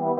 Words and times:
Hallo 0.00 0.16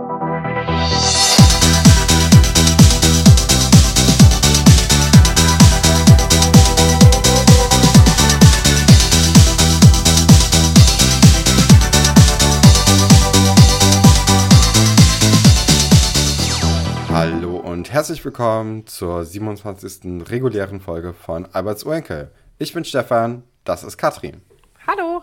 und 17.57 17.91
herzlich 17.91 18.23
willkommen 18.23 18.87
zur 18.87 19.25
27. 19.25 20.29
regulären 20.29 20.81
Folge 20.81 21.15
von 21.15 21.47
Alberts 21.55 21.85
Urenkel. 21.85 22.31
Ich 22.59 22.75
bin 22.75 22.85
Stefan, 22.85 23.45
das 23.65 23.83
ist 23.83 23.97
Katrin. 23.97 24.43
Hallo. 24.87 25.23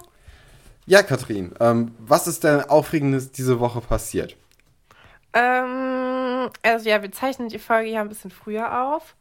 Ja, 0.87 1.03
Katrin, 1.03 1.53
ähm, 1.59 1.91
was 1.99 2.25
ist 2.25 2.43
denn 2.43 2.61
Aufregendes 2.61 3.31
diese 3.31 3.59
Woche 3.59 3.81
passiert? 3.81 4.35
Ähm, 5.37 6.49
also 6.63 6.89
ja, 6.89 7.01
wir 7.03 7.11
zeichnen 7.11 7.49
die 7.49 7.59
Folge 7.59 7.89
ja 7.91 8.01
ein 8.01 8.09
bisschen 8.09 8.31
früher 8.31 8.87
auf. 8.87 9.15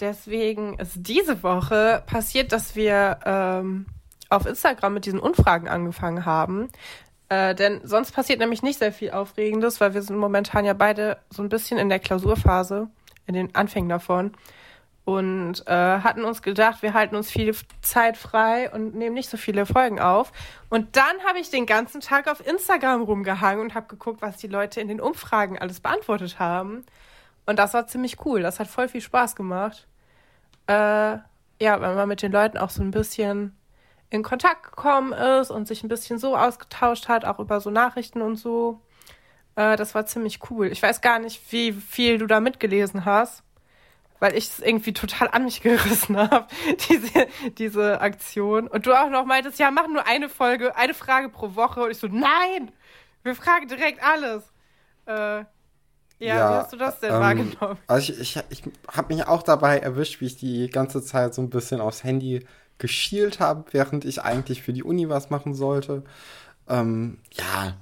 Deswegen 0.00 0.78
ist 0.78 0.92
diese 0.96 1.42
Woche 1.42 2.02
passiert, 2.06 2.52
dass 2.52 2.76
wir 2.76 3.18
ähm, 3.24 3.86
auf 4.28 4.44
Instagram 4.44 4.92
mit 4.92 5.06
diesen 5.06 5.18
Umfragen 5.20 5.68
angefangen 5.68 6.26
haben. 6.26 6.68
Äh, 7.30 7.54
denn 7.54 7.80
sonst 7.84 8.12
passiert 8.12 8.38
nämlich 8.38 8.62
nicht 8.62 8.78
sehr 8.78 8.92
viel 8.92 9.12
Aufregendes, 9.12 9.80
weil 9.80 9.94
wir 9.94 10.02
sind 10.02 10.18
momentan 10.18 10.66
ja 10.66 10.74
beide 10.74 11.18
so 11.30 11.42
ein 11.42 11.48
bisschen 11.48 11.78
in 11.78 11.88
der 11.88 12.00
Klausurphase, 12.00 12.88
in 13.26 13.32
den 13.32 13.54
Anfängen 13.54 13.88
davon. 13.88 14.32
Und 15.06 15.64
äh, 15.68 15.72
hatten 15.72 16.24
uns 16.24 16.42
gedacht, 16.42 16.82
wir 16.82 16.92
halten 16.92 17.14
uns 17.14 17.30
viel 17.30 17.54
Zeit 17.80 18.16
frei 18.16 18.72
und 18.72 18.96
nehmen 18.96 19.14
nicht 19.14 19.30
so 19.30 19.36
viele 19.36 19.64
Folgen 19.64 20.00
auf. 20.00 20.32
Und 20.68 20.96
dann 20.96 21.22
habe 21.24 21.38
ich 21.38 21.48
den 21.48 21.64
ganzen 21.64 22.00
Tag 22.00 22.28
auf 22.28 22.44
Instagram 22.44 23.02
rumgehangen 23.02 23.60
und 23.60 23.76
habe 23.76 23.86
geguckt, 23.86 24.20
was 24.20 24.36
die 24.38 24.48
Leute 24.48 24.80
in 24.80 24.88
den 24.88 25.00
Umfragen 25.00 25.60
alles 25.60 25.78
beantwortet 25.78 26.40
haben. 26.40 26.84
Und 27.46 27.60
das 27.60 27.72
war 27.72 27.86
ziemlich 27.86 28.26
cool. 28.26 28.42
Das 28.42 28.58
hat 28.58 28.66
voll 28.66 28.88
viel 28.88 29.00
Spaß 29.00 29.36
gemacht. 29.36 29.86
Äh, 30.66 30.72
ja, 30.72 31.80
weil 31.80 31.94
man 31.94 32.08
mit 32.08 32.20
den 32.20 32.32
Leuten 32.32 32.58
auch 32.58 32.70
so 32.70 32.82
ein 32.82 32.90
bisschen 32.90 33.56
in 34.10 34.24
Kontakt 34.24 34.64
gekommen 34.64 35.12
ist 35.12 35.52
und 35.52 35.68
sich 35.68 35.84
ein 35.84 35.88
bisschen 35.88 36.18
so 36.18 36.36
ausgetauscht 36.36 37.08
hat, 37.08 37.24
auch 37.24 37.38
über 37.38 37.60
so 37.60 37.70
Nachrichten 37.70 38.22
und 38.22 38.36
so. 38.36 38.80
Äh, 39.54 39.76
das 39.76 39.94
war 39.94 40.04
ziemlich 40.06 40.40
cool. 40.50 40.66
Ich 40.66 40.82
weiß 40.82 41.00
gar 41.00 41.20
nicht, 41.20 41.40
wie 41.52 41.72
viel 41.72 42.18
du 42.18 42.26
da 42.26 42.40
mitgelesen 42.40 43.04
hast, 43.04 43.44
weil 44.18 44.36
ich 44.36 44.48
es 44.48 44.60
irgendwie 44.60 44.92
total 44.92 45.28
an 45.28 45.44
mich 45.44 45.60
gerissen 45.60 46.16
habe, 46.16 46.46
diese, 46.88 47.26
diese 47.58 48.00
Aktion. 48.00 48.68
Und 48.68 48.86
du 48.86 48.94
auch 48.94 49.10
noch 49.10 49.24
meintest, 49.24 49.58
ja, 49.58 49.70
mach 49.70 49.88
nur 49.88 50.06
eine 50.06 50.28
Folge, 50.28 50.76
eine 50.76 50.94
Frage 50.94 51.28
pro 51.28 51.54
Woche. 51.54 51.82
Und 51.82 51.90
ich 51.90 51.98
so, 51.98 52.08
nein, 52.08 52.72
wir 53.22 53.34
fragen 53.34 53.68
direkt 53.68 54.02
alles. 54.02 54.42
Äh, 55.06 55.44
ja, 56.18 56.34
ja, 56.34 56.50
wie 56.50 56.54
hast 56.54 56.72
du 56.72 56.76
das 56.76 57.00
denn 57.00 57.12
ähm, 57.12 57.20
wahrgenommen? 57.20 57.78
Also 57.86 58.12
ich, 58.12 58.36
ich, 58.36 58.42
ich 58.48 58.62
habe 58.90 59.14
mich 59.14 59.26
auch 59.26 59.42
dabei 59.42 59.78
erwischt, 59.78 60.20
wie 60.20 60.26
ich 60.26 60.36
die 60.36 60.70
ganze 60.70 61.02
Zeit 61.02 61.34
so 61.34 61.42
ein 61.42 61.50
bisschen 61.50 61.80
aufs 61.80 62.04
Handy 62.04 62.46
geschielt 62.78 63.40
habe, 63.40 63.64
während 63.72 64.04
ich 64.04 64.22
eigentlich 64.22 64.62
für 64.62 64.72
die 64.72 64.82
Uni 64.82 65.08
was 65.08 65.30
machen 65.30 65.54
sollte. 65.54 66.04
Ähm, 66.68 67.18
ja, 67.32 67.74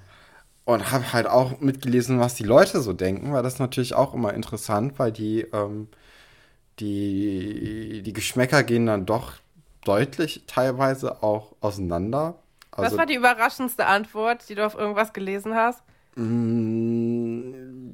und 0.64 0.90
habe 0.90 1.12
halt 1.12 1.26
auch 1.26 1.60
mitgelesen, 1.60 2.20
was 2.20 2.34
die 2.34 2.44
Leute 2.44 2.80
so 2.80 2.92
denken, 2.92 3.32
weil 3.32 3.42
das 3.42 3.58
natürlich 3.58 3.94
auch 3.94 4.14
immer 4.14 4.32
interessant, 4.34 4.98
weil 4.98 5.12
die, 5.12 5.42
ähm, 5.52 5.88
die, 6.80 8.02
die 8.02 8.12
Geschmäcker 8.12 8.62
gehen 8.62 8.86
dann 8.86 9.06
doch 9.06 9.34
deutlich 9.84 10.44
teilweise 10.46 11.22
auch 11.22 11.54
auseinander. 11.60 12.38
Also, 12.70 12.90
was 12.90 12.98
war 12.98 13.06
die 13.06 13.14
überraschendste 13.14 13.86
Antwort, 13.86 14.48
die 14.48 14.54
du 14.54 14.66
auf 14.66 14.74
irgendwas 14.74 15.12
gelesen 15.12 15.54
hast? 15.54 15.82
Mm, 16.16 17.90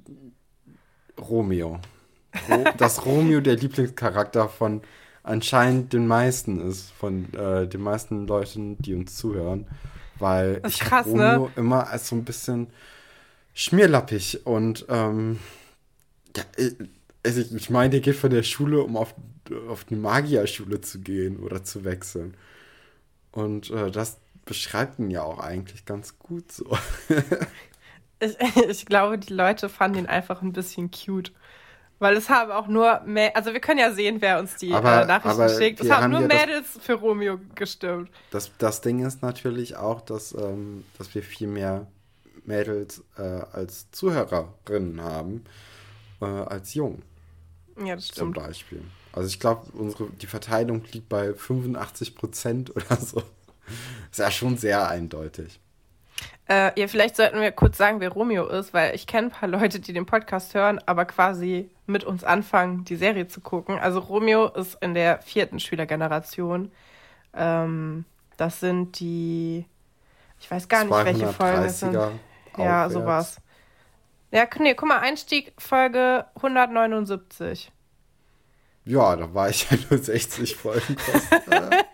Romeo. 1.19 1.79
das 2.79 3.05
Romeo 3.05 3.41
der 3.41 3.57
Lieblingscharakter 3.57 4.49
von 4.49 4.83
anscheinend 5.23 5.93
den 5.93 6.07
meisten 6.07 6.67
ist, 6.67 6.91
von 6.93 7.33
äh, 7.35 7.67
den 7.67 7.83
meisten 7.83 8.27
Leuten, 8.27 8.79
die 8.79 8.95
uns 8.95 9.17
zuhören. 9.17 9.67
Weil 10.19 10.63
ich 10.67 10.81
krass, 10.81 11.07
Romeo 11.07 11.47
ne? 11.47 11.51
immer 11.57 11.89
als 11.89 12.09
so 12.09 12.17
ein 12.17 12.25
bisschen 12.25 12.69
schmierlappig 13.55 14.47
und 14.47 14.87
ähm, 14.89 15.39
ja, 16.37 16.45
also 17.25 17.41
ich, 17.41 17.55
ich 17.55 17.71
meine, 17.71 17.91
der 17.91 18.01
geht 18.01 18.17
von 18.17 18.31
der 18.31 18.43
Schule, 18.43 18.83
um 18.83 18.97
auf, 18.97 19.15
auf 19.69 19.85
die 19.85 19.97
Magierschule 19.97 20.81
zu 20.81 21.01
gehen 21.01 21.39
oder 21.39 21.65
zu 21.65 21.85
wechseln. 21.85 22.37
Und 23.33 23.71
äh, 23.71 23.91
das 23.91 24.19
beschreibt 24.45 24.99
ihn 24.99 25.11
ja 25.11 25.23
auch 25.23 25.39
eigentlich 25.39 25.85
ganz 25.85 26.19
gut 26.19 26.51
so. 26.51 26.77
ich, 28.21 28.37
ich 28.69 28.87
glaube, 28.87 29.19
die 29.19 29.33
Leute 29.33 29.69
fanden 29.69 29.99
ihn 29.99 30.07
einfach 30.07 30.43
ein 30.43 30.53
bisschen 30.53 30.91
cute. 30.91 31.33
Weil 32.01 32.17
es 32.17 32.31
haben 32.31 32.51
auch 32.51 32.67
nur, 32.67 33.01
mehr, 33.01 33.37
also 33.37 33.53
wir 33.53 33.61
können 33.61 33.79
ja 33.79 33.93
sehen, 33.93 34.23
wer 34.23 34.39
uns 34.39 34.57
die 34.57 34.73
aber, 34.73 35.03
äh, 35.03 35.07
Nachrichten 35.07 35.49
schickt. 35.51 35.81
Es 35.81 35.91
haben 35.91 36.11
nur 36.11 36.23
haben 36.23 36.31
ja 36.31 36.47
Mädels 36.47 36.73
das, 36.75 36.83
für 36.83 36.95
Romeo 36.95 37.39
gestimmt. 37.55 38.11
Das, 38.31 38.51
das 38.57 38.81
Ding 38.81 39.05
ist 39.05 39.21
natürlich 39.21 39.77
auch, 39.77 40.01
dass, 40.01 40.33
ähm, 40.33 40.85
dass 40.97 41.15
wir 41.15 41.23
viel 41.23 41.47
mehr 41.47 41.87
Mädels 42.47 43.05
äh, 43.19 43.23
als 43.23 43.91
Zuhörerinnen 43.91 45.03
haben 45.03 45.45
äh, 46.23 46.25
als 46.25 46.73
Jungen. 46.73 47.03
Ja, 47.85 47.95
das 47.97 48.09
stimmt. 48.09 48.35
Zum 48.37 48.45
Beispiel. 48.45 48.83
Also 49.13 49.29
ich 49.29 49.41
glaube, 49.41 49.67
unsere 49.73 50.09
die 50.11 50.27
Verteilung 50.27 50.85
liegt 50.93 51.09
bei 51.09 51.35
85 51.35 52.15
Prozent 52.15 52.77
oder 52.77 52.97
so. 52.97 53.23
Ist 54.11 54.19
ja 54.19 54.31
schon 54.31 54.57
sehr 54.57 54.89
eindeutig. 54.89 55.61
Äh, 56.49 56.79
ja, 56.79 56.89
vielleicht 56.89 57.17
sollten 57.17 57.41
wir 57.41 57.53
kurz 57.53 57.79
sagen, 57.79 58.01
wer 58.01 58.11
Romeo 58.11 58.47
ist, 58.49 58.75
weil 58.75 58.95
ich 58.95 59.07
kenne 59.07 59.29
ein 59.29 59.31
paar 59.31 59.49
Leute, 59.49 59.79
die 59.79 59.93
den 59.93 60.05
Podcast 60.07 60.53
hören, 60.55 60.81
aber 60.85 61.05
quasi 61.05 61.71
mit 61.87 62.03
uns 62.03 62.25
anfangen, 62.25 62.85
die 62.85 62.97
Serie 62.97 63.29
zu 63.29 63.41
gucken. 63.41 63.79
Also 63.79 64.01
Romeo 64.01 64.49
ist 64.49 64.77
in 64.83 64.95
der 64.95 65.23
vierten 65.23 65.61
Schülergeneration. 65.61 66.73
Ähm, 67.35 68.05
das 68.37 68.59
sind 68.59 68.99
die, 68.99 69.65
ich 70.41 70.51
weiß 70.51 70.69
gar 70.69 70.85
nicht, 70.85 71.05
welche 71.05 71.29
Folgen 71.29 71.63
es 71.63 71.81
sind. 71.81 71.97
Ja, 72.59 72.91
sowas. 72.91 73.37
Ja, 74.31 74.47
nee, 74.59 74.75
guck 74.75 74.89
mal, 74.89 74.99
Einstieg 74.99 75.53
Folge 75.59 76.27
179. 76.37 77.73
Ja, 78.85 79.17
da 79.17 79.35
war 79.35 79.51
ich 79.51 79.71
ja 79.71 79.77
nur 79.89 79.99
60 79.99 80.57
Folgen 80.57 80.97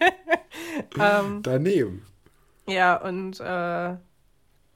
ähm, 0.99 1.43
daneben. 1.43 2.07
Ja, 2.67 2.97
und 2.97 3.41
äh, 3.41 3.97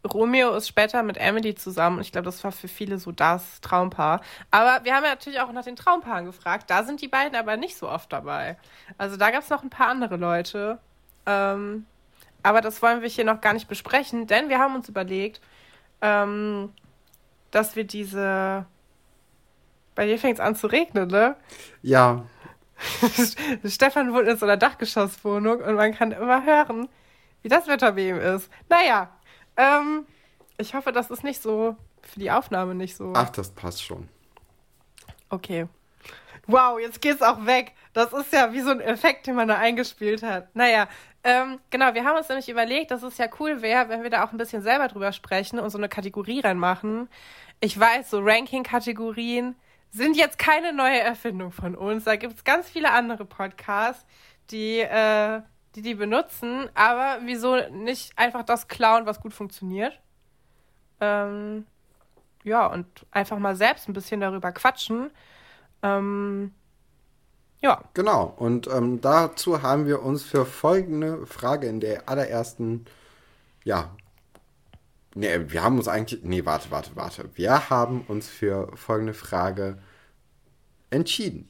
Romeo 0.09 0.55
ist 0.55 0.69
später 0.69 1.03
mit 1.03 1.19
Emily 1.19 1.55
zusammen. 1.55 2.01
Ich 2.01 2.13
glaube, 2.13 2.25
das 2.25 2.43
war 2.43 2.53
für 2.53 2.69
viele 2.69 2.99
so 2.99 3.13
das 3.13 3.61
Traumpaar. 3.61 4.23
Aber 4.51 4.85
wir 4.85 4.95
haben 4.95 5.05
ja 5.05 5.11
natürlich 5.11 5.41
auch 5.41 5.53
nach 5.53 5.65
den 5.65 5.77
Traumpaaren 5.77 6.25
gefragt. 6.25 6.71
Da 6.71 6.85
sind 6.85 7.03
die 7.03 7.09
beiden 7.09 7.37
aber 7.37 7.57
nicht 7.57 7.77
so 7.77 7.89
oft 7.89 8.13
dabei. 8.13 8.57
Also 8.97 9.17
da 9.17 9.31
gab 9.31 9.43
es 9.43 9.51
noch 9.51 9.63
ein 9.63 9.71
paar 9.71 9.89
andere 9.89 10.17
Leute. 10.17 10.79
Ähm, 11.27 11.85
aber 12.43 12.63
das 12.63 12.81
wollen 12.81 13.03
wir 13.03 13.09
hier 13.09 13.25
noch 13.25 13.43
gar 13.43 13.53
nicht 13.53 13.69
besprechen, 13.69 14.27
denn 14.27 14.49
wir 14.49 14.59
haben 14.59 14.75
uns 14.75 14.89
überlegt, 14.89 15.43
ähm, 16.01 16.73
dass 17.51 17.77
wir 17.77 17.85
diese. 17.85 18.67
Bei 19.95 20.07
dir 20.07 20.19
fängt 20.19 20.35
es 20.35 20.41
an 20.41 20.57
zu 20.57 20.67
regnen, 20.67 21.09
ne? 21.09 21.37
Ja. 21.83 22.25
Stefan 23.65 24.15
wohnt 24.15 24.29
in 24.29 24.37
so 24.37 24.47
einer 24.47 24.57
Dachgeschosswohnung 24.57 25.61
und 25.61 25.75
man 25.75 25.95
kann 25.95 26.13
immer 26.13 26.45
hören, 26.45 26.89
wie 27.43 27.49
das 27.49 27.67
Wetter 27.67 27.93
bei 27.93 28.09
ihm 28.09 28.19
ist. 28.19 28.49
Naja, 28.69 29.11
ähm, 29.57 30.07
ich 30.57 30.75
hoffe, 30.75 30.93
das 30.93 31.11
ist 31.11 31.25
nicht 31.25 31.43
so 31.43 31.77
für 32.03 32.21
die 32.21 32.31
Aufnahme 32.31 32.75
nicht 32.75 32.97
so. 32.97 33.13
Ach, 33.15 33.31
das 33.31 33.51
passt 33.51 33.83
schon. 33.83 34.09
Okay. 35.29 35.67
Wow, 36.47 36.79
jetzt 36.81 37.01
geht's 37.01 37.23
auch 37.23 37.47
weg. 37.47 37.73
Das 37.93 38.13
ist 38.13 38.33
ja 38.33 38.53
wie 38.53 38.61
so 38.61 38.71
ein 38.71 38.81
Effekt, 38.81 39.27
den 39.27 39.35
man 39.35 39.49
da 39.49 39.57
eingespielt 39.57 40.23
hat. 40.23 40.55
Naja, 40.55 40.89
ähm, 41.23 41.61
genau, 41.71 41.95
wir 41.95 42.05
haben 42.05 42.17
uns 42.17 42.29
nämlich 42.29 42.49
überlegt, 42.49 42.91
dass 42.91 43.03
es 43.03 43.19
ja 43.19 43.27
cool 43.39 43.63
wäre, 43.63 43.89
wenn 43.89 44.03
wir 44.03 44.11
da 44.11 44.25
auch 44.25 44.33
ein 44.33 44.39
bisschen 44.39 44.63
selber 44.63 44.89
drüber 44.89 45.13
sprechen 45.13 45.59
und 45.59 45.71
so 45.71 45.79
eine 45.79 45.89
Kategorie 45.89 46.41
reinmachen. 46.41 47.09
Ich 47.61 47.79
weiß, 47.79 48.11
so 48.11 48.21
Ranking-Kategorien 48.21 49.55
sind 49.91 50.17
jetzt 50.17 50.39
keine 50.39 50.73
neue 50.73 51.01
Erfindung 51.01 51.53
von 51.53 51.75
uns. 51.75 52.05
Da 52.05 52.17
gibt 52.17 52.35
es 52.35 52.45
ganz 52.45 52.69
viele 52.69 52.91
andere 52.91 53.25
Podcasts, 53.25 54.07
die 54.51 54.81
äh, 54.81 55.43
die 55.75 55.83
die 55.83 55.95
benutzen, 55.95 56.69
aber 56.75 57.19
wieso 57.23 57.57
nicht 57.71 58.19
einfach 58.19 58.43
das 58.43 58.69
klauen, 58.69 59.07
was 59.07 59.21
gut 59.21 59.33
funktioniert? 59.33 60.01
Ähm, 61.01 61.67
ja, 62.43 62.67
und 62.67 62.87
einfach 63.11 63.39
mal 63.39 63.55
selbst 63.55 63.89
ein 63.89 63.93
bisschen 63.93 64.21
darüber 64.21 64.53
quatschen. 64.53 65.11
Ähm, 65.83 66.53
ja. 67.61 67.83
Genau, 67.95 68.35
und 68.37 68.67
ähm, 68.69 69.01
dazu 69.01 69.63
haben 69.63 69.87
wir 69.87 70.03
uns 70.03 70.23
für 70.23 70.47
folgende 70.47 71.27
Frage 71.27 71.67
in 71.67 71.81
der 71.81 72.09
allerersten, 72.09 72.87
ja, 73.65 73.91
nee, 75.15 75.41
wir 75.49 75.63
haben 75.63 75.77
uns 75.77 75.89
eigentlich, 75.89 76.23
nee, 76.23 76.45
warte, 76.45 76.71
warte, 76.71 76.97
warte. 76.97 77.31
Wir 77.35 77.69
haben 77.71 78.03
uns 78.09 78.29
für 78.29 78.75
folgende 78.77 79.15
Frage 79.15 79.79
entschieden. 80.89 81.49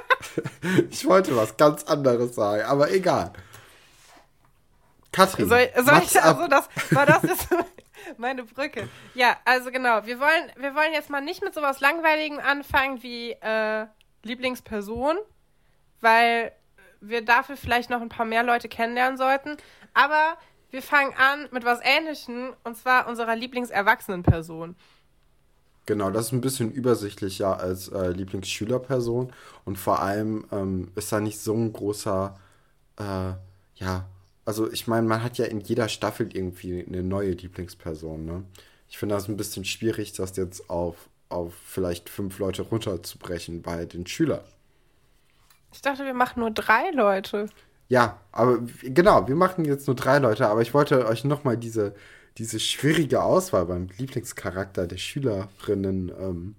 ich 0.90 1.04
wollte 1.06 1.36
was 1.36 1.56
ganz 1.56 1.84
anderes 1.84 2.34
sagen, 2.34 2.62
aber 2.62 2.92
egal. 2.92 3.32
Katrin. 5.10 5.48
Soll, 5.48 5.68
soll 5.74 6.02
ich, 6.04 6.22
also 6.22 6.46
das, 6.46 6.68
war 6.90 7.06
das 7.06 7.22
jetzt, 7.22 7.48
Meine 8.16 8.44
Brücke. 8.44 8.88
Ja, 9.14 9.36
also 9.44 9.70
genau. 9.70 10.06
Wir 10.06 10.18
wollen, 10.20 10.52
wir 10.56 10.74
wollen 10.74 10.92
jetzt 10.92 11.10
mal 11.10 11.20
nicht 11.20 11.42
mit 11.42 11.54
sowas 11.54 11.80
Langweiligem 11.80 12.38
anfangen 12.38 13.02
wie 13.02 13.32
äh, 13.32 13.86
Lieblingsperson, 14.22 15.16
weil 16.00 16.52
wir 17.00 17.24
dafür 17.24 17.56
vielleicht 17.56 17.90
noch 17.90 18.00
ein 18.00 18.08
paar 18.08 18.26
mehr 18.26 18.42
Leute 18.42 18.68
kennenlernen 18.68 19.18
sollten. 19.18 19.56
Aber 19.94 20.36
wir 20.70 20.82
fangen 20.82 21.14
an 21.16 21.48
mit 21.50 21.64
was 21.64 21.80
Ähnlichem 21.82 22.54
und 22.64 22.76
zwar 22.76 23.08
unserer 23.08 23.36
Lieblingserwachsenenperson. 23.36 24.76
Genau, 25.86 26.10
das 26.10 26.26
ist 26.26 26.32
ein 26.32 26.42
bisschen 26.42 26.70
übersichtlicher 26.70 27.58
als 27.58 27.88
äh, 27.88 28.10
Lieblingsschülerperson 28.10 29.32
und 29.64 29.78
vor 29.78 30.02
allem 30.02 30.46
ähm, 30.52 30.92
ist 30.96 31.10
da 31.10 31.18
nicht 31.18 31.40
so 31.40 31.54
ein 31.54 31.72
großer, 31.72 32.38
äh, 32.98 33.32
ja, 33.76 34.04
also 34.48 34.72
ich 34.72 34.86
meine, 34.86 35.06
man 35.06 35.22
hat 35.22 35.36
ja 35.36 35.44
in 35.44 35.60
jeder 35.60 35.90
Staffel 35.90 36.34
irgendwie 36.34 36.82
eine 36.82 37.02
neue 37.02 37.32
Lieblingsperson, 37.32 38.24
ne? 38.24 38.44
Ich 38.88 38.96
finde 38.96 39.14
das 39.14 39.28
ein 39.28 39.36
bisschen 39.36 39.66
schwierig, 39.66 40.14
das 40.14 40.38
jetzt 40.38 40.70
auf, 40.70 41.10
auf 41.28 41.52
vielleicht 41.66 42.08
fünf 42.08 42.38
Leute 42.38 42.62
runterzubrechen 42.62 43.60
bei 43.60 43.84
den 43.84 44.06
Schülern. 44.06 44.40
Ich 45.70 45.82
dachte, 45.82 46.06
wir 46.06 46.14
machen 46.14 46.40
nur 46.40 46.50
drei 46.50 46.90
Leute. 46.94 47.50
Ja, 47.88 48.22
aber 48.32 48.60
genau, 48.80 49.28
wir 49.28 49.34
machen 49.36 49.66
jetzt 49.66 49.86
nur 49.86 49.96
drei 49.96 50.16
Leute, 50.16 50.48
aber 50.48 50.62
ich 50.62 50.72
wollte 50.72 51.06
euch 51.06 51.24
nochmal 51.24 51.58
diese, 51.58 51.94
diese 52.38 52.58
schwierige 52.58 53.22
Auswahl 53.22 53.66
beim 53.66 53.88
Lieblingscharakter 53.98 54.86
der 54.86 54.96
Schülerinnen 54.96 56.10
ähm, 56.18 56.54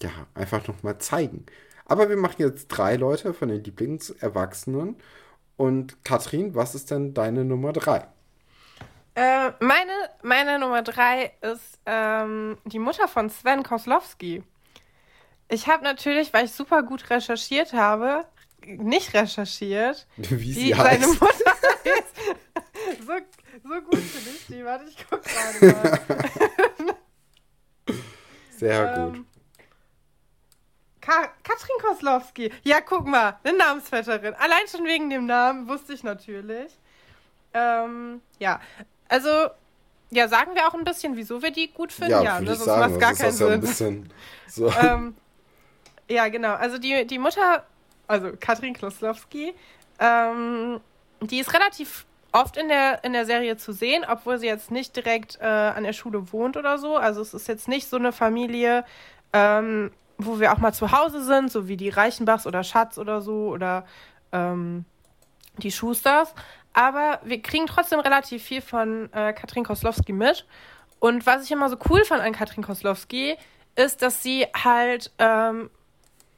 ja, 0.00 0.10
einfach 0.32 0.68
nochmal 0.68 0.98
zeigen. 0.98 1.44
Aber 1.86 2.08
wir 2.08 2.16
machen 2.16 2.36
jetzt 2.38 2.68
drei 2.68 2.94
Leute 2.94 3.34
von 3.34 3.48
den 3.48 3.64
Lieblingserwachsenen. 3.64 4.94
Und 5.58 6.04
Katrin, 6.04 6.54
was 6.54 6.76
ist 6.76 6.92
denn 6.92 7.14
deine 7.14 7.44
Nummer 7.44 7.72
drei? 7.72 8.06
Äh, 9.16 9.50
meine, 9.58 9.92
meine 10.22 10.60
Nummer 10.60 10.82
drei 10.82 11.32
ist 11.40 11.80
ähm, 11.84 12.56
die 12.64 12.78
Mutter 12.78 13.08
von 13.08 13.28
Sven 13.28 13.64
Koslowski. 13.64 14.44
Ich 15.48 15.66
habe 15.66 15.82
natürlich, 15.82 16.32
weil 16.32 16.44
ich 16.44 16.52
super 16.52 16.84
gut 16.84 17.10
recherchiert 17.10 17.72
habe, 17.72 18.24
nicht 18.64 19.14
recherchiert, 19.14 20.06
wie 20.16 20.52
sie 20.52 20.74
heißt. 20.76 21.02
seine 21.02 21.12
Mutter 21.12 21.50
heißt. 21.84 23.04
so, 23.04 23.12
so 23.68 23.80
gut 23.82 23.98
finde 23.98 24.30
ich 24.30 24.46
die. 24.46 24.64
Warte, 24.64 24.84
ich 24.88 25.08
gucke 25.08 25.28
gerade 25.28 26.00
mal. 26.78 26.94
Sehr 28.56 28.96
ähm, 28.96 29.12
gut. 29.12 29.26
Ka 31.08 31.28
Katrin 31.42 31.78
Koslowski. 31.80 32.52
Ja, 32.64 32.80
guck 32.82 33.06
mal, 33.06 33.38
eine 33.42 33.56
Namensvetterin. 33.56 34.34
Allein 34.34 34.68
schon 34.70 34.84
wegen 34.84 35.08
dem 35.08 35.24
Namen 35.24 35.66
wusste 35.66 35.94
ich 35.94 36.02
natürlich. 36.02 36.70
Ähm, 37.54 38.20
ja, 38.38 38.60
also, 39.08 39.48
ja, 40.10 40.28
sagen 40.28 40.54
wir 40.54 40.68
auch 40.68 40.74
ein 40.74 40.84
bisschen, 40.84 41.16
wieso 41.16 41.40
wir 41.42 41.50
die 41.50 41.68
gut 41.68 41.92
finden. 41.92 42.10
Ja, 42.10 42.22
ja 42.22 42.40
ne? 42.40 42.54
sonst 42.54 42.66
macht 42.66 43.00
gar 43.00 43.14
keinen 43.14 43.32
Sinn. 43.32 43.48
Ja, 43.48 43.54
ein 43.54 43.60
bisschen 43.60 44.12
so. 44.48 44.70
ähm, 44.70 45.16
ja, 46.10 46.28
genau. 46.28 46.54
Also 46.54 46.76
die, 46.76 47.06
die 47.06 47.18
Mutter, 47.18 47.64
also 48.06 48.32
Katrin 48.38 48.78
Koslowski, 48.78 49.54
ähm, 49.98 50.78
die 51.22 51.38
ist 51.38 51.54
relativ 51.54 52.04
oft 52.32 52.58
in 52.58 52.68
der, 52.68 53.02
in 53.02 53.14
der 53.14 53.24
Serie 53.24 53.56
zu 53.56 53.72
sehen, 53.72 54.04
obwohl 54.06 54.38
sie 54.38 54.46
jetzt 54.46 54.70
nicht 54.70 54.94
direkt 54.94 55.38
äh, 55.40 55.46
an 55.46 55.84
der 55.84 55.94
Schule 55.94 56.32
wohnt 56.32 56.58
oder 56.58 56.76
so. 56.76 56.98
Also 56.98 57.22
es 57.22 57.32
ist 57.32 57.48
jetzt 57.48 57.66
nicht 57.66 57.88
so 57.88 57.96
eine 57.96 58.12
Familie, 58.12 58.84
ähm, 59.32 59.90
wo 60.18 60.40
wir 60.40 60.52
auch 60.52 60.58
mal 60.58 60.72
zu 60.72 60.92
Hause 60.92 61.24
sind, 61.24 61.50
so 61.50 61.68
wie 61.68 61.76
die 61.76 61.88
Reichenbachs 61.88 62.46
oder 62.46 62.64
Schatz 62.64 62.98
oder 62.98 63.20
so 63.20 63.48
oder 63.48 63.86
ähm, 64.32 64.84
die 65.58 65.70
Schusters. 65.70 66.34
Aber 66.72 67.20
wir 67.24 67.40
kriegen 67.40 67.66
trotzdem 67.66 68.00
relativ 68.00 68.42
viel 68.42 68.60
von 68.60 69.12
äh, 69.12 69.32
Katrin 69.32 69.64
Koslowski 69.64 70.12
mit. 70.12 70.46
Und 70.98 71.26
was 71.26 71.44
ich 71.44 71.52
immer 71.52 71.68
so 71.68 71.76
cool 71.88 72.04
fand 72.04 72.22
an 72.22 72.32
Katrin 72.32 72.64
Koslowski, 72.64 73.36
ist, 73.76 74.02
dass 74.02 74.22
sie 74.22 74.46
halt 74.54 75.12
ähm, 75.18 75.70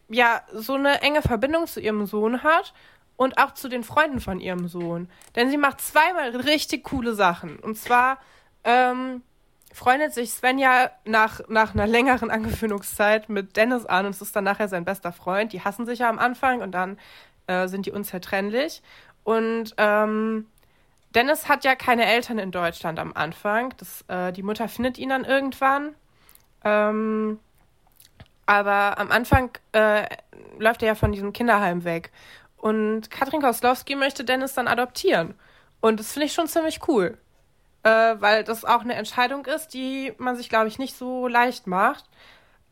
ja 0.09 0.43
so 0.53 0.75
eine 0.75 1.01
enge 1.01 1.23
Verbindung 1.23 1.67
zu 1.67 1.81
ihrem 1.81 2.05
Sohn 2.07 2.43
hat 2.43 2.75
und 3.17 3.39
auch 3.39 3.55
zu 3.55 3.69
den 3.69 3.85
Freunden 3.85 4.21
von 4.21 4.41
ihrem 4.41 4.69
Sohn. 4.69 5.11
Denn 5.37 5.51
sie 5.51 5.57
macht 5.57 5.81
zweimal 5.81 6.37
richtig 6.37 6.85
coole 6.85 7.15
Sachen. 7.15 7.59
Und 7.59 7.77
zwar 7.77 8.19
ähm, 8.65 9.23
freundet 9.73 10.13
sich 10.13 10.31
Svenja 10.33 10.91
nach, 11.05 11.41
nach 11.49 11.75
einer 11.75 11.87
längeren 11.87 12.31
Angewöhnungszeit 12.31 13.29
mit 13.29 13.57
Dennis 13.57 13.87
an 13.87 14.07
und 14.07 14.13
es 14.13 14.23
ist 14.23 14.35
dann 14.35 14.45
nachher 14.45 14.69
sein 14.69 14.85
bester 14.85 15.13
Freund. 15.13 15.53
Die 15.53 15.63
hassen 15.63 15.87
sich 15.87 16.01
ja 16.01 16.09
am 16.09 16.19
Anfang 16.19 16.61
und 16.61 16.73
dann 16.73 16.99
äh, 17.47 17.69
sind 17.69 17.87
die 17.87 17.93
unzertrennlich. 17.93 18.83
Und 19.25 19.75
ähm, 19.77 20.47
Dennis 21.15 21.49
hat 21.49 21.65
ja 21.65 21.75
keine 21.75 22.07
Eltern 22.07 22.39
in 22.39 22.51
Deutschland 22.51 22.99
am 22.99 23.13
Anfang. 23.15 23.75
Das, 23.77 24.05
äh, 24.09 24.33
die 24.33 24.43
Mutter 24.43 24.69
findet 24.69 24.99
ihn 24.99 25.09
dann 25.11 25.25
irgendwann. 25.25 25.95
Ähm, 26.65 27.39
aber 28.47 28.99
am 28.99 29.11
Anfang 29.11 29.51
äh, 29.73 30.05
läuft 30.59 30.83
er 30.83 30.89
ja 30.89 30.95
von 30.95 31.13
diesem 31.13 31.33
Kinderheim 31.33 31.85
weg. 31.85 32.11
Und 32.57 33.11
Katrin 33.11 33.41
Koslowski 33.41 33.95
möchte 33.95 34.25
Dennis 34.25 34.55
dann 34.55 34.69
adoptieren. 34.69 35.35
Und 35.81 35.99
das 36.01 36.13
finde 36.13 36.27
ich 36.27 36.33
schon 36.33 36.47
ziemlich 36.47 36.87
cool. 36.89 37.17
Äh, 37.83 38.17
weil 38.19 38.45
das 38.45 38.65
auch 38.65 38.83
eine 38.83 38.95
Entscheidung 38.95 39.47
ist, 39.47 39.69
die 39.69 40.13
man 40.19 40.37
sich, 40.37 40.49
glaube 40.49 40.69
ich, 40.69 40.79
nicht 40.79 40.97
so 40.97 41.29
leicht 41.29 41.67
macht. 41.67 42.05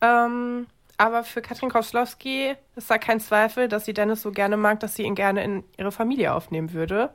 Ähm, 0.01 0.67
aber 0.97 1.23
für 1.23 1.41
Katrin 1.41 1.69
Koslowski 1.69 2.55
ist 2.75 2.91
da 2.91 2.97
kein 2.97 3.19
Zweifel, 3.19 3.67
dass 3.67 3.85
sie 3.85 3.93
Dennis 3.93 4.21
so 4.21 4.31
gerne 4.31 4.57
mag, 4.57 4.81
dass 4.81 4.95
sie 4.95 5.03
ihn 5.03 5.15
gerne 5.15 5.43
in 5.43 5.63
ihre 5.77 5.91
Familie 5.91 6.33
aufnehmen 6.33 6.73
würde. 6.73 7.09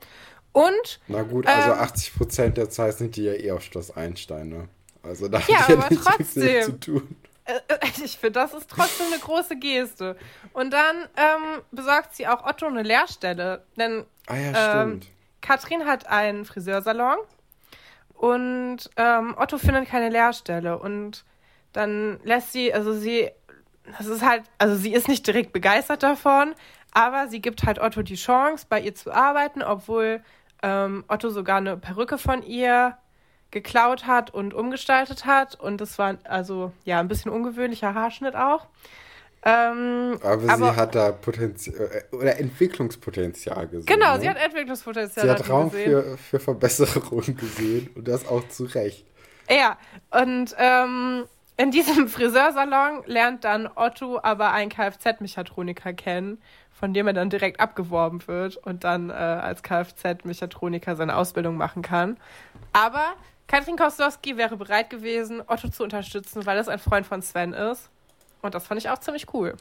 Und. 0.52 1.00
Na 1.06 1.22
gut, 1.22 1.46
also 1.46 1.72
ähm, 1.72 1.78
80 1.78 2.16
Prozent 2.16 2.56
der 2.56 2.70
Zeit 2.70 2.94
sind 2.94 3.16
die 3.16 3.24
ja 3.24 3.34
eh 3.34 3.50
auf 3.50 3.62
Schloss 3.62 3.96
Einstein, 3.96 4.48
ne? 4.48 4.68
Also 5.02 5.28
da 5.28 5.38
ja, 5.46 5.60
hat 5.60 5.68
ja 5.68 5.88
nichts 5.90 6.04
trotzdem. 6.04 6.62
zu 6.62 6.80
tun. 6.80 7.16
Äh, 7.44 7.56
äh, 7.68 7.78
ich 8.02 8.16
finde, 8.16 8.40
das 8.40 8.54
ist 8.54 8.70
trotzdem 8.70 9.06
eine 9.12 9.20
große 9.20 9.56
Geste. 9.56 10.16
Und 10.52 10.72
dann 10.72 10.96
ähm, 11.16 11.62
besorgt 11.70 12.16
sie 12.16 12.26
auch 12.26 12.44
Otto 12.44 12.66
eine 12.66 12.82
Lehrstelle. 12.82 13.64
Denn 13.76 14.04
ah, 14.26 14.36
ja, 14.36 14.82
ähm, 14.82 15.00
Katrin 15.42 15.84
hat 15.84 16.06
einen 16.06 16.46
Friseursalon 16.46 17.18
und 18.14 18.78
ähm, 18.96 19.34
Otto 19.36 19.58
findet 19.58 19.88
keine 19.88 20.08
Lehrstelle. 20.08 20.78
Und 20.78 21.24
dann 21.72 22.20
lässt 22.24 22.52
sie, 22.52 22.72
also 22.72 22.92
sie, 22.92 23.30
das 23.98 24.06
ist 24.06 24.24
halt, 24.24 24.44
also 24.58 24.76
sie 24.76 24.94
ist 24.94 25.08
nicht 25.08 25.26
direkt 25.26 25.52
begeistert 25.52 26.02
davon, 26.02 26.54
aber 26.92 27.28
sie 27.28 27.40
gibt 27.40 27.64
halt 27.64 27.78
Otto 27.78 28.02
die 28.02 28.14
Chance, 28.14 28.66
bei 28.68 28.80
ihr 28.80 28.94
zu 28.94 29.12
arbeiten, 29.12 29.62
obwohl 29.62 30.22
ähm, 30.62 31.04
Otto 31.08 31.30
sogar 31.30 31.58
eine 31.58 31.76
Perücke 31.76 32.16
von 32.16 32.42
ihr 32.42 32.96
geklaut 33.50 34.06
hat 34.06 34.32
und 34.32 34.54
umgestaltet 34.54 35.26
hat. 35.26 35.58
Und 35.58 35.80
das 35.80 35.98
war 35.98 36.16
also 36.24 36.72
ja 36.84 37.00
ein 37.00 37.08
bisschen 37.08 37.30
ungewöhnlicher 37.30 37.94
Haarschnitt 37.94 38.36
auch. 38.36 38.66
Ähm, 39.46 40.18
aber, 40.22 40.50
aber, 40.50 40.72
sie 40.72 40.76
hat 40.76 40.94
da 40.94 41.12
Potenzial 41.12 41.90
äh, 42.10 42.16
oder 42.16 42.38
Entwicklungspotenzial 42.38 43.68
gesehen. 43.68 43.84
Genau, 43.84 44.14
ne? 44.14 44.20
sie 44.20 44.30
hat 44.30 44.38
Entwicklungspotenzial 44.38 45.26
Sie 45.26 45.30
hat 45.30 45.50
Raum 45.50 45.70
für, 45.70 46.16
für 46.16 46.40
Verbesserungen 46.40 47.36
gesehen 47.40 47.90
und 47.94 48.08
das 48.08 48.26
auch 48.26 48.48
zu 48.48 48.64
Recht. 48.64 49.04
Ja, 49.50 49.76
und 50.10 50.54
ähm, 50.58 51.24
in 51.58 51.70
diesem 51.70 52.08
Friseursalon 52.08 53.02
lernt 53.04 53.44
dann 53.44 53.68
Otto 53.74 54.18
aber 54.22 54.52
einen 54.52 54.70
Kfz-Mechatroniker 54.70 55.92
kennen, 55.92 56.38
von 56.72 56.94
dem 56.94 57.06
er 57.06 57.12
dann 57.12 57.28
direkt 57.28 57.60
abgeworben 57.60 58.26
wird 58.26 58.56
und 58.56 58.84
dann 58.84 59.10
äh, 59.10 59.12
als 59.12 59.62
Kfz-Mechatroniker 59.62 60.96
seine 60.96 61.16
Ausbildung 61.16 61.56
machen 61.56 61.82
kann. 61.82 62.16
Aber 62.72 63.14
Katrin 63.46 63.76
Kostowski 63.76 64.38
wäre 64.38 64.56
bereit 64.56 64.88
gewesen, 64.88 65.42
Otto 65.46 65.68
zu 65.68 65.84
unterstützen, 65.84 66.46
weil 66.46 66.56
es 66.56 66.68
ein 66.68 66.78
Freund 66.78 67.06
von 67.06 67.20
Sven 67.20 67.52
ist. 67.52 67.90
Und 68.44 68.54
das 68.54 68.66
fand 68.66 68.78
ich 68.78 68.90
auch 68.90 68.98
ziemlich 68.98 69.32
cool. 69.32 69.54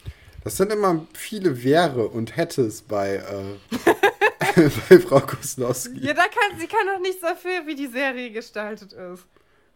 Das 0.44 0.58
sind 0.58 0.72
immer 0.72 1.08
viele 1.14 1.64
Wäre 1.64 2.10
und 2.10 2.36
Hättes 2.36 2.82
bei, 2.82 3.16
äh, 3.16 4.62
bei 4.90 5.00
Frau 5.00 5.22
Koslowski. 5.22 6.00
Ja, 6.02 6.14
da 6.14 6.24
kann, 6.24 6.60
sie 6.60 6.68
kann 6.68 6.86
doch 6.94 7.00
nichts 7.00 7.22
dafür, 7.22 7.66
wie 7.66 7.76
die 7.76 7.88
Serie 7.88 8.30
gestaltet 8.32 8.92
ist. 8.92 9.26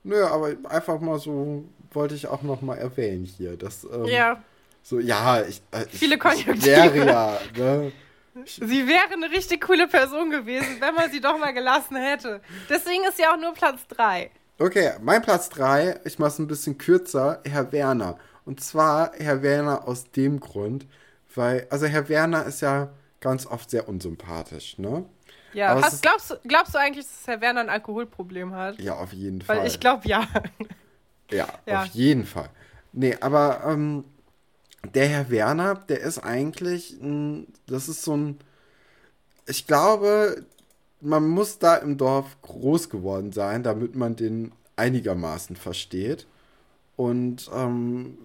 Nö, 0.04 0.26
aber 0.26 0.56
einfach 0.66 1.00
mal 1.00 1.20
so 1.20 1.64
wollte 1.92 2.16
ich 2.16 2.28
auch 2.28 2.42
noch 2.42 2.62
mal 2.62 2.78
erwähnen 2.78 3.24
hier. 3.24 3.56
Dass, 3.56 3.86
ähm, 3.86 4.06
ja. 4.06 4.44
So, 4.84 5.00
ja, 5.00 5.42
ich, 5.42 5.62
äh, 5.72 5.86
Viele 5.90 6.18
Konjunktive. 6.18 6.66
Wäre 6.66 7.06
ja, 7.06 7.40
ne? 7.56 7.92
Sie 8.46 8.88
wäre 8.88 9.14
eine 9.14 9.32
richtig 9.32 9.62
coole 9.62 9.88
Person 9.88 10.30
gewesen, 10.30 10.78
wenn 10.80 10.94
man 10.94 11.10
sie 11.10 11.22
doch 11.22 11.40
mal 11.40 11.54
gelassen 11.54 11.96
hätte. 11.96 12.42
Deswegen 12.70 13.04
ist 13.06 13.18
sie 13.18 13.26
auch 13.26 13.38
nur 13.38 13.54
Platz 13.54 13.88
3. 13.88 14.30
Okay, 14.60 14.92
mein 15.02 15.22
Platz 15.22 15.50
3, 15.50 16.02
ich 16.04 16.20
mache 16.20 16.30
es 16.30 16.40
ein 16.40 16.48
bisschen 16.48 16.78
kürzer, 16.78 17.42
Herr 17.46 17.72
Werner. 17.72 18.20
Und 18.48 18.62
zwar 18.62 19.12
Herr 19.18 19.44
Werner 19.44 19.90
aus 19.90 20.10
dem 20.12 20.40
Grund, 20.40 20.88
weil, 21.36 21.68
also 21.70 21.86
Herr 21.86 22.08
Werner 22.08 22.46
ist 22.46 22.62
ja 22.62 22.94
ganz 23.20 23.46
oft 23.46 23.70
sehr 23.70 23.90
unsympathisch, 23.90 24.78
ne? 24.78 25.04
Ja, 25.52 25.76
hast, 25.82 26.02
glaubst, 26.02 26.40
glaubst 26.46 26.74
du 26.74 26.80
eigentlich, 26.80 27.06
dass 27.06 27.28
Herr 27.28 27.42
Werner 27.42 27.60
ein 27.60 27.70
Alkoholproblem 27.70 28.56
hat? 28.56 28.80
Ja, 28.80 28.96
auf 28.96 29.12
jeden 29.12 29.42
Fall. 29.42 29.58
Weil 29.58 29.68
ich 29.68 29.82
glaube 29.82 30.08
ja. 30.08 30.26
ja. 31.32 31.48
Ja, 31.66 31.82
auf 31.82 31.88
jeden 31.88 32.26
Fall. 32.26 32.50
Nee, 32.94 33.18
aber 33.20 33.64
ähm, 33.66 34.06
der 34.94 35.10
Herr 35.10 35.30
Werner, 35.30 35.76
der 35.76 36.00
ist 36.00 36.20
eigentlich, 36.20 36.96
das 37.68 37.90
ist 37.90 38.04
so 38.04 38.16
ein, 38.16 38.40
ich 39.46 39.68
glaube, 39.68 40.46
man 41.02 41.28
muss 41.28 41.60
da 41.60 41.76
im 41.76 41.98
Dorf 41.98 42.42
groß 42.44 42.90
geworden 42.90 43.34
sein, 43.34 43.64
damit 43.64 43.96
man 43.96 44.16
den 44.16 44.54
einigermaßen 44.78 45.58
versteht. 45.58 46.28
Und 46.96 47.52
ähm, 47.54 48.18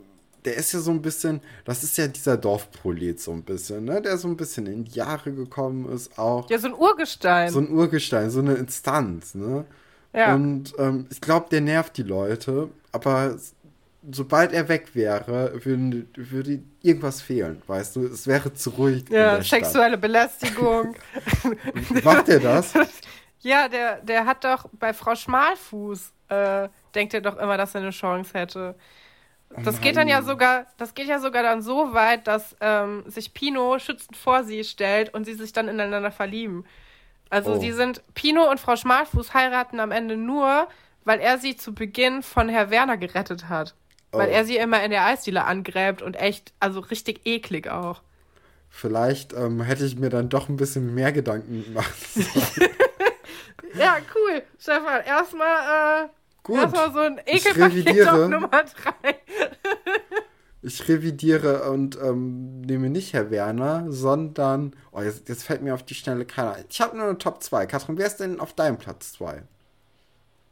der 0.45 0.57
ist 0.57 0.73
ja 0.73 0.81
so 0.81 0.91
ein 0.91 1.03
bisschen, 1.03 1.41
das 1.65 1.83
ist 1.85 1.97
ja 1.99 2.09
dieser 2.09 2.37
Dorfprolet 2.37 3.21
so 3.21 3.33
ein 3.33 3.43
bisschen, 3.43 3.85
ne? 3.85 4.03
Der 4.03 4.17
so 4.19 4.29
ein 4.29 4.37
bisschen 4.37 4.67
in 4.67 4.85
die 4.85 4.93
Jahre 4.93 5.33
gekommen 5.33 5.91
ist, 5.93 6.19
auch. 6.19 6.51
Ja, 6.51 6.59
so 6.59 6.69
ein 6.69 6.75
Urgestein. 6.75 7.51
So 7.51 7.61
ein 7.61 7.71
Urgestein, 7.71 8.31
so 8.31 8.41
eine 8.41 8.55
Instanz, 8.55 9.35
ne? 9.35 9.65
Ja. 10.13 10.35
Und 10.35 10.75
ähm, 10.79 11.07
ich 11.11 11.21
glaube, 11.21 11.47
der 11.51 11.61
nervt 11.61 11.97
die 11.97 12.03
Leute, 12.03 12.69
aber 12.91 13.37
sobald 14.11 14.53
er 14.53 14.69
weg 14.69 14.95
wäre, 14.95 15.53
würde, 15.65 16.07
würde 16.17 16.63
irgendwas 16.83 17.21
fehlen, 17.21 17.63
weißt 17.67 17.97
du? 17.97 18.07
Es 18.07 18.27
wäre 18.27 18.53
zu 18.53 18.71
ruhig. 18.71 19.05
Ja, 19.09 19.43
sexuelle. 19.43 19.97
Belästigung. 19.97 20.97
Macht 22.05 22.29
er 22.29 22.41
das? 22.41 22.73
Ja, 23.45 23.69
der, 23.69 23.97
der 24.03 24.25
hat 24.25 24.45
doch 24.45 24.69
bei 24.71 24.95
Frau 24.95 25.17
Schmalfuß, 25.17 26.13
äh, 26.29 26.69
denkt 26.95 27.13
er 27.13 27.21
doch 27.21 27.37
immer, 27.39 27.57
dass 27.57 27.75
er 27.75 27.81
eine 27.81 27.91
Chance 27.91 28.35
hätte. 28.35 28.77
Das 29.65 29.81
geht 29.81 29.97
dann 29.97 30.09
ja 30.09 30.23
sogar, 30.23 30.67
das 30.79 30.95
geht 30.95 31.07
ja 31.07 31.19
sogar 31.19 31.43
dann 31.43 31.63
so 31.63 31.93
weit, 31.93 32.27
dass 32.27 32.57
ähm, 32.61 33.05
sich 33.07 33.35
Pino 33.35 33.79
schützend 33.79 34.17
vor 34.17 34.45
sie 34.45 34.65
stellt 34.65 35.13
und 35.15 35.25
sie 35.25 35.35
sich 35.35 35.53
dann 35.53 35.69
ineinander 35.69 36.11
verlieben. 36.11 36.65
Also 37.31 37.55
oh. 37.55 37.59
sie 37.59 37.73
sind, 37.73 38.03
Pino 38.15 38.51
und 38.51 38.61
Frau 38.61 38.77
Schmalfuß 38.77 39.35
heiraten 39.35 39.81
am 39.81 39.91
Ende 39.91 40.17
nur, 40.17 40.69
weil 41.05 41.21
er 41.21 41.39
sie 41.39 41.57
zu 41.57 41.75
Beginn 41.75 42.23
von 42.23 42.49
Herr 42.49 42.71
Werner 42.71 42.97
gerettet 42.97 43.49
hat. 43.49 43.75
Oh. 44.13 44.19
Weil 44.19 44.31
er 44.31 44.45
sie 44.45 44.57
immer 44.57 44.83
in 44.85 44.91
der 44.91 45.07
Eisdiele 45.07 45.45
angräbt 45.45 46.03
und 46.03 46.15
echt, 46.15 46.53
also 46.61 46.81
richtig 46.81 47.23
eklig 47.25 47.69
auch. 47.69 48.03
Vielleicht 48.69 49.33
ähm, 49.35 49.61
hätte 49.61 49.85
ich 49.85 49.97
mir 49.97 50.09
dann 50.09 50.29
doch 50.29 50.49
ein 50.49 50.57
bisschen 50.57 50.95
mehr 50.95 51.13
Gedanken 51.13 51.65
gemacht. 51.65 51.93
ja, 53.75 53.99
cool. 54.15 54.43
Stefan, 54.59 55.03
erstmal 55.07 56.05
äh, 56.05 56.09
Gut. 56.43 56.57
Erstmal 56.57 56.93
so 56.93 56.99
ein 56.99 57.21
Ekelpaket 57.25 58.09
auf 58.09 58.29
Nummer 58.29 58.49
3. 58.49 58.65
ich 60.63 60.89
revidiere 60.89 61.71
und 61.71 61.97
ähm, 62.01 62.63
nehme 62.63 62.91
nicht 62.91 63.13
Herr 63.13 63.31
Werner, 63.31 63.87
sondern. 63.89 64.75
Oh, 64.91 65.01
jetzt, 65.01 65.29
jetzt 65.29 65.45
fällt 65.45 65.63
mir 65.63 65.75
auf 65.75 65.85
die 65.85 65.95
Schnelle 65.95 66.25
keiner 66.25 66.55
ein. 66.55 66.65
Ich 66.69 66.81
habe 66.81 66.97
nur 66.97 67.07
eine 67.07 67.19
Top 67.19 67.43
2. 67.43 67.67
Katrin, 67.67 67.97
wer 67.97 68.07
ist 68.07 68.17
denn 68.17 68.41
auf 68.41 68.55
deinem 68.55 68.79
Platz 68.79 69.13
2? 69.13 69.43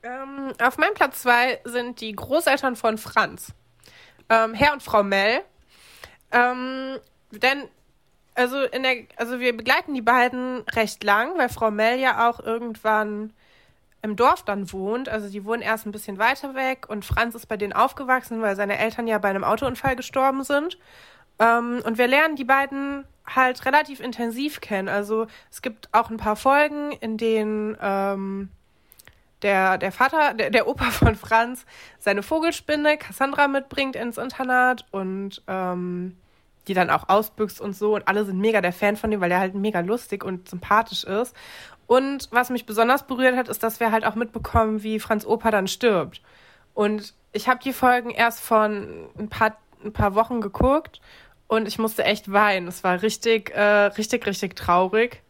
Ähm, 0.02 0.52
auf 0.62 0.78
meinem 0.78 0.94
Platz 0.94 1.22
2 1.22 1.60
sind 1.64 2.00
die 2.00 2.12
Großeltern 2.12 2.76
von 2.76 2.96
Franz. 2.96 3.52
Ähm, 4.28 4.54
Herr 4.54 4.72
und 4.72 4.82
Frau 4.82 5.02
Mell. 5.02 5.40
Ähm, 6.32 6.98
denn 7.32 7.64
also 8.34 8.62
in 8.62 8.82
der, 8.82 9.04
also 9.16 9.40
wir 9.40 9.56
begleiten 9.56 9.94
die 9.94 10.02
beiden 10.02 10.60
recht 10.74 11.04
lang, 11.04 11.36
weil 11.36 11.48
Frau 11.48 11.70
Mell 11.70 11.98
ja 11.98 12.28
auch 12.28 12.40
irgendwann 12.40 13.32
im 14.02 14.16
Dorf 14.16 14.42
dann 14.44 14.72
wohnt. 14.72 15.08
Also 15.08 15.28
die 15.28 15.44
wohnen 15.44 15.62
erst 15.62 15.86
ein 15.86 15.92
bisschen 15.92 16.18
weiter 16.18 16.54
weg 16.54 16.88
und 16.88 17.04
Franz 17.04 17.34
ist 17.34 17.46
bei 17.46 17.56
denen 17.56 17.72
aufgewachsen, 17.72 18.42
weil 18.42 18.56
seine 18.56 18.78
Eltern 18.78 19.06
ja 19.06 19.18
bei 19.18 19.28
einem 19.28 19.44
Autounfall 19.44 19.96
gestorben 19.96 20.42
sind. 20.44 20.78
Ähm, 21.38 21.82
und 21.84 21.98
wir 21.98 22.06
lernen 22.06 22.36
die 22.36 22.44
beiden 22.44 23.04
halt 23.26 23.64
relativ 23.64 24.00
intensiv 24.00 24.60
kennen. 24.60 24.88
Also 24.88 25.26
es 25.50 25.62
gibt 25.62 25.88
auch 25.92 26.10
ein 26.10 26.16
paar 26.16 26.36
Folgen, 26.36 26.92
in 26.92 27.16
denen 27.16 27.76
ähm, 27.80 28.48
der, 29.42 29.78
der 29.78 29.92
Vater, 29.92 30.34
der, 30.34 30.50
der 30.50 30.68
Opa 30.68 30.90
von 30.90 31.14
Franz 31.14 31.64
seine 31.98 32.22
Vogelspinne 32.22 32.98
Cassandra 32.98 33.48
mitbringt 33.48 33.96
ins 33.96 34.18
Internat 34.18 34.84
und 34.90 35.42
ähm, 35.46 36.16
die 36.68 36.74
dann 36.74 36.90
auch 36.90 37.08
ausbüchst 37.08 37.60
und 37.60 37.74
so. 37.74 37.94
Und 37.94 38.06
alle 38.06 38.24
sind 38.24 38.38
mega 38.38 38.60
der 38.60 38.72
Fan 38.72 38.96
von 38.96 39.10
dem, 39.10 39.20
weil 39.20 39.30
der 39.30 39.40
halt 39.40 39.54
mega 39.54 39.80
lustig 39.80 40.24
und 40.24 40.48
sympathisch 40.48 41.04
ist. 41.04 41.34
Und 41.90 42.28
was 42.30 42.50
mich 42.50 42.66
besonders 42.66 43.04
berührt 43.04 43.34
hat, 43.34 43.48
ist, 43.48 43.64
dass 43.64 43.80
wir 43.80 43.90
halt 43.90 44.04
auch 44.04 44.14
mitbekommen, 44.14 44.84
wie 44.84 45.00
Franz 45.00 45.26
Opa 45.26 45.50
dann 45.50 45.66
stirbt. 45.66 46.22
Und 46.72 47.14
ich 47.32 47.48
habe 47.48 47.58
die 47.64 47.72
Folgen 47.72 48.10
erst 48.10 48.38
von 48.38 49.08
ein 49.18 49.28
paar, 49.28 49.56
ein 49.84 49.92
paar 49.92 50.14
Wochen 50.14 50.40
geguckt 50.40 51.00
und 51.48 51.66
ich 51.66 51.80
musste 51.80 52.04
echt 52.04 52.30
weinen. 52.30 52.68
Es 52.68 52.84
war 52.84 53.02
richtig, 53.02 53.50
äh, 53.50 53.86
richtig, 53.86 54.24
richtig 54.24 54.54
traurig. 54.54 55.24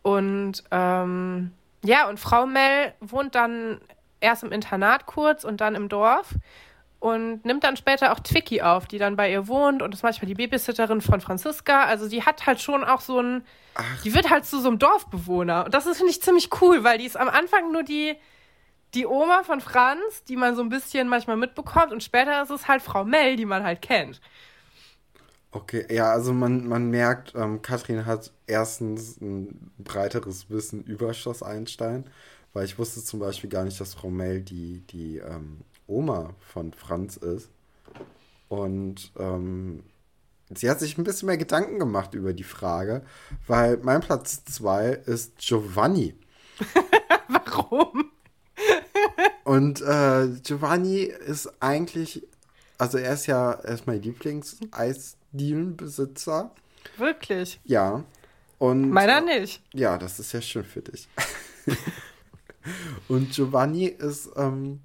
Und 0.00 0.64
ähm, 0.70 1.52
ja, 1.84 2.08
und 2.08 2.18
Frau 2.18 2.46
Mel 2.46 2.94
wohnt 3.00 3.34
dann 3.34 3.78
erst 4.20 4.42
im 4.42 4.52
Internat 4.52 5.04
kurz 5.04 5.44
und 5.44 5.60
dann 5.60 5.74
im 5.74 5.90
Dorf 5.90 6.34
und 7.04 7.44
nimmt 7.44 7.62
dann 7.64 7.76
später 7.76 8.12
auch 8.12 8.20
Twicky 8.20 8.62
auf, 8.62 8.86
die 8.86 8.96
dann 8.96 9.14
bei 9.14 9.30
ihr 9.30 9.46
wohnt 9.46 9.82
und 9.82 9.92
ist 9.92 10.02
manchmal 10.02 10.26
die 10.26 10.34
Babysitterin 10.34 11.02
von 11.02 11.20
Franziska. 11.20 11.84
Also 11.84 12.08
die 12.08 12.22
hat 12.22 12.46
halt 12.46 12.62
schon 12.62 12.82
auch 12.82 13.02
so 13.02 13.20
ein, 13.20 13.44
Ach. 13.74 14.02
die 14.02 14.14
wird 14.14 14.30
halt 14.30 14.46
zu 14.46 14.58
so 14.58 14.68
einem 14.68 14.78
Dorfbewohner. 14.78 15.66
Und 15.66 15.74
das 15.74 15.84
ist, 15.84 15.98
finde 15.98 16.12
ich, 16.12 16.22
ziemlich 16.22 16.48
cool, 16.62 16.82
weil 16.82 16.96
die 16.96 17.04
ist 17.04 17.18
am 17.18 17.28
Anfang 17.28 17.72
nur 17.72 17.82
die, 17.82 18.16
die 18.94 19.04
Oma 19.04 19.42
von 19.42 19.60
Franz, 19.60 20.24
die 20.30 20.36
man 20.36 20.56
so 20.56 20.62
ein 20.62 20.70
bisschen 20.70 21.06
manchmal 21.06 21.36
mitbekommt 21.36 21.92
und 21.92 22.02
später 22.02 22.42
ist 22.42 22.48
es 22.48 22.68
halt 22.68 22.80
Frau 22.80 23.04
Mel, 23.04 23.36
die 23.36 23.44
man 23.44 23.64
halt 23.64 23.82
kennt. 23.82 24.22
Okay, 25.50 25.84
ja, 25.94 26.10
also 26.10 26.32
man, 26.32 26.66
man 26.66 26.88
merkt, 26.88 27.34
ähm, 27.34 27.60
Katrin 27.60 28.06
hat 28.06 28.32
erstens 28.46 29.20
ein 29.20 29.72
breiteres 29.76 30.48
Wissen 30.48 30.82
über 30.84 31.12
Schloss 31.12 31.42
Einstein, 31.42 32.06
weil 32.54 32.64
ich 32.64 32.78
wusste 32.78 33.04
zum 33.04 33.20
Beispiel 33.20 33.50
gar 33.50 33.64
nicht, 33.64 33.78
dass 33.78 33.92
Frau 33.92 34.08
Mel 34.08 34.40
die, 34.40 34.80
die 34.86 35.18
ähm, 35.18 35.60
Oma 35.86 36.34
von 36.40 36.72
Franz 36.72 37.16
ist. 37.16 37.50
Und 38.48 39.12
ähm, 39.18 39.84
sie 40.54 40.70
hat 40.70 40.80
sich 40.80 40.98
ein 40.98 41.04
bisschen 41.04 41.26
mehr 41.26 41.38
Gedanken 41.38 41.78
gemacht 41.78 42.14
über 42.14 42.32
die 42.32 42.42
Frage, 42.44 43.02
weil 43.46 43.76
mein 43.78 44.00
Platz 44.00 44.44
2 44.44 44.88
ist 45.06 45.38
Giovanni. 45.38 46.14
Warum? 47.28 48.10
Und 49.44 49.80
äh, 49.82 50.28
Giovanni 50.42 51.02
ist 51.02 51.52
eigentlich, 51.60 52.26
also 52.78 52.98
er 52.98 53.14
ist 53.14 53.26
ja 53.26 53.52
erstmal 53.52 53.96
Lieblings-Eisdielenbesitzer. 53.96 56.52
Wirklich? 56.96 57.60
Ja. 57.64 58.04
Und, 58.58 58.90
Meiner 58.90 59.20
nicht. 59.20 59.60
Ja, 59.72 59.98
das 59.98 60.20
ist 60.20 60.32
ja 60.32 60.40
schön 60.40 60.64
für 60.64 60.82
dich. 60.82 61.08
Und 63.08 63.32
Giovanni 63.32 63.86
ist 63.86 64.30
ähm, 64.36 64.80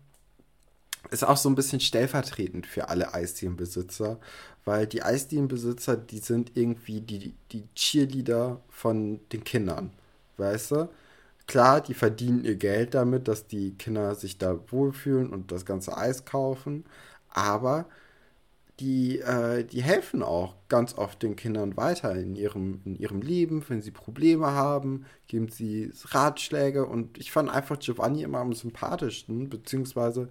ist 1.12 1.24
auch 1.24 1.38
so 1.38 1.50
ein 1.50 1.56
bisschen 1.56 1.80
stellvertretend 1.80 2.68
für 2.68 2.90
alle 2.90 3.14
Eisdielenbesitzer, 3.14 4.20
weil 4.66 4.88
die 4.88 5.04
Eisdielenbesitzer, 5.04 5.98
die 5.98 6.20
sind 6.20 6.52
irgendwie 6.56 7.02
die, 7.02 7.34
die 7.52 7.64
Cheerleader 7.76 8.62
von 8.70 9.20
den 9.32 9.44
Kindern, 9.44 9.92
weißt 10.38 10.72
du? 10.72 10.90
Klar, 11.48 11.82
die 11.82 11.96
verdienen 11.96 12.44
ihr 12.46 12.56
Geld 12.56 12.94
damit, 12.94 13.28
dass 13.28 13.48
die 13.48 13.74
Kinder 13.76 14.14
sich 14.16 14.38
da 14.38 14.60
wohlfühlen 14.72 15.30
und 15.32 15.52
das 15.52 15.66
ganze 15.66 15.98
Eis 15.98 16.26
kaufen, 16.26 16.86
aber 17.30 17.86
die, 18.80 19.20
äh, 19.20 19.66
die 19.66 19.82
helfen 19.84 20.24
auch 20.24 20.56
ganz 20.70 20.98
oft 20.98 21.22
den 21.24 21.36
Kindern 21.36 21.76
weiter 21.76 22.16
in 22.16 22.36
ihrem, 22.36 22.82
in 22.86 22.96
ihrem 22.96 23.22
Leben, 23.22 23.64
wenn 23.68 23.82
sie 23.82 23.92
Probleme 23.92 24.48
haben, 24.52 25.06
geben 25.28 25.50
sie 25.50 25.92
Ratschläge 26.06 26.86
und 26.86 27.18
ich 27.18 27.32
fand 27.32 27.50
einfach 27.50 27.80
Giovanni 27.80 28.24
immer 28.24 28.40
am 28.40 28.54
sympathischsten, 28.54 29.50
beziehungsweise 29.50 30.30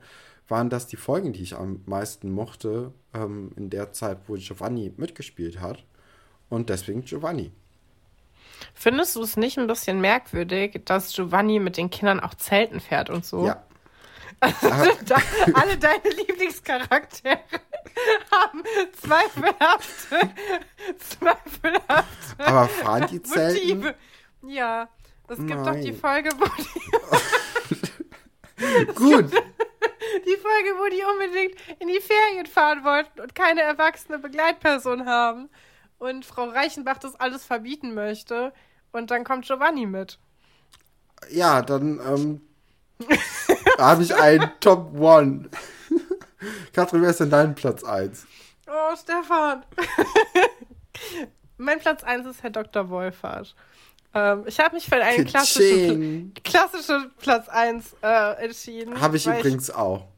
waren 0.48 0.70
das 0.70 0.86
die 0.86 0.96
Folgen, 0.96 1.32
die 1.32 1.42
ich 1.42 1.56
am 1.56 1.82
meisten 1.86 2.32
mochte, 2.32 2.92
ähm, 3.14 3.52
in 3.56 3.70
der 3.70 3.92
Zeit, 3.92 4.18
wo 4.26 4.34
Giovanni 4.34 4.92
mitgespielt 4.96 5.60
hat. 5.60 5.84
Und 6.48 6.70
deswegen 6.70 7.04
Giovanni. 7.04 7.52
Findest 8.74 9.14
du 9.16 9.22
es 9.22 9.36
nicht 9.36 9.58
ein 9.58 9.66
bisschen 9.66 10.00
merkwürdig, 10.00 10.80
dass 10.84 11.12
Giovanni 11.12 11.60
mit 11.60 11.76
den 11.76 11.90
Kindern 11.90 12.20
auch 12.20 12.34
Zelten 12.34 12.80
fährt 12.80 13.10
und 13.10 13.24
so? 13.24 13.46
Ja. 13.46 13.62
Also, 14.40 14.92
da, 15.04 15.16
alle 15.54 15.76
deine 15.78 16.10
Lieblingscharaktere 16.16 17.40
haben 18.30 18.62
zweifelhafte, 18.92 20.30
zweifelhafte 20.96 22.46
Aber 22.46 22.68
fahren 22.68 23.08
die 23.10 23.20
Zelten? 23.20 23.78
Motive. 23.78 23.96
Ja, 24.46 24.88
es 25.26 25.38
gibt 25.38 25.50
Nein. 25.50 25.64
doch 25.64 25.74
die 25.80 25.92
Folge, 25.92 26.30
wo 26.38 26.44
die... 26.62 26.68
Gut. 28.94 29.32
Die 30.26 30.36
Folge, 30.36 30.70
wo 30.78 30.88
die 30.88 31.02
unbedingt 31.04 31.54
in 31.80 31.88
die 31.88 32.00
Ferien 32.00 32.46
fahren 32.46 32.84
wollten 32.84 33.20
und 33.20 33.34
keine 33.34 33.62
erwachsene 33.62 34.18
Begleitperson 34.18 35.06
haben. 35.06 35.48
Und 35.98 36.24
Frau 36.24 36.48
Reichenbach 36.48 36.98
das 36.98 37.18
alles 37.18 37.44
verbieten 37.44 37.94
möchte. 37.94 38.52
Und 38.92 39.10
dann 39.10 39.24
kommt 39.24 39.46
Giovanni 39.46 39.86
mit. 39.86 40.18
Ja, 41.30 41.62
dann 41.62 42.00
ähm, 42.00 42.40
habe 43.78 44.02
ich 44.02 44.14
einen 44.14 44.50
Top 44.60 44.98
One. 44.98 45.50
Katrin, 46.72 47.02
wer 47.02 47.10
ist 47.10 47.20
denn 47.20 47.30
dein 47.30 47.54
Platz 47.54 47.84
1? 47.84 48.26
Oh, 48.68 48.96
Stefan. 48.96 49.64
mein 51.56 51.80
Platz 51.80 52.04
1 52.04 52.26
ist 52.26 52.42
Herr 52.42 52.50
Dr. 52.50 52.88
Wolfert. 52.90 53.54
Ähm, 54.18 54.44
ich 54.46 54.58
habe 54.58 54.74
mich 54.74 54.86
für 54.86 54.96
einen 54.96 55.24
klassischen, 55.26 56.34
klassischen 56.42 57.10
Platz 57.18 57.48
1 57.48 57.96
äh, 58.02 58.44
entschieden. 58.44 59.00
Habe 59.00 59.16
ich 59.16 59.26
übrigens 59.26 59.68
ich... 59.68 59.74
auch. 59.74 60.08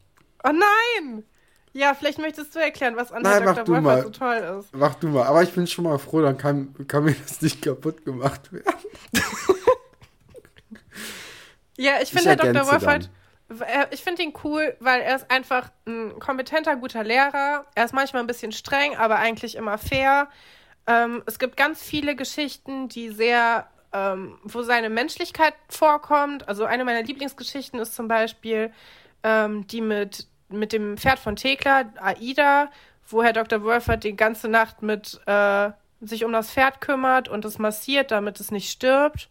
Oh 0.42 0.50
nein! 0.52 1.24
Ja, 1.72 1.94
vielleicht 1.94 2.18
möchtest 2.18 2.54
du 2.54 2.58
erklären, 2.58 2.96
was 2.96 3.12
an 3.12 3.22
Nein, 3.22 3.44
Dr. 3.44 3.68
Wolfert 3.68 4.02
so 4.02 4.10
toll 4.10 4.58
ist. 4.58 4.74
Mach 4.74 4.94
du 4.96 5.08
mal. 5.08 5.26
Aber 5.26 5.42
ich 5.42 5.52
bin 5.52 5.66
schon 5.66 5.84
mal 5.84 5.98
froh, 5.98 6.20
dann 6.20 6.36
kann, 6.36 6.74
kann 6.88 7.04
mir 7.04 7.14
das 7.14 7.40
nicht 7.42 7.62
kaputt 7.62 8.04
gemacht 8.04 8.52
werden. 8.52 8.74
ja, 11.76 11.92
ich 12.02 12.10
finde, 12.10 12.30
Herr 12.30 12.36
Dr. 12.36 12.66
Wolfert 12.66 13.10
Äh, 13.50 13.86
ich 13.90 14.02
finde 14.02 14.22
ihn 14.22 14.32
cool, 14.44 14.76
weil 14.80 15.00
er 15.02 15.16
ist 15.16 15.30
einfach 15.30 15.70
ein 15.86 16.18
kompetenter, 16.18 16.76
guter 16.76 17.04
Lehrer. 17.04 17.66
Er 17.74 17.84
ist 17.84 17.92
manchmal 17.92 18.22
ein 18.22 18.28
bisschen 18.28 18.52
streng, 18.52 18.96
aber 18.96 19.16
eigentlich 19.16 19.56
immer 19.56 19.76
fair. 19.78 20.28
Ähm, 20.86 21.22
es 21.26 21.38
gibt 21.38 21.56
ganz 21.56 21.82
viele 21.82 22.16
Geschichten, 22.16 22.88
die 22.88 23.10
sehr, 23.10 23.68
ähm, 23.92 24.38
wo 24.44 24.62
seine 24.62 24.90
Menschlichkeit 24.90 25.54
vorkommt. 25.68 26.48
Also 26.48 26.64
eine 26.64 26.84
meiner 26.84 27.02
Lieblingsgeschichten 27.02 27.80
ist 27.80 27.94
zum 27.94 28.08
Beispiel 28.08 28.72
ähm, 29.22 29.66
die 29.66 29.80
mit, 29.80 30.26
mit 30.48 30.72
dem 30.72 30.96
Pferd 30.96 31.18
von 31.18 31.36
Thekla, 31.36 31.84
Aida, 32.00 32.70
wo 33.08 33.22
Herr 33.22 33.32
Dr. 33.32 33.62
Wolfert 33.62 34.04
die 34.04 34.16
ganze 34.16 34.48
Nacht 34.48 34.82
mit 34.82 35.20
äh, 35.26 35.70
sich 36.00 36.24
um 36.24 36.32
das 36.32 36.52
Pferd 36.52 36.80
kümmert 36.80 37.28
und 37.28 37.44
es 37.44 37.58
massiert, 37.58 38.10
damit 38.10 38.40
es 38.40 38.50
nicht 38.50 38.70
stirbt. 38.70 39.28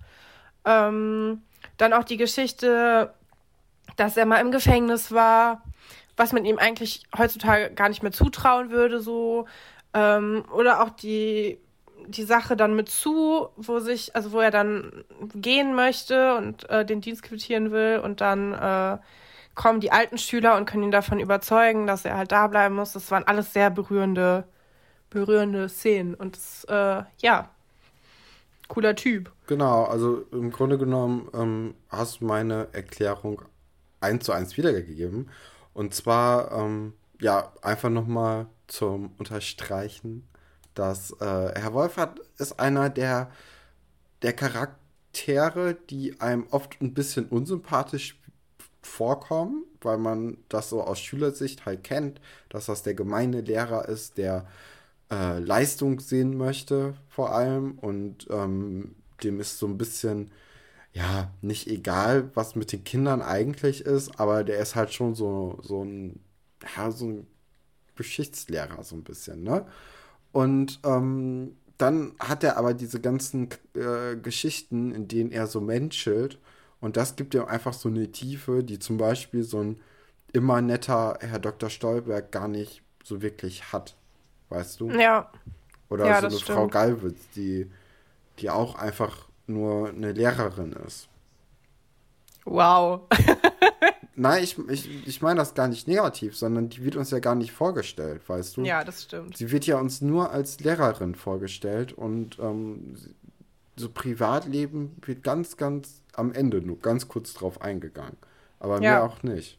Ähm, 0.65 1.41
dann 1.77 1.93
auch 1.93 2.03
die 2.03 2.17
Geschichte, 2.17 3.13
dass 3.95 4.17
er 4.17 4.25
mal 4.25 4.41
im 4.41 4.51
Gefängnis 4.51 5.11
war, 5.11 5.63
was 6.17 6.33
man 6.33 6.45
ihm 6.45 6.59
eigentlich 6.59 7.03
heutzutage 7.17 7.73
gar 7.73 7.89
nicht 7.89 8.03
mehr 8.03 8.11
zutrauen 8.11 8.69
würde, 8.69 8.99
so. 8.99 9.47
Ähm, 9.93 10.43
oder 10.51 10.83
auch 10.83 10.89
die, 10.91 11.59
die 12.09 12.23
Sache 12.23 12.55
dann 12.55 12.75
mit 12.75 12.89
zu, 12.89 13.49
wo 13.55 13.79
sich, 13.79 14.15
also 14.15 14.31
wo 14.31 14.39
er 14.39 14.51
dann 14.51 15.03
gehen 15.35 15.75
möchte 15.75 16.35
und 16.35 16.69
äh, 16.69 16.85
den 16.85 17.01
Dienst 17.01 17.23
quittieren 17.23 17.71
will 17.71 18.01
und 18.03 18.21
dann 18.21 18.53
äh, 18.53 18.97
kommen 19.55 19.79
die 19.79 19.91
alten 19.91 20.17
Schüler 20.17 20.55
und 20.57 20.65
können 20.65 20.83
ihn 20.83 20.91
davon 20.91 21.19
überzeugen, 21.19 21.85
dass 21.85 22.05
er 22.05 22.17
halt 22.17 22.31
da 22.31 22.47
bleiben 22.47 22.75
muss. 22.75 22.93
Das 22.93 23.11
waren 23.11 23.23
alles 23.25 23.53
sehr 23.53 23.69
berührende, 23.69 24.45
berührende 25.09 25.69
Szenen 25.69 26.15
und 26.15 26.35
das, 26.35 26.63
äh, 26.65 27.03
ja, 27.19 27.49
cooler 28.69 28.95
Typ. 28.95 29.31
Genau, 29.47 29.83
also 29.83 30.25
im 30.31 30.51
Grunde 30.51 30.77
genommen 30.77 31.29
ähm, 31.33 31.73
hast 31.89 32.21
du 32.21 32.25
meine 32.25 32.67
Erklärung 32.71 33.41
eins 33.99 34.25
zu 34.25 34.31
eins 34.31 34.55
wiedergegeben. 34.57 35.29
Und 35.73 35.93
zwar, 35.93 36.51
ähm, 36.51 36.93
ja, 37.19 37.51
einfach 37.61 37.89
nochmal 37.89 38.47
zum 38.67 39.11
Unterstreichen, 39.17 40.28
dass 40.79 41.11
äh, 41.19 41.51
Herr 41.59 41.73
Wolfert 41.73 42.21
ist 42.37 42.59
einer 42.59 42.89
der, 42.89 43.29
der 44.21 44.33
Charaktere, 44.33 45.75
die 45.89 46.19
einem 46.21 46.47
oft 46.51 46.81
ein 46.81 46.93
bisschen 46.93 47.25
unsympathisch 47.27 48.17
vorkommen, 48.81 49.65
weil 49.81 49.97
man 49.97 50.37
das 50.47 50.69
so 50.69 50.81
aus 50.81 50.99
Schülersicht 51.01 51.65
halt 51.65 51.83
kennt, 51.83 52.21
dass 52.47 52.67
das 52.67 52.81
der 52.83 52.93
gemeine 52.93 53.41
Lehrer 53.41 53.89
ist, 53.89 54.17
der 54.17 54.47
äh, 55.11 55.39
Leistung 55.39 55.99
sehen 55.99 56.37
möchte, 56.37 56.95
vor 57.09 57.33
allem. 57.35 57.73
Und 57.79 58.27
ähm, 58.29 58.95
dem 59.23 59.41
ist 59.41 59.59
so 59.59 59.67
ein 59.67 59.77
bisschen, 59.77 60.31
ja, 60.93 61.31
nicht 61.41 61.67
egal, 61.67 62.31
was 62.35 62.55
mit 62.55 62.71
den 62.71 62.85
Kindern 62.85 63.21
eigentlich 63.21 63.81
ist, 63.81 64.19
aber 64.19 64.45
der 64.45 64.59
ist 64.59 64.75
halt 64.75 64.93
schon 64.93 65.15
so, 65.15 65.59
so 65.61 65.83
ein, 65.83 66.21
ja, 66.77 66.91
so 66.91 67.07
ein 67.07 67.27
Geschichtslehrer, 67.95 68.83
so 68.83 68.95
ein 68.95 69.03
bisschen, 69.03 69.43
ne? 69.43 69.65
Und 70.31 70.79
ähm, 70.83 71.55
dann 71.77 72.13
hat 72.19 72.43
er 72.43 72.57
aber 72.57 72.73
diese 72.73 72.99
ganzen 72.99 73.49
äh, 73.73 74.15
Geschichten, 74.15 74.93
in 74.93 75.07
denen 75.07 75.31
er 75.31 75.47
so 75.47 75.61
menschelt. 75.61 76.39
Und 76.81 76.97
das 76.97 77.15
gibt 77.15 77.33
ihm 77.33 77.45
einfach 77.45 77.73
so 77.73 77.89
eine 77.89 78.11
Tiefe, 78.11 78.63
die 78.63 78.79
zum 78.79 78.97
Beispiel 78.97 79.43
so 79.43 79.59
ein 79.61 79.79
immer 80.31 80.61
netter 80.61 81.17
Herr 81.21 81.39
Dr. 81.39 81.69
Stolberg 81.69 82.31
gar 82.31 82.47
nicht 82.47 82.83
so 83.03 83.21
wirklich 83.21 83.73
hat 83.73 83.95
weißt 84.49 84.79
du? 84.79 84.89
Ja. 84.91 85.31
Oder 85.89 86.05
ja, 86.07 86.19
so 86.19 86.27
eine 86.27 86.35
stimmt. 86.35 86.57
Frau 86.57 86.67
Galwitz, 86.67 87.29
die, 87.35 87.69
die 88.39 88.49
auch 88.49 88.75
einfach 88.75 89.27
nur 89.47 89.89
eine 89.89 90.11
Lehrerin 90.11 90.73
ist. 90.85 91.07
Wow. 92.45 93.01
Nein, 94.19 94.43
ich, 94.43 94.57
ich, 94.67 95.07
ich 95.07 95.21
meine 95.21 95.39
das 95.39 95.53
gar 95.53 95.69
nicht 95.69 95.87
negativ, 95.87 96.35
sondern 96.35 96.67
die 96.67 96.83
wird 96.83 96.97
uns 96.97 97.09
ja 97.09 97.19
gar 97.19 97.35
nicht 97.35 97.53
vorgestellt, 97.53 98.21
weißt 98.27 98.57
du? 98.57 98.63
Ja, 98.65 98.83
das 98.83 99.03
stimmt. 99.03 99.37
Sie 99.37 99.49
wird 99.49 99.65
ja 99.65 99.79
uns 99.79 100.01
nur 100.01 100.31
als 100.31 100.59
Lehrerin 100.59 101.15
vorgestellt 101.15 101.93
und 101.93 102.37
ähm, 102.37 102.97
so 103.77 103.87
Privatleben 103.87 104.97
wird 105.05 105.23
ganz, 105.23 105.55
ganz 105.55 106.01
am 106.11 106.33
Ende 106.33 106.59
nur 106.59 106.79
ganz 106.79 107.07
kurz 107.07 107.33
drauf 107.33 107.61
eingegangen. 107.61 108.17
Aber 108.59 108.75
ja. 108.81 108.91
mehr 108.91 109.03
auch 109.05 109.23
nicht. 109.23 109.57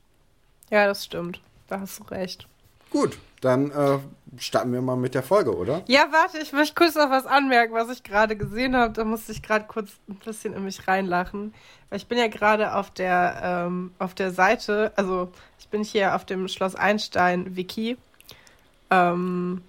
Ja, 0.68 0.86
das 0.86 1.06
stimmt. 1.06 1.40
Da 1.66 1.80
hast 1.80 1.98
du 1.98 2.04
recht. 2.04 2.46
Gut, 2.90 3.18
dann 3.40 3.70
äh, 3.70 3.98
starten 4.38 4.72
wir 4.72 4.82
mal 4.82 4.96
mit 4.96 5.14
der 5.14 5.22
Folge, 5.22 5.56
oder? 5.56 5.82
Ja, 5.86 6.08
warte, 6.10 6.38
ich 6.38 6.52
möchte 6.52 6.74
kurz 6.74 6.94
noch 6.94 7.10
was 7.10 7.26
anmerken, 7.26 7.72
was 7.72 7.88
ich 7.88 8.02
gerade 8.02 8.36
gesehen 8.36 8.76
habe. 8.76 8.92
Da 8.92 9.04
musste 9.04 9.32
ich 9.32 9.42
gerade 9.42 9.64
kurz 9.66 9.92
ein 10.08 10.16
bisschen 10.16 10.54
in 10.54 10.64
mich 10.64 10.86
reinlachen. 10.86 11.54
Weil 11.88 11.98
ich 11.98 12.06
bin 12.06 12.18
ja 12.18 12.28
gerade 12.28 12.74
auf 12.74 12.90
der, 12.90 13.40
ähm, 13.42 13.92
auf 13.98 14.14
der 14.14 14.32
Seite, 14.32 14.92
also 14.96 15.30
ich 15.58 15.68
bin 15.68 15.82
hier 15.82 16.14
auf 16.14 16.24
dem 16.24 16.48
Schloss 16.48 16.74
Einstein-Wiki. 16.74 17.96
Ähm, 18.90 19.62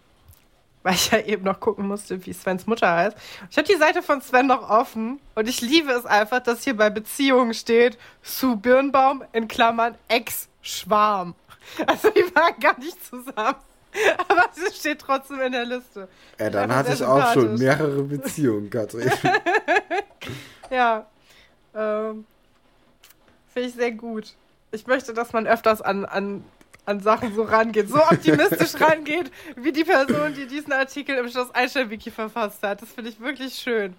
weil 0.84 0.96
ich 0.96 1.12
ja 1.12 1.20
eben 1.20 1.44
noch 1.44 1.60
gucken 1.60 1.88
musste, 1.88 2.26
wie 2.26 2.34
Svens 2.34 2.66
Mutter 2.66 2.92
heißt. 2.92 3.18
Ich 3.50 3.58
habe 3.58 3.68
die 3.68 3.78
Seite 3.78 4.02
von 4.02 4.22
Sven 4.22 4.48
noch 4.48 4.68
offen 4.70 5.20
und 5.36 5.48
ich 5.48 5.62
liebe 5.62 5.92
es 5.92 6.06
einfach, 6.06 6.42
dass 6.42 6.64
hier 6.64 6.76
bei 6.76 6.90
Beziehungen 6.90 7.54
steht, 7.54 7.98
Sue 8.24 8.58
Birnbaum 8.58 9.24
in 9.32 9.48
Klammern 9.48 9.96
Ex-Schwarm. 10.08 11.36
Also 11.88 12.10
die 12.10 12.24
waren 12.36 12.60
gar 12.60 12.78
nicht 12.80 13.04
zusammen. 13.04 13.56
Aber 14.28 14.46
sie 14.54 14.74
steht 14.74 15.00
trotzdem 15.00 15.42
in 15.42 15.52
der 15.52 15.66
Liste. 15.66 16.08
Ja, 16.40 16.50
dann 16.50 16.74
hatte 16.74 16.94
ich 16.94 17.04
auch 17.04 17.34
schon 17.34 17.56
mehrere 17.56 18.04
Beziehungen, 18.04 18.70
Katrin. 18.70 19.12
ja. 20.70 21.06
Ähm, 21.76 22.26
Finde 23.54 23.70
ich 23.70 23.76
sehr 23.76 23.92
gut. 23.92 24.34
Ich 24.72 24.88
möchte, 24.88 25.14
dass 25.14 25.34
man 25.34 25.46
öfters 25.46 25.82
an, 25.82 26.06
an, 26.06 26.46
an 26.86 27.02
Sachen 27.02 27.36
so 27.36 27.44
rangeht, 27.44 27.90
so 27.90 28.02
optimistisch 28.02 28.80
rangeht, 28.80 29.30
wie 29.58 29.74
die 29.74 29.84
Person, 29.84 30.34
die 30.34 30.48
diesen 30.48 30.72
Artikel 30.72 31.18
im 31.18 31.30
Schloss 31.30 31.54
Einstein-Wiki 31.54 32.12
verfasst 32.12 32.64
hat. 32.64 32.82
Das 32.82 32.90
finde 32.90 33.10
ich 33.10 33.20
wirklich 33.20 33.56
schön. 33.56 33.94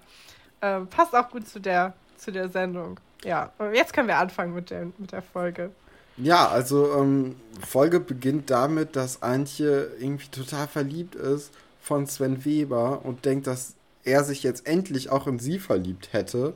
Ähm, 0.62 0.87
passt 0.87 1.14
auch 1.14 1.29
gut 1.29 1.46
zu 1.46 1.61
der, 1.61 1.92
zu 2.16 2.33
der 2.33 2.48
Sendung. 2.48 2.98
Ja, 3.25 3.53
jetzt 3.72 3.92
können 3.92 4.09
wir 4.09 4.16
anfangen 4.16 4.55
mit 4.55 4.70
der, 4.70 4.87
mit 4.96 5.12
der 5.12 5.22
Folge. 5.22 5.70
Ja, 6.16 6.48
also 6.48 6.92
ähm, 6.94 7.37
Folge 7.66 8.01
beginnt 8.01 8.51
damit, 8.51 8.96
dass 8.96 9.22
Antje 9.22 9.90
irgendwie 9.98 10.29
total 10.29 10.68
verliebt 10.68 11.14
ist 11.14 11.53
von 11.81 12.07
Sven 12.07 12.44
Weber 12.44 13.05
und 13.05 13.25
denkt, 13.25 13.46
dass 13.46 13.75
er 14.05 14.25
sich 14.25 14.42
jetzt 14.42 14.66
endlich 14.66 15.11
auch 15.11 15.27
in 15.27 15.38
sie 15.38 15.59
verliebt 15.59 16.12
hätte. 16.12 16.55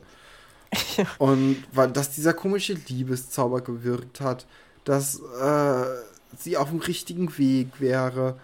Ja. 0.97 1.07
Und 1.19 1.65
weil, 1.73 1.91
dass 1.91 2.11
dieser 2.11 2.35
komische 2.35 2.75
Liebeszauber 2.75 3.61
gewirkt 3.61 4.21
hat, 4.21 4.47
dass 4.85 5.21
äh, 5.21 5.85
sie 6.37 6.57
auf 6.57 6.71
dem 6.71 6.81
richtigen 6.81 7.37
Weg 7.39 7.81
wäre. 7.81 8.39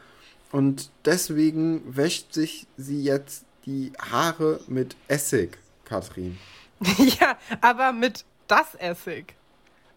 Und 0.51 0.91
deswegen 1.05 1.97
wäscht 1.97 2.33
sich 2.33 2.67
sie 2.77 3.03
jetzt 3.03 3.45
die 3.67 3.93
Haare 4.11 4.61
mit 4.67 4.97
Essig, 5.09 5.59
Katrin. 5.85 6.39
Ja, 7.21 7.39
aber 7.61 7.93
mit 7.93 8.25
das 8.49 8.75
Essig. 8.75 9.35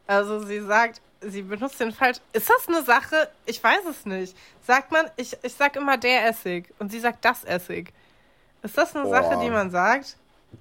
Also 0.07 0.45
sie 0.45 0.61
sagt, 0.61 1.01
sie 1.21 1.41
benutzt 1.41 1.79
den 1.79 1.91
falsch. 1.91 2.17
Ist 2.33 2.49
das 2.49 2.67
eine 2.67 2.83
Sache? 2.83 3.29
Ich 3.45 3.63
weiß 3.63 3.81
es 3.89 4.05
nicht. 4.05 4.35
Sagt 4.65 4.91
man, 4.91 5.05
ich, 5.15 5.35
ich 5.41 5.53
sag 5.53 5.75
immer 5.75 5.97
der 5.97 6.27
Essig 6.27 6.65
und 6.79 6.91
sie 6.91 6.99
sagt 6.99 7.23
das 7.25 7.43
Essig. 7.43 7.91
Ist 8.63 8.77
das 8.77 8.95
eine 8.95 9.05
Boah. 9.05 9.21
Sache, 9.21 9.39
die 9.43 9.49
man 9.49 9.69
sagt? 9.71 10.17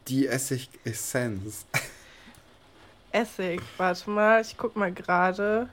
Die 0.09 0.27
Essig-Essenz. 0.27 1.67
Essig, 3.13 3.63
warte 3.77 4.11
mal, 4.11 4.41
ich 4.43 4.57
guck 4.57 4.75
mal 4.75 4.93
gerade. 4.93 5.69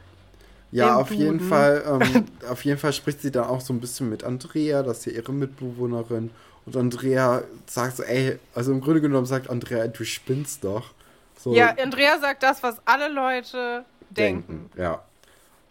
Ja, 0.71 0.95
auf 0.95 1.10
Duden. 1.10 1.21
jeden 1.21 1.39
Fall, 1.39 1.84
ähm, 1.86 2.25
auf 2.49 2.63
jeden 2.63 2.79
Fall 2.79 2.93
spricht 2.93 3.21
sie 3.21 3.31
dann 3.31 3.45
auch 3.45 3.62
so 3.62 3.73
ein 3.73 3.81
bisschen 3.81 4.10
mit 4.10 4.23
Andrea, 4.23 4.84
das 4.84 4.99
ist 4.99 5.05
ja 5.07 5.13
ihre 5.13 5.34
Mitbewohnerin. 5.34 6.29
Und 6.65 6.77
Andrea 6.77 7.43
sagt 7.65 7.97
so, 7.97 8.03
ey, 8.03 8.38
also 8.53 8.71
im 8.71 8.81
Grunde 8.81 9.01
genommen 9.01 9.25
sagt 9.25 9.49
Andrea, 9.49 9.88
du 9.88 10.05
spinnst 10.05 10.63
doch. 10.63 10.93
So, 11.41 11.54
ja, 11.54 11.75
Andrea 11.82 12.19
sagt 12.19 12.43
das, 12.43 12.62
was 12.62 12.75
alle 12.86 13.08
Leute 13.08 13.84
denken. 14.10 14.69
denken 14.69 14.80
ja. 14.80 15.01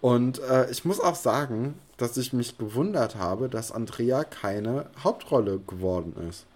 Und 0.00 0.40
äh, 0.40 0.70
ich 0.70 0.84
muss 0.84 0.98
auch 0.98 1.14
sagen, 1.14 1.78
dass 1.96 2.16
ich 2.16 2.32
mich 2.32 2.58
gewundert 2.58 3.16
habe, 3.16 3.48
dass 3.48 3.70
Andrea 3.70 4.24
keine 4.24 4.86
Hauptrolle 5.04 5.58
geworden 5.60 6.14
ist. 6.28 6.46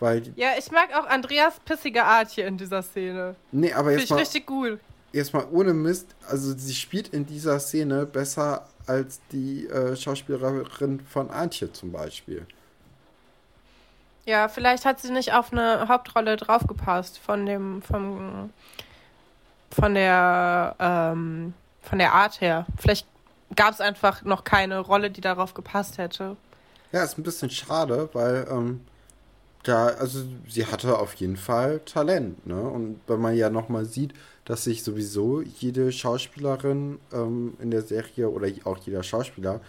Weil 0.00 0.22
ja, 0.36 0.50
ich 0.58 0.70
mag 0.70 0.88
auch 0.94 1.06
Andreas 1.06 1.60
pissige 1.64 2.04
Art 2.04 2.30
hier 2.30 2.46
in 2.46 2.56
dieser 2.56 2.82
Szene. 2.82 3.36
Nee, 3.52 3.72
aber 3.72 3.92
jetzt 3.92 4.08
Finde 4.08 4.22
ich 4.22 4.28
richtig 4.28 4.46
gut. 4.46 4.78
Jetzt 5.12 5.32
mal 5.32 5.46
ohne 5.52 5.74
Mist, 5.74 6.08
also 6.28 6.56
sie 6.56 6.74
spielt 6.74 7.08
in 7.08 7.26
dieser 7.26 7.60
Szene 7.60 8.06
besser 8.06 8.66
als 8.86 9.20
die 9.30 9.66
äh, 9.66 9.96
Schauspielerin 9.96 11.00
von 11.08 11.30
Antje 11.30 11.72
zum 11.72 11.92
Beispiel. 11.92 12.46
Ja, 14.26 14.48
vielleicht 14.48 14.84
hat 14.84 15.00
sie 15.00 15.12
nicht 15.12 15.34
auf 15.34 15.52
eine 15.52 15.86
Hauptrolle 15.88 16.36
draufgepasst 16.36 17.18
von 17.18 17.44
dem, 17.44 17.82
vom, 17.82 18.50
von 19.70 19.94
der, 19.94 20.74
ähm, 20.78 21.52
von 21.82 21.98
der 21.98 22.14
Art 22.14 22.40
her. 22.40 22.66
Vielleicht 22.78 23.06
gab 23.54 23.72
es 23.74 23.80
einfach 23.80 24.22
noch 24.22 24.44
keine 24.44 24.78
Rolle, 24.78 25.10
die 25.10 25.20
darauf 25.20 25.52
gepasst 25.52 25.98
hätte. 25.98 26.36
Ja, 26.92 27.04
ist 27.04 27.18
ein 27.18 27.22
bisschen 27.22 27.50
schade, 27.50 28.08
weil 28.12 28.46
ähm, 28.50 28.80
da, 29.64 29.86
also 29.86 30.20
sie 30.48 30.66
hatte 30.66 30.98
auf 30.98 31.14
jeden 31.14 31.36
Fall 31.36 31.80
Talent, 31.80 32.46
ne? 32.46 32.60
Und 32.60 33.00
wenn 33.06 33.20
man 33.20 33.34
ja 33.34 33.50
nochmal 33.50 33.84
sieht, 33.84 34.14
dass 34.44 34.64
sich 34.64 34.82
sowieso 34.82 35.42
jede 35.42 35.90
Schauspielerin 35.90 36.98
ähm, 37.12 37.56
in 37.60 37.70
der 37.70 37.82
Serie 37.82 38.28
oder 38.28 38.48
auch 38.64 38.78
jeder 38.78 39.02
Schauspieler 39.02 39.60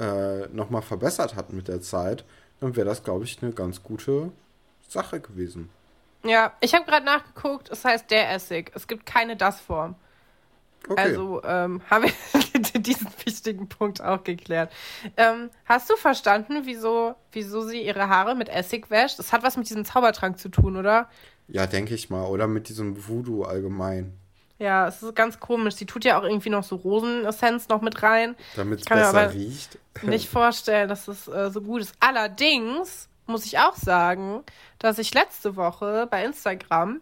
äh, 0.00 0.48
nochmal 0.48 0.82
verbessert 0.82 1.36
hat 1.36 1.52
mit 1.52 1.68
der 1.68 1.80
Zeit, 1.80 2.24
dann 2.64 2.76
wäre 2.76 2.86
das, 2.86 3.04
glaube 3.04 3.24
ich, 3.24 3.42
eine 3.42 3.52
ganz 3.52 3.82
gute 3.82 4.32
Sache 4.88 5.20
gewesen. 5.20 5.68
Ja, 6.24 6.54
ich 6.60 6.74
habe 6.74 6.86
gerade 6.86 7.04
nachgeguckt, 7.04 7.68
es 7.70 7.84
heißt 7.84 8.10
der 8.10 8.32
Essig. 8.32 8.72
Es 8.74 8.88
gibt 8.88 9.04
keine 9.04 9.36
Das-Form. 9.36 9.94
Okay. 10.88 11.00
Also 11.00 11.42
ähm, 11.44 11.82
haben 11.90 12.04
wir 12.04 12.80
diesen 12.80 13.08
wichtigen 13.24 13.68
Punkt 13.68 14.02
auch 14.02 14.24
geklärt. 14.24 14.72
Ähm, 15.18 15.50
hast 15.66 15.90
du 15.90 15.96
verstanden, 15.96 16.62
wieso, 16.64 17.14
wieso 17.32 17.62
sie 17.62 17.82
ihre 17.82 18.08
Haare 18.08 18.34
mit 18.34 18.48
Essig 18.48 18.90
wäscht? 18.90 19.18
Das 19.18 19.32
hat 19.32 19.42
was 19.42 19.58
mit 19.58 19.68
diesem 19.68 19.84
Zaubertrank 19.84 20.38
zu 20.38 20.48
tun, 20.48 20.76
oder? 20.76 21.10
Ja, 21.48 21.66
denke 21.66 21.94
ich 21.94 22.08
mal. 22.08 22.24
Oder 22.24 22.46
mit 22.46 22.70
diesem 22.70 23.06
Voodoo 23.06 23.44
allgemein. 23.44 24.14
Ja, 24.58 24.86
es 24.86 25.02
ist 25.02 25.16
ganz 25.16 25.40
komisch. 25.40 25.74
Sie 25.74 25.86
tut 25.86 26.04
ja 26.04 26.18
auch 26.18 26.22
irgendwie 26.22 26.50
noch 26.50 26.62
so 26.62 26.76
Rosenessenz 26.76 27.68
noch 27.68 27.80
mit 27.80 28.02
rein. 28.02 28.36
Damit 28.54 28.80
es 28.80 28.84
besser 28.84 29.32
riecht. 29.32 29.78
Nicht 30.02 30.28
vorstellen, 30.28 30.88
dass 30.88 31.08
es 31.08 31.28
äh, 31.28 31.50
so 31.50 31.60
gut 31.60 31.82
ist. 31.82 31.94
Allerdings 32.00 33.08
muss 33.26 33.46
ich 33.46 33.58
auch 33.58 33.76
sagen, 33.76 34.42
dass 34.78 34.98
ich 34.98 35.12
letzte 35.14 35.56
Woche 35.56 36.06
bei 36.10 36.24
Instagram 36.24 37.00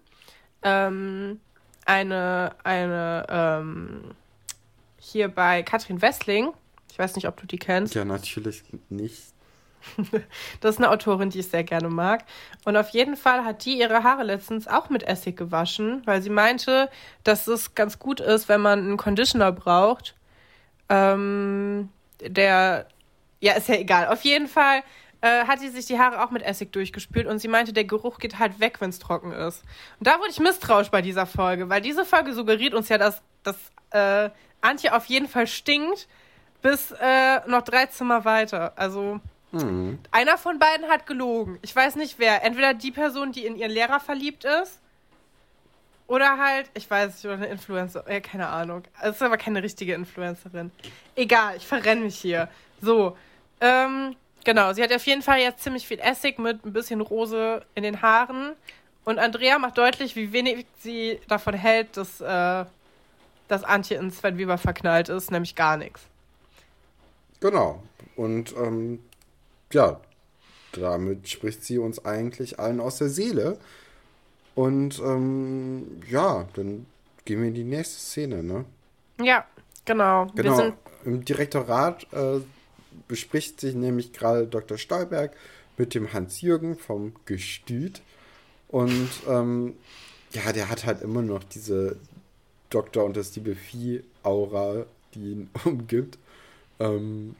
ähm, 0.62 1.40
eine, 1.84 2.54
eine 2.64 3.26
ähm, 3.28 4.14
hier 4.98 5.28
bei 5.28 5.62
Katrin 5.62 6.00
Wessling, 6.00 6.52
ich 6.90 6.98
weiß 6.98 7.16
nicht, 7.16 7.26
ob 7.26 7.40
du 7.40 7.46
die 7.46 7.58
kennst. 7.58 7.94
Ja, 7.94 8.04
natürlich 8.04 8.62
nicht. 8.88 9.31
das 10.60 10.74
ist 10.74 10.78
eine 10.78 10.90
Autorin, 10.90 11.30
die 11.30 11.40
ich 11.40 11.48
sehr 11.48 11.64
gerne 11.64 11.88
mag. 11.88 12.24
Und 12.64 12.76
auf 12.76 12.90
jeden 12.90 13.16
Fall 13.16 13.44
hat 13.44 13.64
die 13.64 13.78
ihre 13.78 14.02
Haare 14.02 14.22
letztens 14.22 14.68
auch 14.68 14.90
mit 14.90 15.02
Essig 15.02 15.36
gewaschen, 15.36 16.02
weil 16.04 16.22
sie 16.22 16.30
meinte, 16.30 16.90
dass 17.24 17.46
es 17.46 17.74
ganz 17.74 17.98
gut 17.98 18.20
ist, 18.20 18.48
wenn 18.48 18.60
man 18.60 18.80
einen 18.80 18.96
Conditioner 18.96 19.52
braucht. 19.52 20.14
Ähm, 20.88 21.88
der, 22.20 22.86
ja, 23.40 23.54
ist 23.54 23.68
ja 23.68 23.76
egal. 23.76 24.08
Auf 24.08 24.22
jeden 24.22 24.48
Fall 24.48 24.82
äh, 25.22 25.46
hat 25.46 25.60
sie 25.60 25.68
sich 25.68 25.86
die 25.86 25.98
Haare 25.98 26.22
auch 26.22 26.30
mit 26.30 26.42
Essig 26.42 26.72
durchgespült 26.72 27.26
und 27.26 27.38
sie 27.38 27.48
meinte, 27.48 27.72
der 27.72 27.84
Geruch 27.84 28.18
geht 28.18 28.38
halt 28.38 28.60
weg, 28.60 28.80
wenn 28.80 28.90
es 28.90 28.98
trocken 28.98 29.32
ist. 29.32 29.62
Und 29.98 30.06
da 30.06 30.18
wurde 30.18 30.30
ich 30.30 30.40
misstrauisch 30.40 30.90
bei 30.90 31.00
dieser 31.00 31.26
Folge, 31.26 31.68
weil 31.68 31.80
diese 31.80 32.04
Folge 32.04 32.34
suggeriert 32.34 32.74
uns 32.74 32.88
ja, 32.88 32.98
dass, 32.98 33.22
dass 33.42 33.56
äh, 33.90 34.30
Antje 34.60 34.94
auf 34.94 35.06
jeden 35.06 35.28
Fall 35.28 35.46
stinkt 35.46 36.08
bis 36.60 36.92
äh, 36.92 37.40
noch 37.48 37.62
drei 37.62 37.86
Zimmer 37.86 38.24
weiter. 38.24 38.72
Also 38.76 39.20
mhm. 39.52 39.98
einer 40.10 40.38
von 40.38 40.58
beiden 40.58 40.88
hat 40.88 41.06
gelogen. 41.06 41.58
Ich 41.62 41.74
weiß 41.74 41.96
nicht 41.96 42.18
wer. 42.18 42.44
Entweder 42.44 42.74
die 42.74 42.90
Person, 42.90 43.32
die 43.32 43.46
in 43.46 43.56
ihren 43.56 43.70
Lehrer 43.70 44.00
verliebt 44.00 44.44
ist. 44.44 44.78
Oder 46.08 46.36
halt, 46.36 46.68
ich 46.74 46.90
weiß 46.90 47.14
nicht, 47.14 47.24
oder 47.24 47.34
eine 47.34 47.46
Influencer, 47.46 48.04
ja, 48.10 48.20
keine 48.20 48.48
Ahnung. 48.48 48.82
Es 49.00 49.16
ist 49.16 49.22
aber 49.22 49.38
keine 49.38 49.62
richtige 49.62 49.94
Influencerin. 49.94 50.70
Egal, 51.16 51.56
ich 51.56 51.66
verrenne 51.66 52.02
mich 52.02 52.18
hier. 52.18 52.48
So, 52.80 53.16
ähm, 53.60 54.16
Genau, 54.44 54.72
sie 54.72 54.82
hat 54.82 54.92
auf 54.92 55.06
jeden 55.06 55.22
Fall 55.22 55.38
jetzt 55.38 55.62
ziemlich 55.62 55.86
viel 55.86 56.00
Essig 56.00 56.38
mit 56.38 56.64
ein 56.64 56.72
bisschen 56.72 57.00
Rose 57.00 57.64
in 57.74 57.82
den 57.82 58.02
Haaren. 58.02 58.52
Und 59.04 59.18
Andrea 59.18 59.58
macht 59.58 59.78
deutlich, 59.78 60.16
wie 60.16 60.32
wenig 60.32 60.66
sie 60.78 61.20
davon 61.28 61.54
hält, 61.54 61.96
dass, 61.96 62.20
äh, 62.20 62.64
dass 63.48 63.64
Antje 63.64 63.96
in 63.96 64.10
Sven 64.10 64.38
Weber 64.38 64.58
verknallt 64.58 65.08
ist, 65.08 65.30
nämlich 65.30 65.54
gar 65.54 65.76
nichts. 65.76 66.02
Genau. 67.40 67.82
Und 68.16 68.54
ähm, 68.56 69.00
ja, 69.74 70.00
damit 70.72 71.28
spricht 71.28 71.64
sie 71.64 71.78
uns 71.78 72.04
eigentlich 72.04 72.58
allen 72.58 72.80
aus 72.80 72.98
der 72.98 73.08
Seele. 73.08 73.58
Und 74.54 74.98
ähm, 75.00 76.00
ja, 76.08 76.46
dann 76.54 76.86
gehen 77.24 77.40
wir 77.40 77.48
in 77.48 77.54
die 77.54 77.64
nächste 77.64 78.00
Szene, 78.00 78.42
ne? 78.42 78.64
Ja, 79.20 79.46
genau. 79.84 80.26
Genau. 80.34 80.72
Im 81.04 81.24
Direktorat 81.24 82.06
äh, 82.12 82.40
bespricht 83.08 83.60
sich 83.60 83.74
nämlich 83.74 84.12
gerade 84.12 84.46
Dr. 84.46 84.78
Stolberg 84.78 85.34
mit 85.76 85.94
dem 85.94 86.12
Hans-Jürgen 86.12 86.76
vom 86.76 87.14
Gestüt. 87.24 88.02
Und 88.68 89.10
ähm, 89.28 89.74
ja, 90.32 90.52
der 90.52 90.68
hat 90.68 90.86
halt 90.86 91.02
immer 91.02 91.22
noch 91.22 91.44
diese 91.44 91.96
Doktor 92.70 93.04
und 93.04 93.16
das 93.16 93.34
liebe 93.36 93.54
Vieh-Aura, 93.54 94.86
die 95.14 95.32
ihn 95.32 95.50
umgibt. 95.64 96.18
Ähm, 96.78 97.36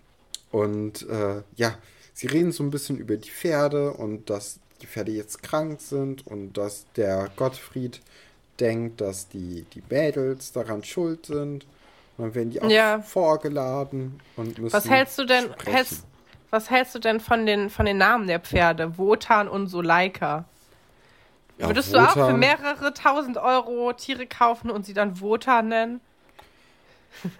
und 0.50 1.08
äh, 1.08 1.42
ja, 1.56 1.78
sie 2.12 2.26
reden 2.26 2.52
so 2.52 2.62
ein 2.62 2.70
bisschen 2.70 2.98
über 2.98 3.16
die 3.16 3.30
Pferde 3.30 3.92
und 3.92 4.30
dass 4.30 4.60
die 4.80 4.86
Pferde 4.86 5.12
jetzt 5.12 5.42
krank 5.42 5.80
sind 5.80 6.26
und 6.26 6.54
dass 6.54 6.86
der 6.96 7.30
Gottfried 7.36 8.00
denkt, 8.60 9.00
dass 9.00 9.28
die, 9.28 9.64
die 9.74 9.82
Mädels 9.88 10.52
daran 10.52 10.84
schuld 10.84 11.26
sind. 11.26 11.66
Dann 12.18 12.34
werden 12.34 12.50
die 12.50 12.60
auch 12.60 12.70
ja. 12.70 13.00
vorgeladen 13.00 14.20
und 14.36 14.58
müssen. 14.58 14.72
Was 14.72 14.88
hältst 14.88 15.18
du 15.18 15.24
denn, 15.24 15.54
hältst, 15.64 16.04
was 16.50 16.70
hältst 16.70 16.94
du 16.94 16.98
denn 16.98 17.20
von 17.20 17.46
den, 17.46 17.70
von 17.70 17.86
den 17.86 17.96
Namen 17.96 18.26
der 18.26 18.38
Pferde? 18.38 18.98
Wotan 18.98 19.48
und 19.48 19.68
Soleika. 19.68 20.44
Ja, 21.58 21.68
Würdest 21.68 21.92
Wotan. 21.92 22.04
du 22.04 22.10
auch 22.10 22.28
für 22.28 22.36
mehrere 22.36 22.92
tausend 22.92 23.38
Euro 23.38 23.92
Tiere 23.94 24.26
kaufen 24.26 24.70
und 24.70 24.84
sie 24.84 24.94
dann 24.94 25.20
Wotan 25.20 25.68
nennen? 25.68 26.00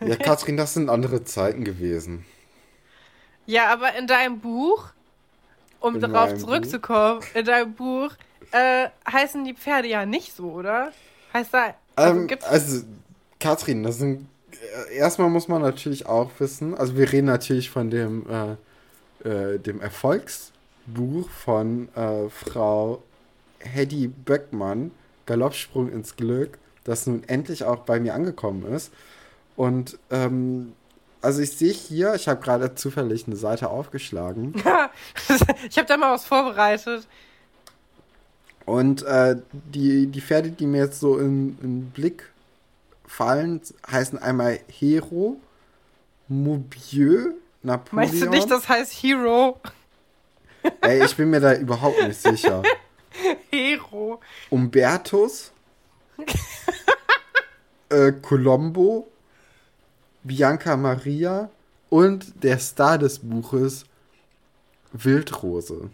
Ja, 0.00 0.16
Katrin, 0.16 0.56
das 0.56 0.74
sind 0.74 0.88
andere 0.88 1.24
Zeiten 1.24 1.64
gewesen. 1.64 2.24
Ja, 3.46 3.72
aber 3.72 3.94
in 3.94 4.06
deinem 4.06 4.40
Buch, 4.40 4.86
um 5.80 5.96
in 5.96 6.00
darauf 6.00 6.36
zurückzukommen, 6.36 7.20
Buch? 7.20 7.34
in 7.34 7.44
deinem 7.44 7.74
Buch 7.74 8.10
äh, 8.52 8.88
heißen 9.10 9.44
die 9.44 9.54
Pferde 9.54 9.88
ja 9.88 10.06
nicht 10.06 10.36
so, 10.36 10.50
oder? 10.52 10.92
Heißt 11.32 11.52
da. 11.52 11.74
Also, 11.96 12.20
ähm, 12.20 12.28
also 12.48 12.84
Katrin, 13.38 13.82
das 13.82 13.98
sind 13.98 14.28
äh, 14.62 14.96
erstmal 14.96 15.30
muss 15.30 15.48
man 15.48 15.62
natürlich 15.62 16.06
auch 16.06 16.30
wissen, 16.38 16.74
also 16.74 16.96
wir 16.96 17.10
reden 17.12 17.26
natürlich 17.26 17.70
von 17.70 17.90
dem, 17.90 18.26
äh, 18.28 19.28
äh, 19.28 19.58
dem 19.58 19.80
Erfolgsbuch 19.80 21.28
von 21.30 21.88
äh, 21.94 22.28
Frau 22.28 23.02
Hedy 23.60 24.08
Böckmann, 24.08 24.90
Galoppsprung 25.26 25.90
ins 25.90 26.16
Glück, 26.16 26.58
das 26.84 27.06
nun 27.06 27.22
endlich 27.24 27.64
auch 27.64 27.80
bei 27.80 28.00
mir 28.00 28.14
angekommen 28.14 28.66
ist. 28.72 28.92
Und 29.54 29.98
ähm, 30.10 30.72
also 31.22 31.40
ich 31.40 31.52
sehe 31.52 31.72
hier, 31.72 32.14
ich 32.14 32.28
habe 32.28 32.42
gerade 32.42 32.74
zufällig 32.74 33.26
eine 33.26 33.36
Seite 33.36 33.70
aufgeschlagen. 33.70 34.54
ich 35.68 35.78
habe 35.78 35.86
da 35.86 35.96
mal 35.96 36.12
was 36.12 36.24
vorbereitet. 36.24 37.06
Und 38.66 39.02
äh, 39.02 39.36
die, 39.52 40.06
die 40.06 40.20
Pferde, 40.20 40.50
die 40.50 40.66
mir 40.66 40.82
jetzt 40.84 41.00
so 41.00 41.18
in, 41.18 41.58
in 41.62 41.90
Blick 41.90 42.30
fallen, 43.06 43.60
heißen 43.90 44.18
einmal 44.18 44.60
Hero, 44.68 45.40
Moubieux, 46.28 47.34
Napoleon. 47.62 48.10
Meinst 48.10 48.22
du 48.22 48.28
nicht, 48.28 48.50
das 48.50 48.68
heißt 48.68 48.92
Hero? 48.92 49.60
Ey, 50.80 51.04
ich 51.04 51.16
bin 51.16 51.30
mir 51.30 51.40
da 51.40 51.54
überhaupt 51.54 52.02
nicht 52.02 52.20
sicher. 52.20 52.62
Hero. 53.50 54.20
Umbertus. 54.50 55.52
äh, 57.88 58.12
Colombo. 58.12 59.08
Bianca 60.24 60.76
Maria. 60.76 61.50
Und 61.88 62.42
der 62.42 62.58
Star 62.58 62.96
des 62.96 63.18
Buches, 63.18 63.84
Wildrose. 64.92 65.90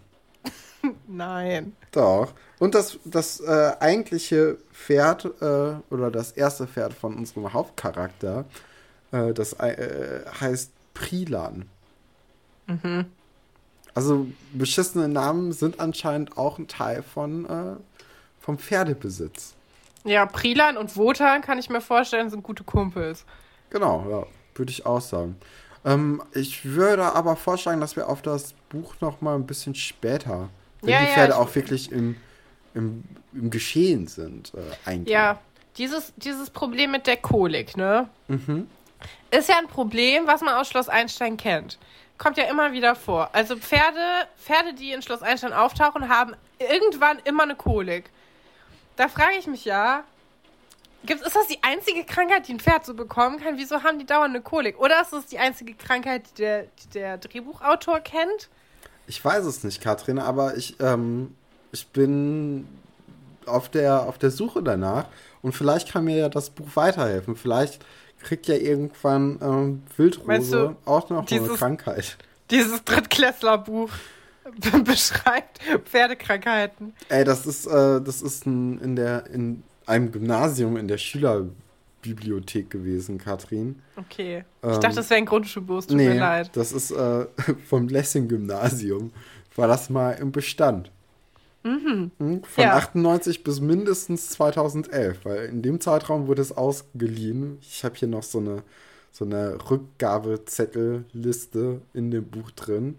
Nein. 1.09 1.75
Doch. 1.91 2.33
Und 2.59 2.75
das, 2.75 2.99
das 3.05 3.41
äh, 3.41 3.73
eigentliche 3.81 4.59
Pferd 4.73 5.25
äh, 5.41 5.75
oder 5.91 6.11
das 6.11 6.33
erste 6.33 6.67
Pferd 6.67 6.95
von 6.95 7.17
unserem 7.17 7.53
Hauptcharakter, 7.53 8.45
äh, 9.13 9.33
das 9.33 9.55
äh, 9.55 10.25
heißt 10.41 10.71
Prilan. 10.95 11.67
Mhm. 12.67 13.07
Also 13.95 14.27
beschissene 14.53 15.09
Namen 15.09 15.53
sind 15.53 15.81
anscheinend 15.81 16.37
auch 16.39 16.59
ein 16.59 16.69
Teil 16.69 17.03
von 17.03 17.45
äh, 17.47 17.77
vom 18.41 18.59
Pferdebesitz. 18.59 19.55
Ja, 20.05 20.25
Prilan 20.25 20.77
und 20.77 20.97
Wotan 20.97 21.43
kann 21.43 21.59
ich 21.59 21.69
mir 21.69 21.81
vorstellen, 21.81 22.31
sind 22.31 22.43
gute 22.43 22.65
Kumpels. 22.65 23.25
Genau, 23.71 24.07
ja, 24.11 24.27
würde 24.55 24.71
ich 24.71 24.87
auch 24.87 25.01
sagen. 25.01 25.37
Ähm, 25.85 26.23
ich 26.35 26.65
würde 26.65 27.05
aber 27.15 27.37
vorschlagen, 27.37 27.81
dass 27.81 27.97
wir 27.97 28.09
auf 28.09 28.23
das 28.23 28.55
Buch 28.69 28.95
noch 29.01 29.21
mal 29.21 29.35
ein 29.35 29.47
bisschen 29.47 29.75
später, 29.75 30.49
wenn 30.83 30.91
ja, 30.91 31.01
die 31.01 31.07
Pferde 31.07 31.33
ja, 31.33 31.39
auch 31.39 31.55
wirklich 31.55 31.93
im 31.93 32.17
im, 32.79 33.05
im 33.33 33.51
Geschehen 33.51 34.07
sind, 34.07 34.53
äh, 34.55 34.89
eigentlich. 34.89 35.13
Ja, 35.13 35.39
dieses, 35.77 36.13
dieses 36.17 36.51
Problem 36.51 36.93
mit 36.93 37.07
der 37.07 37.17
Kolik, 37.17 37.77
ne? 37.77 38.09
Mhm. 38.29 38.69
Ist 39.31 39.49
ja 39.49 39.59
ein 39.59 39.69
Problem, 39.69 40.27
was 40.27 40.41
man 40.41 40.55
aus 40.55 40.69
Schloss 40.69 40.89
Einstein 40.89 41.37
kennt. 41.37 41.79
Kommt 42.17 42.37
ja 42.37 42.45
immer 42.45 42.73
wieder 42.73 42.97
vor. 42.97 43.31
Also 43.33 43.57
Pferde, 43.57 44.27
Pferde, 44.37 44.75
die 44.75 44.93
in 44.93 45.03
Schloss 45.03 45.23
Einstein 45.23 45.53
auftauchen, 45.53 46.09
haben 46.09 46.35
irgendwann 46.59 47.19
immer 47.25 47.45
eine 47.45 47.55
Kolik. 47.55 48.11
Da 48.97 49.09
frage 49.09 49.37
ich 49.39 49.47
mich 49.47 49.65
ja, 49.65 50.03
Gibt's, 51.09 51.27
ist 51.27 51.35
das 51.35 51.47
die 51.47 51.59
einzige 51.63 52.05
Krankheit, 52.05 52.49
die 52.49 52.53
ein 52.53 52.61
Pferd 52.61 52.85
so 52.85 52.93
bekommen 52.93 53.41
kann? 53.41 53.57
Wieso 53.57 53.83
haben 53.83 53.99
die 53.99 54.05
dauernd 54.05 54.35
eine 54.35 54.43
Kolik? 54.43 54.79
Oder 54.79 55.01
ist 55.01 55.11
das 55.11 55.25
die 55.25 55.39
einzige 55.39 55.73
Krankheit, 55.73 56.25
die 56.33 56.43
der, 56.43 56.63
die 56.65 56.89
der 56.93 57.17
Drehbuchautor 57.17 58.01
kennt? 58.01 58.51
Ich 59.07 59.25
weiß 59.25 59.47
es 59.47 59.65
nicht, 59.65 59.81
Katrin, 59.81 60.19
aber 60.19 60.59
ich, 60.59 60.79
ähm, 60.81 61.35
ich 61.73 61.87
bin 61.89 62.69
auf 63.47 63.71
der, 63.71 64.03
auf 64.03 64.19
der 64.19 64.31
Suche 64.31 64.63
danach 64.63 65.07
und 65.41 65.53
vielleicht 65.53 65.91
kann 65.91 66.05
mir 66.05 66.19
ja 66.19 66.29
das 66.29 66.51
Buch 66.51 66.69
weiterhelfen. 66.75 67.37
Vielleicht 67.37 67.83
kriegt 68.23 68.47
ja 68.47 68.57
irgendwann 68.57 69.39
ähm, 69.41 69.83
Wildrose 69.97 70.77
auch 70.85 71.09
noch 71.09 71.25
dieses, 71.25 71.49
eine 71.49 71.57
Krankheit. 71.57 72.19
Dieses 72.51 72.85
Drittklässlerbuch 72.85 73.89
beschreibt 74.85 75.61
Pferdekrankheiten. 75.87 76.93
Ey, 77.09 77.25
das 77.25 77.47
ist, 77.47 77.67
äh, 77.67 78.03
das 78.03 78.21
ist 78.21 78.45
ein, 78.45 78.79
in, 78.81 78.95
der, 78.95 79.27
in 79.29 79.63
einem 79.89 80.13
Gymnasium 80.13 80.77
in 80.77 80.89
der 80.89 80.99
Schülerbibliothek 80.99 82.71
gewesen, 82.71 83.19
Katrin. 83.19 83.81
Okay. 83.97 84.45
Ich 84.63 84.69
ähm, 84.69 84.81
dachte, 84.81 84.97
das 84.97 85.11
wäre 85.11 85.19
ein 85.19 85.27
Grundschulbus, 85.27 85.87
tut 85.87 85.97
nee, 85.97 86.09
mir 86.09 86.21
leid. 86.21 86.51
Das 86.55 86.73
ist 86.73 86.91
äh, 86.91 87.27
vom 87.67 87.89
Lessing-Gymnasium. 87.89 89.13
War 89.57 89.69
das 89.69 89.91
mal 89.91 90.13
im 90.13 90.31
Bestand. 90.31 90.91
Mhm. 91.65 92.13
Hm, 92.19 92.45
von 92.45 92.65
ja. 92.65 92.77
98 92.77 93.43
bis 93.43 93.61
mindestens 93.61 94.31
2011, 94.31 95.25
weil 95.25 95.47
in 95.47 95.63
dem 95.63 95.81
Zeitraum 95.81 96.29
wurde 96.29 96.43
es 96.43 96.57
ausgeliehen. 96.57 97.59
Ich 97.61 97.85
habe 97.85 97.97
hier 97.97 98.09
noch 98.09 98.23
so 98.23 98.39
eine, 98.39 98.63
so 99.11 99.25
eine 99.25 99.59
Rückgabezettelliste 99.69 101.81
in 101.95 102.11
dem 102.11 102.25
Buch 102.25 102.51
drin. 102.53 102.97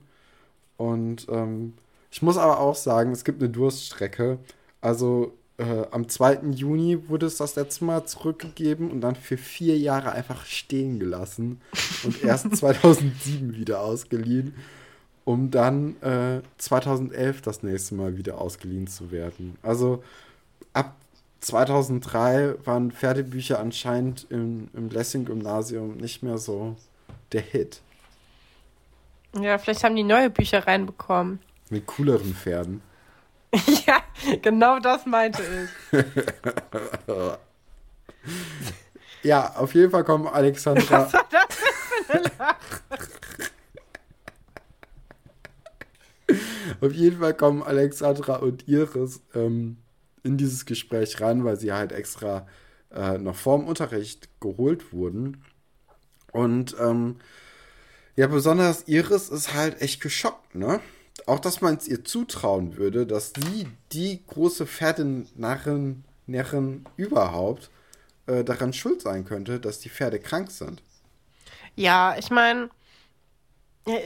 Und 0.77 1.27
ähm, 1.29 1.73
ich 2.11 2.21
muss 2.21 2.37
aber 2.37 2.59
auch 2.59 2.75
sagen, 2.75 3.11
es 3.11 3.23
gibt 3.23 3.41
eine 3.41 3.49
Durststrecke. 3.49 4.39
Also 4.81 5.33
äh, 5.59 5.85
am 5.91 6.09
2. 6.09 6.39
Juni 6.51 7.09
wurde 7.09 7.27
es 7.27 7.37
das 7.37 7.55
letzte 7.55 7.85
Mal 7.85 8.05
zurückgegeben 8.05 8.89
und 8.89 9.01
dann 9.01 9.15
für 9.15 9.37
vier 9.37 9.77
Jahre 9.77 10.11
einfach 10.13 10.45
stehen 10.45 10.99
gelassen 10.99 11.61
und 12.03 12.23
erst 12.23 12.55
2007 12.55 13.55
wieder 13.55 13.81
ausgeliehen 13.81 14.55
um 15.29 15.51
dann 15.51 15.95
äh, 16.01 16.41
2011 16.57 17.43
das 17.43 17.61
nächste 17.61 17.93
Mal 17.93 18.17
wieder 18.17 18.41
ausgeliehen 18.41 18.87
zu 18.87 19.11
werden. 19.11 19.59
Also 19.61 20.03
ab 20.73 20.95
2003 21.41 22.55
waren 22.65 22.91
Pferdebücher 22.91 23.59
anscheinend 23.59 24.25
im, 24.31 24.69
im 24.73 24.89
Lessing-Gymnasium 24.89 25.97
nicht 25.97 26.23
mehr 26.23 26.39
so 26.39 26.75
der 27.31 27.41
Hit. 27.41 27.81
Ja, 29.39 29.59
vielleicht 29.59 29.83
haben 29.83 29.95
die 29.95 30.03
neue 30.03 30.31
Bücher 30.31 30.65
reinbekommen. 30.65 31.37
Mit 31.69 31.85
cooleren 31.85 32.33
Pferden. 32.33 32.81
ja, 33.85 33.98
genau 34.41 34.79
das 34.79 35.05
meinte 35.05 35.41
ich. 35.91 36.05
ja, 39.23 39.55
auf 39.55 39.73
jeden 39.73 39.91
Fall 39.91 40.03
kommen 40.03 40.27
Alexandra. 40.27 41.05
Was 41.05 41.13
war 41.13 41.27
das 41.29 41.55
für 42.05 42.13
eine 42.13 42.31
Lache? 42.37 42.81
Auf 46.81 46.93
jeden 46.93 47.19
Fall 47.19 47.33
kommen 47.33 47.63
Alexandra 47.63 48.37
und 48.37 48.67
Iris 48.67 49.21
ähm, 49.33 49.77
in 50.23 50.37
dieses 50.37 50.65
Gespräch 50.65 51.19
ran, 51.19 51.43
weil 51.43 51.57
sie 51.57 51.73
halt 51.73 51.91
extra 51.91 52.47
äh, 52.93 53.17
noch 53.17 53.35
vorm 53.35 53.67
Unterricht 53.67 54.29
geholt 54.39 54.93
wurden. 54.93 55.43
Und 56.31 56.75
ähm, 56.79 57.17
ja, 58.15 58.27
besonders 58.27 58.87
Iris 58.87 59.29
ist 59.29 59.53
halt 59.53 59.81
echt 59.81 60.01
geschockt, 60.01 60.55
ne? 60.55 60.79
Auch, 61.27 61.39
dass 61.39 61.61
man 61.61 61.75
es 61.75 61.87
ihr 61.87 62.03
zutrauen 62.03 62.77
würde, 62.77 63.05
dass 63.05 63.33
sie 63.35 63.67
die 63.91 64.23
große 64.25 64.65
Pferdenarrin 64.65 66.03
Närrin 66.29 66.85
überhaupt 66.95 67.69
äh, 68.27 68.43
daran 68.43 68.71
schuld 68.71 69.01
sein 69.01 69.25
könnte, 69.25 69.59
dass 69.59 69.79
die 69.79 69.89
Pferde 69.89 70.19
krank 70.19 70.51
sind. 70.51 70.81
Ja, 71.75 72.15
ich 72.17 72.29
meine, 72.29 72.69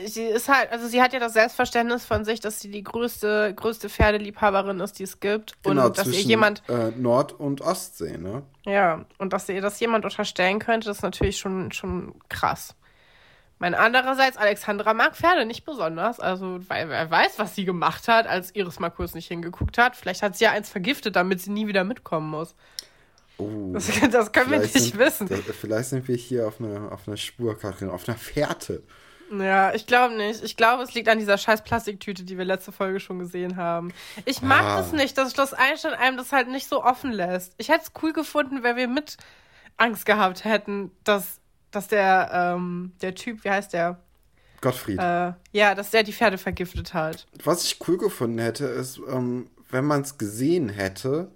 Sie 0.05 0.23
ist 0.23 0.47
halt, 0.47 0.71
also 0.71 0.87
sie 0.87 1.01
hat 1.01 1.13
ja 1.13 1.19
das 1.19 1.33
Selbstverständnis 1.33 2.05
von 2.05 2.23
sich, 2.23 2.39
dass 2.39 2.61
sie 2.61 2.71
die 2.71 2.83
größte, 2.83 3.53
größte 3.53 3.89
Pferdeliebhaberin 3.89 4.79
ist, 4.79 4.99
die 4.99 5.03
es 5.03 5.19
gibt. 5.19 5.61
Genau, 5.63 5.87
und 5.87 5.97
dass 5.97 6.07
ihr 6.07 6.21
jemand. 6.21 6.63
Äh, 6.69 6.91
Nord- 6.91 7.33
und 7.33 7.61
Ostsee, 7.61 8.17
ne? 8.17 8.43
Ja, 8.65 9.05
und 9.17 9.33
dass 9.33 9.49
ihr 9.49 9.61
das 9.61 9.79
jemand 9.79 10.05
unterstellen 10.05 10.59
könnte, 10.59 10.87
das 10.87 10.97
ist 10.97 11.03
natürlich 11.03 11.37
schon, 11.37 11.71
schon 11.71 12.15
krass. 12.29 12.75
Mein 13.63 13.75
andererseits, 13.75 14.35
Alexandra 14.35 14.93
mag 14.93 15.15
Pferde 15.15 15.45
nicht 15.45 15.63
besonders. 15.63 16.19
Also, 16.19 16.59
weil 16.67 16.89
wer 16.89 17.09
weiß, 17.09 17.39
was 17.39 17.55
sie 17.55 17.63
gemacht 17.63 18.09
hat, 18.09 18.27
als 18.27 18.53
Iris 18.53 18.77
mal 18.81 18.89
kurz 18.89 19.15
nicht 19.15 19.29
hingeguckt 19.29 19.77
hat. 19.77 19.95
Vielleicht 19.95 20.21
hat 20.21 20.35
sie 20.35 20.43
ja 20.43 20.51
eins 20.51 20.67
vergiftet, 20.67 21.15
damit 21.15 21.39
sie 21.39 21.51
nie 21.51 21.65
wieder 21.65 21.85
mitkommen 21.85 22.29
muss. 22.29 22.55
Oh, 23.37 23.71
das, 23.71 23.89
das 24.11 24.33
können 24.33 24.51
wir 24.51 24.59
nicht 24.59 24.73
sind, 24.73 24.97
wissen. 24.97 25.29
Das, 25.29 25.39
vielleicht 25.55 25.87
sind 25.87 26.05
wir 26.09 26.17
hier 26.17 26.45
auf 26.45 26.59
einer 26.59 26.91
auf 26.91 27.07
eine 27.07 27.15
Spur, 27.15 27.57
Karin, 27.57 27.89
auf 27.89 28.05
einer 28.09 28.17
Fährte. 28.17 28.83
Ja, 29.31 29.73
ich 29.73 29.87
glaube 29.87 30.13
nicht. 30.13 30.43
Ich 30.43 30.57
glaube, 30.57 30.83
es 30.83 30.93
liegt 30.93 31.07
an 31.07 31.19
dieser 31.19 31.37
scheiß 31.37 31.63
Plastiktüte, 31.63 32.25
die 32.25 32.37
wir 32.37 32.43
letzte 32.43 32.73
Folge 32.73 32.99
schon 32.99 33.19
gesehen 33.19 33.55
haben. 33.55 33.93
Ich 34.25 34.41
mag 34.41 34.63
ah. 34.63 34.77
das 34.79 34.91
nicht, 34.91 35.17
dass 35.17 35.31
Schloss 35.31 35.53
Einstein 35.53 35.93
einem 35.93 36.17
das 36.17 36.33
halt 36.33 36.49
nicht 36.49 36.67
so 36.67 36.83
offen 36.83 37.13
lässt. 37.13 37.53
Ich 37.59 37.69
hätte 37.69 37.83
es 37.83 37.91
cool 38.03 38.11
gefunden, 38.11 38.61
wenn 38.61 38.75
wir 38.75 38.89
mit 38.89 39.15
Angst 39.77 40.05
gehabt 40.05 40.43
hätten, 40.43 40.91
dass, 41.05 41.39
dass 41.75 41.87
der, 41.87 42.29
ähm, 42.33 42.93
der 43.01 43.15
Typ, 43.15 43.43
wie 43.43 43.49
heißt 43.49 43.73
der? 43.73 43.99
Gottfried. 44.61 44.97
Äh, 44.97 45.33
ja, 45.51 45.75
dass 45.75 45.91
der 45.91 46.03
die 46.03 46.13
Pferde 46.13 46.37
vergiftet 46.37 46.93
hat. 46.93 47.27
Was 47.43 47.65
ich 47.65 47.79
cool 47.87 47.97
gefunden 47.97 48.39
hätte, 48.39 48.65
ist, 48.65 48.99
ähm, 49.09 49.47
wenn 49.69 49.85
man 49.85 50.01
es 50.01 50.17
gesehen 50.17 50.69
hätte, 50.69 51.31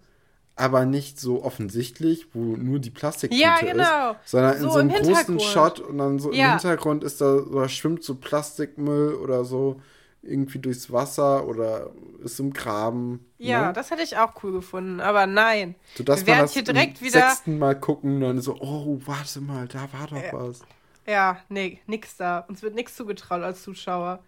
aber 0.56 0.86
nicht 0.86 1.20
so 1.20 1.44
offensichtlich, 1.44 2.28
wo 2.34 2.56
nur 2.56 2.80
die 2.80 2.90
Plastiktüte 2.90 3.42
ja, 3.42 3.58
genau. 3.60 4.12
ist, 4.12 4.32
sondern 4.32 4.58
so 4.58 4.66
in 4.66 4.72
so 4.72 4.80
einem 4.80 4.90
großen 4.90 5.40
Shot 5.40 5.80
und 5.80 5.98
dann 6.00 6.20
so 6.20 6.32
ja. 6.32 6.46
im 6.46 6.52
Hintergrund 6.52 7.04
ist 7.04 7.22
da, 7.22 7.42
da 7.42 7.70
schwimmt 7.70 8.04
so 8.04 8.16
Plastikmüll 8.16 9.14
oder 9.16 9.46
so 9.46 9.82
irgendwie 10.28 10.60
durchs 10.60 10.92
Wasser 10.92 11.48
oder 11.48 11.92
ist 12.24 12.40
im 12.40 12.54
Graben. 12.54 13.26
Ja, 13.38 13.68
ne? 13.68 13.74
das 13.74 13.92
hätte 13.92 14.04
ich 14.04 14.18
auch 14.18 14.44
cool 14.44 14.52
gefunden, 14.52 15.00
aber 15.00 15.26
nein. 15.26 15.76
So, 15.96 16.04
dass 16.04 16.26
wir 16.26 16.36
werden 16.36 16.48
hier 16.48 16.64
direkt 16.64 17.02
wieder 17.02 17.30
sechsten 17.30 17.58
Mal 17.58 17.80
gucken 17.80 18.16
und 18.16 18.22
dann 18.22 18.42
so, 18.42 18.58
oh, 18.60 19.00
warte 19.06 19.42
mal, 19.42 19.68
da 19.68 19.88
war 19.94 20.08
doch 20.08 20.22
ja. 20.22 20.34
was. 20.34 20.62
Ja, 21.06 21.40
nee, 21.50 21.80
nix 21.88 22.18
da. 22.18 22.40
Uns 22.40 22.62
wird 22.62 22.76
nichts 22.76 22.96
zugetraut 22.96 23.42
als 23.42 23.64
Zuschauer. 23.64 24.20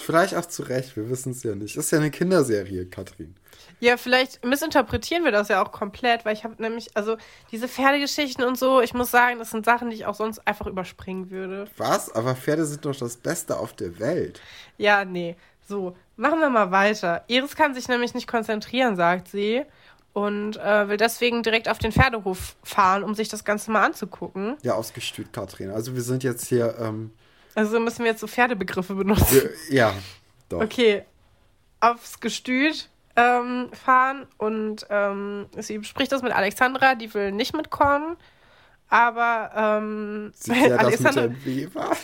Vielleicht 0.00 0.34
auch 0.34 0.46
zu 0.46 0.62
Recht, 0.62 0.96
wir 0.96 1.08
wissen 1.10 1.32
es 1.32 1.42
ja 1.42 1.54
nicht. 1.54 1.76
Das 1.76 1.86
ist 1.86 1.90
ja 1.90 1.98
eine 1.98 2.10
Kinderserie, 2.10 2.86
Katrin. 2.86 3.34
Ja, 3.80 3.96
vielleicht 3.96 4.44
missinterpretieren 4.44 5.24
wir 5.24 5.32
das 5.32 5.48
ja 5.48 5.62
auch 5.62 5.70
komplett, 5.70 6.24
weil 6.24 6.34
ich 6.34 6.44
habe 6.44 6.60
nämlich, 6.62 6.96
also 6.96 7.16
diese 7.52 7.68
Pferdegeschichten 7.68 8.44
und 8.44 8.58
so, 8.58 8.80
ich 8.80 8.94
muss 8.94 9.10
sagen, 9.10 9.38
das 9.38 9.50
sind 9.50 9.64
Sachen, 9.64 9.90
die 9.90 9.96
ich 9.96 10.06
auch 10.06 10.14
sonst 10.14 10.46
einfach 10.46 10.66
überspringen 10.66 11.30
würde. 11.30 11.66
Was? 11.76 12.14
Aber 12.14 12.34
Pferde 12.34 12.64
sind 12.64 12.84
doch 12.84 12.96
das 12.96 13.16
Beste 13.16 13.58
auf 13.58 13.74
der 13.74 13.98
Welt. 13.98 14.40
Ja, 14.78 15.04
nee. 15.04 15.36
So, 15.68 15.96
machen 16.16 16.40
wir 16.40 16.48
mal 16.48 16.70
weiter. 16.70 17.24
Iris 17.26 17.56
kann 17.56 17.74
sich 17.74 17.88
nämlich 17.88 18.14
nicht 18.14 18.26
konzentrieren, 18.26 18.96
sagt 18.96 19.28
sie. 19.28 19.62
Und 20.12 20.56
äh, 20.56 20.88
will 20.88 20.96
deswegen 20.96 21.42
direkt 21.42 21.68
auf 21.68 21.78
den 21.78 21.92
Pferdehof 21.92 22.56
fahren, 22.62 23.04
um 23.04 23.14
sich 23.14 23.28
das 23.28 23.44
Ganze 23.44 23.70
mal 23.70 23.84
anzugucken. 23.84 24.56
Ja, 24.62 24.74
ausgestüt, 24.74 25.34
Katrin. 25.34 25.70
Also 25.70 25.94
wir 25.94 26.00
sind 26.00 26.24
jetzt 26.24 26.46
hier. 26.46 26.76
Ähm, 26.80 27.10
also 27.56 27.80
müssen 27.80 28.04
wir 28.04 28.12
jetzt 28.12 28.20
so 28.20 28.26
Pferdebegriffe 28.26 28.94
benutzen. 28.94 29.48
Ja, 29.70 29.94
doch. 30.48 30.60
Okay. 30.60 31.04
Aufs 31.80 32.20
Gestüt 32.20 32.88
ähm, 33.16 33.70
fahren 33.72 34.26
und 34.36 34.86
ähm, 34.90 35.46
sie 35.58 35.78
bespricht 35.78 36.12
das 36.12 36.22
mit 36.22 36.32
Alexandra, 36.32 36.94
die 36.94 37.12
will 37.14 37.32
nicht 37.32 37.56
mitkommen. 37.56 38.16
Aber 38.88 39.50
ähm, 39.56 40.32
ja 40.44 40.76
Alexandra, 40.76 41.22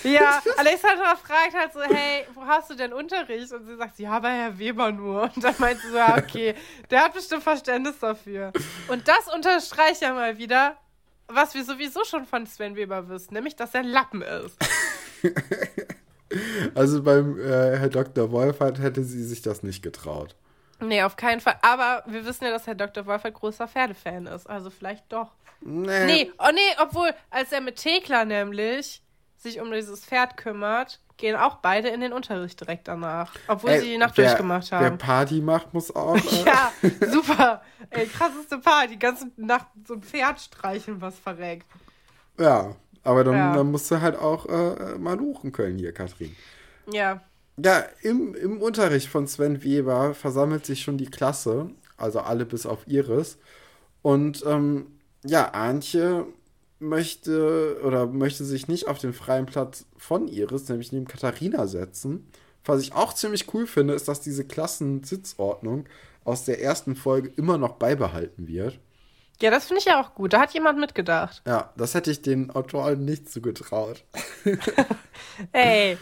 ja, 0.02 0.42
Alexandra 0.56 1.14
fragt 1.14 1.54
halt 1.54 1.72
so, 1.72 1.80
hey, 1.80 2.26
wo 2.34 2.44
hast 2.44 2.70
du 2.70 2.74
denn 2.74 2.92
Unterricht? 2.92 3.52
Und 3.52 3.66
sie 3.66 3.76
sagt, 3.76 3.98
ja, 4.00 4.18
bei 4.18 4.30
Herr 4.30 4.58
Weber 4.58 4.90
nur. 4.90 5.30
Und 5.34 5.44
dann 5.44 5.54
meint 5.58 5.80
sie 5.80 5.90
so, 5.90 5.96
ja, 5.96 6.16
okay, 6.16 6.56
der 6.90 7.04
hat 7.04 7.14
bestimmt 7.14 7.44
Verständnis 7.44 7.98
dafür. 8.00 8.52
Und 8.88 9.06
das 9.06 9.32
unterstreicht 9.32 10.02
ja 10.02 10.12
mal 10.12 10.38
wieder, 10.38 10.76
was 11.28 11.54
wir 11.54 11.64
sowieso 11.64 12.04
schon 12.04 12.26
von 12.26 12.46
Sven 12.46 12.74
Weber 12.74 13.08
wissen, 13.08 13.34
nämlich, 13.34 13.54
dass 13.54 13.74
er 13.74 13.80
ein 13.80 13.88
Lappen 13.88 14.22
ist. 14.22 14.56
also 16.74 17.02
beim 17.02 17.38
äh, 17.38 17.78
Herr 17.78 17.88
Dr. 17.88 18.30
Wolfert 18.32 18.80
hätte 18.80 19.04
sie 19.04 19.22
sich 19.22 19.42
das 19.42 19.62
nicht 19.62 19.82
getraut. 19.82 20.34
Nee, 20.80 21.02
auf 21.02 21.16
keinen 21.16 21.40
Fall. 21.40 21.56
Aber 21.62 22.02
wir 22.06 22.26
wissen 22.26 22.44
ja, 22.44 22.50
dass 22.50 22.66
Herr 22.66 22.74
Dr. 22.74 23.06
Wolf 23.06 23.24
ein 23.24 23.32
großer 23.32 23.68
Pferdefan 23.68 24.26
ist. 24.26 24.48
Also 24.48 24.70
vielleicht 24.70 25.12
doch. 25.12 25.28
Nee. 25.60 26.06
Nee, 26.06 26.32
oh 26.38 26.50
nee, 26.52 26.60
obwohl, 26.80 27.10
als 27.30 27.52
er 27.52 27.60
mit 27.60 27.76
Thekla 27.76 28.24
nämlich 28.24 29.02
sich 29.36 29.60
um 29.60 29.70
dieses 29.70 30.04
Pferd 30.04 30.36
kümmert, 30.36 31.00
gehen 31.16 31.36
auch 31.36 31.56
beide 31.56 31.88
in 31.88 32.00
den 32.00 32.12
Unterricht 32.12 32.58
direkt 32.60 32.88
danach. 32.88 33.32
Obwohl 33.46 33.70
Ey, 33.70 33.80
sie 33.80 33.90
die 33.90 33.98
Nacht 33.98 34.16
wer, 34.16 34.26
durchgemacht 34.26 34.72
haben. 34.72 34.84
Wer 34.84 34.90
Party 34.92 35.40
macht, 35.40 35.72
muss 35.72 35.94
auch. 35.94 36.16
Äh 36.32 36.44
ja, 36.44 36.72
super. 37.10 37.62
Ey, 37.90 38.06
krasseste 38.06 38.58
Party. 38.58 38.88
Die 38.88 38.98
ganze 38.98 39.30
Nacht 39.36 39.66
so 39.86 39.94
ein 39.94 40.02
Pferd 40.02 40.40
streicheln, 40.40 41.00
was 41.00 41.18
verreckt. 41.18 41.66
Ja, 42.38 42.74
aber 43.04 43.24
dann, 43.24 43.34
ja. 43.34 43.54
dann 43.54 43.70
musst 43.70 43.90
du 43.90 44.00
halt 44.00 44.16
auch 44.16 44.46
äh, 44.46 44.98
mal 44.98 45.16
luchen 45.16 45.52
können 45.52 45.78
hier, 45.78 45.92
Katrin. 45.92 46.34
Ja. 46.92 47.22
Ja, 47.62 47.84
im, 48.02 48.34
im 48.34 48.62
Unterricht 48.62 49.08
von 49.08 49.26
Sven 49.26 49.62
Weber 49.62 50.14
versammelt 50.14 50.64
sich 50.64 50.82
schon 50.82 50.96
die 50.96 51.10
Klasse, 51.10 51.70
also 51.96 52.20
alle 52.20 52.46
bis 52.46 52.64
auf 52.64 52.86
Iris. 52.86 53.38
Und 54.00 54.42
ähm, 54.46 54.86
ja, 55.24 55.50
Antje 55.50 56.26
möchte 56.78 57.80
oder 57.84 58.06
möchte 58.06 58.44
sich 58.44 58.68
nicht 58.68 58.88
auf 58.88 58.98
den 58.98 59.12
freien 59.12 59.46
Platz 59.46 59.86
von 59.96 60.28
Iris, 60.28 60.68
nämlich 60.68 60.92
neben 60.92 61.06
Katharina 61.06 61.66
setzen, 61.66 62.26
was 62.64 62.82
ich 62.82 62.92
auch 62.92 63.12
ziemlich 63.12 63.52
cool 63.54 63.66
finde, 63.66 63.94
ist, 63.94 64.08
dass 64.08 64.20
diese 64.20 64.44
Klassensitzordnung 64.44 65.86
aus 66.24 66.44
der 66.44 66.60
ersten 66.62 66.94
Folge 66.94 67.32
immer 67.36 67.58
noch 67.58 67.74
beibehalten 67.74 68.46
wird. 68.46 68.78
Ja, 69.42 69.50
das 69.50 69.66
finde 69.66 69.80
ich 69.80 69.86
ja 69.86 70.00
auch 70.00 70.14
gut. 70.14 70.32
Da 70.32 70.40
hat 70.40 70.54
jemand 70.54 70.78
mitgedacht. 70.78 71.42
Ja, 71.46 71.72
das 71.76 71.94
hätte 71.94 72.12
ich 72.12 72.22
den 72.22 72.50
Autoren 72.52 73.04
nicht 73.04 73.28
zugetraut. 73.28 74.04
Ey, 75.52 75.98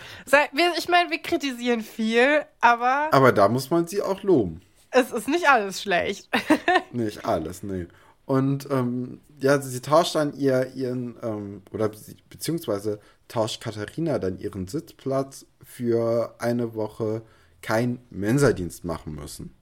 ich 0.77 0.89
meine, 0.89 1.11
wir 1.11 1.23
kritisieren 1.23 1.81
viel, 1.81 2.43
aber. 2.61 3.09
Aber 3.13 3.33
da 3.33 3.49
muss 3.49 3.71
man 3.71 3.87
sie 3.87 4.03
auch 4.03 4.23
loben. 4.23 4.61
Es 4.91 5.11
ist 5.11 5.27
nicht 5.27 5.49
alles 5.49 5.81
schlecht. 5.81 6.29
nicht 6.93 7.25
alles, 7.25 7.63
nee. 7.63 7.87
Und 8.27 8.69
ähm, 8.71 9.21
ja, 9.41 9.59
sie 9.59 9.81
tauscht 9.81 10.17
dann 10.17 10.35
ihr 10.35 10.75
ihren, 10.75 11.17
ähm, 11.23 11.63
oder 11.73 11.91
beziehungsweise 12.29 13.01
tauscht 13.27 13.63
Katharina 13.63 14.19
dann 14.19 14.39
ihren 14.39 14.69
Sitzplatz 14.69 15.47
für 15.65 16.35
eine 16.39 16.75
Woche 16.75 17.23
keinen 17.63 18.01
Mensadienst 18.11 18.85
machen 18.85 19.15
müssen. 19.15 19.55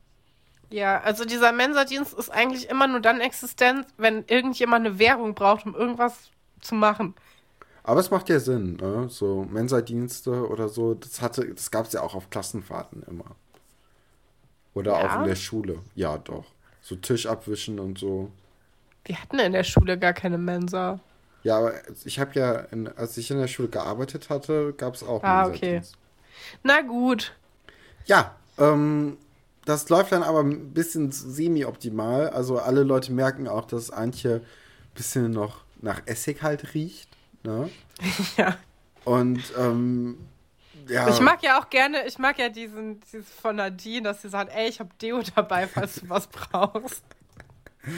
Ja, 0.70 1.00
also 1.00 1.24
dieser 1.24 1.52
Mensadienst 1.52 2.12
ist 2.14 2.30
eigentlich 2.30 2.68
immer 2.68 2.86
nur 2.86 3.00
dann 3.00 3.20
existent, 3.20 3.86
wenn 3.96 4.24
irgendjemand 4.26 4.86
eine 4.86 4.98
Währung 4.98 5.34
braucht, 5.34 5.64
um 5.64 5.74
irgendwas 5.74 6.30
zu 6.60 6.74
machen. 6.74 7.14
Aber 7.84 8.00
es 8.00 8.10
macht 8.10 8.28
ja 8.28 8.38
Sinn, 8.38 8.76
ne? 8.76 9.08
So 9.08 9.46
Mensadienste 9.50 10.46
oder 10.46 10.68
so, 10.68 10.92
das 10.92 11.22
hatte, 11.22 11.54
das 11.54 11.70
gab 11.70 11.86
es 11.86 11.94
ja 11.94 12.02
auch 12.02 12.14
auf 12.14 12.28
Klassenfahrten 12.28 13.02
immer. 13.04 13.36
Oder 14.74 14.92
ja. 14.92 15.06
auch 15.06 15.20
in 15.20 15.28
der 15.28 15.36
Schule. 15.36 15.78
Ja, 15.94 16.18
doch. 16.18 16.44
So 16.82 16.96
Tisch 16.96 17.26
abwischen 17.26 17.80
und 17.80 17.98
so. 17.98 18.30
Wir 19.06 19.20
hatten 19.20 19.38
in 19.38 19.52
der 19.52 19.64
Schule 19.64 19.98
gar 19.98 20.12
keine 20.12 20.36
Mensa. 20.36 21.00
Ja, 21.44 21.58
aber 21.58 21.72
ich 22.04 22.20
habe 22.20 22.38
ja, 22.38 22.52
in, 22.72 22.88
als 22.88 23.16
ich 23.16 23.30
in 23.30 23.38
der 23.38 23.48
Schule 23.48 23.68
gearbeitet 23.68 24.28
hatte, 24.28 24.74
gab 24.76 24.94
es 24.94 25.02
auch 25.02 25.22
Ah, 25.22 25.46
okay. 25.46 25.80
Na 26.62 26.82
gut. 26.82 27.32
Ja, 28.04 28.34
ähm, 28.58 29.16
das 29.68 29.90
läuft 29.90 30.12
dann 30.12 30.22
aber 30.22 30.40
ein 30.40 30.72
bisschen 30.72 31.12
semi-optimal. 31.12 32.30
Also 32.30 32.58
alle 32.58 32.84
Leute 32.84 33.12
merken 33.12 33.46
auch, 33.46 33.66
dass 33.66 33.90
Antje 33.90 34.36
ein 34.36 34.94
bisschen 34.94 35.30
noch 35.30 35.62
nach 35.82 36.00
Essig 36.06 36.42
halt 36.42 36.74
riecht. 36.74 37.10
Ne? 37.42 37.68
Ja. 38.36 38.56
Und 39.04 39.42
ähm, 39.58 40.16
ja. 40.88 41.08
Ich 41.08 41.20
mag 41.20 41.42
ja 41.42 41.60
auch 41.60 41.68
gerne, 41.68 42.06
ich 42.06 42.18
mag 42.18 42.38
ja 42.38 42.48
diesen, 42.48 43.00
dieses 43.00 43.28
von 43.28 43.56
Nadine, 43.56 44.02
dass 44.02 44.22
sie 44.22 44.28
sagt, 44.28 44.54
ey, 44.54 44.68
ich 44.68 44.80
hab 44.80 44.98
Deo 44.98 45.20
dabei, 45.34 45.66
falls 45.66 45.96
du 45.96 46.08
was 46.08 46.26
brauchst. 46.26 47.04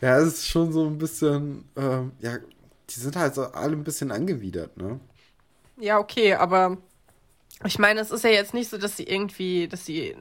Ja, 0.00 0.16
es 0.16 0.28
ist 0.28 0.48
schon 0.48 0.72
so 0.72 0.86
ein 0.86 0.96
bisschen, 0.96 1.68
ähm, 1.76 2.12
ja, 2.20 2.38
die 2.88 3.00
sind 3.00 3.16
halt 3.16 3.34
so 3.34 3.42
alle 3.42 3.76
ein 3.76 3.84
bisschen 3.84 4.10
angewidert, 4.10 4.74
ne? 4.78 4.98
Ja, 5.76 5.98
okay, 5.98 6.32
aber 6.32 6.78
ich 7.64 7.78
meine, 7.78 8.00
es 8.00 8.10
ist 8.10 8.24
ja 8.24 8.30
jetzt 8.30 8.54
nicht 8.54 8.70
so, 8.70 8.78
dass 8.78 8.96
sie 8.96 9.04
irgendwie, 9.04 9.68
dass 9.68 9.84
sie 9.84 10.16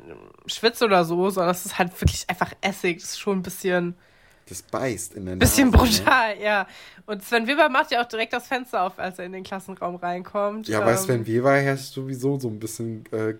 schwitzt 0.45 0.81
oder 0.81 1.05
so, 1.05 1.29
sondern 1.29 1.51
es 1.51 1.65
ist 1.65 1.77
halt 1.77 1.99
wirklich 2.01 2.25
einfach 2.27 2.53
Essig. 2.61 2.99
Das 2.99 3.11
ist 3.11 3.19
schon 3.19 3.39
ein 3.39 3.43
bisschen. 3.43 3.95
Das 4.47 4.61
beißt 4.63 5.13
in 5.13 5.25
der 5.25 5.35
Nase. 5.35 5.51
Bisschen 5.51 5.69
ne? 5.69 5.77
brutal, 5.77 6.35
ne? 6.35 6.43
ja. 6.43 6.67
Und 7.05 7.23
Sven 7.23 7.47
Weber 7.47 7.69
macht 7.69 7.91
ja 7.91 8.01
auch 8.01 8.07
direkt 8.07 8.33
das 8.33 8.47
Fenster 8.47 8.83
auf, 8.83 8.99
als 8.99 9.19
er 9.19 9.25
in 9.25 9.31
den 9.31 9.43
Klassenraum 9.43 9.95
reinkommt. 9.95 10.67
Ja, 10.67 10.79
ähm, 10.79 10.85
bei 10.85 10.97
Sven 10.97 11.27
Weber 11.27 11.53
herrscht 11.53 11.93
sowieso 11.93 12.39
so 12.39 12.49
ein 12.49 12.59
bisschen 12.59 13.05
äh, 13.11 13.35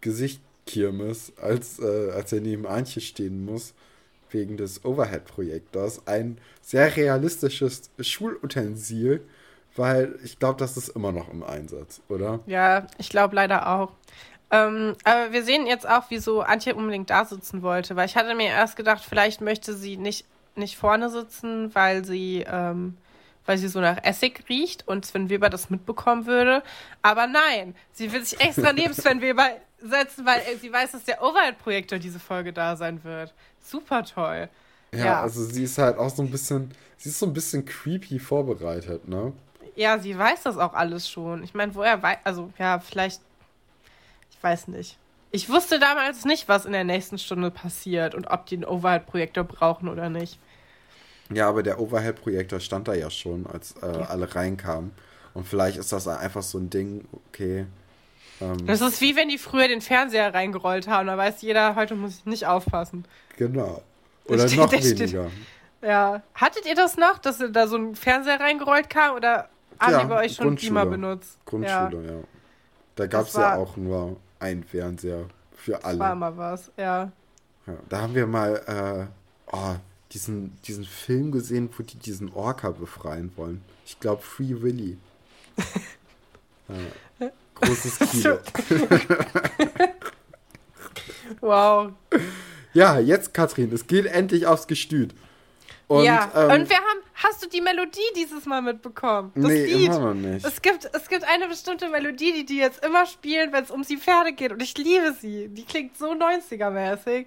Gesichtkirmes, 0.00 1.34
als, 1.40 1.78
äh, 1.78 2.10
als 2.10 2.32
er 2.32 2.40
neben 2.40 2.66
Antje 2.66 3.02
stehen 3.02 3.44
muss, 3.44 3.74
wegen 4.30 4.56
des 4.56 4.84
Overhead-Projektors. 4.84 6.08
Ein 6.08 6.38
sehr 6.60 6.96
realistisches 6.96 7.90
Schulutensil 8.00 9.20
weil 9.76 10.18
ich 10.22 10.38
glaube, 10.38 10.58
das 10.58 10.76
ist 10.76 10.88
immer 10.88 11.12
noch 11.12 11.28
im 11.30 11.42
Einsatz, 11.42 12.00
oder? 12.08 12.40
Ja, 12.46 12.86
ich 12.98 13.08
glaube 13.08 13.34
leider 13.36 13.68
auch. 13.68 13.92
Ähm, 14.50 14.94
aber 15.04 15.32
wir 15.32 15.42
sehen 15.42 15.66
jetzt 15.66 15.88
auch, 15.88 16.04
wieso 16.10 16.42
Antje 16.42 16.74
unbedingt 16.74 17.10
da 17.10 17.24
sitzen 17.24 17.62
wollte, 17.62 17.96
weil 17.96 18.06
ich 18.06 18.16
hatte 18.16 18.34
mir 18.34 18.48
erst 18.48 18.76
gedacht, 18.76 19.02
vielleicht 19.06 19.40
möchte 19.40 19.74
sie 19.74 19.96
nicht, 19.96 20.26
nicht 20.54 20.76
vorne 20.76 21.10
sitzen, 21.10 21.74
weil 21.74 22.04
sie, 22.04 22.44
ähm, 22.46 22.96
weil 23.46 23.58
sie 23.58 23.68
so 23.68 23.80
nach 23.80 24.04
Essig 24.04 24.44
riecht 24.48 24.86
und 24.86 25.06
Sven 25.06 25.28
Weber 25.28 25.50
das 25.50 25.70
mitbekommen 25.70 26.26
würde. 26.26 26.62
Aber 27.02 27.26
nein, 27.26 27.74
sie 27.92 28.12
will 28.12 28.24
sich 28.24 28.40
extra 28.40 28.72
neben 28.72 28.94
Sven 28.94 29.20
Weber 29.20 29.48
setzen, 29.80 30.24
weil 30.24 30.40
sie 30.60 30.72
weiß, 30.72 30.92
dass 30.92 31.04
der 31.04 31.22
Overhead-Projektor 31.22 31.98
diese 31.98 32.20
Folge 32.20 32.52
da 32.52 32.76
sein 32.76 33.02
wird. 33.02 33.34
Super 33.60 34.04
toll. 34.04 34.48
Ja, 34.92 35.04
ja, 35.04 35.22
also 35.22 35.42
sie 35.42 35.64
ist 35.64 35.78
halt 35.78 35.98
auch 35.98 36.10
so 36.10 36.22
ein 36.22 36.30
bisschen, 36.30 36.70
sie 36.96 37.08
ist 37.08 37.18
so 37.18 37.26
ein 37.26 37.32
bisschen 37.32 37.64
creepy 37.64 38.20
vorbereitet, 38.20 39.08
ne? 39.08 39.32
Ja, 39.76 39.98
sie 39.98 40.16
weiß 40.16 40.42
das 40.44 40.56
auch 40.56 40.74
alles 40.74 41.08
schon. 41.08 41.42
Ich 41.42 41.54
meine, 41.54 41.74
woher 41.74 42.02
weiß, 42.02 42.18
also 42.24 42.50
ja, 42.58 42.78
vielleicht, 42.78 43.20
ich 44.30 44.42
weiß 44.42 44.68
nicht. 44.68 44.98
Ich 45.30 45.48
wusste 45.48 45.80
damals 45.80 46.24
nicht, 46.24 46.48
was 46.48 46.64
in 46.64 46.72
der 46.72 46.84
nächsten 46.84 47.18
Stunde 47.18 47.50
passiert 47.50 48.14
und 48.14 48.28
ob 48.28 48.46
die 48.46 48.54
einen 48.54 48.64
Overhead-Projektor 48.64 49.42
brauchen 49.42 49.88
oder 49.88 50.08
nicht. 50.08 50.38
Ja, 51.32 51.48
aber 51.48 51.62
der 51.62 51.80
Overhead-Projektor 51.80 52.60
stand 52.60 52.86
da 52.86 52.94
ja 52.94 53.10
schon, 53.10 53.46
als 53.46 53.74
äh, 53.82 53.86
ja. 53.86 54.04
alle 54.06 54.32
reinkamen. 54.32 54.92
Und 55.32 55.48
vielleicht 55.48 55.78
ist 55.78 55.92
das 55.92 56.06
einfach 56.06 56.42
so 56.42 56.58
ein 56.58 56.70
Ding, 56.70 57.08
okay. 57.28 57.66
Ähm, 58.40 58.66
das 58.66 58.80
ist 58.80 59.00
wie 59.00 59.16
wenn 59.16 59.28
die 59.28 59.38
früher 59.38 59.66
den 59.66 59.80
Fernseher 59.80 60.32
reingerollt 60.32 60.86
haben. 60.86 61.08
Da 61.08 61.16
weiß 61.16 61.42
jeder, 61.42 61.74
heute 61.74 61.96
muss 61.96 62.18
ich 62.18 62.26
nicht 62.26 62.46
aufpassen. 62.46 63.04
Genau. 63.36 63.82
Oder 64.26 64.44
noch 64.44 64.70
weniger. 64.72 65.08
Steht, 65.08 65.16
ja. 65.82 66.22
Hattet 66.34 66.66
ihr 66.66 66.74
das 66.74 66.96
noch, 66.96 67.18
dass 67.18 67.42
da 67.50 67.66
so 67.66 67.76
ein 67.76 67.96
Fernseher 67.96 68.40
reingerollt 68.40 68.88
kam? 68.88 69.16
Oder 69.16 69.48
haben 69.80 69.92
ja, 69.92 70.04
bei 70.04 70.24
euch 70.24 70.34
schon 70.34 70.56
Beamer 70.56 70.86
benutzt? 70.86 71.38
Grundschule, 71.44 72.06
ja. 72.06 72.12
ja. 72.12 72.18
Da 72.96 73.06
gab 73.06 73.26
es 73.26 73.34
ja 73.34 73.56
auch 73.56 73.76
nur 73.76 74.16
einen 74.38 74.64
Fernseher 74.64 75.26
für 75.56 75.84
alle. 75.84 75.98
War 75.98 76.14
mal 76.14 76.36
was, 76.36 76.70
ja. 76.76 77.10
ja. 77.66 77.74
Da 77.88 78.00
haben 78.00 78.14
wir 78.14 78.26
mal 78.26 78.56
äh, 78.66 79.54
oh, 79.54 79.76
diesen, 80.12 80.56
diesen 80.62 80.84
Film 80.84 81.32
gesehen, 81.32 81.70
wo 81.76 81.82
die 81.82 81.96
diesen 81.96 82.32
Orca 82.32 82.70
befreien 82.70 83.32
wollen. 83.36 83.62
Ich 83.84 83.98
glaube 83.98 84.22
Free 84.22 84.62
Willy. 84.62 84.98
ja. 87.18 87.30
Großes 87.54 87.98
Kino. 88.10 88.38
wow. 91.40 91.92
Ja, 92.72 92.98
jetzt 92.98 93.32
Katrin, 93.32 93.72
es 93.72 93.86
geht 93.86 94.06
endlich 94.06 94.46
aufs 94.46 94.66
Gestüt. 94.66 95.14
Und, 95.86 96.04
ja, 96.04 96.30
ähm, 96.34 96.50
und 96.50 96.70
wir 96.70 96.76
haben, 96.76 97.00
hast 97.14 97.44
du 97.44 97.48
die 97.48 97.60
Melodie 97.60 98.00
dieses 98.16 98.46
Mal 98.46 98.62
mitbekommen? 98.62 99.32
Das 99.34 99.44
nee, 99.44 99.66
Lied. 99.66 99.86
Immer 99.86 100.14
noch 100.14 100.14
nicht. 100.14 100.44
Es 100.44 100.62
gibt, 100.62 100.88
es 100.90 101.08
gibt 101.08 101.24
eine 101.24 101.46
bestimmte 101.46 101.88
Melodie, 101.88 102.32
die 102.32 102.46
die 102.46 102.56
jetzt 102.56 102.84
immer 102.84 103.04
spielen, 103.06 103.52
wenn 103.52 103.64
es 103.64 103.70
um 103.70 103.82
die 103.82 103.98
Pferde 103.98 104.32
geht. 104.32 104.52
Und 104.52 104.62
ich 104.62 104.76
liebe 104.78 105.14
sie. 105.20 105.48
Die 105.48 105.64
klingt 105.64 105.96
so 105.98 106.12
90er-mäßig. 106.12 107.26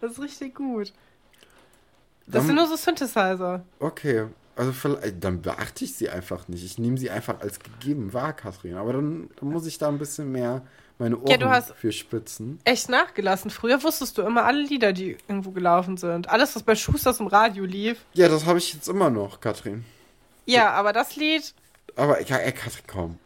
Das 0.00 0.12
ist 0.12 0.22
richtig 0.22 0.54
gut. 0.54 0.92
Das 2.26 2.40
dann, 2.40 2.46
sind 2.46 2.56
nur 2.56 2.66
so 2.66 2.76
Synthesizer. 2.76 3.64
Okay. 3.78 4.26
Also 4.56 4.72
dann 5.20 5.40
beachte 5.40 5.84
ich 5.84 5.94
sie 5.94 6.08
einfach 6.08 6.48
nicht. 6.48 6.64
Ich 6.64 6.78
nehme 6.78 6.98
sie 6.98 7.10
einfach 7.10 7.40
als 7.40 7.60
gegeben 7.60 8.12
wahr, 8.12 8.32
Kathrin. 8.32 8.74
Aber 8.74 8.94
dann, 8.94 9.30
dann 9.38 9.50
muss 9.50 9.66
ich 9.66 9.78
da 9.78 9.88
ein 9.88 9.98
bisschen 9.98 10.32
mehr 10.32 10.62
meine 10.98 11.16
Ohren 11.16 11.28
ja, 11.28 11.36
du 11.36 11.48
hast 11.48 11.74
für 11.74 11.92
spitzen. 11.92 12.58
Echt 12.64 12.88
nachgelassen. 12.88 13.50
Früher 13.50 13.82
wusstest 13.82 14.18
du 14.18 14.22
immer 14.22 14.44
alle 14.44 14.62
Lieder, 14.62 14.92
die 14.92 15.16
irgendwo 15.28 15.52
gelaufen 15.52 15.96
sind. 15.96 16.28
Alles, 16.28 16.56
was 16.56 16.62
bei 16.62 16.74
Schusters 16.74 17.20
im 17.20 17.28
Radio 17.28 17.64
lief. 17.64 18.04
Ja, 18.14 18.28
das 18.28 18.46
habe 18.46 18.58
ich 18.58 18.74
jetzt 18.74 18.88
immer 18.88 19.10
noch, 19.10 19.40
Katrin. 19.40 19.84
Ja, 20.44 20.70
aber 20.70 20.92
das 20.92 21.14
Lied. 21.16 21.54
Aber 21.94 22.20
ja, 22.22 22.36
ey, 22.36 22.52
Katrin, 22.52 22.84
komm. 22.86 23.18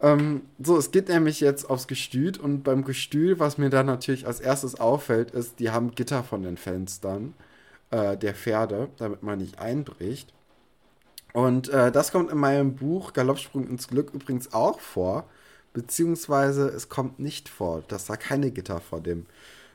Ähm, 0.00 0.42
so, 0.58 0.76
es 0.76 0.90
geht 0.90 1.08
nämlich 1.08 1.40
jetzt 1.40 1.70
aufs 1.70 1.86
Gestüt 1.86 2.38
und 2.38 2.64
beim 2.64 2.84
Gestüt, 2.84 3.38
was 3.38 3.56
mir 3.56 3.70
da 3.70 3.84
natürlich 3.84 4.26
als 4.26 4.40
erstes 4.40 4.80
auffällt, 4.80 5.30
ist, 5.30 5.60
die 5.60 5.70
haben 5.70 5.94
Gitter 5.94 6.24
von 6.24 6.42
den 6.42 6.56
Fenstern 6.56 7.34
äh, 7.90 8.16
der 8.16 8.34
Pferde, 8.34 8.88
damit 8.96 9.22
man 9.22 9.38
nicht 9.38 9.60
einbricht. 9.60 10.32
Und 11.32 11.68
äh, 11.68 11.92
das 11.92 12.10
kommt 12.10 12.32
in 12.32 12.38
meinem 12.38 12.74
Buch 12.74 13.12
Galoppsprung 13.12 13.68
ins 13.68 13.86
Glück 13.86 14.12
übrigens 14.12 14.52
auch 14.52 14.80
vor 14.80 15.24
beziehungsweise 15.72 16.68
es 16.68 16.88
kommt 16.88 17.18
nicht 17.18 17.48
vor, 17.48 17.82
dass 17.88 18.06
da 18.06 18.16
keine 18.16 18.50
Gitter 18.50 18.80
vor 18.80 19.00
dem 19.00 19.26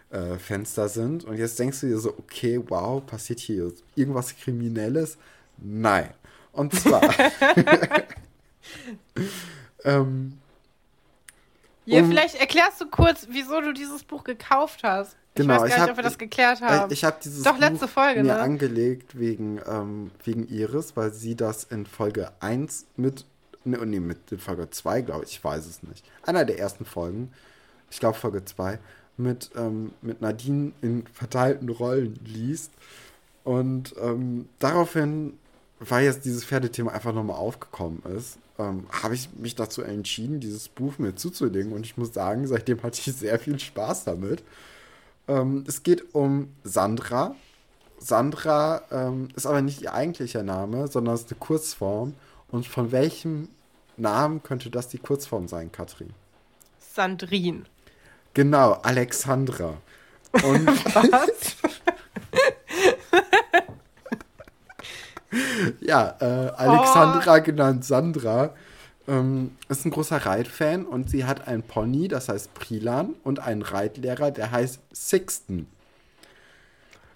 äh, 0.09 0.37
Fenster 0.37 0.89
sind. 0.89 1.25
Und 1.25 1.37
jetzt 1.37 1.59
denkst 1.59 1.81
du 1.81 1.87
dir 1.87 1.99
so, 1.99 2.13
okay, 2.17 2.61
wow, 2.67 3.05
passiert 3.05 3.39
hier 3.39 3.71
irgendwas 3.95 4.35
Kriminelles? 4.35 5.17
Nein. 5.57 6.09
Und 6.51 6.73
zwar. 6.73 7.01
ähm, 9.83 10.37
ja, 11.85 12.01
um, 12.01 12.09
vielleicht 12.09 12.35
erklärst 12.35 12.81
du 12.81 12.89
kurz, 12.89 13.27
wieso 13.29 13.61
du 13.61 13.73
dieses 13.73 14.03
Buch 14.03 14.23
gekauft 14.23 14.81
hast. 14.83 15.15
Genau, 15.35 15.55
ich 15.55 15.61
weiß 15.61 15.69
gar 15.69 15.77
nicht, 15.77 15.81
hab, 15.83 15.89
ob 15.91 15.97
wir 15.97 16.03
das 16.03 16.17
geklärt 16.17 16.61
haben. 16.61 16.91
Ich, 16.91 16.99
ich 16.99 17.03
habe 17.03 17.17
dieses 17.23 17.43
Doch, 17.43 17.57
letzte 17.59 17.85
Buch 17.85 17.93
Folge, 17.93 18.23
mir 18.23 18.33
ne? 18.33 18.39
angelegt 18.39 19.19
wegen, 19.19 19.61
ähm, 19.67 20.11
wegen 20.23 20.47
Iris, 20.47 20.97
weil 20.97 21.13
sie 21.13 21.35
das 21.35 21.63
in 21.63 21.85
Folge 21.85 22.31
1 22.39 22.87
mit 22.97 23.25
Ne, 23.67 23.85
nee, 23.85 23.99
mit 23.99 24.17
Folge 24.39 24.69
2, 24.69 25.01
glaube 25.01 25.25
ich, 25.25 25.31
ich 25.31 25.43
weiß 25.43 25.65
es 25.65 25.83
nicht. 25.83 26.05
Einer 26.23 26.45
der 26.45 26.57
ersten 26.57 26.85
Folgen, 26.85 27.31
ich 27.91 27.99
glaube 27.99 28.17
Folge 28.17 28.45
2, 28.45 28.79
mit, 29.17 29.51
ähm, 29.55 29.91
mit 30.01 30.21
Nadine 30.21 30.71
in 30.81 31.05
verteilten 31.07 31.67
Rollen 31.69 32.17
liest. 32.23 32.71
Und 33.43 33.93
ähm, 34.01 34.47
daraufhin, 34.59 35.33
weil 35.79 36.05
jetzt 36.05 36.23
dieses 36.23 36.45
Pferdethema 36.45 36.91
einfach 36.91 37.13
nochmal 37.13 37.37
aufgekommen 37.37 38.03
ist, 38.17 38.37
ähm, 38.57 38.85
habe 38.89 39.15
ich 39.15 39.29
mich 39.35 39.55
dazu 39.55 39.81
entschieden, 39.81 40.39
dieses 40.39 40.69
Buch 40.69 40.97
mir 40.97 41.15
zuzulegen. 41.15 41.73
Und 41.73 41.85
ich 41.85 41.97
muss 41.97 42.13
sagen, 42.13 42.47
seitdem 42.47 42.81
hatte 42.83 42.99
ich 42.99 43.15
sehr 43.15 43.37
viel 43.39 43.59
Spaß 43.59 44.05
damit. 44.05 44.43
Ähm, 45.27 45.65
es 45.67 45.83
geht 45.83 46.15
um 46.15 46.53
Sandra. 46.63 47.35
Sandra 47.99 48.83
ähm, 48.91 49.29
ist 49.35 49.45
aber 49.45 49.61
nicht 49.61 49.81
ihr 49.81 49.93
eigentlicher 49.93 50.43
Name, 50.43 50.87
sondern 50.87 51.15
es 51.15 51.21
ist 51.21 51.31
eine 51.31 51.39
Kurzform. 51.39 52.13
Und 52.49 52.65
von 52.65 52.91
welchem 52.91 53.49
Namen 53.97 54.43
könnte 54.43 54.69
das 54.69 54.87
die 54.87 54.99
Kurzform 54.99 55.47
sein, 55.47 55.71
Katrin? 55.71 56.13
Sandrine. 56.79 57.63
Genau, 58.33 58.73
Alexandra. 58.83 59.77
Und 60.31 60.67
Was? 60.95 61.55
ja, 65.81 66.15
äh, 66.19 66.51
Alexandra 66.55 67.37
oh. 67.37 67.41
genannt 67.41 67.85
Sandra 67.85 68.53
ähm, 69.07 69.55
ist 69.69 69.85
ein 69.85 69.91
großer 69.91 70.17
Reitfan 70.17 70.85
und 70.85 71.09
sie 71.09 71.25
hat 71.25 71.47
einen 71.47 71.63
Pony, 71.63 72.07
das 72.07 72.29
heißt 72.29 72.53
Prilan, 72.53 73.15
und 73.23 73.39
einen 73.39 73.61
Reitlehrer, 73.61 74.31
der 74.31 74.51
heißt 74.51 74.79
Sixten. 74.93 75.67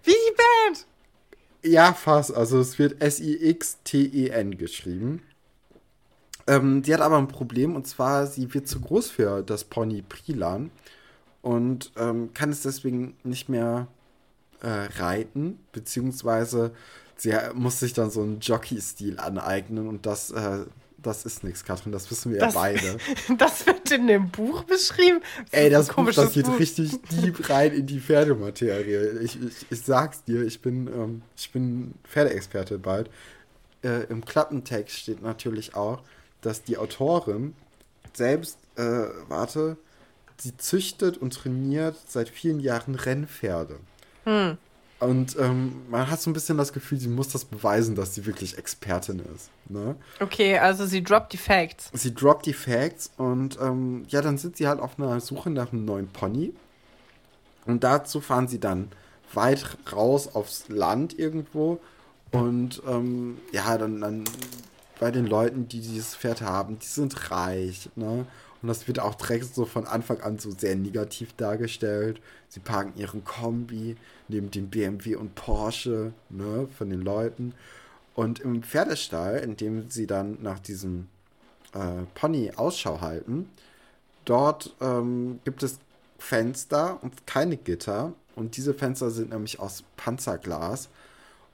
Wie 0.03 0.11
die 0.11 0.35
Band? 0.35 0.85
Ja, 1.63 1.93
fast. 1.93 2.33
Also 2.33 2.59
es 2.59 2.79
wird 2.79 3.01
S-I-X-T-E-N 3.01 4.57
geschrieben. 4.57 5.21
Ähm, 6.51 6.81
die 6.81 6.93
hat 6.93 6.99
aber 6.99 7.17
ein 7.17 7.29
Problem 7.29 7.77
und 7.77 7.87
zwar, 7.87 8.27
sie 8.27 8.53
wird 8.53 8.67
zu 8.67 8.81
groß 8.81 9.09
für 9.09 9.41
das 9.41 9.63
Pony 9.63 10.01
Prilan 10.01 10.69
und 11.41 11.93
ähm, 11.95 12.33
kann 12.33 12.49
es 12.49 12.61
deswegen 12.61 13.15
nicht 13.23 13.47
mehr 13.47 13.87
äh, 14.61 14.67
reiten, 14.99 15.59
beziehungsweise 15.71 16.71
sie 17.15 17.33
muss 17.53 17.79
sich 17.79 17.93
dann 17.93 18.11
so 18.11 18.21
einen 18.21 18.41
Jockey-Stil 18.41 19.17
aneignen 19.17 19.87
und 19.87 20.05
das, 20.05 20.31
äh, 20.31 20.65
das 20.97 21.25
ist 21.25 21.45
nichts, 21.45 21.63
Katrin, 21.63 21.93
das 21.93 22.11
wissen 22.11 22.33
wir 22.33 22.41
das, 22.41 22.53
ja 22.53 22.59
beide. 22.59 22.97
Das 23.37 23.65
wird 23.65 23.89
in 23.89 24.07
dem 24.07 24.29
Buch 24.29 24.65
beschrieben. 24.65 25.21
Ey, 25.51 25.69
das 25.69 25.87
Buch, 25.87 26.11
das 26.11 26.33
geht 26.33 26.47
Buch. 26.47 26.59
richtig 26.59 26.99
deep 27.13 27.49
rein 27.49 27.71
in 27.71 27.87
die 27.87 28.01
Pferdematerie. 28.01 29.19
Ich, 29.21 29.41
ich, 29.41 29.65
ich 29.69 29.81
sag's 29.81 30.25
dir, 30.25 30.43
ich 30.43 30.61
bin, 30.61 30.87
ähm, 30.87 31.21
ich 31.37 31.49
bin 31.51 31.93
Pferdeexperte 32.03 32.77
bald. 32.77 33.09
Äh, 33.83 34.03
Im 34.09 34.25
Klappentext 34.25 34.97
steht 34.97 35.21
natürlich 35.21 35.75
auch, 35.75 36.03
dass 36.41 36.63
die 36.63 36.77
Autorin 36.77 37.55
selbst, 38.13 38.57
äh, 38.75 39.05
warte, 39.27 39.77
sie 40.37 40.57
züchtet 40.57 41.17
und 41.17 41.33
trainiert 41.33 41.95
seit 42.07 42.29
vielen 42.29 42.59
Jahren 42.59 42.95
Rennpferde. 42.95 43.77
Hm. 44.25 44.57
Und 44.99 45.35
ähm, 45.39 45.81
man 45.89 46.11
hat 46.11 46.21
so 46.21 46.29
ein 46.29 46.33
bisschen 46.33 46.59
das 46.59 46.73
Gefühl, 46.73 46.99
sie 46.99 47.07
muss 47.07 47.29
das 47.29 47.43
beweisen, 47.43 47.95
dass 47.95 48.13
sie 48.13 48.27
wirklich 48.27 48.59
Expertin 48.59 49.19
ist. 49.35 49.49
Ne? 49.67 49.95
Okay, 50.19 50.59
also 50.59 50.85
sie 50.85 51.03
droppt 51.03 51.33
die 51.33 51.37
Facts. 51.37 51.89
Sie 51.93 52.13
droppt 52.13 52.45
die 52.45 52.53
Facts 52.53 53.09
und 53.17 53.57
ähm, 53.59 54.05
ja, 54.09 54.21
dann 54.21 54.37
sind 54.37 54.57
sie 54.57 54.67
halt 54.67 54.79
auf 54.79 54.99
einer 54.99 55.19
Suche 55.19 55.49
nach 55.49 55.73
einem 55.73 55.85
neuen 55.85 56.07
Pony. 56.07 56.53
Und 57.65 57.83
dazu 57.83 58.21
fahren 58.21 58.47
sie 58.47 58.59
dann 58.59 58.91
weit 59.33 59.77
raus 59.91 60.35
aufs 60.35 60.69
Land 60.69 61.17
irgendwo. 61.17 61.79
Und 62.31 62.81
ähm, 62.87 63.39
ja, 63.51 63.77
dann, 63.79 64.01
dann 64.01 64.23
bei 65.01 65.09
den 65.09 65.25
Leuten, 65.25 65.67
die 65.67 65.81
dieses 65.81 66.15
Pferd 66.15 66.43
haben, 66.43 66.77
die 66.77 66.85
sind 66.85 67.31
reich. 67.31 67.89
Ne? 67.95 68.27
Und 68.61 68.67
das 68.67 68.87
wird 68.87 68.99
auch 68.99 69.15
direkt 69.15 69.55
so 69.55 69.65
von 69.65 69.87
Anfang 69.87 70.21
an 70.21 70.37
so 70.37 70.51
sehr 70.51 70.75
negativ 70.75 71.33
dargestellt. 71.33 72.21
Sie 72.49 72.59
parken 72.59 72.93
ihren 72.95 73.23
Kombi 73.23 73.97
neben 74.27 74.51
dem 74.51 74.69
BMW 74.69 75.15
und 75.15 75.33
Porsche 75.33 76.13
ne, 76.29 76.67
von 76.77 76.91
den 76.91 77.01
Leuten. 77.01 77.55
Und 78.13 78.41
im 78.41 78.61
Pferdestall, 78.61 79.39
in 79.39 79.57
dem 79.57 79.89
sie 79.89 80.05
dann 80.05 80.37
nach 80.43 80.59
diesem 80.59 81.07
äh, 81.73 82.03
Pony 82.13 82.51
Ausschau 82.55 83.01
halten, 83.01 83.49
dort 84.25 84.75
ähm, 84.81 85.39
gibt 85.45 85.63
es 85.63 85.79
Fenster 86.19 86.99
und 87.01 87.25
keine 87.25 87.57
Gitter. 87.57 88.13
Und 88.35 88.55
diese 88.55 88.75
Fenster 88.75 89.09
sind 89.09 89.31
nämlich 89.31 89.59
aus 89.59 89.83
Panzerglas. 89.97 90.89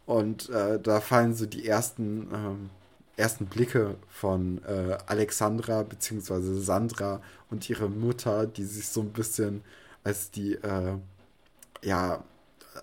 Und 0.05 0.49
äh, 0.49 0.81
da 0.81 0.99
fallen 0.99 1.33
so 1.33 1.45
die 1.45 1.65
ersten 1.65 2.27
ähm, 2.33 2.69
ersten 3.17 3.47
Blicke 3.47 3.95
von 4.07 4.63
äh, 4.63 4.97
Alexandra 5.07 5.83
bzw. 5.83 6.59
Sandra 6.61 7.21
und 7.49 7.69
ihre 7.69 7.89
Mutter, 7.89 8.45
die 8.45 8.63
sich 8.63 8.87
so 8.87 9.01
ein 9.01 9.11
bisschen 9.11 9.63
als 10.03 10.31
die, 10.31 10.53
äh, 10.53 10.97
ja, 11.81 12.23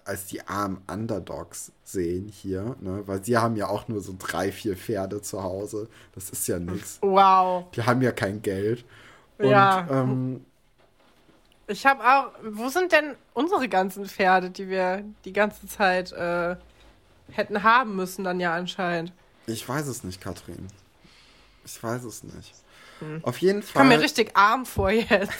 als 0.04 0.26
die 0.26 0.46
armen 0.46 0.82
Underdogs 0.90 1.72
sehen 1.84 2.28
hier, 2.28 2.76
ne? 2.80 3.02
Weil 3.06 3.24
sie 3.24 3.38
haben 3.38 3.56
ja 3.56 3.68
auch 3.68 3.86
nur 3.86 4.00
so 4.00 4.14
drei, 4.18 4.50
vier 4.50 4.76
Pferde 4.76 5.22
zu 5.22 5.42
Hause. 5.42 5.88
Das 6.14 6.30
ist 6.30 6.46
ja 6.48 6.58
nichts. 6.58 6.98
Wow. 7.00 7.70
Die 7.70 7.82
haben 7.82 8.02
ja 8.02 8.10
kein 8.10 8.42
Geld. 8.42 8.84
Und, 9.38 9.50
ja. 9.50 9.86
Ähm, 9.88 10.44
ich 11.68 11.86
habe 11.86 12.02
auch. 12.04 12.32
Wo 12.42 12.68
sind 12.68 12.92
denn 12.92 13.14
unsere 13.32 13.68
ganzen 13.68 14.04
Pferde, 14.06 14.50
die 14.50 14.68
wir 14.68 15.04
die 15.24 15.32
ganze 15.32 15.66
Zeit 15.68 16.12
äh, 16.12 16.56
hätten 17.30 17.62
haben 17.62 17.94
müssen, 17.96 18.24
dann 18.24 18.40
ja 18.40 18.52
anscheinend? 18.54 19.12
Ich 19.46 19.68
weiß 19.68 19.86
es 19.86 20.04
nicht, 20.04 20.20
Katrin. 20.20 20.68
Ich 21.64 21.82
weiß 21.82 22.04
es 22.04 22.22
nicht. 22.22 22.54
Hm. 23.00 23.20
Auf 23.22 23.38
jeden 23.38 23.62
Fall. 23.62 23.68
Ich 23.68 23.74
komme 23.74 23.96
mir 23.96 24.02
richtig 24.02 24.36
arm 24.36 24.66
vor 24.66 24.90
jetzt. 24.90 25.32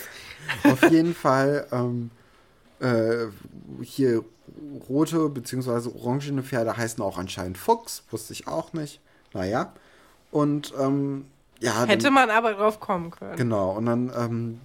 Auf 0.64 0.82
jeden 0.90 1.14
Fall 1.14 1.66
ähm, 1.72 2.10
äh, 2.80 3.26
hier 3.82 4.24
rote 4.88 5.28
bzw. 5.28 5.90
orangene 5.96 6.42
Pferde 6.42 6.76
heißen 6.76 7.02
auch 7.02 7.18
anscheinend 7.18 7.58
Fuchs. 7.58 8.02
Wusste 8.10 8.32
ich 8.32 8.46
auch 8.46 8.72
nicht. 8.72 9.00
Naja. 9.32 9.72
Und 10.30 10.72
ähm, 10.78 11.26
ja. 11.60 11.84
Hätte 11.84 12.04
dann, 12.04 12.14
man 12.14 12.30
aber 12.30 12.54
drauf 12.54 12.80
kommen 12.80 13.10
können. 13.10 13.36
Genau. 13.36 13.72
Und 13.72 13.86
dann, 13.86 14.12
ähm, 14.16 14.60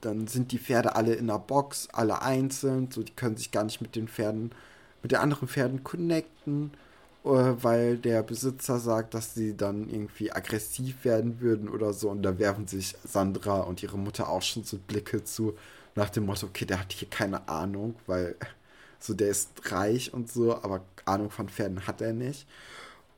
dann 0.00 0.26
sind 0.26 0.52
die 0.52 0.58
Pferde 0.58 0.96
alle 0.96 1.14
in 1.14 1.28
der 1.28 1.38
Box, 1.38 1.88
alle 1.92 2.22
einzeln. 2.22 2.90
So, 2.90 3.02
die 3.02 3.12
können 3.12 3.36
sich 3.36 3.50
gar 3.50 3.64
nicht 3.64 3.80
mit 3.80 3.96
den 3.96 4.08
Pferden, 4.08 4.52
mit 5.02 5.12
den 5.12 5.18
anderen 5.18 5.48
Pferden 5.48 5.84
connecten. 5.84 6.72
Äh, 7.24 7.28
weil 7.62 7.98
der 7.98 8.22
Besitzer 8.22 8.78
sagt, 8.78 9.14
dass 9.14 9.34
sie 9.34 9.56
dann 9.56 9.88
irgendwie 9.88 10.32
aggressiv 10.32 11.04
werden 11.04 11.40
würden 11.40 11.68
oder 11.68 11.92
so. 11.92 12.10
Und 12.10 12.22
da 12.22 12.38
werfen 12.38 12.66
sich 12.66 12.96
Sandra 13.04 13.60
und 13.60 13.82
ihre 13.82 13.98
Mutter 13.98 14.28
auch 14.28 14.42
schon 14.42 14.64
so 14.64 14.78
Blicke 14.78 15.22
zu, 15.24 15.54
nach 15.94 16.10
dem 16.10 16.26
Motto, 16.26 16.46
okay, 16.46 16.64
der 16.64 16.80
hat 16.80 16.92
hier 16.92 17.08
keine 17.08 17.48
Ahnung, 17.48 17.94
weil 18.06 18.36
so 18.98 19.14
der 19.14 19.28
ist 19.28 19.50
reich 19.72 20.12
und 20.14 20.30
so, 20.30 20.54
aber 20.56 20.82
Ahnung 21.04 21.30
von 21.30 21.48
Pferden 21.48 21.86
hat 21.86 22.00
er 22.00 22.12
nicht. 22.12 22.46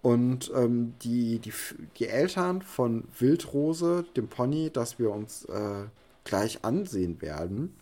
Und 0.03 0.53
ähm, 0.55 0.95
die, 1.03 1.39
die, 1.39 1.53
die 1.99 2.09
Eltern 2.09 2.63
von 2.63 3.05
Wildrose, 3.19 4.05
dem 4.17 4.29
Pony, 4.29 4.71
das 4.71 4.99
wir 4.99 5.11
uns 5.11 5.47
äh, 5.47 5.87
gleich 6.25 6.65
ansehen 6.65 7.23
werden, 7.23 7.75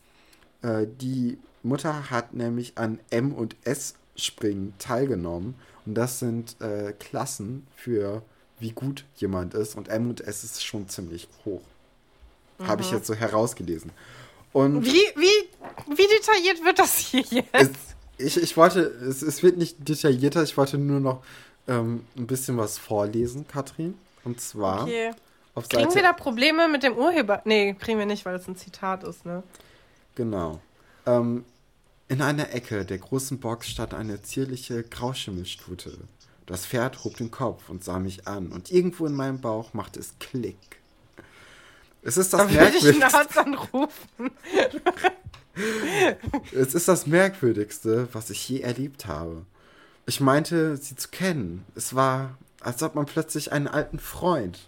äh, 0.62 0.86
die 1.00 1.38
Mutter 1.64 2.10
hat 2.10 2.34
nämlich 2.34 2.78
an 2.78 3.00
M 3.10 3.32
und 3.32 3.56
S 3.64 3.94
Springen 4.16 4.74
teilgenommen 4.78 5.54
und 5.86 5.94
das 5.94 6.18
sind 6.18 6.60
äh, 6.60 6.92
Klassen 6.98 7.66
für 7.74 8.22
wie 8.58 8.70
gut 8.70 9.04
jemand 9.16 9.54
ist. 9.54 9.76
Und 9.76 9.88
M 9.88 10.08
und 10.08 10.20
S 10.20 10.44
ist 10.44 10.64
schon 10.64 10.88
ziemlich 10.88 11.28
hoch. 11.44 11.62
Mhm. 12.58 12.66
Habe 12.68 12.82
ich 12.82 12.90
jetzt 12.90 13.06
so 13.06 13.14
herausgelesen. 13.14 13.90
Und 14.52 14.84
wie, 14.84 14.90
wie, 14.90 15.96
wie 15.96 16.06
detailliert 16.06 16.64
wird 16.64 16.78
das 16.78 16.96
hier 16.96 17.22
jetzt? 17.22 17.48
Es, 17.52 17.70
ich, 18.18 18.42
ich 18.42 18.56
wollte, 18.56 18.80
es, 18.80 19.22
es 19.22 19.42
wird 19.42 19.56
nicht 19.56 19.88
detaillierter, 19.88 20.42
ich 20.42 20.56
wollte 20.56 20.78
nur 20.78 21.00
noch 21.00 21.22
ähm, 21.66 22.04
ein 22.16 22.26
bisschen 22.26 22.56
was 22.56 22.78
vorlesen, 22.78 23.48
Katrin. 23.48 23.94
Und 24.24 24.40
zwar. 24.40 24.84
Okay. 24.84 25.10
Auf 25.54 25.64
Seite 25.64 25.76
kriegen 25.76 25.94
wir 25.94 26.02
da 26.02 26.12
Probleme 26.12 26.68
mit 26.68 26.82
dem 26.82 26.96
Urheber? 26.96 27.42
Nee, 27.44 27.74
kriegen 27.74 27.98
wir 27.98 28.06
nicht, 28.06 28.24
weil 28.24 28.36
es 28.36 28.46
ein 28.46 28.56
Zitat 28.56 29.04
ist, 29.04 29.26
ne? 29.26 29.42
Genau. 30.14 30.60
Ähm, 31.06 31.44
in 32.12 32.20
einer 32.20 32.52
Ecke 32.52 32.84
der 32.84 32.98
großen 32.98 33.40
Box 33.40 33.70
stand 33.70 33.94
eine 33.94 34.20
zierliche 34.20 34.82
Grauschimmelstute. 34.82 35.96
Das 36.44 36.66
Pferd 36.66 37.04
hob 37.04 37.16
den 37.16 37.30
Kopf 37.30 37.70
und 37.70 37.82
sah 37.82 37.98
mich 37.98 38.28
an, 38.28 38.52
und 38.52 38.70
irgendwo 38.70 39.06
in 39.06 39.14
meinem 39.14 39.40
Bauch 39.40 39.72
machte 39.72 39.98
es 39.98 40.12
Klick. 40.20 40.58
Es 42.02 42.18
ist 42.18 42.34
das 42.34 42.50
Merkwürdigste. 42.50 43.28
es 46.52 46.74
ist 46.74 46.86
das 46.86 47.06
Merkwürdigste, 47.06 48.08
was 48.12 48.28
ich 48.28 48.46
je 48.46 48.60
erlebt 48.60 49.06
habe. 49.06 49.46
Ich 50.04 50.20
meinte, 50.20 50.76
sie 50.76 50.96
zu 50.96 51.08
kennen. 51.08 51.64
Es 51.74 51.94
war, 51.94 52.36
als 52.60 52.82
ob 52.82 52.94
man 52.94 53.06
plötzlich 53.06 53.52
einen 53.52 53.68
alten 53.68 53.98
Freund 53.98 54.58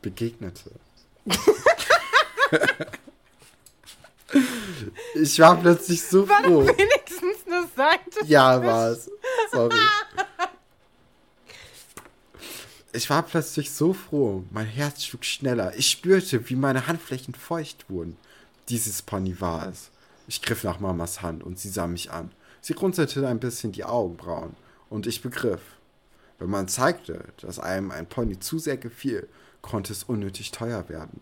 begegnete. 0.00 0.70
Ich 5.14 5.38
war 5.38 5.56
plötzlich 5.60 6.02
so 6.02 6.28
war 6.28 6.42
froh. 6.42 6.66
War 6.66 6.78
wenigstens 6.78 7.46
eine 7.46 7.66
Seite? 7.76 8.26
Ja, 8.26 8.62
war 8.64 8.90
es. 8.90 9.10
Sorry. 9.52 9.76
Ich 12.92 13.08
war 13.08 13.22
plötzlich 13.22 13.70
so 13.70 13.92
froh. 13.92 14.42
Mein 14.50 14.66
Herz 14.66 15.04
schlug 15.04 15.24
schneller. 15.24 15.72
Ich 15.76 15.88
spürte, 15.88 16.50
wie 16.50 16.56
meine 16.56 16.88
Handflächen 16.88 17.34
feucht 17.34 17.88
wurden. 17.88 18.16
Dieses 18.68 19.02
Pony 19.02 19.40
war 19.40 19.68
es. 19.68 19.90
Ich 20.26 20.42
griff 20.42 20.64
nach 20.64 20.80
Mamas 20.80 21.22
Hand 21.22 21.44
und 21.44 21.56
sie 21.56 21.68
sah 21.68 21.86
mich 21.86 22.10
an. 22.10 22.32
Sie 22.60 22.72
runzelte 22.72 23.28
ein 23.28 23.38
bisschen 23.38 23.70
die 23.70 23.84
Augenbrauen. 23.84 24.56
Und 24.88 25.06
ich 25.06 25.22
begriff. 25.22 25.60
Wenn 26.40 26.50
man 26.50 26.66
zeigte, 26.66 27.26
dass 27.40 27.60
einem 27.60 27.92
ein 27.92 28.08
Pony 28.08 28.40
zu 28.40 28.58
sehr 28.58 28.76
gefiel, 28.76 29.28
konnte 29.62 29.92
es 29.92 30.02
unnötig 30.02 30.50
teuer 30.50 30.88
werden. 30.88 31.20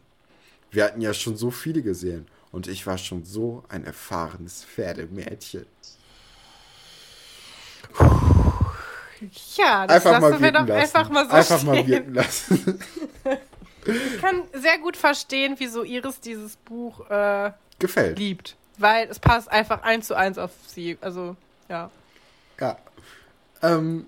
Wir 0.70 0.84
hatten 0.84 1.02
ja 1.02 1.12
schon 1.12 1.36
so 1.36 1.50
viele 1.50 1.82
gesehen 1.82 2.26
und 2.52 2.66
ich 2.68 2.86
war 2.86 2.98
schon 2.98 3.24
so 3.24 3.64
ein 3.68 3.84
erfahrenes 3.84 4.64
Pferdemädchen. 4.64 5.66
Ja, 9.56 9.86
das 9.86 10.06
Einfach 10.06 10.20
lassen 10.20 10.42
wir 10.42 10.52
doch 10.52 10.66
lassen. 10.66 10.72
einfach 10.80 11.10
mal 11.10 11.26
so 11.26 11.32
Einfach 11.32 11.56
stehen. 11.58 11.66
mal 11.66 11.86
wirken 11.86 12.14
lassen. 12.14 12.80
Ich 13.84 14.20
kann 14.20 14.42
sehr 14.52 14.78
gut 14.78 14.96
verstehen, 14.96 15.54
wieso 15.58 15.82
Iris 15.82 16.20
dieses 16.20 16.56
Buch 16.56 17.08
äh, 17.10 17.50
Gefällt. 17.78 18.18
liebt. 18.18 18.56
Weil 18.76 19.08
es 19.08 19.18
passt 19.18 19.50
einfach 19.50 19.82
eins 19.82 20.06
zu 20.06 20.14
eins 20.14 20.38
auf 20.38 20.50
sie. 20.66 20.98
Also, 21.00 21.36
ja. 21.68 21.90
Ja. 22.60 22.76
Ähm, 23.62 24.06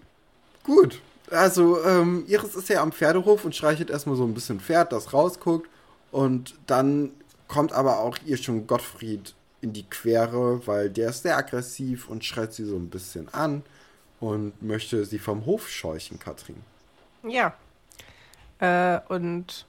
gut. 0.63 1.01
Also, 1.31 1.83
ähm, 1.85 2.25
Iris 2.29 2.55
ist 2.55 2.69
ja 2.69 2.81
am 2.83 2.93
Pferdehof 2.93 3.45
und 3.45 3.57
streichelt 3.57 3.91
erstmal 3.91 4.17
so 4.17 4.25
ein 4.25 4.35
bisschen 4.35 4.61
Pferd, 4.61 4.93
das 4.93 5.13
rausguckt. 5.13 5.69
Und 6.13 6.55
dann 6.67 7.11
kommt 7.51 7.73
aber 7.73 7.99
auch 7.99 8.17
ihr 8.25 8.37
schon 8.37 8.67
Gottfried 8.67 9.35
in 9.61 9.73
die 9.73 9.83
Quere, 9.83 10.67
weil 10.67 10.89
der 10.89 11.11
ist 11.11 11.25
sehr 11.25 11.37
aggressiv 11.37 12.09
und 12.09 12.25
schreit 12.25 12.55
sie 12.55 12.65
so 12.65 12.77
ein 12.77 12.89
bisschen 12.89 13.29
an 13.35 13.63
und 14.21 14.63
möchte 14.63 15.05
sie 15.05 15.19
vom 15.19 15.45
Hof 15.47 15.69
scheuchen, 15.69 16.19
Katrin. 16.19 16.63
Ja. 17.23 17.55
Äh, 18.61 19.01
und 19.09 19.67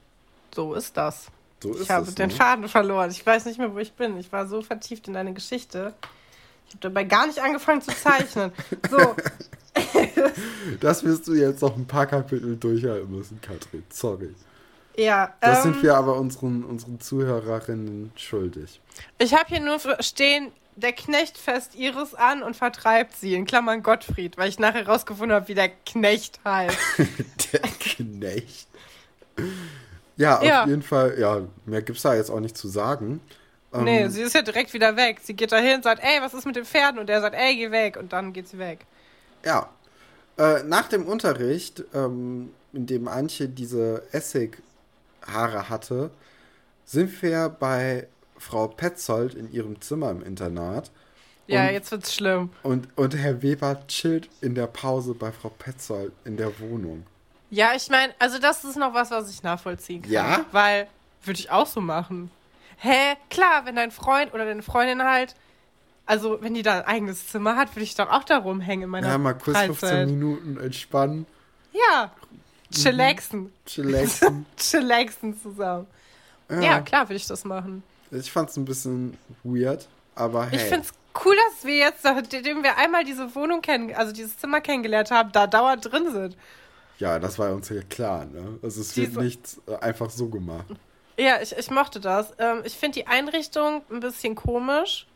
so 0.54 0.74
ist 0.74 0.96
das. 0.96 1.26
So 1.62 1.74
ist 1.74 1.82
ich 1.82 1.90
habe 1.90 2.06
es. 2.06 2.14
den 2.14 2.28
ne? 2.28 2.34
Faden 2.34 2.68
verloren. 2.68 3.10
Ich 3.10 3.24
weiß 3.26 3.46
nicht 3.46 3.58
mehr, 3.58 3.74
wo 3.74 3.78
ich 3.78 3.92
bin. 3.92 4.16
Ich 4.16 4.32
war 4.32 4.46
so 4.46 4.62
vertieft 4.62 5.08
in 5.08 5.14
deine 5.14 5.32
Geschichte. 5.32 5.92
Ich 6.68 6.74
habe 6.74 6.82
dabei 6.82 7.04
gar 7.04 7.26
nicht 7.26 7.40
angefangen 7.40 7.82
zu 7.82 7.90
zeichnen. 7.94 8.52
So, 8.90 9.16
Das 10.80 11.02
wirst 11.04 11.26
du 11.26 11.34
jetzt 11.34 11.62
noch 11.62 11.76
ein 11.76 11.86
paar 11.86 12.06
Kapitel 12.06 12.56
durchhalten 12.56 13.10
müssen, 13.10 13.40
Katrin. 13.40 13.82
Sorry. 13.90 14.34
Ja. 14.96 15.32
Das 15.40 15.64
ähm, 15.64 15.74
sind 15.74 15.82
wir 15.82 15.94
aber 15.96 16.16
unseren, 16.16 16.64
unseren 16.64 17.00
Zuhörerinnen 17.00 18.12
schuldig. 18.16 18.80
Ich 19.18 19.34
habe 19.34 19.46
hier 19.48 19.60
nur 19.60 19.78
stehen, 20.00 20.52
der 20.76 20.92
Knecht 20.92 21.36
fässt 21.36 21.74
Iris 21.74 22.14
an 22.14 22.42
und 22.42 22.56
vertreibt 22.56 23.14
sie, 23.16 23.34
in 23.34 23.44
Klammern 23.44 23.82
Gottfried, 23.82 24.38
weil 24.38 24.48
ich 24.48 24.58
nachher 24.58 24.86
rausgefunden 24.86 25.34
habe, 25.34 25.48
wie 25.48 25.54
der 25.54 25.68
Knecht 25.68 26.40
heißt. 26.44 26.78
Der 27.52 27.60
Knecht. 27.60 28.68
Ja, 30.16 30.38
auf 30.38 30.44
Ja. 30.44 30.66
jeden 30.66 30.82
Fall, 30.82 31.18
ja, 31.18 31.42
mehr 31.66 31.82
gibt's 31.82 32.02
da 32.02 32.14
jetzt 32.14 32.30
auch 32.30 32.40
nicht 32.40 32.56
zu 32.56 32.68
sagen. 32.68 33.20
Ähm, 33.74 33.84
nee, 33.84 34.08
sie 34.08 34.22
ist 34.22 34.34
ja 34.34 34.42
direkt 34.42 34.72
wieder 34.74 34.96
weg. 34.96 35.20
Sie 35.22 35.34
geht 35.34 35.52
dahin, 35.52 35.82
sagt, 35.82 36.02
ey, 36.02 36.20
was 36.20 36.34
ist 36.34 36.44
mit 36.46 36.56
den 36.56 36.64
Pferden? 36.64 36.98
Und 36.98 37.08
er 37.08 37.20
sagt, 37.20 37.34
ey, 37.34 37.56
geh 37.56 37.70
weg. 37.70 37.96
Und 37.96 38.12
dann 38.12 38.32
geht 38.32 38.48
sie 38.48 38.58
weg. 38.58 38.86
Ja. 39.44 39.68
Äh, 40.38 40.62
nach 40.64 40.88
dem 40.88 41.06
Unterricht, 41.06 41.82
ähm, 41.94 42.50
in 42.72 42.86
dem 42.86 43.08
Antje 43.08 43.48
diese 43.48 44.02
Essighaare 45.26 45.68
hatte, 45.68 46.10
sind 46.84 47.22
wir 47.22 47.48
bei 47.48 48.08
Frau 48.38 48.68
Petzold 48.68 49.34
in 49.34 49.52
ihrem 49.52 49.80
Zimmer 49.80 50.10
im 50.10 50.22
Internat. 50.22 50.90
Ja, 51.46 51.66
Und- 51.66 51.72
jetzt 51.72 51.90
wird's 51.90 52.14
schlimm. 52.14 52.50
Und, 52.62 52.88
und 52.96 53.16
Herr 53.16 53.42
Weber 53.42 53.86
chillt 53.88 54.28
in 54.40 54.54
der 54.54 54.66
Pause 54.66 55.14
bei 55.14 55.32
Frau 55.32 55.48
Petzold 55.50 56.12
in 56.24 56.36
der 56.36 56.58
Wohnung. 56.60 57.04
Ja, 57.50 57.72
ich 57.74 57.88
meine, 57.90 58.14
also 58.18 58.38
das 58.38 58.64
ist 58.64 58.76
noch 58.76 58.94
was, 58.94 59.10
was 59.10 59.30
ich 59.30 59.42
nachvollziehen 59.42 60.02
kann. 60.02 60.10
Ja? 60.10 60.44
Weil, 60.52 60.88
würde 61.24 61.38
ich 61.38 61.50
auch 61.50 61.66
so 61.66 61.80
machen. 61.80 62.30
Hä? 62.78 63.16
Klar, 63.30 63.66
wenn 63.66 63.76
dein 63.76 63.90
Freund 63.90 64.32
oder 64.32 64.44
deine 64.46 64.62
Freundin 64.62 65.02
halt, 65.02 65.34
also 66.06 66.38
wenn 66.40 66.54
die 66.54 66.62
da 66.62 66.78
ein 66.78 66.86
eigenes 66.86 67.28
Zimmer 67.28 67.56
hat, 67.56 67.74
würde 67.76 67.84
ich 67.84 67.94
doch 67.94 68.10
auch 68.10 68.24
da 68.24 68.38
rumhängen 68.38 68.84
in 68.84 68.90
meiner 68.90 69.08
Ja, 69.08 69.18
mal 69.18 69.34
kurz 69.34 69.58
15 69.58 69.74
Freizeit. 69.74 70.06
Minuten 70.08 70.58
entspannen, 70.58 71.26
Ja, 71.72 72.10
chillaxen. 72.72 73.52
chillaxen. 73.66 74.46
chillaxen 74.56 75.40
zusammen. 75.40 75.86
Ja, 76.50 76.80
klar 76.80 77.08
würde 77.08 77.16
ich 77.16 77.26
das 77.26 77.44
machen. 77.44 77.82
Ich 78.10 78.30
fand's 78.30 78.56
ein 78.56 78.64
bisschen 78.64 79.16
weird, 79.42 79.88
aber 80.14 80.46
hey. 80.46 80.56
Ich 80.56 80.62
finde 80.64 80.86
es 80.86 80.92
cool, 81.24 81.34
dass 81.48 81.64
wir 81.64 81.76
jetzt, 81.76 82.04
nachdem 82.04 82.62
wir 82.62 82.76
einmal 82.76 83.04
diese 83.04 83.34
Wohnung 83.34 83.62
kennen, 83.62 83.94
also 83.94 84.12
dieses 84.12 84.36
Zimmer 84.36 84.60
kennengelernt 84.60 85.10
haben, 85.10 85.32
da 85.32 85.46
dauernd 85.46 85.90
drin 85.90 86.10
sind. 86.12 86.36
Ja, 86.98 87.18
das 87.18 87.38
war 87.38 87.52
uns 87.54 87.68
ja 87.70 87.80
klar, 87.88 88.26
ne? 88.26 88.58
Also 88.62 88.80
es 88.82 88.96
wird 88.96 89.08
Diese- 89.08 89.20
nicht 89.22 89.40
äh, 89.66 89.76
einfach 89.76 90.10
so 90.10 90.28
gemacht. 90.28 90.66
Ja, 91.16 91.40
ich, 91.42 91.56
ich 91.56 91.70
mochte 91.70 92.00
das. 92.00 92.32
Ähm, 92.38 92.60
ich 92.64 92.74
finde 92.74 93.00
die 93.00 93.06
Einrichtung 93.06 93.82
ein 93.90 94.00
bisschen 94.00 94.34
komisch, 94.34 95.06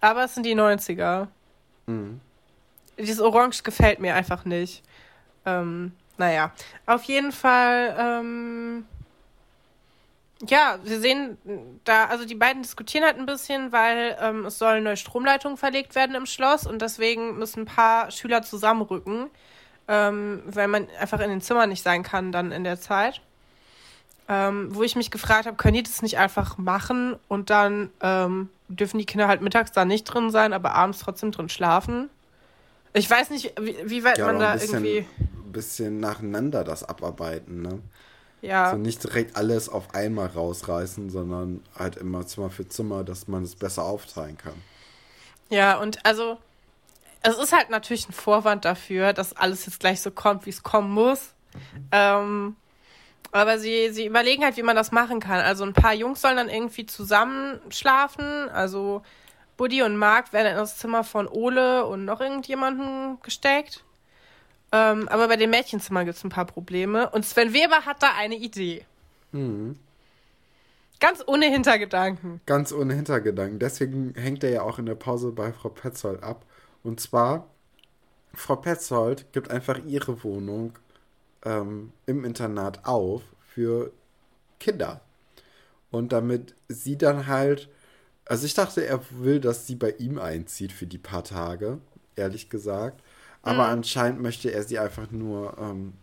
aber 0.00 0.24
es 0.24 0.34
sind 0.34 0.44
die 0.44 0.54
90er. 0.54 1.28
Mhm. 1.86 2.20
Dieses 2.98 3.20
Orange 3.20 3.62
gefällt 3.62 4.00
mir 4.00 4.14
einfach 4.14 4.44
nicht. 4.44 4.82
Ähm, 5.44 5.92
naja, 6.18 6.52
auf 6.86 7.04
jeden 7.04 7.32
Fall, 7.32 7.96
ähm, 7.98 8.86
ja, 10.48 10.78
wir 10.82 11.00
sehen 11.00 11.36
da, 11.84 12.06
also 12.06 12.24
die 12.24 12.34
beiden 12.34 12.62
diskutieren 12.62 13.04
halt 13.04 13.18
ein 13.18 13.26
bisschen, 13.26 13.72
weil 13.72 14.16
ähm, 14.20 14.46
es 14.46 14.58
sollen 14.58 14.84
neue 14.84 14.96
Stromleitungen 14.96 15.56
verlegt 15.56 15.94
werden 15.94 16.14
im 16.16 16.26
Schloss 16.26 16.66
und 16.66 16.82
deswegen 16.82 17.38
müssen 17.38 17.60
ein 17.60 17.66
paar 17.66 18.10
Schüler 18.10 18.42
zusammenrücken, 18.42 19.30
ähm, 19.88 20.42
weil 20.46 20.68
man 20.68 20.88
einfach 20.98 21.20
in 21.20 21.30
den 21.30 21.40
Zimmern 21.40 21.68
nicht 21.68 21.82
sein 21.82 22.02
kann 22.02 22.32
dann 22.32 22.52
in 22.52 22.64
der 22.64 22.80
Zeit. 22.80 23.20
Ähm, 24.28 24.74
wo 24.74 24.82
ich 24.82 24.94
mich 24.94 25.10
gefragt 25.10 25.46
habe, 25.46 25.56
können 25.56 25.74
die 25.74 25.82
das 25.82 26.00
nicht 26.00 26.16
einfach 26.16 26.56
machen 26.56 27.16
und 27.28 27.50
dann 27.50 27.90
ähm, 28.00 28.48
dürfen 28.68 28.98
die 28.98 29.04
Kinder 29.04 29.26
halt 29.28 29.42
mittags 29.42 29.72
da 29.72 29.84
nicht 29.84 30.04
drin 30.04 30.30
sein, 30.30 30.52
aber 30.52 30.74
abends 30.74 31.00
trotzdem 31.00 31.32
drin 31.32 31.48
schlafen? 31.48 32.08
Ich 32.94 33.10
weiß 33.10 33.30
nicht, 33.30 33.52
wie, 33.60 33.76
wie 33.84 34.04
weit 34.04 34.18
Ja, 34.18 34.26
man 34.26 34.38
da 34.38 34.54
ein 35.52 35.54
bisschen, 35.54 36.00
nacheinander 36.00 36.64
das 36.64 36.82
abarbeiten, 36.82 37.62
ne? 37.62 37.80
Ja, 38.40 38.64
Also 38.64 38.76
nicht 38.76 39.04
direkt 39.04 39.36
alles 39.36 39.68
auf 39.68 39.94
einmal 39.94 40.26
rausreißen, 40.26 41.10
sondern 41.10 41.62
halt 41.78 41.96
immer 41.96 42.26
Zimmer 42.26 42.50
für 42.50 42.66
Zimmer, 42.66 43.04
dass 43.04 43.28
man 43.28 43.44
es 43.44 43.54
besser 43.54 43.84
aufteilen 43.84 44.36
kann. 44.36 44.54
ja, 45.50 45.78
und 45.78 46.04
also, 46.04 46.38
es 47.22 47.36
ist 47.38 47.52
halt 47.52 47.70
natürlich 47.70 48.08
ein 48.08 48.12
Vorwand 48.12 48.64
dafür, 48.64 49.12
dass 49.12 49.36
alles 49.36 49.66
jetzt 49.66 49.78
gleich 49.78 50.00
so 50.00 50.10
kommt, 50.10 50.46
wie 50.46 50.50
es 50.50 50.62
kommen 50.64 50.90
muss. 50.90 51.34
Ähm, 51.92 52.56
aber 53.30 53.58
sie, 53.58 53.90
sie 53.92 54.06
überlegen 54.06 54.42
halt, 54.42 54.56
wie 54.56 54.62
man 54.62 54.74
das 54.76 54.90
machen 54.90 55.20
kann. 55.20 55.40
Also 55.40 55.64
ein 55.64 55.72
paar 55.72 55.94
Jungs 55.94 56.20
sollen 56.20 56.36
dann 56.36 56.48
irgendwie 56.48 56.86
zusammen 56.86 57.60
schlafen. 57.70 58.48
Also 58.50 59.02
Buddy 59.56 59.82
und 59.82 59.96
Mark 59.96 60.32
werden 60.32 60.48
in 60.50 60.56
das 60.56 60.78
Zimmer 60.78 61.04
von 61.04 61.28
Ole 61.28 61.86
und 61.86 62.04
noch 62.04 62.20
irgendjemanden 62.20 63.18
gesteckt. 63.22 63.84
Ähm, 64.72 65.08
aber 65.08 65.28
bei 65.28 65.36
dem 65.36 65.50
Mädchenzimmer 65.50 66.04
gibt 66.04 66.16
es 66.16 66.24
ein 66.24 66.30
paar 66.30 66.46
Probleme. 66.46 67.10
Und 67.10 67.26
Sven 67.26 67.52
Weber 67.52 67.84
hat 67.84 68.02
da 68.02 68.14
eine 68.18 68.36
Idee. 68.36 68.84
Mhm. 69.32 69.78
Ganz 70.98 71.22
ohne 71.26 71.46
Hintergedanken. 71.46 72.40
Ganz 72.46 72.72
ohne 72.72 72.94
Hintergedanken. 72.94 73.58
Deswegen 73.58 74.14
hängt 74.14 74.44
er 74.44 74.50
ja 74.50 74.62
auch 74.62 74.78
in 74.78 74.86
der 74.86 74.94
Pause 74.94 75.32
bei 75.32 75.52
Frau 75.52 75.68
Petzold 75.68 76.22
ab. 76.22 76.46
Und 76.82 77.00
zwar, 77.00 77.48
Frau 78.32 78.56
Petzold 78.56 79.32
gibt 79.32 79.50
einfach 79.50 79.78
ihre 79.84 80.22
Wohnung 80.24 80.78
ähm, 81.44 81.92
im 82.06 82.24
Internat 82.24 82.86
auf 82.86 83.22
für 83.52 83.92
Kinder. 84.60 85.00
Und 85.90 86.12
damit 86.12 86.54
sie 86.68 86.96
dann 86.96 87.26
halt, 87.26 87.68
also 88.24 88.46
ich 88.46 88.54
dachte, 88.54 88.86
er 88.86 89.00
will, 89.10 89.40
dass 89.40 89.66
sie 89.66 89.74
bei 89.74 89.90
ihm 89.98 90.18
einzieht 90.18 90.72
für 90.72 90.86
die 90.86 90.98
paar 90.98 91.24
Tage, 91.24 91.78
ehrlich 92.16 92.48
gesagt. 92.48 93.02
Aber 93.42 93.66
anscheinend 93.66 94.20
möchte 94.22 94.52
er 94.52 94.62
sie 94.62 94.78
einfach 94.78 95.10
nur 95.10 95.56
ähm, 95.58 95.94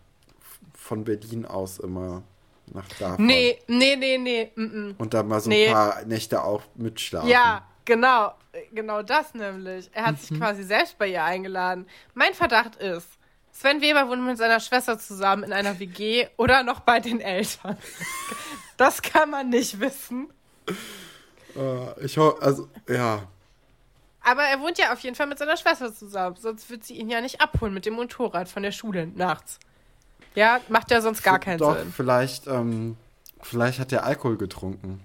von 0.73 1.03
Berlin 1.05 1.45
aus 1.45 1.79
immer 1.79 2.23
nach 2.67 2.87
da 2.99 3.09
fahren. 3.11 3.25
Nee, 3.25 3.59
nee, 3.67 3.95
nee, 3.95 4.17
nee. 4.17 4.51
Mm 4.55 4.61
-mm. 4.63 4.95
Und 4.97 5.13
dann 5.13 5.27
mal 5.27 5.39
so 5.39 5.49
Nee. 5.49 5.67
ein 5.67 5.73
paar 5.73 6.05
Nächte 6.05 6.43
auch 6.43 6.61
mitschlafen. 6.75 7.29
Ja, 7.29 7.65
genau. 7.85 8.33
Genau 8.73 9.03
das 9.03 9.33
nämlich. 9.33 9.89
Er 9.93 10.07
hat 10.07 10.19
sich 10.19 10.37
quasi 10.37 10.63
selbst 10.63 10.97
bei 10.97 11.07
ihr 11.07 11.23
eingeladen. 11.23 11.87
Mein 12.13 12.33
Verdacht 12.33 12.75
ist, 12.77 13.07
Sven 13.51 13.81
Weber 13.81 14.07
wohnt 14.09 14.25
mit 14.25 14.37
seiner 14.37 14.59
Schwester 14.59 14.97
zusammen 14.97 15.43
in 15.43 15.53
einer 15.53 15.79
WG 15.79 16.27
oder 16.37 16.63
noch 16.63 16.79
bei 16.81 16.99
den 16.99 17.19
Eltern. 17.21 17.77
Das 18.77 19.01
kann 19.01 19.29
man 19.29 19.49
nicht 19.49 19.77
wissen. 19.81 20.29
Äh, 21.53 22.05
ich 22.05 22.17
hoffe, 22.17 22.41
also, 22.41 22.69
ja. 22.87 23.23
Aber 24.23 24.43
er 24.43 24.59
wohnt 24.59 24.77
ja 24.77 24.91
auf 24.93 24.99
jeden 24.99 25.15
Fall 25.15 25.27
mit 25.27 25.37
seiner 25.39 25.57
Schwester 25.57 25.93
zusammen. 25.93 26.35
Sonst 26.37 26.69
wird 26.69 26.83
sie 26.83 26.95
ihn 26.97 27.09
ja 27.09 27.21
nicht 27.21 27.41
abholen 27.41 27.73
mit 27.73 27.85
dem 27.85 27.93
Motorrad 27.95 28.49
von 28.49 28.63
der 28.63 28.71
Schule 28.71 29.07
nachts. 29.07 29.59
Ja, 30.35 30.59
macht 30.69 30.91
ja 30.91 31.01
sonst 31.01 31.23
gar 31.23 31.39
keinen 31.39 31.57
Doch, 31.57 31.77
Sinn. 31.77 31.91
vielleicht, 31.95 32.47
ähm, 32.47 32.97
vielleicht 33.41 33.79
hat 33.79 33.91
er 33.91 34.03
Alkohol 34.03 34.37
getrunken. 34.37 35.01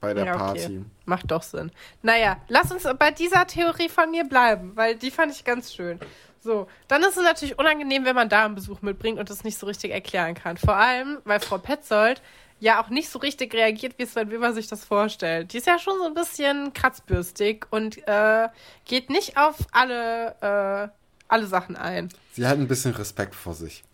Bei 0.00 0.12
der 0.12 0.26
Ja, 0.26 0.34
okay. 0.34 0.38
Party. 0.44 0.84
Macht 1.06 1.30
doch 1.30 1.42
Sinn. 1.42 1.72
Naja, 2.02 2.36
lass 2.48 2.70
uns 2.70 2.86
bei 2.98 3.10
dieser 3.10 3.46
Theorie 3.46 3.88
von 3.88 4.10
mir 4.10 4.24
bleiben, 4.24 4.72
weil 4.74 4.96
die 4.96 5.10
fand 5.10 5.32
ich 5.32 5.44
ganz 5.44 5.72
schön. 5.72 5.98
So, 6.40 6.68
dann 6.86 7.02
ist 7.02 7.16
es 7.16 7.22
natürlich 7.22 7.58
unangenehm, 7.58 8.04
wenn 8.04 8.14
man 8.14 8.28
da 8.28 8.44
einen 8.44 8.54
Besuch 8.54 8.82
mitbringt 8.82 9.18
und 9.18 9.30
das 9.30 9.42
nicht 9.42 9.58
so 9.58 9.66
richtig 9.66 9.90
erklären 9.92 10.34
kann. 10.34 10.56
Vor 10.58 10.76
allem, 10.76 11.18
weil 11.24 11.40
Frau 11.40 11.58
Petzold 11.58 12.20
ja 12.58 12.82
auch 12.82 12.88
nicht 12.88 13.10
so 13.10 13.18
richtig 13.18 13.54
reagiert, 13.54 13.98
wie 13.98 14.06
Sven 14.06 14.30
Weber 14.30 14.52
sich 14.52 14.66
das 14.68 14.84
vorstellt. 14.84 15.52
Die 15.52 15.58
ist 15.58 15.66
ja 15.66 15.78
schon 15.78 15.98
so 15.98 16.06
ein 16.06 16.14
bisschen 16.14 16.72
kratzbürstig 16.72 17.66
und 17.70 18.06
äh, 18.08 18.48
geht 18.84 19.10
nicht 19.10 19.36
auf 19.36 19.56
alle, 19.72 20.34
äh, 20.40 20.88
alle 21.28 21.46
Sachen 21.46 21.76
ein. 21.76 22.08
Sie 22.32 22.46
hat 22.46 22.58
ein 22.58 22.68
bisschen 22.68 22.94
Respekt 22.94 23.34
vor 23.34 23.54
sich. 23.54 23.84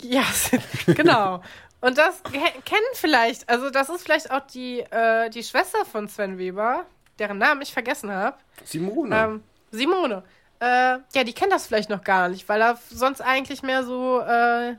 Ja, 0.00 0.24
genau. 0.86 1.42
Und 1.80 1.98
das 1.98 2.22
kennen 2.22 2.86
vielleicht, 2.94 3.48
also 3.48 3.70
das 3.70 3.88
ist 3.90 4.02
vielleicht 4.02 4.30
auch 4.30 4.40
die, 4.46 4.80
äh, 4.80 5.28
die 5.30 5.42
Schwester 5.42 5.84
von 5.84 6.08
Sven 6.08 6.38
Weber, 6.38 6.86
deren 7.18 7.38
Namen 7.38 7.60
ich 7.60 7.72
vergessen 7.72 8.10
habe. 8.10 8.38
Simone. 8.64 9.16
Ähm, 9.16 9.42
Simone. 9.70 10.22
Äh, 10.60 10.98
ja, 11.14 11.24
die 11.24 11.34
kennt 11.34 11.52
das 11.52 11.66
vielleicht 11.66 11.90
noch 11.90 12.02
gar 12.02 12.28
nicht, 12.28 12.48
weil 12.48 12.62
er 12.62 12.78
sonst 12.88 13.20
eigentlich 13.20 13.62
mehr 13.62 13.84
so, 13.84 14.20
äh, 14.20 14.76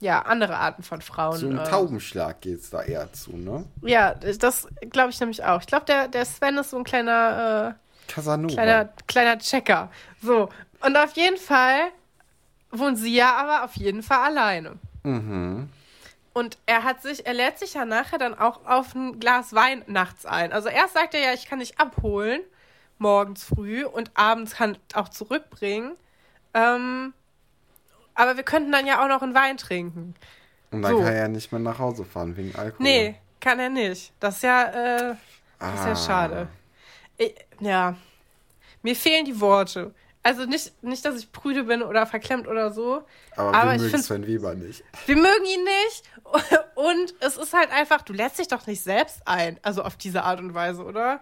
ja, 0.00 0.22
andere 0.22 0.56
Arten 0.56 0.82
von 0.82 1.00
Frauen. 1.00 1.36
So 1.36 1.48
ein 1.48 1.58
äh, 1.58 1.64
Taubenschlag 1.64 2.40
geht 2.40 2.60
es 2.60 2.70
da 2.70 2.82
eher 2.82 3.12
zu, 3.12 3.36
ne? 3.36 3.64
Ja, 3.82 4.14
das 4.14 4.68
glaube 4.90 5.10
ich 5.10 5.20
nämlich 5.20 5.44
auch. 5.44 5.60
Ich 5.60 5.66
glaube, 5.66 5.86
der, 5.86 6.08
der 6.08 6.24
Sven 6.24 6.58
ist 6.58 6.70
so 6.70 6.76
ein 6.76 6.84
kleiner, 6.84 7.76
äh, 7.76 8.12
Casanova. 8.12 8.54
kleiner, 8.54 8.88
kleiner 9.06 9.38
Checker. 9.38 9.90
So. 10.22 10.48
Und 10.84 10.96
auf 10.96 11.12
jeden 11.12 11.38
Fall 11.38 11.90
wohnt 12.70 12.98
sie 12.98 13.14
ja 13.14 13.34
aber 13.36 13.64
auf 13.64 13.74
jeden 13.76 14.02
Fall 14.02 14.18
alleine. 14.18 14.72
Mhm. 15.04 15.70
Und 16.34 16.58
er 16.66 16.82
hat 16.82 17.00
sich, 17.00 17.26
er 17.26 17.34
lädt 17.34 17.58
sich 17.60 17.74
ja 17.74 17.84
nachher 17.84 18.18
dann 18.18 18.36
auch 18.36 18.66
auf 18.66 18.94
ein 18.94 19.20
Glas 19.20 19.54
Wein 19.54 19.84
nachts 19.86 20.26
ein. 20.26 20.52
Also 20.52 20.68
erst 20.68 20.94
sagt 20.94 21.14
er 21.14 21.20
ja, 21.20 21.32
ich 21.32 21.46
kann 21.46 21.60
dich 21.60 21.78
abholen, 21.78 22.40
morgens 22.98 23.44
früh 23.44 23.84
und 23.84 24.10
abends 24.14 24.56
kann 24.56 24.76
auch 24.94 25.08
zurückbringen. 25.08 25.92
Ähm, 26.52 27.14
aber 28.14 28.36
wir 28.36 28.42
könnten 28.44 28.72
dann 28.72 28.86
ja 28.86 29.02
auch 29.04 29.08
noch 29.08 29.22
einen 29.22 29.34
Wein 29.34 29.56
trinken. 29.56 30.14
Und 30.70 30.82
dann 30.82 30.92
So. 30.92 30.98
kann 30.98 31.06
er 31.12 31.16
ja 31.22 31.28
nicht 31.28 31.52
mehr 31.52 31.60
nach 31.60 31.78
Hause 31.78 32.04
fahren 32.04 32.36
wegen 32.36 32.54
Alkohol. 32.56 32.82
Nee, 32.84 33.16
kann 33.40 33.58
er 33.60 33.68
nicht. 33.70 34.12
Das 34.20 34.36
ist 34.36 34.42
ja, 34.42 34.62
äh, 35.10 35.14
das 35.58 35.74
ist 35.74 35.84
ja 35.86 35.92
Ah. 35.92 35.96
schade. 35.96 36.48
Ich, 37.16 37.34
ja, 37.60 37.96
mir 38.82 38.96
fehlen 38.96 39.24
die 39.24 39.40
Worte. 39.40 39.94
Also 40.26 40.46
nicht, 40.46 40.72
nicht, 40.82 41.04
dass 41.04 41.16
ich 41.16 41.30
prüde 41.30 41.64
bin 41.64 41.82
oder 41.82 42.06
verklemmt 42.06 42.48
oder 42.48 42.72
so. 42.72 43.02
Aber, 43.36 43.54
Aber 43.54 43.70
wir 43.70 43.74
ich 43.76 43.80
mögen 43.82 43.90
find- 43.92 44.04
Sven 44.04 44.26
Weber 44.26 44.54
nicht. 44.54 44.82
Wir 45.06 45.16
mögen 45.16 45.44
ihn 45.44 45.64
nicht. 45.64 46.02
Und 46.74 47.14
es 47.20 47.36
ist 47.36 47.52
halt 47.52 47.70
einfach, 47.70 48.00
du 48.02 48.12
lässt 48.14 48.38
dich 48.38 48.48
doch 48.48 48.66
nicht 48.66 48.82
selbst 48.82 49.20
ein. 49.26 49.60
Also 49.62 49.82
auf 49.82 49.96
diese 49.96 50.22
Art 50.24 50.40
und 50.40 50.54
Weise, 50.54 50.82
oder? 50.82 51.20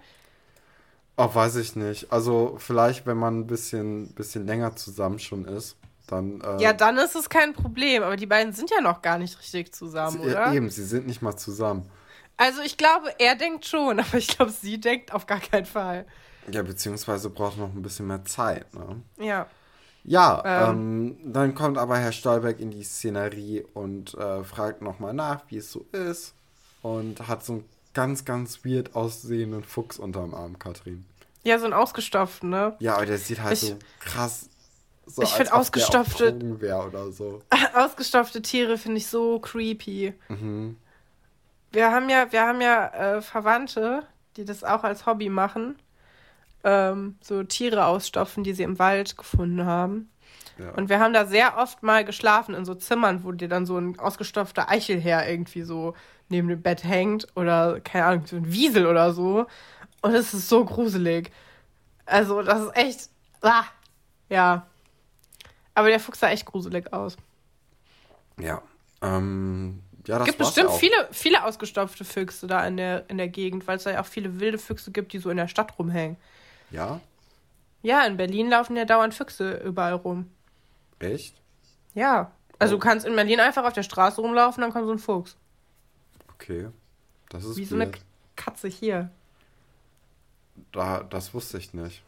Auch 1.16 1.34
weiß 1.34 1.56
ich 1.56 1.76
nicht. 1.76 2.10
Also 2.12 2.56
vielleicht, 2.58 3.04
wenn 3.06 3.16
man 3.18 3.40
ein 3.40 3.46
bisschen, 3.46 4.14
bisschen 4.14 4.46
länger 4.46 4.76
zusammen 4.76 5.18
schon 5.18 5.44
ist, 5.46 5.76
dann. 6.12 6.40
Äh, 6.40 6.62
Ja, 6.62 6.72
dann 6.72 6.96
ist 6.98 7.16
es 7.16 7.28
kein 7.28 7.52
Problem. 7.54 8.02
Aber 8.02 8.16
die 8.16 8.26
beiden 8.26 8.52
sind 8.52 8.70
ja 8.70 8.80
noch 8.80 9.02
gar 9.02 9.18
nicht 9.18 9.38
richtig 9.40 9.74
zusammen, 9.74 10.20
sie, 10.22 10.28
oder? 10.30 10.52
Eben, 10.52 10.70
sie 10.70 10.84
sind 10.84 11.06
nicht 11.06 11.22
mal 11.22 11.36
zusammen. 11.36 11.88
Also 12.36 12.60
ich 12.62 12.76
glaube, 12.76 13.12
er 13.18 13.34
denkt 13.34 13.66
schon, 13.66 13.98
aber 14.00 14.14
ich 14.18 14.28
glaube, 14.28 14.52
sie 14.52 14.78
denkt 14.80 15.12
auf 15.12 15.26
gar 15.26 15.40
keinen 15.40 15.66
Fall. 15.66 16.06
Ja, 16.50 16.62
beziehungsweise 16.62 17.30
braucht 17.30 17.56
noch 17.58 17.72
ein 17.74 17.82
bisschen 17.82 18.06
mehr 18.06 18.24
Zeit, 18.24 18.72
ne? 18.74 19.00
Ja. 19.18 19.46
Ja, 20.04 20.42
Ähm. 20.70 21.16
ähm, 21.22 21.32
dann 21.32 21.54
kommt 21.54 21.78
aber 21.78 21.96
Herr 21.98 22.10
Stolberg 22.10 22.58
in 22.58 22.70
die 22.72 22.82
Szenerie 22.82 23.64
und 23.74 24.14
äh, 24.14 24.42
fragt 24.42 24.82
nochmal 24.82 25.14
nach, 25.14 25.42
wie 25.48 25.58
es 25.58 25.70
so 25.70 25.86
ist. 25.92 26.34
Und 26.82 27.28
hat 27.28 27.44
so 27.44 27.52
einen 27.52 27.64
ganz, 27.94 28.24
ganz 28.24 28.64
weird 28.64 28.96
aussehenden 28.96 29.62
Fuchs 29.62 29.98
unterm 30.00 30.34
Arm, 30.34 30.58
Katrin. 30.58 31.04
Ja, 31.44 31.60
so 31.60 31.66
ein 31.66 31.72
ausgestopften, 31.72 32.50
ne? 32.50 32.74
Ja, 32.80 32.96
aber 32.96 33.06
der 33.06 33.18
sieht 33.18 33.40
halt 33.42 33.52
Ich- 33.52 33.68
so 33.68 33.78
krass 34.00 34.48
so 35.06 35.22
ich 35.22 35.28
als 35.28 35.36
find 35.36 35.52
ob 35.52 35.72
der 35.72 35.82
ausgestopfte- 35.82 37.12
so. 37.12 37.42
Ausgestopfte 37.74 38.42
Tiere 38.42 38.78
finde 38.78 38.98
ich 38.98 39.06
so 39.06 39.38
creepy. 39.40 40.14
Mhm. 40.28 40.76
Wir 41.70 41.90
haben 41.90 42.08
ja, 42.08 42.30
wir 42.32 42.42
haben 42.46 42.60
ja 42.60 42.86
äh, 43.16 43.22
Verwandte, 43.22 44.04
die 44.36 44.44
das 44.44 44.62
auch 44.64 44.84
als 44.84 45.06
Hobby 45.06 45.28
machen. 45.28 45.76
Ähm, 46.64 47.16
so 47.20 47.42
Tiere 47.42 47.86
ausstopfen, 47.86 48.44
die 48.44 48.52
sie 48.52 48.62
im 48.62 48.78
Wald 48.78 49.16
gefunden 49.16 49.64
haben. 49.66 50.10
Ja. 50.58 50.70
Und 50.72 50.88
wir 50.88 51.00
haben 51.00 51.12
da 51.14 51.24
sehr 51.26 51.56
oft 51.58 51.82
mal 51.82 52.04
geschlafen 52.04 52.54
in 52.54 52.64
so 52.64 52.74
Zimmern, 52.74 53.24
wo 53.24 53.32
dir 53.32 53.48
dann 53.48 53.66
so 53.66 53.78
ein 53.78 53.98
ausgestopfter 53.98 54.68
Eichelherr 54.68 55.28
irgendwie 55.28 55.62
so 55.62 55.94
neben 56.28 56.48
dem 56.48 56.62
Bett 56.62 56.84
hängt 56.84 57.26
oder, 57.36 57.80
keine 57.80 58.04
Ahnung, 58.04 58.26
so 58.26 58.36
ein 58.36 58.52
Wiesel 58.52 58.86
oder 58.86 59.12
so. 59.12 59.46
Und 60.02 60.14
es 60.14 60.34
ist 60.34 60.48
so 60.48 60.64
gruselig. 60.64 61.32
Also, 62.06 62.42
das 62.42 62.60
ist 62.62 62.76
echt. 62.76 63.08
Ah, 63.40 63.64
ja. 64.28 64.66
Aber 65.74 65.88
der 65.88 66.00
Fuchs 66.00 66.20
sah 66.20 66.30
echt 66.30 66.46
gruselig 66.46 66.92
aus. 66.92 67.16
ja. 68.38 68.62
Ähm, 69.00 69.82
ja, 70.06 70.18
das 70.18 70.28
Es 70.28 70.34
gibt 70.34 70.38
bestimmt 70.38 70.70
ja 70.70 70.76
viele, 70.76 71.08
viele 71.10 71.44
ausgestopfte 71.44 72.04
Füchse 72.04 72.46
da 72.46 72.64
in 72.66 72.76
der, 72.76 73.08
in 73.10 73.18
der 73.18 73.26
Gegend, 73.28 73.66
weil 73.66 73.76
es 73.78 73.82
da 73.84 73.90
ja 73.90 74.00
auch 74.00 74.06
viele 74.06 74.38
wilde 74.38 74.58
Füchse 74.58 74.92
gibt, 74.92 75.12
die 75.12 75.18
so 75.18 75.28
in 75.30 75.36
der 75.36 75.48
Stadt 75.48 75.76
rumhängen. 75.78 76.16
Ja? 76.70 77.00
Ja, 77.82 78.04
in 78.06 78.16
Berlin 78.16 78.48
laufen 78.48 78.76
ja 78.76 78.84
dauernd 78.84 79.12
Füchse 79.14 79.54
überall 79.64 79.94
rum. 79.94 80.30
Echt? 81.00 81.34
Ja. 81.94 82.30
Also 82.60 82.74
Oh. 82.76 82.78
du 82.78 82.84
kannst 82.84 83.04
in 83.06 83.16
Berlin 83.16 83.40
einfach 83.40 83.64
auf 83.64 83.72
der 83.72 83.82
Straße 83.82 84.20
rumlaufen, 84.20 84.60
dann 84.60 84.72
kommt 84.72 84.86
so 84.86 84.92
ein 84.92 84.98
Fuchs. 85.00 85.36
Okay. 86.34 86.68
Das 87.28 87.44
ist 87.44 87.56
Wie 87.56 87.64
so 87.64 87.74
eine. 87.74 87.90
Katze 88.36 88.68
hier. 88.68 89.10
Da, 90.70 91.02
das 91.02 91.34
wusste 91.34 91.58
ich 91.58 91.74
nicht. 91.74 92.02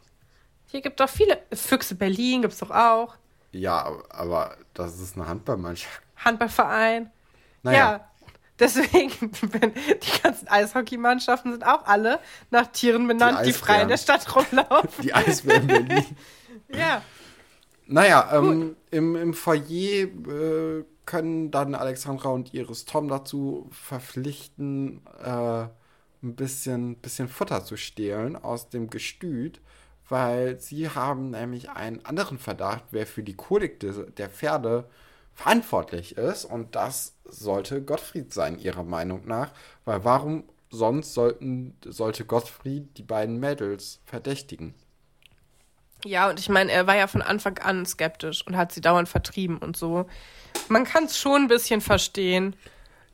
Hier 0.67 0.81
gibt 0.81 0.99
doch 0.99 1.09
viele 1.09 1.39
Füchse. 1.53 1.95
Berlin 1.95 2.41
gibt's 2.41 2.59
doch 2.59 2.71
auch. 2.71 3.15
Ja, 3.55 3.91
aber, 4.09 4.57
das 4.73 4.99
ist 4.99 5.15
eine 5.15 5.27
Handballmannschaft. 5.27 6.01
Handballverein. 6.17 7.11
Naja, 7.63 7.77
Ja. 7.77 8.09
Deswegen, 8.57 9.11
die 9.31 10.21
ganzen 10.23 10.47
Eishockeymannschaften 10.47 11.51
sind 11.51 11.65
auch 11.65 11.85
alle 11.85 12.19
nach 12.51 12.67
Tieren 12.67 13.05
benannt, 13.05 13.45
die, 13.45 13.51
frei 13.51 13.81
in 13.81 13.89
der 13.89 13.97
Stadt 13.97 14.33
rumlaufen. 14.33 15.03
die 15.03 15.13
Eisbären 15.13 15.67
Berlin. 15.67 16.05
ja. 16.69 17.01
Naja, 17.85 18.29
ähm, 18.31 18.77
im, 18.91 19.15
im 19.17 19.33
Foyer 19.33 20.05
äh, 20.05 20.85
können 21.05 21.51
dann 21.51 21.75
Alexandra 21.75 22.29
und 22.29 22.53
Iris 22.53 22.85
Tom 22.85 23.09
dazu 23.09 23.69
verpflichten, 23.71 25.01
äh, 25.21 25.67
ein 26.23 26.35
bisschen, 26.35 26.95
bisschen 26.95 27.27
Futter 27.27 27.63
zu 27.63 27.75
stehlen 27.75 28.35
aus 28.37 28.69
dem 28.69 28.89
Gestüt, 28.89 29.59
weil 30.09 30.59
sie 30.59 30.89
haben 30.89 31.31
nämlich 31.31 31.69
einen 31.69 32.05
anderen 32.05 32.37
Verdacht, 32.37 32.83
wer 32.91 33.07
für 33.07 33.23
die 33.23 33.35
Kolik 33.35 33.79
de, 33.79 34.11
der 34.11 34.29
Pferde 34.29 34.87
verantwortlich 35.33 36.17
ist. 36.17 36.45
Und 36.45 36.75
das 36.75 37.15
sollte 37.25 37.81
Gottfried 37.81 38.33
sein, 38.33 38.59
ihrer 38.59 38.83
Meinung 38.83 39.25
nach. 39.25 39.51
Weil 39.83 40.03
warum 40.03 40.43
sonst 40.69 41.13
sollten, 41.13 41.77
sollte 41.85 42.25
Gottfried 42.25 42.97
die 42.97 43.03
beiden 43.03 43.39
Mädels 43.39 44.01
verdächtigen? 44.05 44.73
Ja, 46.03 46.29
und 46.29 46.39
ich 46.39 46.49
meine, 46.49 46.71
er 46.71 46.85
war 46.85 46.95
ja 46.95 47.07
von 47.07 47.23
Anfang 47.23 47.57
an 47.57 47.85
skeptisch 47.85 48.45
und 48.45 48.55
hat 48.55 48.71
sie 48.71 48.81
dauernd 48.81 49.09
vertrieben 49.09 49.57
und 49.57 49.75
so. 49.75 50.05
Man 50.69 50.83
kann 50.83 51.05
es 51.05 51.17
schon 51.17 51.43
ein 51.43 51.47
bisschen 51.47 51.81
verstehen. 51.81 52.55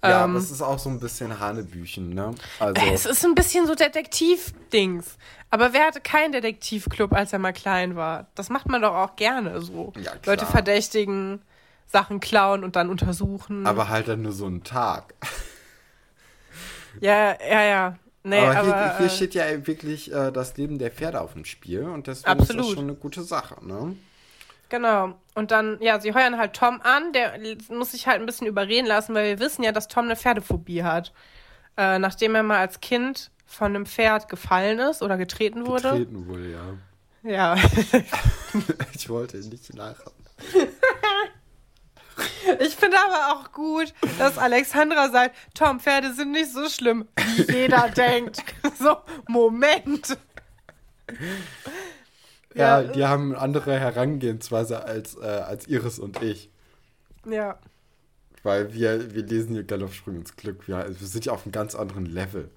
Ja, 0.04 0.24
Ähm, 0.24 0.32
aber 0.32 0.40
es 0.40 0.50
ist 0.50 0.62
auch 0.62 0.80
so 0.80 0.90
ein 0.90 1.00
bisschen 1.00 1.40
Hanebüchen, 1.40 2.10
ne? 2.10 2.34
Also, 2.60 2.82
Es 2.92 3.06
ist 3.06 3.24
ein 3.24 3.36
bisschen 3.36 3.68
so 3.68 3.76
Detektiv-Dings. 3.76 5.18
Aber 5.52 5.74
wer 5.74 5.86
hatte 5.86 6.02
keinen 6.02 6.32
Detektivclub, 6.32 7.14
als 7.14 7.34
er 7.34 7.40
mal 7.40 7.52
klein 7.54 7.96
war? 7.96 8.28
Das 8.36 8.50
macht 8.50 8.68
man 8.68 8.82
doch 8.82 8.96
auch 8.96 9.16
gerne 9.16 9.62
so. 9.62 9.94
Ja, 9.98 10.16
klar. 10.16 10.36
Leute 10.36 10.46
verdächtigen, 10.46 11.42
Sachen 11.88 12.20
klauen 12.20 12.64
und 12.64 12.76
dann 12.76 12.90
untersuchen. 12.90 13.68
aber 13.68 13.90
halt 13.90 14.08
dann 14.08 14.22
nur 14.22 14.32
so 14.32 14.46
einen 14.46 14.64
Tag. 14.64 15.14
ja, 17.02 17.36
ja, 17.48 17.62
ja. 17.64 17.96
Nee, 18.24 18.40
aber 18.40 18.60
aber, 18.60 18.66
hier, 18.66 18.98
hier 18.98 19.06
äh, 19.08 19.10
steht 19.10 19.34
ja 19.34 19.68
wirklich 19.68 20.14
äh, 20.14 20.32
das 20.32 20.56
Leben 20.58 20.78
der 20.78 20.92
Pferde 20.92 21.22
auf 21.22 21.34
dem 21.34 21.44
Spiel 21.44 21.84
und 21.84 22.08
deswegen 22.08 22.40
ist 22.40 22.42
Absolut. 22.42 22.66
das 22.66 22.74
schon 22.74 22.84
eine 22.84 22.94
gute 22.96 23.24
Sache, 23.24 23.66
ne? 23.66 23.96
Genau. 24.72 25.16
Und 25.36 25.52
dann, 25.52 25.78
ja, 25.82 26.00
sie 26.00 26.14
heuern 26.14 26.38
halt 26.38 26.54
Tom 26.54 26.80
an, 26.82 27.12
der 27.12 27.38
muss 27.70 27.92
sich 27.92 28.08
halt 28.08 28.22
ein 28.22 28.26
bisschen 28.26 28.48
überreden 28.48 28.88
lassen, 28.88 29.14
weil 29.14 29.26
wir 29.26 29.40
wissen 29.46 29.64
ja, 29.64 29.74
dass 29.74 29.90
Tom 29.90 30.06
eine 30.06 30.16
Pferdephobie 30.16 30.84
hat. 30.84 31.12
Äh, 31.76 32.00
nachdem 32.00 32.36
er 32.36 32.44
mal 32.44 32.60
als 32.60 32.80
Kind 32.80 33.32
von 33.46 33.76
einem 33.76 33.86
Pferd 33.86 34.30
gefallen 34.30 34.80
ist 34.80 35.02
oder 35.02 35.18
getreten 35.18 35.68
wurde. 35.68 35.90
Getreten 35.90 36.26
wurde, 36.26 36.52
ja. 36.52 36.78
Ja. 37.24 37.56
ich 38.94 39.10
wollte 39.10 39.38
nicht 39.38 39.74
lachen. 39.74 40.12
Ich 42.60 42.76
finde 42.76 42.98
aber 42.98 43.34
auch 43.34 43.52
gut, 43.52 43.94
dass 44.20 44.38
Alexandra 44.38 45.10
sagt, 45.10 45.36
Tom, 45.56 45.80
Pferde 45.80 46.14
sind 46.14 46.32
nicht 46.32 46.52
so 46.52 46.70
schlimm, 46.70 47.08
wie 47.36 47.52
jeder 47.52 47.90
denkt. 47.96 48.44
So, 48.78 48.98
Moment. 49.28 50.18
Ja, 52.54 52.82
Ja. 52.82 52.92
die 52.92 53.06
haben 53.06 53.32
eine 53.32 53.42
andere 53.42 53.80
Herangehensweise 53.80 54.84
als, 54.84 55.16
äh, 55.18 55.22
als 55.26 55.68
Iris 55.68 56.00
und 56.00 56.22
ich. 56.22 56.50
Ja. 57.26 57.58
Weil 58.44 58.74
wir, 58.74 59.14
wir 59.14 59.24
lesen 59.24 59.54
hier 59.54 59.64
Galoppsprung 59.64 60.16
ins 60.16 60.36
Glück. 60.36 60.68
Wir, 60.68 60.86
wir 60.88 61.08
sind 61.08 61.26
ja 61.26 61.34
auf 61.34 61.46
einem 61.46 61.52
ganz 61.52 61.76
anderen 61.76 62.06
Level. 62.06 62.50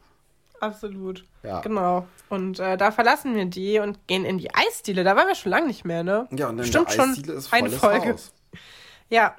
Absolut. 0.61 1.24
Ja. 1.42 1.61
Genau. 1.61 2.07
Und 2.30 2.59
äh, 2.59 2.76
da 2.78 2.90
verlassen 2.90 3.34
wir 3.34 3.45
die 3.45 3.78
und 3.80 4.07
gehen 4.07 4.24
in 4.24 4.38
die 4.38 4.55
Eisdiele. 4.55 5.05
Da 5.05 5.14
waren 5.14 5.28
wir 5.28 5.34
schon 5.34 5.51
lange 5.51 5.66
nicht 5.66 5.84
mehr, 5.84 6.03
ne? 6.03 6.26
Ja, 6.30 6.49
und 6.49 6.59
in 6.59 6.64
Stimmt 6.64 6.88
der 6.88 6.95
schon 6.95 7.11
Eisdiele 7.11 7.32
ist 7.34 7.53
eine 7.53 7.70
Folge. 7.70 8.12
Haus. 8.14 8.32
Ja. 9.11 9.36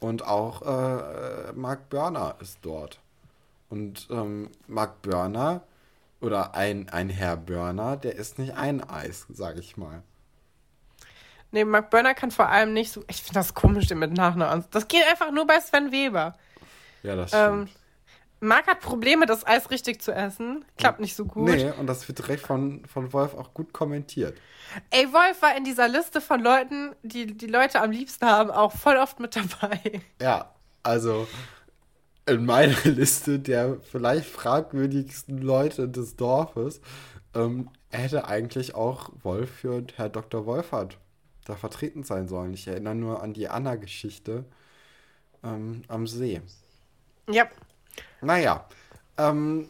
Und 0.00 0.26
auch 0.26 0.62
äh, 0.62 1.52
Mark 1.54 1.88
Börner 1.88 2.34
ist 2.40 2.58
dort. 2.62 2.98
Und 3.70 4.08
ähm, 4.10 4.50
Mark 4.66 5.00
Börner 5.02 5.62
oder 6.22 6.54
ein, 6.54 6.88
ein 6.88 7.08
Herr 7.10 7.36
Börner, 7.36 7.96
der 7.96 8.16
isst 8.16 8.38
nicht 8.38 8.54
ein 8.54 8.82
Eis, 8.88 9.26
sag 9.30 9.58
ich 9.58 9.76
mal. 9.76 10.02
Nee, 11.50 11.64
Mark 11.66 11.90
Börner 11.90 12.14
kann 12.14 12.30
vor 12.30 12.48
allem 12.48 12.72
nicht 12.72 12.92
so. 12.92 13.04
Ich 13.08 13.22
finde 13.22 13.34
das 13.34 13.52
komisch, 13.54 13.86
den 13.86 13.98
mit 13.98 14.12
Nachnamen. 14.12 14.64
Das 14.70 14.88
geht 14.88 15.06
einfach 15.10 15.30
nur 15.30 15.46
bei 15.46 15.60
Sven 15.60 15.92
Weber. 15.92 16.34
Ja, 17.02 17.14
das 17.14 17.32
Ähm, 17.34 17.66
stimmt. 17.66 17.78
Marc 18.40 18.66
hat 18.66 18.80
Probleme, 18.80 19.26
das 19.26 19.46
Eis 19.46 19.70
richtig 19.70 20.02
zu 20.02 20.12
essen. 20.12 20.64
Klappt 20.76 20.98
nicht 20.98 21.14
so 21.14 21.26
gut. 21.26 21.44
nee, 21.50 21.70
und 21.78 21.86
das 21.86 22.08
wird 22.08 22.18
direkt 22.18 22.44
von, 22.44 22.84
von 22.86 23.12
Wolf 23.12 23.34
auch 23.34 23.54
gut 23.54 23.72
kommentiert. 23.72 24.36
Ey, 24.90 25.12
Wolf 25.12 25.42
war 25.42 25.56
in 25.56 25.62
dieser 25.64 25.86
Liste 25.86 26.20
von 26.20 26.40
Leuten, 26.40 26.92
die 27.02 27.36
die 27.36 27.46
Leute 27.46 27.80
am 27.80 27.90
liebsten 27.92 28.26
haben, 28.26 28.50
auch 28.50 28.72
voll 28.72 28.96
oft 28.96 29.20
mit 29.20 29.36
dabei. 29.36 30.00
Ja, 30.20 30.54
also 30.82 31.28
in 32.26 32.44
meiner 32.44 32.76
Liste 32.84 33.38
der 33.38 33.78
vielleicht 33.80 34.26
fragwürdigsten 34.26 35.38
Leute 35.38 35.88
des 35.88 36.16
Dorfes 36.16 36.80
ähm, 37.34 37.70
hätte 37.90 38.26
eigentlich 38.26 38.74
auch 38.74 39.10
Wolf 39.22 39.50
für 39.50 39.84
Herr 39.96 40.08
Dr. 40.08 40.46
Wolfert 40.46 40.98
da 41.44 41.56
vertreten 41.56 42.04
sein 42.04 42.28
sollen. 42.28 42.54
Ich 42.54 42.66
erinnere 42.68 42.94
nur 42.94 43.22
an 43.22 43.32
die 43.32 43.48
Anna-Geschichte 43.48 44.44
ähm, 45.42 45.82
am 45.88 46.06
See. 46.06 46.40
Ja. 47.28 47.48
Naja, 48.20 48.66
ähm, 49.18 49.68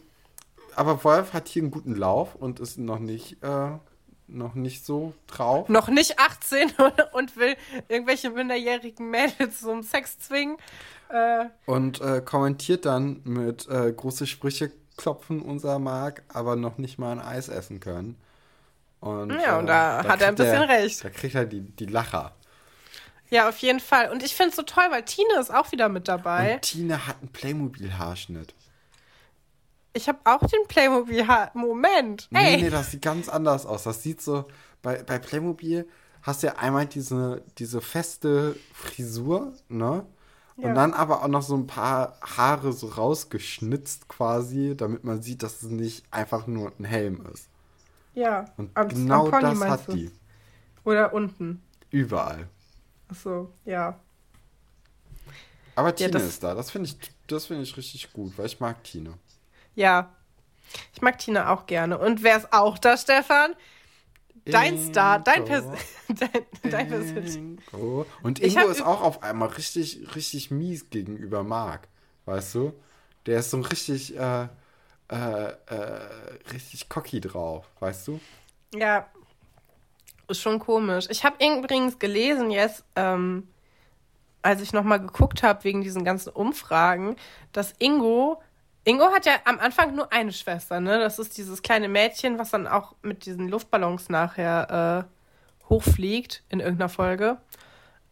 aber 0.75 1.03
Wolf 1.03 1.33
hat 1.33 1.47
hier 1.47 1.63
einen 1.63 1.71
guten 1.71 1.95
Lauf 1.95 2.35
und 2.35 2.59
ist 2.59 2.77
noch 2.77 2.99
nicht, 2.99 3.43
äh, 3.43 3.71
noch 4.27 4.55
nicht 4.55 4.85
so 4.85 5.13
drauf. 5.27 5.69
Noch 5.69 5.87
nicht 5.89 6.19
18 6.19 6.71
und, 6.71 6.93
und 7.13 7.37
will 7.37 7.55
irgendwelche 7.87 8.29
minderjährigen 8.29 9.09
Mädels 9.09 9.61
zum 9.61 9.83
Sex 9.83 10.19
zwingen. 10.19 10.57
Äh, 11.13 11.45
Und 11.65 12.01
äh, 12.01 12.21
kommentiert 12.25 12.85
dann 12.85 13.21
mit 13.23 13.67
äh, 13.69 13.91
große 13.93 14.25
Sprüche 14.27 14.71
klopfen 14.97 15.41
unser 15.41 15.77
Mark, 15.79 16.23
aber 16.29 16.55
noch 16.55 16.77
nicht 16.77 16.97
mal 16.97 17.11
ein 17.11 17.19
Eis 17.21 17.49
essen 17.49 17.79
können. 17.79 18.17
Und, 18.99 19.31
Ja, 19.31 19.57
und 19.59 19.65
äh, 19.65 19.67
da 19.67 20.03
hat 20.07 20.21
er 20.21 20.29
ein 20.29 20.35
bisschen 20.35 20.63
recht. 20.63 21.03
Da 21.03 21.09
kriegt 21.09 21.35
er 21.35 21.45
die, 21.45 21.61
die 21.61 21.85
Lacher. 21.85 22.33
ja, 23.29 23.49
auf 23.49 23.57
jeden 23.59 23.79
Fall. 23.79 24.09
Und 24.11 24.23
ich 24.23 24.33
finde 24.35 24.51
es 24.51 24.55
so 24.55 24.61
toll, 24.63 24.85
weil 24.89 25.03
Tine 25.03 25.39
ist 25.39 25.53
auch 25.53 25.71
wieder 25.71 25.89
mit 25.89 26.07
dabei. 26.07 26.55
Und 26.55 26.61
Tine 26.63 27.05
hat 27.07 27.17
einen 27.21 27.31
Playmobil-Haarschnitt. 27.31 28.53
Ich 29.93 30.07
habe 30.07 30.19
auch 30.23 30.39
den 30.39 30.67
Playmobil. 30.67 31.27
Ha 31.27 31.51
Moment. 31.53 32.27
Nee, 32.31 32.55
Ey. 32.55 32.61
nee, 32.63 32.69
das 32.69 32.91
sieht 32.91 33.01
ganz 33.03 33.29
anders 33.29 33.65
aus. 33.65 33.83
Das 33.83 34.01
sieht 34.01 34.21
so, 34.21 34.45
bei, 34.81 35.03
bei 35.03 35.19
Playmobil 35.19 35.87
hast 36.23 36.41
du 36.41 36.47
ja 36.47 36.55
einmal 36.55 36.85
diese, 36.87 37.43
diese 37.57 37.81
feste 37.81 38.55
Frisur, 38.73 39.53
ne? 39.69 40.05
Ja. 40.57 40.69
Und 40.69 40.75
dann 40.75 40.93
aber 40.93 41.23
auch 41.23 41.27
noch 41.27 41.41
so 41.41 41.55
ein 41.57 41.65
paar 41.67 42.17
Haare 42.21 42.73
so 42.73 42.87
rausgeschnitzt 42.87 44.07
quasi, 44.07 44.75
damit 44.77 45.03
man 45.03 45.21
sieht, 45.21 45.41
dass 45.41 45.63
es 45.63 45.69
nicht 45.69 46.05
einfach 46.11 46.45
nur 46.45 46.71
ein 46.79 46.85
Helm 46.85 47.25
ist. 47.33 47.47
Ja. 48.13 48.45
Und 48.57 48.69
am- 48.75 48.87
genau 48.89 49.25
am 49.25 49.31
Pony 49.31 49.59
das 49.59 49.69
hat 49.69 49.87
du? 49.87 49.93
die. 49.93 50.11
Oder 50.83 51.13
unten. 51.13 51.63
Überall. 51.89 52.47
Achso, 53.07 53.51
ja. 53.65 53.99
Aber 55.75 55.95
Tine 55.95 56.11
das- 56.11 56.23
ist 56.23 56.43
da. 56.43 56.53
Das 56.53 56.69
finde 56.69 56.89
ich, 56.89 56.97
das 57.27 57.47
finde 57.47 57.63
ich 57.63 57.75
richtig 57.75 58.13
gut, 58.13 58.37
weil 58.37 58.45
ich 58.45 58.59
mag 58.59 58.83
Tine. 58.83 59.15
Ja. 59.75 60.11
Ich 60.93 61.01
mag 61.01 61.17
Tina 61.17 61.51
auch 61.51 61.65
gerne. 61.65 61.97
Und 61.97 62.21
wer 62.23 62.37
ist 62.37 62.53
auch 62.53 62.77
da, 62.77 62.95
Stefan? 62.97 63.53
Dein 64.45 64.77
Star, 64.77 65.19
dein, 65.19 65.45
Pers 65.45 65.63
Ingo. 65.63 65.77
dein, 66.19 66.71
dein 66.71 66.87
Persönlich. 66.89 67.63
Und 68.21 68.39
Ingo 68.39 68.67
ist 68.67 68.81
auch 68.81 69.01
auf 69.01 69.23
einmal 69.23 69.49
richtig, 69.49 70.15
richtig 70.15 70.51
mies 70.51 70.89
gegenüber 70.89 71.43
Marc. 71.43 71.87
Weißt 72.25 72.55
du? 72.55 72.73
Der 73.25 73.39
ist 73.39 73.51
so 73.51 73.61
richtig, 73.61 74.17
äh, 74.17 74.47
äh, 75.09 75.15
äh, 75.15 75.55
richtig 76.51 76.89
cocky 76.89 77.21
drauf, 77.21 77.69
weißt 77.79 78.07
du? 78.07 78.19
Ja. 78.73 79.07
Ist 80.27 80.41
schon 80.41 80.59
komisch. 80.59 81.07
Ich 81.09 81.23
habe 81.23 81.35
übrigens 81.39 81.99
gelesen 81.99 82.49
jetzt, 82.49 82.83
ähm, 82.95 83.47
als 84.41 84.61
ich 84.61 84.73
nochmal 84.73 84.99
geguckt 84.99 85.43
habe 85.43 85.63
wegen 85.63 85.81
diesen 85.81 86.03
ganzen 86.03 86.29
Umfragen, 86.29 87.15
dass 87.51 87.73
Ingo. 87.79 88.41
Ingo 88.85 89.11
hat 89.11 89.25
ja 89.25 89.33
am 89.45 89.59
Anfang 89.59 89.95
nur 89.95 90.11
eine 90.11 90.33
Schwester, 90.33 90.79
ne? 90.79 90.99
Das 90.99 91.17
ist 91.19 91.37
dieses 91.37 91.61
kleine 91.61 91.87
Mädchen, 91.87 92.37
was 92.37 92.51
dann 92.51 92.67
auch 92.67 92.95
mit 93.01 93.25
diesen 93.25 93.47
Luftballons 93.47 94.09
nachher 94.09 95.07
äh, 95.07 95.69
hochfliegt 95.69 96.43
in 96.49 96.59
irgendeiner 96.59 96.89
Folge. 96.89 97.37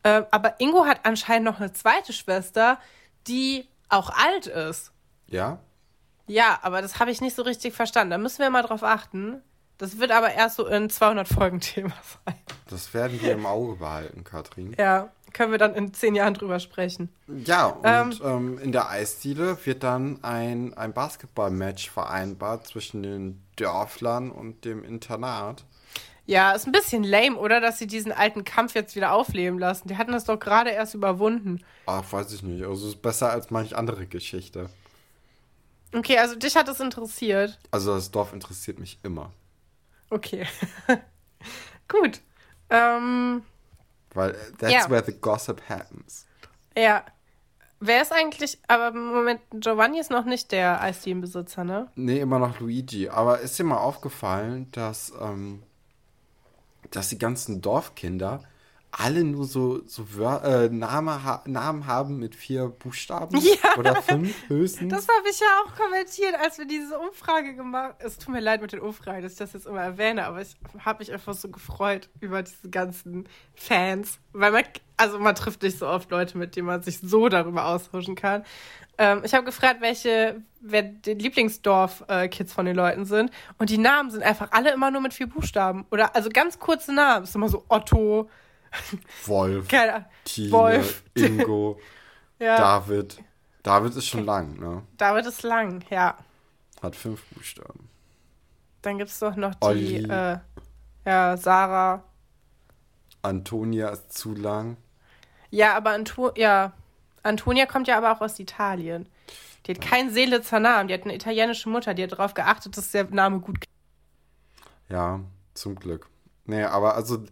Ähm, 0.04 0.26
aber 0.32 0.60
Ingo 0.60 0.86
hat 0.86 1.02
anscheinend 1.04 1.46
noch 1.46 1.60
eine 1.60 1.74
zweite 1.74 2.14
Schwester, 2.14 2.80
die 3.28 3.68
auch 3.90 4.10
alt 4.10 4.48
ist. 4.48 4.92
Ja? 5.28 5.60
Ja, 6.28 6.60
aber 6.62 6.82
das 6.82 7.00
habe 7.00 7.12
ich 7.12 7.20
nicht 7.20 7.36
so 7.36 7.42
richtig 7.42 7.74
verstanden. 7.74 8.12
Da 8.12 8.18
müssen 8.18 8.40
wir 8.40 8.50
mal 8.50 8.64
drauf 8.64 8.84
achten. 8.84 9.42
Das 9.78 10.00
wird 10.00 10.12
aber 10.12 10.32
erst 10.32 10.56
so 10.56 10.68
in 10.68 10.90
200 10.90 11.28
Folgen 11.28 11.60
Thema 11.60 11.94
sein. 12.26 12.36
Das 12.70 12.94
werden 12.94 13.22
wir 13.22 13.34
im 13.34 13.46
Auge 13.46 13.76
behalten, 13.76 14.24
Katrin. 14.24 14.74
Ja, 14.80 15.10
können 15.34 15.52
wir 15.52 15.60
dann 15.60 15.76
in 15.76 15.94
zehn 15.94 16.16
Jahren 16.16 16.34
drüber 16.34 16.60
sprechen. 16.60 17.10
Ja, 17.46 17.68
und 17.68 18.22
ähm, 18.24 18.60
in 18.60 18.72
der 18.72 18.90
Eisdiele 18.90 19.58
wird 19.66 19.84
dann 19.84 20.24
ein, 20.24 20.74
ein 20.74 20.94
Basketballmatch 20.94 21.90
vereinbart 21.90 22.68
zwischen 22.68 23.04
den 23.04 23.42
Dörflern 23.56 24.32
und 24.32 24.66
dem 24.66 24.84
Internat. 24.84 25.66
Ja, 26.26 26.52
ist 26.52 26.68
ein 26.68 26.72
bisschen 26.72 27.04
lame, 27.04 27.36
oder? 27.36 27.60
Dass 27.60 27.80
sie 27.80 27.88
diesen 27.88 28.12
alten 28.12 28.44
Kampf 28.44 28.76
jetzt 28.76 28.96
wieder 28.96 29.12
aufleben 29.12 29.60
lassen. 29.60 29.88
Die 29.88 29.98
hatten 29.98 30.12
das 30.12 30.26
doch 30.26 30.40
gerade 30.40 30.70
erst 30.70 30.94
überwunden. 30.94 31.64
Ach, 31.86 32.04
weiß 32.12 32.32
ich 32.34 32.44
nicht. 32.44 32.64
Also 32.64 32.88
es 32.88 32.94
ist 32.94 33.02
besser 33.02 33.32
als 33.32 33.50
manch 33.50 33.76
andere 33.76 34.06
Geschichte. 34.06 34.70
Okay, 35.94 36.18
also 36.18 36.36
dich 36.36 36.56
hat 36.56 36.70
es 36.70 36.80
interessiert. 36.80 37.60
Also 37.72 37.96
das 37.96 38.12
Dorf 38.12 38.34
interessiert 38.34 38.80
mich 38.80 39.00
immer. 39.04 39.34
Okay. 40.10 40.46
Gut. 41.88 42.22
Ähm, 42.70 43.44
Weil 44.14 44.36
that's 44.60 44.74
Ja. 44.74 44.90
where 44.90 45.04
the 45.06 45.14
gossip 45.20 45.62
happens. 45.70 46.26
ja. 46.78 47.04
Wer 47.84 48.04
ist 48.04 48.12
eigentlich, 48.14 48.60
aber 48.68 48.90
im 48.90 49.08
Moment, 49.08 49.42
Giovanni 49.56 50.00
ist 50.00 50.12
noch 50.12 50.26
nicht 50.26 50.52
der 50.52 50.82
Eisdielenbesitzer, 50.82 51.64
ne? 51.64 51.88
Nee, 51.96 52.20
immer 52.20 52.38
noch 52.38 52.60
Luigi. 52.60 53.10
Aber 53.10 53.40
ist 53.40 53.58
dir 53.58 53.64
mal 53.64 53.78
aufgefallen, 53.80 54.72
dass, 54.72 55.12
ähm, 55.20 55.64
dass 56.92 57.10
die 57.10 57.18
ganzen 57.18 57.62
Dorfkinder 57.64 58.44
alle 58.92 59.24
nur 59.24 59.46
so, 59.46 59.82
so 59.86 60.06
äh, 60.22 60.68
Name 60.70 61.24
ha 61.24 61.44
Namen 61.46 61.88
haben 61.88 62.18
mit 62.20 62.36
vier 62.36 62.68
Buchstaben? 62.68 63.40
Ja. 63.52 63.78
Oder 63.78 64.02
fünf 64.02 64.50
höchstens? 64.50 64.92
Das 64.92 65.08
habe 65.08 65.28
ich 65.30 65.40
ja 65.40 65.48
auch 65.64 65.76
kommentiert, 65.76 66.36
als 66.42 66.58
wir 66.58 66.66
diese 66.66 66.98
Umfrage 66.98 67.56
gemacht 67.56 67.84
haben. 67.84 67.96
Es 68.00 68.18
tut 68.18 68.34
mir 68.34 68.40
leid 68.40 68.62
mit 68.62 68.72
den 68.72 68.80
Umfragen, 68.80 69.22
dass 69.22 69.34
ich 69.34 69.38
das 69.38 69.54
jetzt 69.54 69.66
immer 69.66 69.82
erwähne, 69.82 70.26
aber 70.26 70.42
ich 70.42 70.56
habe 70.84 71.00
mich 71.00 71.12
einfach 71.12 71.34
so 71.34 71.50
gefreut 71.50 72.10
über 72.20 72.44
diese 72.44 72.70
ganzen 72.70 73.28
Fans. 73.56 74.20
Weil 74.34 74.52
man, 74.52 74.64
also 74.98 75.20
man 75.20 75.36
trifft 75.36 75.64
nicht 75.64 75.78
so 75.78 75.88
oft 75.88 76.12
Leute, 76.12 76.38
mit 76.38 76.56
denen 76.56 76.68
man 76.68 76.84
sich 76.84 77.00
so 77.00 77.30
darüber 77.30 77.66
austauschen 77.66 78.16
kann. 78.16 78.44
Ähm, 78.98 79.22
ich 79.24 79.34
habe 79.34 79.46
gefragt, 79.46 79.82
welche, 79.82 80.42
wer 80.60 80.84
die 80.84 81.14
Lieblingsdorf-Kids 81.14 82.54
von 82.54 82.66
den 82.66 82.76
Leuten 82.76 83.06
sind. 83.06 83.32
Und 83.58 83.70
die 83.70 83.78
Namen 83.78 84.12
sind 84.12 84.24
einfach 84.24 84.52
alle 84.52 84.72
immer 84.72 84.92
nur 84.92 85.02
mit 85.02 85.14
vier 85.14 85.28
Buchstaben. 85.28 85.86
Oder 85.92 86.16
also 86.16 86.30
ganz 86.30 86.60
kurze 86.60 86.94
Namen. 86.94 87.24
Es 87.24 87.30
ist 87.30 87.36
immer 87.36 87.50
so 87.50 87.66
Otto, 87.68 88.30
Wolf, 89.26 89.68
keine 89.68 90.06
Tine, 90.24 90.52
Wolf. 90.52 91.04
Ingo, 91.14 91.80
ja, 92.40 92.58
David. 92.58 93.22
David 93.64 93.96
ist 93.96 94.08
schon 94.08 94.26
lang, 94.26 94.58
ne? 94.60 94.84
David 94.98 95.26
ist 95.26 95.44
lang, 95.44 95.84
ja. 95.90 96.18
Hat 96.82 96.96
fünf 96.96 97.24
Buchstaben. 97.28 97.90
Dann 98.82 98.98
gibt 98.98 99.12
es 99.12 99.20
doch 99.20 99.36
noch 99.36 99.54
die, 99.56 99.66
Olli. 99.66 100.04
äh, 100.10 100.38
ja, 101.06 101.38
Sarah. 101.38 102.04
Antonia 103.22 103.90
ist 103.90 104.14
zu 104.14 104.34
lang. 104.34 104.78
Ja, 105.52 105.76
aber 105.76 105.92
Anto 105.92 106.32
ja, 106.36 106.74
Antonia 107.24 107.66
kommt 107.68 107.88
ja 107.88 107.98
aber 107.98 108.12
auch 108.14 108.22
aus 108.22 108.40
Italien. 108.40 109.08
Die 109.66 109.74
hat 109.74 109.82
keinen 109.82 110.10
Seelitzer 110.10 110.60
Namen, 110.60 110.88
die 110.88 110.96
hat 110.96 111.04
eine 111.04 111.14
italienische 111.14 111.70
Mutter, 111.70 111.94
die 111.94 112.02
hat 112.04 112.12
darauf 112.14 112.34
geachtet, 112.34 112.76
dass 112.78 112.90
der 112.92 113.04
Name 113.12 113.42
gut 113.42 113.64
Ja, 114.90 115.20
zum 115.54 115.76
Glück. 115.76 116.08
Nee, 116.46 116.64
aber 116.64 116.96
also, 116.96 117.24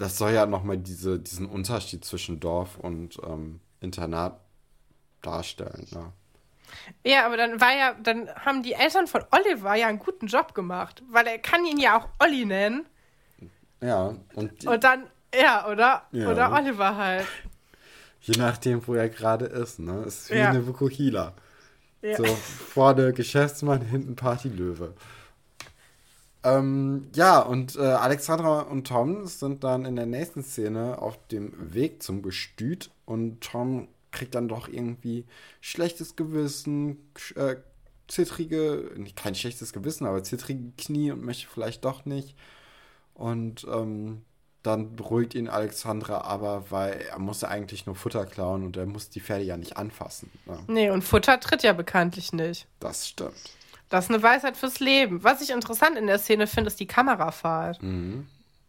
das 0.00 0.18
soll 0.18 0.32
ja 0.32 0.46
nochmal 0.46 0.78
diese, 0.78 1.18
diesen 1.18 1.46
Unterschied 1.46 2.04
zwischen 2.04 2.40
Dorf 2.40 2.76
und 2.78 3.18
ähm, 3.24 3.60
Internat 3.80 4.40
darstellen. 5.22 5.86
Ne? 5.92 6.12
Ja, 7.04 7.26
aber 7.26 7.36
dann 7.36 7.60
war 7.60 7.72
ja, 7.76 7.94
dann 8.02 8.28
haben 8.34 8.62
die 8.62 8.72
Eltern 8.72 9.06
von 9.06 9.22
Oliver 9.30 9.74
ja 9.74 9.86
einen 9.88 9.98
guten 9.98 10.26
Job 10.26 10.54
gemacht, 10.54 11.02
weil 11.10 11.26
er 11.26 11.38
kann 11.38 11.64
ihn 11.64 11.78
ja 11.78 11.98
auch 11.98 12.08
Olli 12.18 12.44
nennen 12.46 12.86
Ja, 13.80 14.14
und 14.34 14.62
die, 14.62 14.66
und 14.66 14.82
dann, 14.84 15.06
ja, 15.34 15.68
oder? 15.68 16.06
Ja. 16.12 16.30
Oder 16.30 16.52
Oliver 16.52 16.96
halt. 16.96 17.26
je 18.20 18.38
nachdem, 18.38 18.86
wo 18.86 18.94
er 18.94 19.08
gerade 19.08 19.46
ist, 19.46 19.78
ne? 19.78 20.02
Ist 20.04 20.30
wie 20.30 20.36
Ja. 20.38 20.50
eine 20.50 20.66
Vukuhila. 20.66 21.34
Ja. 22.02 22.16
So, 22.16 22.24
vorne 22.24 23.12
Geschäftsmann, 23.12 23.82
hinten 23.82 24.16
Partylöwe. 24.16 24.94
Ähm, 26.42 27.08
ja, 27.14 27.40
und 27.40 27.76
äh, 27.76 27.80
Alexandra 27.80 28.62
und 28.62 28.86
Tom 28.86 29.26
sind 29.26 29.62
dann 29.62 29.84
in 29.84 29.96
der 29.96 30.06
nächsten 30.06 30.42
Szene 30.42 31.00
auf 31.00 31.18
dem 31.28 31.52
Weg 31.74 32.02
zum 32.02 32.22
Gestüt 32.22 32.90
und 33.04 33.42
Tom 33.42 33.88
kriegt 34.10 34.34
dann 34.34 34.48
doch 34.48 34.68
irgendwie 34.68 35.26
schlechtes 35.60 36.16
Gewissen, 36.16 37.10
äh, 37.36 37.56
zittrige, 38.08 38.90
nicht 38.96 39.16
kein 39.16 39.34
schlechtes 39.34 39.72
Gewissen, 39.72 40.06
aber 40.06 40.22
zittrige 40.24 40.72
Knie 40.76 41.12
und 41.12 41.22
möchte 41.22 41.46
vielleicht 41.46 41.84
doch 41.84 42.04
nicht. 42.06 42.36
Und 43.14 43.66
ähm, 43.70 44.22
dann 44.62 44.96
beruhigt 44.96 45.34
ihn 45.34 45.48
Alexandra 45.48 46.22
aber, 46.22 46.70
weil 46.70 46.92
er 47.10 47.18
muss 47.18 47.42
ja 47.42 47.48
eigentlich 47.48 47.86
nur 47.86 47.94
Futter 47.94 48.26
klauen 48.26 48.64
und 48.64 48.76
er 48.76 48.86
muss 48.86 49.10
die 49.10 49.20
Pferde 49.20 49.44
ja 49.44 49.56
nicht 49.56 49.76
anfassen. 49.76 50.30
Ne? 50.46 50.58
Nee, 50.66 50.90
und 50.90 51.02
Futter 51.02 51.38
tritt 51.40 51.62
ja 51.62 51.72
bekanntlich 51.72 52.32
nicht. 52.32 52.66
Das 52.78 53.08
stimmt. 53.08 53.34
Das 53.90 54.04
ist 54.06 54.10
eine 54.10 54.22
Weisheit 54.22 54.56
fürs 54.56 54.80
Leben. 54.80 55.22
Was 55.24 55.42
ich 55.42 55.50
interessant 55.50 55.98
in 55.98 56.06
der 56.06 56.18
Szene 56.18 56.46
finde, 56.46 56.68
ist 56.68 56.80
die 56.80 56.86
Kamerafahrt. 56.86 57.82
Mhm. 57.82 58.26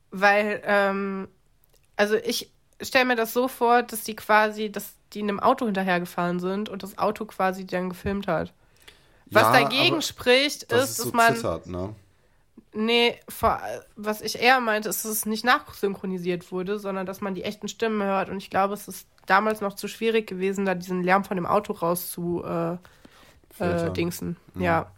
Weil, 0.09 0.61
ähm, 0.65 1.27
also 1.95 2.15
ich 2.15 2.51
stelle 2.81 3.05
mir 3.05 3.15
das 3.15 3.31
so 3.31 3.47
vor, 3.47 3.83
dass 3.83 4.03
die 4.03 4.15
quasi, 4.15 4.71
dass 4.71 4.95
die 5.13 5.19
in 5.19 5.29
einem 5.29 5.39
Auto 5.39 5.65
hinterhergefahren 5.65 6.39
sind 6.39 6.67
und 6.69 6.83
das 6.83 6.97
Auto 6.97 7.25
quasi 7.25 7.65
dann 7.65 7.89
gefilmt 7.89 8.27
hat. 8.27 8.51
Was 9.27 9.43
Ja, 9.43 9.51
dagegen 9.61 10.01
spricht, 10.01 10.71
Das 10.71 10.83
ist, 10.85 10.89
ist 10.91 10.99
dass 10.99 11.05
so 11.05 11.11
man. 11.15 11.35
zittert, 11.35 11.67
ne? 11.67 11.95
Nee, 12.73 13.19
vor, 13.29 13.59
was 13.97 14.21
ich 14.21 14.39
eher 14.41 14.59
meinte, 14.61 14.89
ist, 14.89 15.03
dass 15.05 15.11
es 15.11 15.25
nicht 15.25 15.43
nachsynchronisiert 15.43 16.51
wurde, 16.51 16.79
sondern 16.79 17.05
dass 17.05 17.19
man 17.21 17.35
die 17.35 17.43
echten 17.43 17.67
Stimmen 17.67 18.01
hört. 18.01 18.29
Und 18.29 18.37
ich 18.37 18.49
glaube, 18.49 18.73
es 18.73 18.87
ist 18.87 19.07
damals 19.25 19.59
noch 19.61 19.75
zu 19.75 19.87
schwierig 19.87 20.25
gewesen, 20.25 20.65
da 20.65 20.73
diesen 20.73 21.03
Lärm 21.03 21.25
von 21.25 21.35
dem 21.37 21.45
Auto 21.45 21.73
raus 21.73 22.09
zu 22.11 22.43
äh, 22.43 22.77
äh, 23.61 23.91
dingsen. 23.93 24.37
Mhm. 24.53 24.61
Ja. 24.61 24.91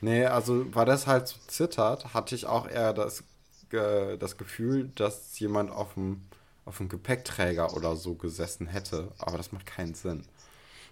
Nee, 0.00 0.26
also 0.26 0.66
weil 0.74 0.86
das 0.86 1.06
halt 1.06 1.28
so 1.28 1.36
zittert, 1.46 2.14
hatte 2.14 2.34
ich 2.34 2.46
auch 2.46 2.68
eher 2.68 2.92
das, 2.92 3.24
äh, 3.72 4.16
das 4.16 4.36
Gefühl, 4.36 4.90
dass 4.94 5.38
jemand 5.38 5.70
auf 5.70 5.94
dem, 5.94 6.22
auf 6.64 6.78
dem 6.78 6.88
Gepäckträger 6.88 7.74
oder 7.74 7.96
so 7.96 8.14
gesessen 8.14 8.66
hätte. 8.66 9.08
Aber 9.18 9.36
das 9.36 9.52
macht 9.52 9.66
keinen 9.66 9.94
Sinn. 9.94 10.24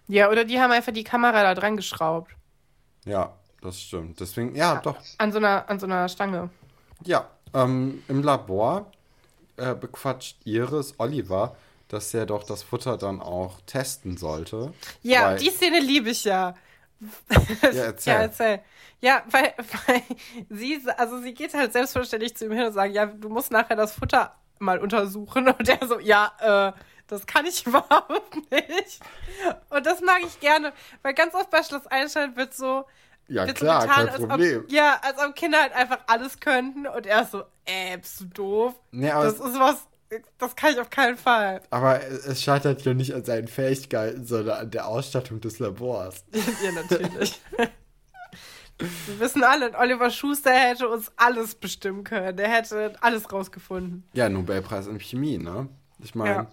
Ja, 0.08 0.30
oder 0.30 0.44
die 0.44 0.60
haben 0.60 0.72
einfach 0.72 0.92
die 0.92 1.04
Kamera 1.04 1.42
da 1.42 1.54
dran 1.54 1.76
geschraubt. 1.76 2.32
Ja, 3.04 3.34
das 3.60 3.80
stimmt. 3.80 4.20
Deswegen, 4.20 4.54
ja, 4.54 4.80
doch. 4.80 4.96
An 5.18 5.32
so 5.32 5.38
einer, 5.38 5.68
an 5.68 5.78
so 5.78 5.86
einer 5.86 6.08
Stange. 6.08 6.50
Ja, 7.04 7.28
ähm, 7.54 8.02
im 8.08 8.22
Labor 8.22 8.90
äh, 9.56 9.74
bequatscht 9.74 10.36
Iris 10.44 10.94
Oliver, 10.98 11.56
dass 11.88 12.12
er 12.14 12.26
doch 12.26 12.44
das 12.44 12.62
Futter 12.62 12.96
dann 12.96 13.20
auch 13.20 13.60
testen 13.66 14.16
sollte. 14.16 14.72
Ja, 15.02 15.34
die 15.34 15.50
Szene 15.50 15.80
liebe 15.80 16.10
ich 16.10 16.24
ja. 16.24 16.54
Ja, 17.70 17.84
erzähl. 17.84 18.12
Ja, 18.14 18.20
erzähl. 18.20 18.61
Ja, 19.00 19.22
weil, 19.30 19.55
weil 19.86 20.03
sie, 20.48 20.80
also 20.96 21.20
sie 21.20 21.34
geht 21.34 21.55
halt 21.55 21.72
selbstverständlich 21.72 22.36
zu 22.36 22.44
ihm 22.46 22.53
hin 22.53 22.66
und 22.66 22.72
sagt, 22.72 22.94
ja, 22.94 23.07
du 23.07 23.28
musst 23.28 23.50
nachher 23.50 23.76
das 23.76 23.94
Futter 23.94 24.36
mal 24.59 24.78
untersuchen. 24.78 25.48
Und 25.48 25.68
er 25.68 25.86
so, 25.88 25.98
ja, 25.98 26.32
äh, 26.74 26.78
das 27.09 27.26
kann 27.26 27.46
ich 27.46 27.66
überhaupt 27.66 28.34
nicht. 28.50 29.00
Und 29.70 29.86
das 29.86 30.00
mag 30.00 30.20
ich 30.24 30.38
gerne, 30.40 30.72
weil 31.03 31.14
ganz 31.14 31.34
oft 31.34 31.50
bei 31.50 31.62
Schloss 31.62 31.86
Einstein 31.88 32.36
wird 32.36 32.55
so, 32.55 32.86
Ja, 33.26 33.46
wird 33.46 33.57
klar, 33.59 33.82
so 33.82 33.88
getan, 33.88 34.07
kein 34.07 34.09
als 34.09 34.26
Problem. 34.26 34.61
ob, 34.64 34.70
ja, 34.70 35.00
als 35.03 35.18
ob 35.18 35.34
Kinder 35.34 35.61
halt 35.61 35.72
einfach 35.72 35.98
alles 36.07 36.38
könnten 36.40 36.86
und 36.86 37.07
er 37.07 37.22
ist 37.22 37.32
so, 37.32 37.42
äh, 37.64 37.98
bist 37.98 38.20
du 38.20 38.24
doof? 38.26 38.74
Nee, 38.92 39.11
aber, 39.11 39.24
Das 39.24 39.34
ist 39.34 39.59
was, 39.59 39.88
das 40.38 40.56
kann 40.56 40.72
ich 40.72 40.80
auf 40.80 40.90
keinen 40.90 41.16
Fall. 41.16 41.60
aber 41.70 42.02
es 42.04 42.42
scheitert 42.42 42.82
ja 42.84 42.94
nicht 42.94 43.14
an 43.14 43.24
seinen 43.24 43.48
Fähigkeiten, 43.48 44.24
sondern 44.24 44.58
an 44.60 44.70
der 44.70 44.86
Ausstattung 44.88 45.40
des 45.40 45.58
Labors. 45.58 46.24
Ja, 46.64 46.72
natürlich. 46.72 47.40
Wir 49.06 49.20
wissen 49.20 49.44
alle, 49.44 49.78
Oliver 49.78 50.10
Schuster 50.10 50.50
hätte 50.52 50.88
uns 50.88 51.12
alles 51.16 51.54
bestimmen 51.54 52.02
können. 52.02 52.36
Der 52.36 52.48
hätte 52.48 52.94
alles 53.00 53.30
rausgefunden. 53.32 54.02
Ja, 54.12 54.28
Nobelpreis 54.28 54.86
in 54.88 54.98
Chemie, 54.98 55.38
ne? 55.38 55.68
Ich 56.00 56.14
meine, 56.16 56.34
Ja. 56.34 56.46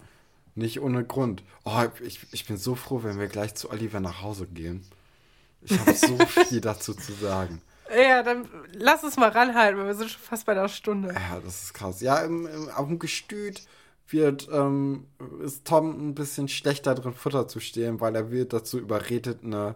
nicht 0.53 0.79
ohne 0.79 1.03
Grund. 1.05 1.43
Oh, 1.65 1.85
ich, 2.03 2.19
ich 2.31 2.45
bin 2.45 2.57
so 2.57 2.75
froh, 2.75 3.01
wenn 3.03 3.17
wir 3.19 3.27
gleich 3.27 3.55
zu 3.55 3.71
Oliver 3.71 3.99
nach 3.99 4.21
Hause 4.21 4.45
gehen. 4.45 4.85
Ich 5.61 5.79
habe 5.79 5.93
so 5.95 6.17
viel 6.47 6.61
dazu 6.61 6.93
zu 6.93 7.13
sagen. 7.13 7.61
Ja, 7.95 8.23
dann 8.23 8.47
lass 8.73 9.03
es 9.03 9.17
mal 9.17 9.29
ranhalten, 9.29 9.79
weil 9.79 9.87
wir 9.87 9.95
sind 9.95 10.11
schon 10.11 10.21
fast 10.21 10.45
bei 10.45 10.51
einer 10.51 10.69
Stunde. 10.69 11.13
Ja, 11.13 11.39
das 11.43 11.63
ist 11.63 11.73
krass. 11.73 12.01
Ja, 12.01 12.19
im, 12.19 12.45
im, 12.45 12.69
auf 12.69 12.87
dem 12.87 12.99
Gestüt 12.99 13.63
wird, 14.07 14.47
ähm, 14.51 15.07
ist 15.43 15.65
Tom 15.65 16.09
ein 16.09 16.15
bisschen 16.15 16.47
schlechter 16.47 16.95
drin, 16.95 17.13
Futter 17.13 17.47
zu 17.47 17.59
stehlen, 17.59 17.99
weil 17.99 18.15
er 18.15 18.31
wird 18.31 18.53
dazu 18.53 18.79
überredet, 18.79 19.43
eine, 19.43 19.75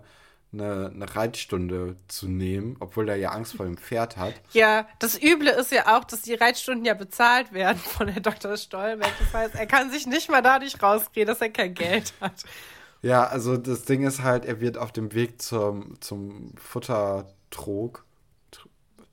eine, 0.52 0.92
eine 0.94 1.16
Reitstunde 1.16 1.98
zu 2.08 2.28
nehmen, 2.28 2.78
obwohl 2.80 3.10
er 3.10 3.16
ja 3.16 3.32
Angst 3.32 3.56
vor 3.56 3.66
dem 3.66 3.78
Pferd 3.78 4.18
hat. 4.18 4.34
Ja, 4.52 4.88
das 5.00 5.22
Üble 5.22 5.50
ist 5.50 5.72
ja 5.72 5.98
auch, 5.98 6.04
dass 6.04 6.22
die 6.22 6.34
Reitstunden 6.34 6.86
ja 6.86 6.94
bezahlt 6.94 7.54
werden 7.54 7.78
von 7.78 8.08
der 8.08 8.20
Dr. 8.20 8.58
Stolberg. 8.58 9.12
Das 9.20 9.34
heißt, 9.34 9.56
er 9.56 9.68
kann 9.68 9.92
sich 9.92 10.08
nicht 10.08 10.30
mal 10.30 10.42
dadurch 10.42 10.82
rausreden, 10.82 11.28
dass 11.28 11.42
er 11.42 11.50
kein 11.50 11.74
Geld 11.74 12.14
hat. 12.22 12.44
Ja, 13.04 13.26
also 13.26 13.58
das 13.58 13.84
Ding 13.84 14.08
ist 14.08 14.24
halt, 14.24 14.46
er 14.46 14.62
wird 14.62 14.78
auf 14.78 14.94
dem 14.94 15.14
Weg 15.14 15.42
zum, 15.42 16.00
zum 16.00 16.54
Futtertrog, 16.56 17.36
Tr- 18.52 18.68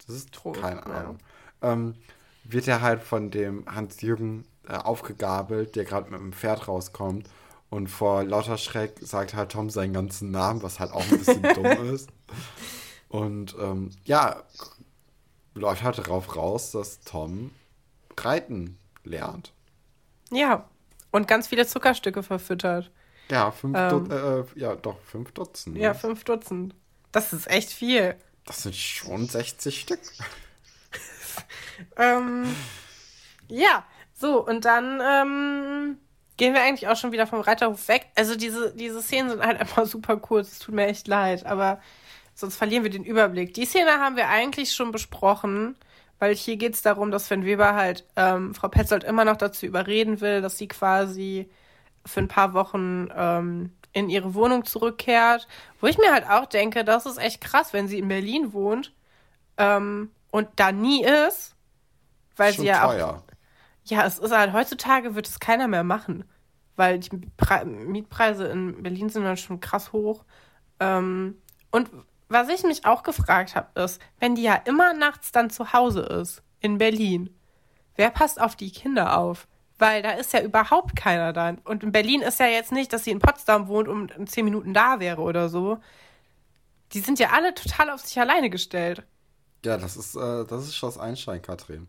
das 0.07 0.17
ist 0.17 0.33
Trog, 0.33 0.61
keine 0.61 0.81
ja. 0.81 0.87
Ahnung, 0.87 1.19
ähm, 1.63 1.95
wird 2.45 2.67
er 2.69 2.81
halt 2.81 3.03
von 3.03 3.31
dem 3.31 3.65
Hans-Jürgen 3.67 4.45
äh, 4.69 4.75
aufgegabelt, 4.75 5.77
der 5.77 5.85
gerade 5.85 6.11
mit 6.11 6.21
dem 6.21 6.33
Pferd 6.33 6.69
rauskommt. 6.69 7.29
Und 7.69 7.87
vor 7.89 8.25
lauter 8.25 8.59
Schreck 8.59 8.99
sagt 9.01 9.35
halt 9.35 9.53
Tom 9.53 9.71
seinen 9.71 9.93
ganzen 9.93 10.31
Namen, 10.33 10.63
was 10.63 10.81
halt 10.81 10.91
auch 10.91 11.03
ein 11.03 11.19
bisschen 11.19 11.43
dumm 11.55 11.67
ist. 11.95 12.09
Und 13.09 13.55
ähm, 13.61 13.91
ja, 14.05 14.43
läuft 15.55 15.83
halt 15.83 15.99
darauf 15.99 16.35
raus, 16.37 16.73
dass 16.73 17.01
Tom 17.01 17.53
reiten 18.17 18.79
lernt. 19.05 19.53
Ja, 20.33 20.69
und 21.11 21.29
ganz 21.29 21.49
viele 21.49 21.67
Zuckerstücke 21.67 22.23
verfüttert. 22.23 22.91
Ja, 23.31 23.51
fünf 23.51 23.77
Ähm. 23.79 24.11
Äh, 24.11 24.45
ja, 24.59 24.75
doch, 24.75 24.99
fünf 25.03 25.33
Dutzend. 25.33 25.77
ne? 25.77 25.83
Ja, 25.83 25.95
fünf 25.95 26.25
Dutzend. 26.25 26.75
Das 27.13 27.33
ist 27.33 27.49
echt 27.49 27.71
viel. 27.73 28.17
Das 28.51 28.65
sind 28.65 28.75
schon 28.75 29.27
60 29.29 29.81
Stück. 29.81 30.01
Ähm, 31.97 32.45
ja, 33.47 33.85
so, 34.13 34.45
und 34.45 34.65
dann 34.65 35.01
ähm, 35.01 35.99
gehen 36.37 36.53
wir 36.53 36.61
eigentlich 36.61 36.89
auch 36.89 36.97
schon 36.97 37.13
wieder 37.13 37.29
vom 37.29 37.43
Reiterhof 37.43 37.87
weg. 37.87 38.09
Also 38.17 38.35
diese, 38.35 38.75
diese 38.75 39.03
Szenen 39.03 39.31
sind 39.31 39.47
halt 39.47 39.61
einfach 39.61 39.87
super 39.87 40.17
kurz. 40.17 40.51
Es 40.51 40.59
tut 40.59 40.75
mir 40.75 40.89
echt 40.89 41.07
leid, 41.07 41.47
aber 41.47 41.81
sonst 42.35 42.57
verlieren 42.57 42.83
wir 42.83 42.91
den 42.91 43.05
Überblick. 43.05 43.55
Die 43.55 43.67
Szene 43.67 44.01
haben 44.01 44.17
wir 44.17 44.29
eigentlich 44.29 44.73
schon 44.73 44.91
besprochen, 44.91 45.77
weil 46.19 46.35
hier 46.35 46.57
geht 46.57 46.75
es 46.75 46.83
darum, 46.83 47.13
dass 47.13 47.27
Sven 47.27 47.45
Weber 47.45 47.77
halt 47.77 48.05
ähm, 48.17 48.53
Frau 48.57 48.67
Petzold 48.67 49.05
immer 49.05 49.25
noch 49.25 49.37
dazu 49.37 49.65
überreden 49.65 50.21
will, 50.21 50.43
dass 50.43 50.59
sie 50.59 50.67
quasi 50.67 51.49
für 52.07 52.21
ein 52.21 52.29
paar 52.29 52.55
Wochen 52.55 53.09
ähm, 53.15 53.73
in 53.93 54.09
ihre 54.09 54.35
Wohnung 54.35 54.65
zurückkehrt. 54.65 55.49
Wo 55.81 55.87
ich 55.87 55.99
mir 55.99 56.13
halt 56.13 56.29
auch 56.29 56.47
denke, 56.47 56.85
das 56.85 57.07
ist 57.07 57.19
echt 57.19 57.41
krass, 57.41 57.73
wenn 57.73 57.89
sie 57.89 57.99
in 57.99 58.09
Berlin 58.09 58.53
wohnt 58.53 58.93
ähm, 59.57 60.11
und 60.31 60.49
da 60.57 60.73
nie 60.73 61.05
ist. 61.05 61.55
Weil 62.37 62.53
schon 62.53 62.63
sie 62.63 62.69
ja 62.69 62.85
auch 62.85 62.93
teuer. 62.93 63.25
ja, 63.85 64.07
es 64.07 64.19
ist 64.19 64.33
halt, 64.33 64.53
heutzutage 64.53 65.15
wird 65.15 65.29
es 65.29 65.41
keiner 65.41 65.69
mehr 65.69 65.85
machen, 65.85 66.25
weil 66.77 66.99
die 67.01 67.11
Pre 67.37 67.65
Mietpreise 67.65 68.47
in 68.47 68.83
Berlin 68.83 69.09
sind 69.09 69.25
dann 69.25 69.37
schon 69.37 69.61
krass 69.61 69.93
hoch. 69.93 70.25
Ähm, 70.79 71.37
und 71.71 71.91
was 72.29 72.49
ich 72.49 72.63
mich 72.63 72.87
auch 72.87 73.03
gefragt 73.03 73.57
habe, 73.57 73.81
ist, 73.81 74.01
wenn 74.21 74.37
die 74.37 74.43
ja 74.43 74.55
immer 74.55 74.95
nachts 74.95 75.33
dann 75.33 75.51
zu 75.51 75.73
Hause 75.73 76.03
ist, 76.03 76.43
in 76.61 76.79
Berlin, 76.79 77.35
wer 77.97 78.11
passt 78.11 78.41
auf 78.41 78.55
die 78.55 78.71
Kinder 78.71 79.19
auf? 79.19 79.49
Weil 79.81 80.03
da 80.03 80.13
ist 80.13 80.33
ja 80.33 80.43
überhaupt 80.43 80.95
keiner 80.95 81.33
dann. 81.33 81.59
Und 81.65 81.83
in 81.83 81.91
Berlin 81.91 82.21
ist 82.21 82.39
ja 82.39 82.47
jetzt 82.47 82.71
nicht, 82.71 82.93
dass 82.93 83.05
sie 83.05 83.11
in 83.11 83.19
Potsdam 83.19 83.67
wohnt 83.67 83.89
und 83.89 84.13
in 84.13 84.27
zehn 84.27 84.45
Minuten 84.45 84.75
da 84.75 85.01
wäre 85.01 85.23
oder 85.23 85.49
so. 85.49 85.79
Die 86.93 87.01
sind 87.01 87.19
ja 87.19 87.31
alle 87.31 87.55
total 87.55 87.91
auf 87.91 88.01
sich 88.01 88.19
alleine 88.21 88.51
gestellt. 88.51 89.03
Ja, 89.65 89.77
das 89.79 89.97
ist, 89.97 90.15
äh, 90.17 90.45
das 90.45 90.65
ist 90.65 90.77
Schloss 90.77 90.99
Einstein, 90.99 91.41
Katrin. 91.41 91.89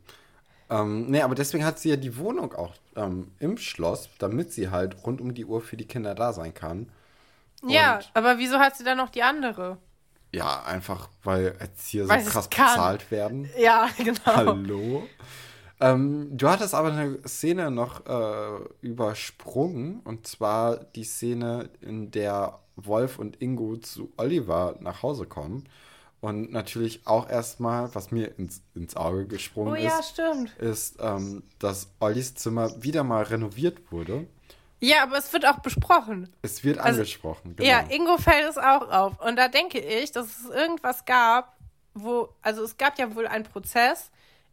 Ähm, 0.70 1.08
nee, 1.08 1.22
aber 1.22 1.36
deswegen 1.36 1.66
hat 1.66 1.80
sie 1.80 1.90
ja 1.90 1.96
die 1.98 2.18
Wohnung 2.18 2.54
auch 2.54 2.74
ähm, 2.96 3.32
im 3.40 3.58
Schloss, 3.58 4.10
damit 4.20 4.54
sie 4.54 4.70
halt 4.70 5.06
rund 5.06 5.20
um 5.20 5.34
die 5.34 5.46
Uhr 5.46 5.62
für 5.62 5.76
die 5.76 5.86
Kinder 5.88 6.16
da 6.16 6.32
sein 6.32 6.54
kann. 6.54 6.90
Ja, 7.68 7.98
Und- 7.98 8.12
aber 8.14 8.38
wieso 8.38 8.58
hat 8.60 8.78
sie 8.78 8.86
dann 8.86 8.98
noch 8.98 9.10
die 9.10 9.22
andere? 9.24 9.78
Ja, 10.34 10.64
einfach 10.64 11.10
weil 11.24 11.56
Erzieher 11.60 12.06
so 12.06 12.10
Weil 12.10 12.24
krass 12.24 12.48
bezahlt 12.48 13.12
werden. 13.12 13.50
Ja, 13.60 13.90
genau. 13.98 14.20
Hallo. 14.26 15.08
Ähm, 15.82 16.30
du 16.38 16.48
hattest 16.48 16.76
aber 16.76 16.94
eine 16.94 17.18
Szene 17.28 17.72
noch 17.72 18.06
äh, 18.06 18.60
übersprungen, 18.82 20.00
und 20.04 20.28
zwar 20.28 20.78
die 20.78 21.04
Szene, 21.04 21.70
in 21.82 22.12
der 22.12 22.60
Wolf 22.76 23.20
und 23.20 23.42
Ingo 23.42 23.78
zu 23.78 24.14
Oliver 24.18 24.76
nach 24.80 25.02
Hause 25.04 25.26
kommen. 25.26 25.68
Und 26.22 26.52
natürlich 26.52 27.08
auch 27.08 27.28
erstmal, 27.28 27.94
was 27.96 28.12
mir 28.12 28.38
ins, 28.38 28.62
ins 28.76 28.96
Auge 28.96 29.26
gesprungen 29.26 29.74
Oh 29.74 29.76
ja, 29.76 29.98
ist, 29.98 30.10
stimmt. 30.10 30.56
ist, 30.58 30.98
ähm, 31.02 31.42
dass 31.58 31.90
Ollis 32.00 32.36
Zimmer 32.36 32.72
wieder 32.84 33.04
mal 33.04 33.24
renoviert 33.24 33.92
wurde. 33.92 34.28
Ja, 34.80 35.02
aber 35.04 35.18
es 35.18 35.34
wird 35.34 35.48
auch 35.48 35.60
besprochen. 35.60 36.30
Es 36.44 36.64
wird 36.64 36.78
Also, 36.78 37.00
angesprochen. 37.00 37.56
Genau. 37.56 37.68
Ja, 37.68 37.80
Ingo 37.90 38.18
fällt 38.18 38.48
es 38.48 38.58
auch 38.60 38.88
auf. 38.92 39.20
Und 39.20 39.36
da 39.36 39.48
denke 39.48 39.80
ich, 39.80 40.12
dass 40.12 40.28
es 40.28 40.46
irgendwas 40.50 41.06
gab, 41.06 41.58
wo, 41.96 42.30
also 42.44 42.64
es 42.64 42.78
gab 42.78 43.00
ja 43.00 43.16
wohl 43.16 43.26
einen 43.26 43.44
Prozess, 43.44 44.12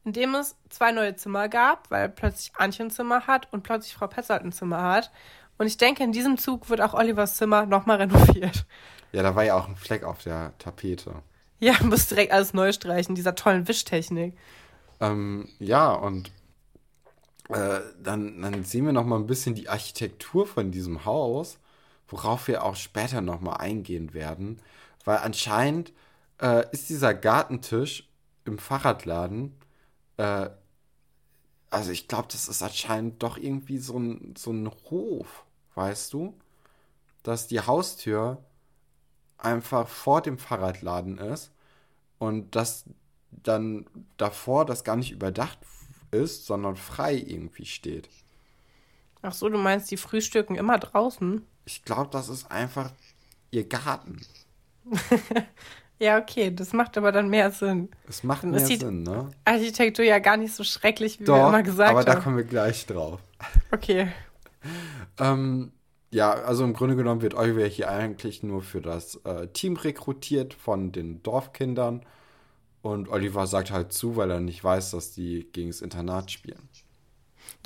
in 0.09 0.15
dem 0.15 0.35
es 0.35 0.57
zwei 0.71 0.91
neue 0.91 1.17
Zimmer 1.17 1.51
gab, 1.51 1.91
weil 1.91 2.09
plötzlich 2.09 2.53
Antje 2.57 2.87
ein 2.87 2.91
Zimmer 2.91 3.27
hat 3.27 3.53
und 3.53 3.63
plötzlich 3.63 3.93
Frau 3.95 4.07
Petzold 4.07 4.43
ein 4.43 4.53
Zimmer 4.53 4.83
hat. 4.83 5.11
Und 5.59 5.67
ich 5.67 5.77
denke, 5.77 6.03
in 6.03 6.13
diesem 6.13 6.39
Zug 6.39 6.71
wird 6.71 6.81
auch 6.81 6.95
Olivers 6.95 7.37
Zimmer 7.37 7.67
nochmal 7.67 7.99
renoviert. 7.99 8.65
ja, 9.13 9.23
da 9.23 9.37
war 9.37 9.45
ja 9.45 9.55
auch 9.55 9.69
ein 9.69 9.77
Fleck 9.77 10.05
auf 10.05 10.23
der 10.23 10.57
Tapete. 10.59 11.17
Ja, 11.59 11.75
muss 11.83 12.07
direkt 12.07 12.33
alles 12.33 12.55
neu 12.55 12.73
streichen, 12.73 13.15
dieser 13.15 13.35
tollen 13.35 13.69
Wischtechnik. 13.69 14.35
Ähm, 15.01 15.47
ja, 15.59 15.93
und 15.93 16.33
äh, 17.51 17.81
dann, 18.03 18.41
dann 18.41 18.65
sehen 18.65 18.87
wir 18.87 18.93
noch 18.95 19.05
mal 19.05 19.17
ein 19.17 19.27
bisschen 19.27 19.55
die 19.55 19.69
Architektur 19.69 20.47
von 20.47 20.71
diesem 20.71 21.05
Haus, 21.05 21.59
worauf 22.09 22.49
wir 22.49 22.65
auch 22.65 22.77
später 22.77 23.21
noch 23.21 23.43
mal 23.43 23.57
eingehen 23.57 24.15
werden. 24.15 24.63
Weil 25.05 25.19
anscheinend 25.19 25.93
äh, 26.41 26.65
ist 26.73 26.89
dieser 26.89 27.13
Gartentisch 27.13 28.09
im 28.47 28.59
Fahrradladen, 28.59 29.53
äh, 30.19 30.51
also 31.71 31.91
ich 31.91 32.09
glaube, 32.09 32.29
das 32.31 32.49
ist 32.49 32.63
anscheinend 32.63 33.23
doch 33.23 33.37
irgendwie 33.37 33.79
so 33.79 33.99
ein, 33.99 34.35
so 34.37 34.53
ein 34.53 34.71
Hof, 34.91 35.45
weißt 35.75 36.13
du? 36.13 36.35
Dass 37.23 37.47
die 37.47 37.61
Haustür 37.61 38.43
einfach 39.39 39.89
vor 39.89 40.23
dem 40.23 40.39
Fahrradladen 40.39 41.19
ist 41.19 41.53
und 42.19 42.55
dass 42.57 42.85
dann 43.31 43.87
davor 44.17 44.65
das 44.65 44.85
gar 44.85 44.97
nicht 44.97 45.13
überdacht 45.13 45.59
ist, 46.11 46.47
sondern 46.47 46.77
frei 46.77 47.15
irgendwie 47.15 47.67
steht. 47.67 48.09
Ach 49.21 49.33
so, 49.33 49.49
du 49.49 49.59
meinst, 49.59 49.91
die 49.91 49.97
frühstücken 49.97 50.55
immer 50.55 50.79
draußen? 50.79 51.45
Ich 51.65 51.85
glaube, 51.85 52.11
das 52.11 52.29
ist 52.29 52.51
einfach 52.51 52.93
ihr 53.51 53.69
Garten. 53.69 54.21
ja, 55.99 56.19
okay, 56.19 56.55
das 56.55 56.73
macht 56.73 56.97
aber 56.97 57.13
dann 57.13 57.29
mehr 57.29 57.51
Sinn. 57.51 57.89
Es 58.09 58.23
macht 58.23 58.45
dann 58.45 58.53
mehr 58.53 58.61
Sinn, 58.61 59.03
ne? 59.03 59.31
Architektur 59.45 60.05
ja 60.05 60.19
gar 60.21 60.37
nicht 60.37 60.55
so 60.55 60.63
schrecklich, 60.63 61.19
wie 61.19 61.25
Doch, 61.25 61.37
wir 61.37 61.49
immer 61.49 61.63
gesagt 61.63 61.91
haben. 61.91 61.97
aber 61.97 62.05
da 62.05 62.17
kommen 62.17 62.37
wir 62.37 62.45
gleich 62.45 62.87
drauf. 62.87 63.21
Okay. 63.73 64.09
ähm, 65.19 65.73
ja, 66.11 66.33
also 66.33 66.65
im 66.65 66.73
Grunde 66.73 66.97
genommen 66.97 67.21
wird 67.21 67.35
Oliver 67.35 67.67
hier 67.67 67.91
eigentlich 67.91 68.43
nur 68.43 68.63
für 68.63 68.81
das 68.81 69.17
äh, 69.25 69.49
Team 69.49 69.77
rekrutiert 69.77 70.55
von 70.55 70.93
den 70.93 71.23
Dorfkindern. 71.23 72.03
Und 72.81 73.09
Oliver 73.09 73.47
sagt 73.47 73.71
halt 73.71 73.93
zu, 73.93 74.17
weil 74.17 74.31
er 74.31 74.41
nicht 74.41 74.63
weiß, 74.63 74.93
dass 74.93 75.13
die 75.13 75.49
gegen 75.53 75.69
das 75.69 75.81
Internat 75.81 76.31
spielen. 76.31 76.69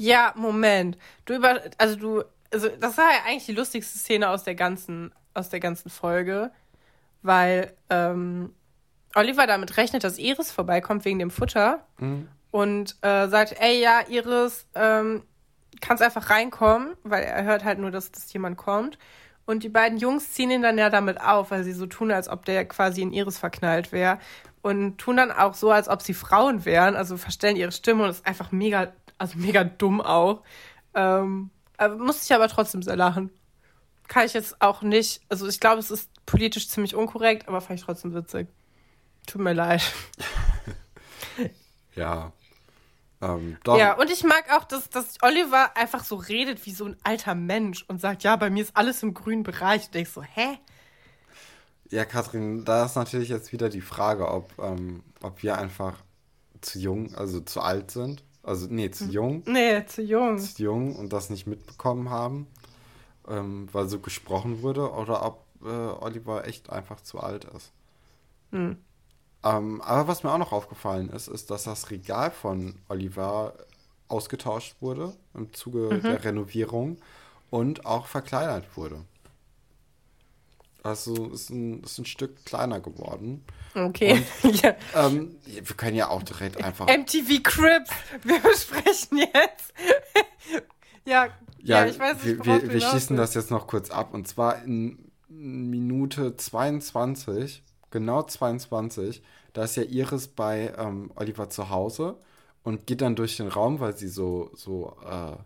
Ja, 0.00 0.32
Moment. 0.36 0.96
Du 1.26 1.34
über, 1.34 1.60
also 1.78 1.96
du, 1.96 2.24
also 2.52 2.68
das 2.80 2.96
war 2.96 3.04
ja 3.04 3.18
eigentlich 3.26 3.46
die 3.46 3.52
lustigste 3.52 3.98
Szene 3.98 4.30
aus 4.30 4.42
der 4.42 4.54
ganzen, 4.54 5.12
aus 5.34 5.50
der 5.50 5.60
ganzen 5.60 5.90
Folge, 5.90 6.50
weil 7.22 7.72
ähm, 7.90 8.52
Oliver 9.14 9.46
damit 9.46 9.76
rechnet, 9.76 10.04
dass 10.04 10.18
Iris 10.18 10.50
vorbeikommt 10.50 11.04
wegen 11.04 11.18
dem 11.18 11.30
Futter 11.30 11.86
mhm. 11.98 12.28
und 12.50 12.96
äh, 13.02 13.28
sagt, 13.28 13.56
ey 13.60 13.80
ja, 13.80 14.00
Iris, 14.08 14.66
ähm, 14.74 15.22
kannst 15.80 16.02
einfach 16.02 16.30
reinkommen, 16.30 16.94
weil 17.02 17.24
er 17.24 17.44
hört 17.44 17.64
halt 17.64 17.78
nur, 17.78 17.90
dass, 17.90 18.10
dass 18.10 18.32
jemand 18.32 18.56
kommt. 18.56 18.98
Und 19.44 19.64
die 19.64 19.68
beiden 19.68 19.98
Jungs 19.98 20.32
ziehen 20.32 20.50
ihn 20.50 20.62
dann 20.62 20.78
ja 20.78 20.88
damit 20.88 21.20
auf, 21.20 21.50
weil 21.50 21.64
sie 21.64 21.72
so 21.72 21.86
tun, 21.86 22.12
als 22.12 22.28
ob 22.28 22.44
der 22.44 22.64
quasi 22.64 23.02
in 23.02 23.12
Iris 23.12 23.38
verknallt 23.38 23.90
wäre. 23.92 24.18
Und 24.62 24.98
tun 24.98 25.16
dann 25.16 25.32
auch 25.32 25.54
so, 25.54 25.72
als 25.72 25.88
ob 25.88 26.00
sie 26.00 26.14
Frauen 26.14 26.64
wären, 26.64 26.94
also 26.94 27.16
verstellen 27.16 27.56
ihre 27.56 27.72
Stimme 27.72 28.04
und 28.04 28.10
ist 28.10 28.24
einfach 28.24 28.52
mega, 28.52 28.92
also 29.18 29.36
mega 29.38 29.64
dumm 29.64 30.00
auch. 30.00 30.42
Ähm, 30.94 31.50
musste 31.98 32.24
ich 32.24 32.34
aber 32.34 32.46
trotzdem 32.46 32.82
sehr 32.82 32.94
lachen. 32.94 33.30
Kann 34.09 34.26
ich 34.26 34.34
jetzt 34.34 34.61
auch 34.61 34.82
nicht, 34.82 35.22
also 35.28 35.46
ich 35.48 35.61
glaube, 35.61 35.80
es 35.80 35.90
ist 35.90 36.11
politisch 36.26 36.68
ziemlich 36.68 36.94
unkorrekt, 36.94 37.48
aber 37.48 37.61
fand 37.61 37.78
ich 37.78 37.84
trotzdem 37.86 38.14
witzig. 38.14 38.48
Tut 39.26 39.40
mir 39.40 39.53
leid. 39.53 39.82
ja, 41.94 42.32
ähm, 43.22 43.57
ja, 43.66 43.96
und 43.96 44.11
ich 44.11 44.24
mag 44.24 44.46
auch, 44.53 44.64
dass, 44.64 44.90
dass 44.90 45.18
Oliver 45.22 45.76
einfach 45.76 46.03
so 46.03 46.16
redet 46.16 46.66
wie 46.66 46.72
so 46.72 46.86
ein 46.86 46.96
alter 47.05 47.36
Mensch 47.36 47.84
und 47.86 48.00
sagt, 48.00 48.24
ja, 48.24 48.34
bei 48.34 48.50
mir 48.50 48.64
ist 48.64 48.76
alles 48.76 49.03
im 49.05 49.14
grünen 49.14 49.44
Bereich. 49.44 49.86
Und 49.86 49.94
ich 49.94 50.09
so, 50.09 50.22
hä? 50.22 50.59
Ja, 51.90 52.05
Katrin, 52.05 52.64
da 52.64 52.84
ist 52.84 52.96
natürlich 52.96 53.28
jetzt 53.28 53.53
wieder 53.53 53.68
die 53.68 53.80
Frage, 53.80 54.28
ob, 54.28 54.53
ähm, 54.59 55.05
ob 55.22 55.42
wir 55.44 55.57
einfach 55.57 56.03
zu 56.62 56.80
jung, 56.80 57.14
also 57.14 57.40
zu 57.40 57.61
alt 57.61 57.92
sind. 57.92 58.24
Also, 58.42 58.66
nee, 58.68 58.90
zu 58.90 59.05
hm. 59.05 59.11
jung. 59.12 59.42
Nee, 59.46 59.86
zu 59.86 60.03
jung. 60.03 60.38
Zu 60.38 60.61
jung 60.61 60.96
und 60.96 61.12
das 61.12 61.30
nicht 61.30 61.46
mitbekommen 61.46 62.11
haben, 62.11 62.48
ähm, 63.28 63.68
weil 63.72 63.88
so 63.88 63.98
gesprochen 63.98 64.62
wurde, 64.62 64.90
oder 64.90 65.24
ob 65.24 65.44
äh, 65.64 65.68
Oliver 65.68 66.46
echt 66.46 66.70
einfach 66.70 67.00
zu 67.00 67.20
alt 67.20 67.44
ist. 67.44 67.72
Hm. 68.50 68.76
Ähm, 69.44 69.80
aber 69.80 70.08
was 70.08 70.22
mir 70.22 70.32
auch 70.32 70.38
noch 70.38 70.52
aufgefallen 70.52 71.10
ist, 71.10 71.28
ist, 71.28 71.50
dass 71.50 71.64
das 71.64 71.90
Regal 71.90 72.30
von 72.30 72.76
Oliver 72.88 73.54
ausgetauscht 74.08 74.76
wurde 74.80 75.14
im 75.34 75.52
Zuge 75.52 75.94
mhm. 75.94 76.02
der 76.02 76.24
Renovierung 76.24 76.98
und 77.50 77.86
auch 77.86 78.06
verkleinert 78.06 78.76
wurde. 78.76 79.04
Also 80.82 81.30
ist 81.30 81.50
ein, 81.50 81.82
ist 81.82 81.98
ein 81.98 82.06
Stück 82.06 82.44
kleiner 82.44 82.80
geworden. 82.80 83.44
Okay. 83.74 84.22
Und, 84.42 84.62
ja. 84.62 84.74
ähm, 84.94 85.36
wir 85.44 85.76
können 85.76 85.96
ja 85.96 86.08
auch 86.08 86.22
direkt 86.22 86.62
einfach. 86.62 86.86
MTV 86.86 87.42
Crips, 87.42 87.90
wir 88.24 88.40
besprechen 88.42 89.18
jetzt. 89.18 89.72
ja, 91.04 91.28
ja, 91.62 91.84
ja, 91.84 91.86
ich 91.90 91.98
weiß 91.98 92.24
nicht, 92.24 92.44
Wir, 92.44 92.62
wir, 92.62 92.72
wir 92.72 92.80
schießen 92.80 93.16
das 93.16 93.34
jetzt 93.34 93.50
noch 93.50 93.66
kurz 93.66 93.90
ab. 93.90 94.14
Und 94.14 94.26
zwar 94.28 94.62
in 94.64 95.10
Minute 95.28 96.36
22 96.36 97.62
genau 97.90 98.22
22, 98.22 99.22
da 99.52 99.64
ist 99.64 99.76
ja 99.76 99.84
Iris 99.84 100.28
bei 100.28 100.74
ähm, 100.76 101.12
Oliver 101.14 101.48
zu 101.50 101.68
Hause 101.68 102.16
und 102.64 102.86
geht 102.86 103.02
dann 103.02 103.16
durch 103.16 103.36
den 103.36 103.48
Raum, 103.48 103.80
weil 103.80 103.96
sie 103.96 104.08
so, 104.08 104.50
so, 104.54 104.96
äh, 105.04 105.36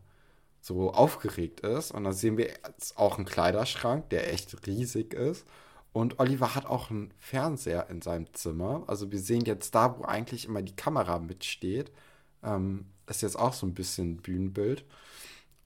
so 0.61 0.93
aufgeregt 0.93 1.61
ist. 1.61 1.91
Und 1.91 2.05
da 2.05 2.13
sehen 2.13 2.37
wir 2.39 2.47
jetzt 2.47 2.97
auch 2.97 3.17
einen 3.19 3.27
Kleiderschrank, 3.27 4.09
der 4.11 4.33
echt 4.33 4.67
riesig 4.67 5.13
ist. 5.13 5.45
Und 5.93 6.19
Oliver 6.19 6.55
hat 6.55 6.67
auch 6.67 6.91
einen 6.91 7.13
Fernseher 7.19 7.89
in 7.91 8.03
seinem 8.03 8.33
Zimmer. 8.35 8.85
Also 8.87 9.13
wir 9.13 9.19
sehen 9.19 9.45
jetzt 9.45 9.75
da, 9.75 9.99
wo 9.99 10.05
eigentlich 10.05 10.45
immer 10.47 10.63
die 10.63 10.77
Kamera 10.77 11.19
mitsteht. 11.19 11.91
Ähm, 12.43 12.87
ist 13.07 13.23
jetzt 13.23 13.39
auch 13.39 13.55
so 13.55 13.67
ein 13.67 13.75
bisschen 13.75 14.19
Bühnenbild. 14.19 14.85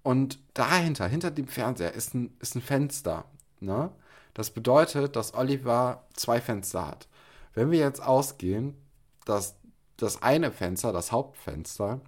Und 0.02 0.38
dahinter, 0.54 1.06
hinter 1.06 1.30
dem 1.30 1.48
Fernseher, 1.48 1.94
ist 1.94 2.14
ein, 2.14 2.36
ist 2.40 2.54
ein 2.54 2.62
Fenster. 2.62 3.24
Ne? 3.60 3.90
Das 4.34 4.50
bedeutet, 4.50 5.16
dass 5.16 5.34
Oliver 5.34 6.04
zwei 6.14 6.40
Fenster 6.40 6.86
hat. 6.86 7.08
Wenn 7.54 7.70
wir 7.70 7.78
jetzt 7.78 8.02
ausgehen, 8.02 8.76
dass 9.24 9.56
das 9.96 10.22
eine 10.22 10.50
Fenster, 10.50 10.92
das 10.92 11.12
Hauptfenster, 11.12 12.00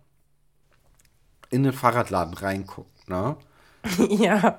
in 1.50 1.64
den 1.64 1.72
Fahrradladen 1.72 2.34
reinguckt, 2.34 3.08
ne? 3.08 3.36
Ja. 4.08 4.58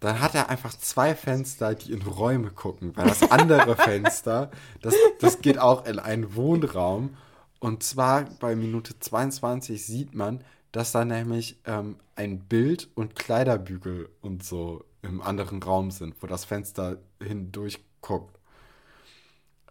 Dann 0.00 0.20
hat 0.20 0.34
er 0.34 0.48
einfach 0.48 0.76
zwei 0.76 1.14
Fenster, 1.14 1.76
die 1.76 1.92
in 1.92 2.02
Räume 2.02 2.50
gucken, 2.50 2.96
weil 2.96 3.06
das 3.06 3.30
andere 3.30 3.76
Fenster, 3.76 4.50
das, 4.80 4.94
das 5.20 5.40
geht 5.40 5.58
auch 5.58 5.86
in 5.86 6.00
einen 6.00 6.34
Wohnraum. 6.34 7.16
Und 7.60 7.84
zwar 7.84 8.24
bei 8.40 8.56
Minute 8.56 8.98
22 8.98 9.86
sieht 9.86 10.14
man, 10.14 10.42
dass 10.72 10.92
da 10.92 11.04
nämlich 11.04 11.58
ähm, 11.66 11.96
ein 12.16 12.40
Bild 12.40 12.88
und 12.94 13.14
Kleiderbügel 13.14 14.08
und 14.20 14.42
so 14.44 14.84
im 15.02 15.20
anderen 15.20 15.62
Raum 15.62 15.90
sind, 15.90 16.22
wo 16.22 16.26
das 16.26 16.44
Fenster 16.44 16.98
hindurch 17.22 17.80
guckt. 18.00 18.38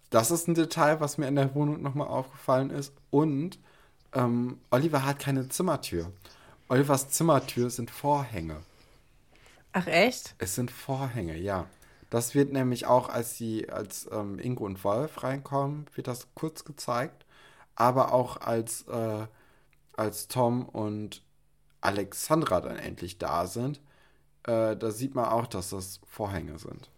Das 0.10 0.30
ist 0.30 0.48
ein 0.48 0.56
Detail, 0.56 1.00
was 1.00 1.18
mir 1.18 1.28
in 1.28 1.36
der 1.36 1.56
Wohnung 1.56 1.82
nochmal 1.82 2.08
aufgefallen 2.08 2.70
ist. 2.70 2.94
Und 3.10 3.60
ähm, 4.14 4.60
Oliver 4.70 5.06
hat 5.06 5.20
keine 5.20 5.48
Zimmertür. 5.48 6.12
Olivers 6.68 7.10
Zimmertür 7.10 7.70
sind 7.70 7.90
Vorhänge. 7.90 8.58
Ach 9.72 9.88
echt? 9.88 10.36
Es 10.38 10.56
sind 10.56 10.70
Vorhänge, 10.70 11.38
ja. 11.38 11.68
Das 12.10 12.36
wird 12.36 12.52
nämlich 12.52 12.88
auch, 12.88 13.08
als 13.08 13.38
sie, 13.38 13.70
als 13.70 14.10
ähm, 14.12 14.38
Ingo 14.38 14.66
und 14.66 14.84
Wolf 14.84 15.24
reinkommen, 15.24 15.86
wird 15.96 16.08
das 16.08 16.28
kurz 16.36 16.66
gezeigt. 16.66 17.26
Aber 17.76 18.14
auch 18.14 18.38
als, 18.42 18.82
äh, 18.90 19.28
als 19.98 20.28
Tom 20.28 20.68
und 20.68 21.24
Alexandra 21.82 22.62
dann 22.62 22.78
endlich 22.78 23.18
da 23.18 23.48
sind, 23.48 23.82
äh, 24.44 24.76
da 24.76 24.92
sieht 24.92 25.16
man 25.16 25.26
auch, 25.26 25.48
dass 25.48 25.70
das 25.70 26.00
Vorhänge 26.08 26.58
sind. 26.60 26.90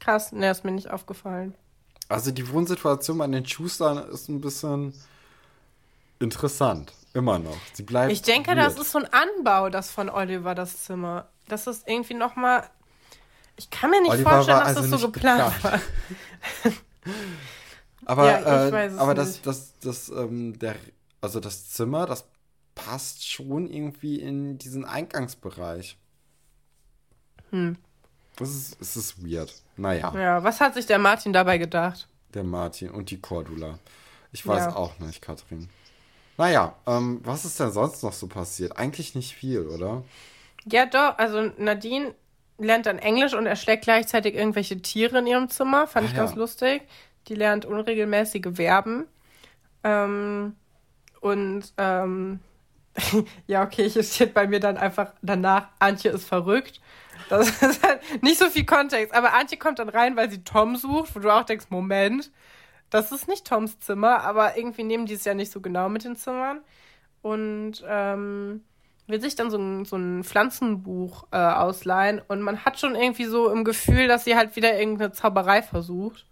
Krass, 0.00 0.32
ne, 0.32 0.50
ist 0.50 0.64
mir 0.64 0.72
nicht 0.72 0.90
aufgefallen. 0.90 1.54
Also 2.08 2.30
die 2.30 2.50
Wohnsituation 2.50 3.18
bei 3.18 3.26
den 3.26 3.44
Schustern 3.44 3.98
ist 4.08 4.28
ein 4.28 4.40
bisschen 4.40 4.94
interessant. 6.18 6.92
Immer 7.14 7.38
noch. 7.38 7.56
Sie 7.72 7.82
bleibt. 7.82 8.12
Ich 8.12 8.22
denke, 8.22 8.50
weird. 8.50 8.58
das 8.58 8.78
ist 8.78 8.92
so 8.92 8.98
ein 8.98 9.08
Anbau, 9.12 9.70
das 9.70 9.90
von 9.90 10.08
Oliver, 10.08 10.54
das 10.54 10.84
Zimmer. 10.84 11.28
Das 11.48 11.66
ist 11.66 11.88
irgendwie 11.88 12.14
nochmal. 12.14 12.68
Ich 13.56 13.70
kann 13.70 13.90
mir 13.90 14.00
nicht 14.02 14.12
Oliver 14.12 14.30
vorstellen, 14.30 14.58
dass 14.60 14.76
also 14.76 14.90
das 14.90 15.00
so 15.00 15.10
geplant, 15.10 15.54
geplant. 15.54 15.82
war. 16.64 16.72
aber 18.04 18.26
ja, 18.26 18.68
äh, 18.68 18.90
aber 18.96 19.14
das, 19.14 19.42
das, 19.42 19.78
das, 19.80 20.10
ähm, 20.10 20.58
der, 20.58 20.76
also 21.20 21.40
das 21.40 21.70
Zimmer, 21.70 22.06
das 22.06 22.26
passt 22.74 23.28
schon 23.28 23.68
irgendwie 23.68 24.20
in 24.20 24.58
diesen 24.58 24.84
Eingangsbereich. 24.84 25.96
Hm. 27.50 27.76
Das 28.36 28.50
ist, 28.50 28.80
es 28.80 28.96
ist 28.96 29.26
weird. 29.26 29.52
Naja. 29.76 30.12
Ja, 30.14 30.44
was 30.44 30.60
hat 30.60 30.74
sich 30.74 30.86
der 30.86 30.98
Martin 30.98 31.32
dabei 31.32 31.58
gedacht? 31.58 32.08
Der 32.34 32.44
Martin 32.44 32.90
und 32.90 33.10
die 33.10 33.20
Cordula. 33.20 33.78
Ich 34.30 34.46
weiß 34.46 34.66
ja. 34.66 34.76
auch 34.76 34.98
nicht, 35.00 35.22
Katrin. 35.22 35.68
Naja, 36.36 36.76
ähm, 36.86 37.20
was 37.24 37.44
ist 37.44 37.58
denn 37.58 37.72
sonst 37.72 38.02
noch 38.04 38.12
so 38.12 38.28
passiert? 38.28 38.76
Eigentlich 38.76 39.16
nicht 39.16 39.34
viel, 39.34 39.66
oder? 39.66 40.04
Ja, 40.66 40.86
doch. 40.86 41.18
Also 41.18 41.50
Nadine 41.56 42.14
lernt 42.58 42.86
dann 42.86 42.98
Englisch 42.98 43.34
und 43.34 43.46
erschlägt 43.46 43.84
gleichzeitig 43.84 44.34
irgendwelche 44.34 44.80
Tiere 44.80 45.18
in 45.18 45.26
ihrem 45.26 45.48
Zimmer. 45.48 45.88
Fand 45.88 46.06
ah, 46.06 46.10
ich 46.10 46.16
ganz 46.16 46.32
ja. 46.32 46.36
lustig. 46.36 46.82
Die 47.26 47.34
lernt 47.34 47.64
unregelmäßige 47.64 48.54
Verben. 48.54 49.06
Ähm, 49.82 50.54
und 51.20 51.72
ähm, 51.76 52.40
ja, 53.46 53.62
okay, 53.62 53.88
hier 53.88 54.02
steht 54.02 54.34
bei 54.34 54.46
mir 54.46 54.60
dann 54.60 54.76
einfach 54.76 55.12
danach, 55.22 55.68
Antje 55.78 56.10
ist 56.10 56.26
verrückt. 56.26 56.80
Das 57.28 57.48
ist 57.62 57.82
halt 57.82 58.00
nicht 58.22 58.38
so 58.38 58.48
viel 58.50 58.64
Kontext. 58.64 59.14
Aber 59.14 59.34
Antje 59.34 59.58
kommt 59.58 59.78
dann 59.78 59.88
rein, 59.88 60.16
weil 60.16 60.30
sie 60.30 60.44
Tom 60.44 60.76
sucht, 60.76 61.14
wo 61.14 61.20
du 61.20 61.30
auch 61.30 61.44
denkst, 61.44 61.66
Moment, 61.70 62.30
das 62.90 63.12
ist 63.12 63.28
nicht 63.28 63.46
Toms 63.46 63.78
Zimmer, 63.80 64.22
aber 64.22 64.56
irgendwie 64.56 64.84
nehmen 64.84 65.06
die 65.06 65.14
es 65.14 65.24
ja 65.24 65.34
nicht 65.34 65.52
so 65.52 65.60
genau 65.60 65.88
mit 65.88 66.04
den 66.04 66.16
Zimmern. 66.16 66.60
Und 67.20 67.84
ähm, 67.86 68.62
will 69.06 69.20
sich 69.20 69.34
dann 69.34 69.50
so 69.50 69.58
ein, 69.58 69.84
so 69.84 69.96
ein 69.96 70.22
Pflanzenbuch 70.22 71.26
äh, 71.32 71.36
ausleihen 71.36 72.20
und 72.28 72.42
man 72.42 72.64
hat 72.64 72.78
schon 72.78 72.94
irgendwie 72.94 73.24
so 73.24 73.50
im 73.50 73.64
Gefühl, 73.64 74.06
dass 74.06 74.24
sie 74.24 74.36
halt 74.36 74.54
wieder 74.54 74.78
irgendeine 74.78 75.12
Zauberei 75.12 75.62
versucht. 75.62 76.26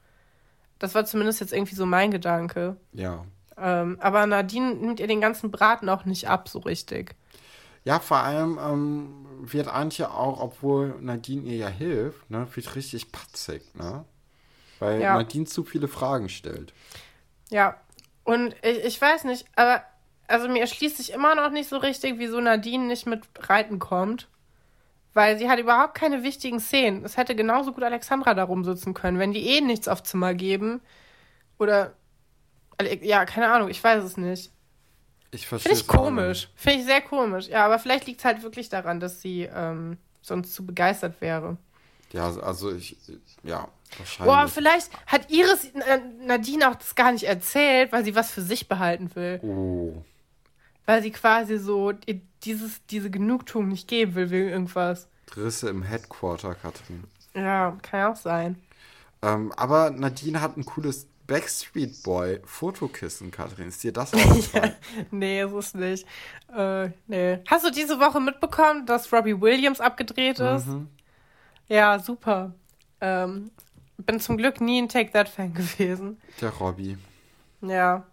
Das 0.79 0.95
war 0.95 1.05
zumindest 1.07 1.41
jetzt 1.41 1.53
irgendwie 1.53 1.75
so 1.75 1.87
mein 1.87 2.11
Gedanke. 2.11 2.77
Ja. 2.93 3.25
Ähm, 3.59 3.99
aber 4.01 4.27
Nadine 4.27 4.75
nimmt 4.75 5.01
ihr 5.01 5.07
den 5.07 5.21
ganzen 5.21 5.51
Braten 5.51 5.89
auch 5.89 6.05
nicht 6.05 6.29
ab, 6.29 6.49
so 6.49 6.59
richtig. 6.59 7.15
Ja, 7.85 8.01
vor 8.01 8.19
allem 8.19 8.59
ähm, 8.61 9.27
wird 9.41 9.69
Antje 9.69 10.11
auch, 10.11 10.41
obwohl 10.41 10.97
Nadine 11.01 11.43
ihr 11.43 11.57
ja 11.57 11.69
hilft, 11.69 12.29
ne, 12.31 12.47
wird 12.55 12.75
richtig 12.75 13.13
patzig, 13.13 13.63
ne? 13.75 14.05
Weil 14.79 15.01
ja. 15.01 15.15
Nadine 15.15 15.47
zu 15.47 15.65
viele 15.65 15.89
Fragen 15.89 16.29
stellt. 16.29 16.75
Ja, 17.49 17.77
und 18.25 18.55
ich, 18.63 18.85
ich 18.85 19.01
weiß 19.01 19.25
nicht, 19.25 19.47
aber 19.55 19.83
also 20.29 20.49
mir 20.49 20.61
erschließt 20.61 20.97
sich 20.97 21.13
immer 21.13 21.35
noch 21.35 21.51
nicht 21.51 21.69
so 21.69 21.77
richtig, 21.77 22.15
wieso 22.19 22.41
Nadine 22.41 22.87
nicht 22.87 23.07
mit 23.07 23.23
Reiten 23.49 23.79
kommt. 23.79 24.29
Weil 25.15 25.39
sie 25.39 25.49
hat 25.49 25.59
überhaupt 25.59 25.95
keine 25.95 26.23
wichtigen 26.25 26.61
Szenen. 26.61 27.03
Es 27.05 27.17
hätte 27.17 27.35
genauso 27.35 27.73
gut 27.73 27.83
Alexandra 27.83 28.35
da 28.35 28.45
rumsitzen 28.45 28.93
können, 28.93 29.19
wenn 29.19 29.33
die 29.33 29.47
eh 29.47 29.63
nichts 29.63 29.89
auf 29.89 30.03
Zimmer 30.03 30.35
geben. 30.35 30.83
Oder. 31.59 31.95
Ja, 33.03 33.25
keine 33.25 33.51
Ahnung, 33.51 33.69
ich 33.69 33.83
weiß 33.83 34.05
es 34.05 34.17
nicht. 34.17 34.51
Ich 35.31 35.47
verstehe 35.47 35.75
Finde 35.75 35.83
ich 35.83 35.89
komisch. 35.89 36.49
Finde 36.55 36.81
ich 36.81 36.85
sehr 36.87 37.01
komisch. 37.01 37.49
Ja, 37.49 37.65
aber 37.67 37.79
vielleicht 37.79 38.07
liegt 38.07 38.21
es 38.21 38.25
halt 38.25 38.43
wirklich 38.43 38.69
daran, 38.69 39.01
dass 39.01 39.21
sie 39.21 39.43
ähm, 39.43 39.99
sonst 40.23 40.55
zu 40.55 40.65
begeistert 40.65 41.21
wäre. 41.21 41.57
Ja, 42.13 42.35
also 42.39 42.73
ich. 42.73 42.97
Ja, 43.43 43.69
wahrscheinlich. 43.99 44.35
Boah, 44.35 44.49
vielleicht 44.49 44.91
hat 45.07 45.31
Iris 45.31 45.65
äh, 45.65 46.01
Nadine 46.25 46.71
auch 46.71 46.77
das 46.77 46.95
gar 46.95 47.13
nicht 47.13 47.25
erzählt, 47.25 47.93
weil 47.93 48.05
sie 48.05 48.15
was 48.15 48.31
für 48.31 48.43
sich 48.43 48.69
behalten 48.69 49.11
will. 49.15 49.41
Oh 49.43 50.05
weil 50.87 51.03
sie 51.03 51.11
quasi 51.11 51.59
so 51.59 51.93
dieses, 52.45 52.87
diese 52.87 53.11
Genugtuung 53.11 53.69
nicht 53.69 53.89
geben 53.89 54.15
will 54.15 54.31
wegen 54.31 54.49
irgendwas. 54.49 55.09
Risse 55.37 55.69
im 55.69 55.83
Headquarter, 55.83 56.55
Katrin. 56.55 57.05
Ja, 57.35 57.77
kann 57.83 58.01
ja 58.01 58.13
auch 58.13 58.17
sein. 58.17 58.57
Ähm, 59.21 59.53
aber 59.57 59.91
Nadine 59.91 60.41
hat 60.41 60.57
ein 60.57 60.65
cooles 60.65 61.09
Backstreet 61.27 62.03
Boy 62.03 62.41
Fotokissen, 62.45 63.31
Katrin. 63.31 63.69
Ist 63.69 63.83
dir 63.83 63.93
das 63.93 64.15
aufgefallen? 64.15 64.75
nee, 65.11 65.43
ist 65.43 65.53
es 65.53 65.75
nicht. 65.75 66.07
Äh, 66.55 66.91
nee. 67.07 67.39
Hast 67.49 67.65
du 67.67 67.71
diese 67.71 67.99
Woche 67.99 68.21
mitbekommen, 68.21 68.87
dass 68.87 69.13
Robbie 69.13 69.41
Williams 69.41 69.81
abgedreht 69.81 70.39
ist? 70.39 70.67
Mhm. 70.67 70.89
Ja, 71.69 71.99
super. 71.99 72.55
Ähm, 73.01 73.51
bin 73.99 74.21
zum 74.21 74.37
Glück 74.37 74.61
nie 74.61 74.81
ein 74.81 74.89
Take 74.89 75.11
That 75.11 75.29
Fan 75.29 75.53
gewesen. 75.55 76.21
Der 76.41 76.51
Robbie. 76.51 76.97
Ja. 77.63 78.07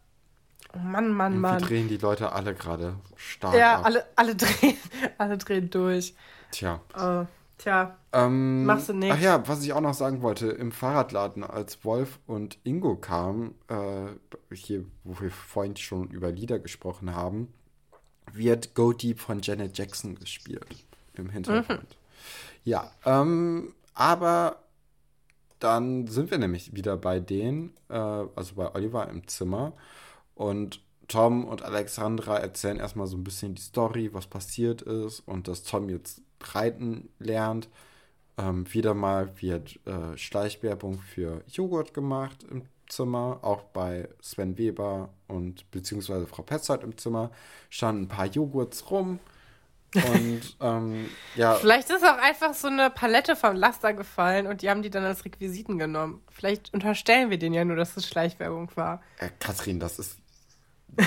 Oh 0.73 0.79
Mann, 0.79 1.11
Mann, 1.11 1.37
Mann. 1.39 1.61
Wie 1.61 1.65
drehen 1.67 1.87
die 1.87 1.97
Leute 1.97 2.31
alle 2.31 2.55
gerade 2.55 2.95
stark 3.15 3.53
Ja, 3.55 3.75
ab. 3.77 3.85
alle, 3.85 4.05
alle, 4.15 4.35
drehen, 4.35 4.77
alle 5.19 5.37
drehen 5.37 5.69
durch. 5.69 6.15
Tja. 6.51 6.79
Uh, 6.97 7.25
tja, 7.57 7.97
ähm, 8.11 8.65
machst 8.65 8.89
du 8.89 8.93
nicht. 8.93 9.11
Ach 9.11 9.19
ja, 9.19 9.47
was 9.47 9.63
ich 9.63 9.73
auch 9.73 9.81
noch 9.81 9.93
sagen 9.93 10.21
wollte, 10.21 10.47
im 10.47 10.71
Fahrradladen, 10.71 11.43
als 11.43 11.83
Wolf 11.85 12.19
und 12.25 12.57
Ingo 12.63 12.95
kamen, 12.95 13.55
äh, 13.67 14.55
hier, 14.55 14.85
wo 15.03 15.19
wir 15.21 15.31
vorhin 15.31 15.75
schon 15.75 16.09
über 16.09 16.31
Lieder 16.31 16.59
gesprochen 16.59 17.15
haben, 17.15 17.53
wird 18.31 18.75
Go 18.75 18.93
Deep 18.93 19.19
von 19.19 19.41
Janet 19.41 19.77
Jackson 19.77 20.15
gespielt 20.15 20.65
im 21.15 21.29
Hintergrund. 21.29 21.81
Mhm. 21.81 21.87
Ja, 22.63 22.91
ähm, 23.05 23.73
aber 23.93 24.63
dann 25.59 26.07
sind 26.07 26.31
wir 26.31 26.37
nämlich 26.37 26.75
wieder 26.75 26.97
bei 26.97 27.19
denen, 27.19 27.73
äh, 27.89 27.95
also 27.95 28.55
bei 28.55 28.73
Oliver 28.73 29.09
im 29.09 29.27
Zimmer. 29.27 29.73
Und 30.35 30.81
Tom 31.07 31.45
und 31.45 31.61
Alexandra 31.61 32.37
erzählen 32.37 32.77
erstmal 32.77 33.07
so 33.07 33.17
ein 33.17 33.23
bisschen 33.23 33.55
die 33.55 33.61
Story, 33.61 34.13
was 34.13 34.27
passiert 34.27 34.81
ist 34.81 35.19
und 35.21 35.47
dass 35.47 35.63
Tom 35.63 35.89
jetzt 35.89 36.21
reiten 36.43 37.09
lernt. 37.19 37.69
Ähm, 38.37 38.71
wieder 38.73 38.93
mal 38.93 39.41
wird 39.41 39.79
äh, 39.85 40.17
Schleichwerbung 40.17 40.99
für 40.99 41.43
Joghurt 41.47 41.93
gemacht 41.93 42.43
im 42.49 42.63
Zimmer, 42.89 43.39
auch 43.41 43.63
bei 43.63 44.09
Sven 44.21 44.57
Weber 44.57 45.09
und 45.27 45.69
beziehungsweise 45.71 46.27
Frau 46.27 46.43
Petzold 46.43 46.83
im 46.83 46.97
Zimmer 46.97 47.31
standen 47.69 48.03
ein 48.03 48.07
paar 48.07 48.25
Joghurts 48.25 48.89
rum. 48.89 49.19
Und 49.95 50.57
ähm, 50.61 51.09
ja. 51.35 51.55
Vielleicht 51.55 51.89
ist 51.91 52.03
auch 52.03 52.17
einfach 52.17 52.53
so 52.55 52.67
eine 52.67 52.89
Palette 52.89 53.35
vom 53.35 53.55
Laster 53.55 53.93
gefallen 53.93 54.47
und 54.47 54.61
die 54.61 54.69
haben 54.69 54.81
die 54.81 54.89
dann 54.89 55.03
als 55.03 55.25
Requisiten 55.25 55.77
genommen. 55.77 56.21
Vielleicht 56.31 56.73
unterstellen 56.73 57.29
wir 57.29 57.37
denen 57.37 57.53
ja 57.53 57.65
nur, 57.65 57.75
dass 57.75 57.95
es 57.97 58.07
Schleichwerbung 58.07 58.69
war. 58.75 59.01
Äh, 59.19 59.29
Kathrin, 59.39 59.79
das 59.79 59.99
ist 59.99 60.17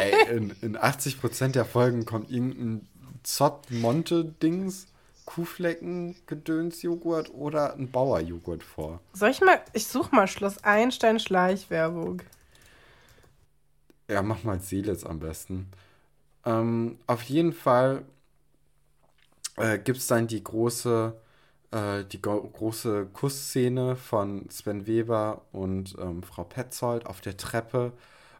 Ey, 0.00 0.36
in, 0.36 0.54
in 0.62 0.76
80% 0.76 1.48
der 1.48 1.64
Folgen 1.64 2.04
kommt 2.04 2.30
irgendein 2.30 2.88
Zott-Monte-Dings, 3.28 4.86
Kuhflecken, 5.26 6.16
Gedöns-Joghurt 6.26 7.32
oder 7.34 7.74
ein 7.74 7.90
Bauer-Joghurt 7.90 8.62
vor. 8.62 9.00
Soll 9.12 9.30
ich 9.30 9.42
mal, 9.42 9.60
ich 9.74 9.86
suche 9.86 10.14
mal 10.14 10.26
Schloss 10.26 10.64
Einstein 10.64 11.20
Schleichwerbung. 11.20 12.22
Ja, 14.08 14.22
mach 14.22 14.44
mal 14.44 14.58
Seelitz 14.60 15.04
am 15.04 15.20
besten. 15.20 15.68
Ähm, 16.46 16.98
auf 17.06 17.22
jeden 17.24 17.52
Fall 17.52 18.02
äh, 19.56 19.78
gibt 19.78 19.98
es 19.98 20.06
dann 20.06 20.26
die 20.26 20.42
große, 20.42 21.14
äh, 21.72 22.04
die 22.04 22.22
große 22.22 23.08
Kussszene 23.12 23.96
von 23.96 24.48
Sven 24.48 24.86
Weber 24.86 25.42
und 25.52 25.94
ähm, 26.00 26.22
Frau 26.22 26.44
Petzold 26.44 27.04
auf 27.04 27.20
der 27.20 27.36
Treppe 27.36 27.92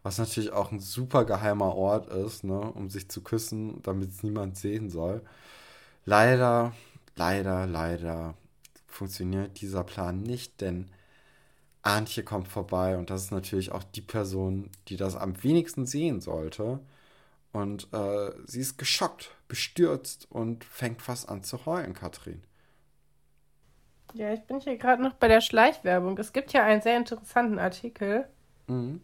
was 0.03 0.19
natürlich 0.19 0.53
auch 0.53 0.73
ein 0.73 0.81
super 0.81 1.25
geheimer 1.25 1.75
Ort 1.75 2.09
ist, 2.09 2.45
ne, 2.45 2.61
um 2.61 2.91
sich 2.91 3.09
zu 3.09 3.23
küssen, 3.23 3.83
damit 3.83 4.11
es 4.11 4.23
niemand 4.23 4.57
sehen 4.57 4.91
soll. 4.91 5.23
Leider, 6.05 6.73
leider, 7.17 7.67
leider 7.67 8.35
funktioniert 8.87 9.61
dieser 9.61 9.85
Plan 9.85 10.23
nicht, 10.23 10.61
denn 10.61 10.91
Antje 11.83 12.23
kommt 12.23 12.49
vorbei 12.49 12.97
und 12.97 13.11
das 13.11 13.25
ist 13.25 13.31
natürlich 13.31 13.73
auch 13.73 13.85
die 13.85 14.03
Person, 14.03 14.71
die 14.89 14.97
das 14.97 15.17
am 15.17 15.43
wenigsten 15.43 15.87
sehen 15.87 16.21
sollte. 16.21 16.81
Und 17.53 17.89
äh, 17.93 18.33
sie 18.45 18.61
ist 18.61 18.79
geschockt, 18.79 19.31
bestürzt 19.49 20.27
und 20.31 20.65
fängt 20.65 21.03
fast 21.03 21.29
an 21.29 21.43
zu 21.43 21.65
heulen, 21.67 21.95
Katrin. 21.95 22.43
Ja, 24.15 24.33
ich 24.33 24.43
bin 24.45 24.61
hier 24.61 24.77
gerade 24.77 25.03
noch 25.03 25.15
bei 25.15 25.29
der 25.29 25.41
Schleichwerbung. 25.41 26.17
Es 26.19 26.33
gibt 26.33 26.53
ja 26.53 26.65
einen 26.65 26.83
sehr 26.83 26.97
interessanten 26.97 27.59
Artikel. 27.59 28.27
Mhm. 28.67 29.01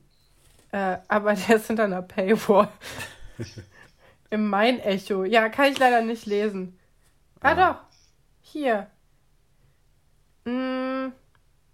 Äh, 0.74 0.98
aber 1.06 1.34
der 1.48 1.56
ist 1.56 1.68
hinter 1.68 1.84
einer 1.84 2.02
Paywall. 2.02 2.68
Im 4.30 4.48
Main-Echo. 4.50 5.22
Ja, 5.22 5.48
kann 5.48 5.70
ich 5.70 5.78
leider 5.78 6.02
nicht 6.02 6.26
lesen. 6.26 6.76
Ah, 7.40 7.52
ah. 7.52 7.54
doch. 7.54 7.80
Hier. 8.40 8.88
Mm, 10.44 11.12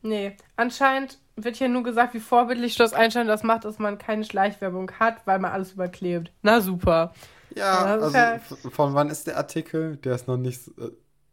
nee. 0.02 0.36
Anscheinend 0.54 1.18
wird 1.34 1.56
hier 1.56 1.70
nur 1.70 1.82
gesagt, 1.82 2.12
wie 2.12 2.20
vorbildlich 2.20 2.74
Schloss 2.74 2.92
Einstein 2.92 3.26
das 3.26 3.42
macht, 3.42 3.64
dass 3.64 3.78
man 3.78 3.96
keine 3.96 4.24
Schleichwerbung 4.24 4.92
hat, 5.00 5.26
weil 5.26 5.38
man 5.38 5.52
alles 5.52 5.72
überklebt. 5.72 6.30
Na 6.42 6.60
super. 6.60 7.14
Ja, 7.54 7.84
also 7.84 8.14
ja 8.14 8.38
von 8.38 8.92
wann 8.92 9.08
ist 9.08 9.26
der 9.26 9.38
Artikel? 9.38 9.96
Der 9.96 10.14
ist 10.14 10.28
noch 10.28 10.36
nicht 10.36 10.62
so, 10.62 10.90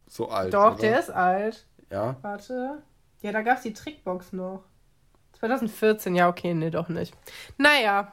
so 0.07 0.29
alt. 0.29 0.53
Doch, 0.53 0.75
oder? 0.75 0.81
der 0.81 0.99
ist 1.01 1.09
alt. 1.09 1.67
Ja. 1.91 2.15
Warte. 2.21 2.81
Ja, 3.21 3.33
da 3.33 3.41
gab 3.41 3.57
es 3.57 3.63
die 3.63 3.73
Trickbox 3.73 4.31
noch. 4.31 4.63
2014, 5.39 6.15
ja, 6.15 6.29
okay, 6.29 6.53
nee, 6.53 6.69
doch 6.69 6.89
nicht. 6.89 7.13
Naja. 7.57 8.11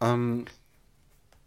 Ähm, 0.00 0.46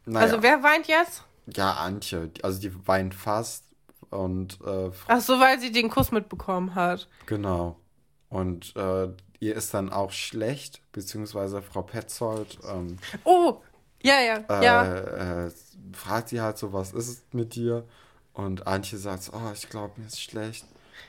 naja. 0.05 0.25
Also, 0.25 0.43
wer 0.43 0.63
weint 0.63 0.87
jetzt? 0.87 1.23
Ja, 1.47 1.73
Antje. 1.73 2.31
Also, 2.43 2.59
die 2.59 2.87
weint 2.87 3.13
fast. 3.13 3.65
Und. 4.09 4.59
Äh, 4.65 4.91
Ach 5.07 5.21
so, 5.21 5.39
weil 5.39 5.59
sie 5.59 5.71
den 5.71 5.89
Kuss 5.89 6.11
mitbekommen 6.11 6.75
hat. 6.75 7.07
Genau. 7.25 7.77
Und 8.29 8.75
äh, 8.75 9.09
ihr 9.39 9.55
ist 9.55 9.73
dann 9.73 9.91
auch 9.91 10.11
schlecht, 10.11 10.81
beziehungsweise 10.91 11.61
Frau 11.61 11.81
Petzold. 11.81 12.59
Ähm, 12.67 12.97
oh, 13.23 13.61
ja, 14.01 14.19
ja, 14.21 14.37
äh, 14.49 14.65
ja. 14.65 15.45
Äh, 15.45 15.51
fragt 15.93 16.29
sie 16.29 16.41
halt 16.41 16.57
so, 16.57 16.73
was 16.73 16.93
ist 16.93 17.07
es 17.07 17.23
mit 17.31 17.55
dir? 17.55 17.85
Und 18.33 18.67
Antje 18.67 18.97
sagt, 18.97 19.31
oh, 19.33 19.51
ich 19.53 19.69
glaube, 19.69 19.93
mir 19.97 20.07
ist 20.07 20.21
schlecht. 20.21 20.65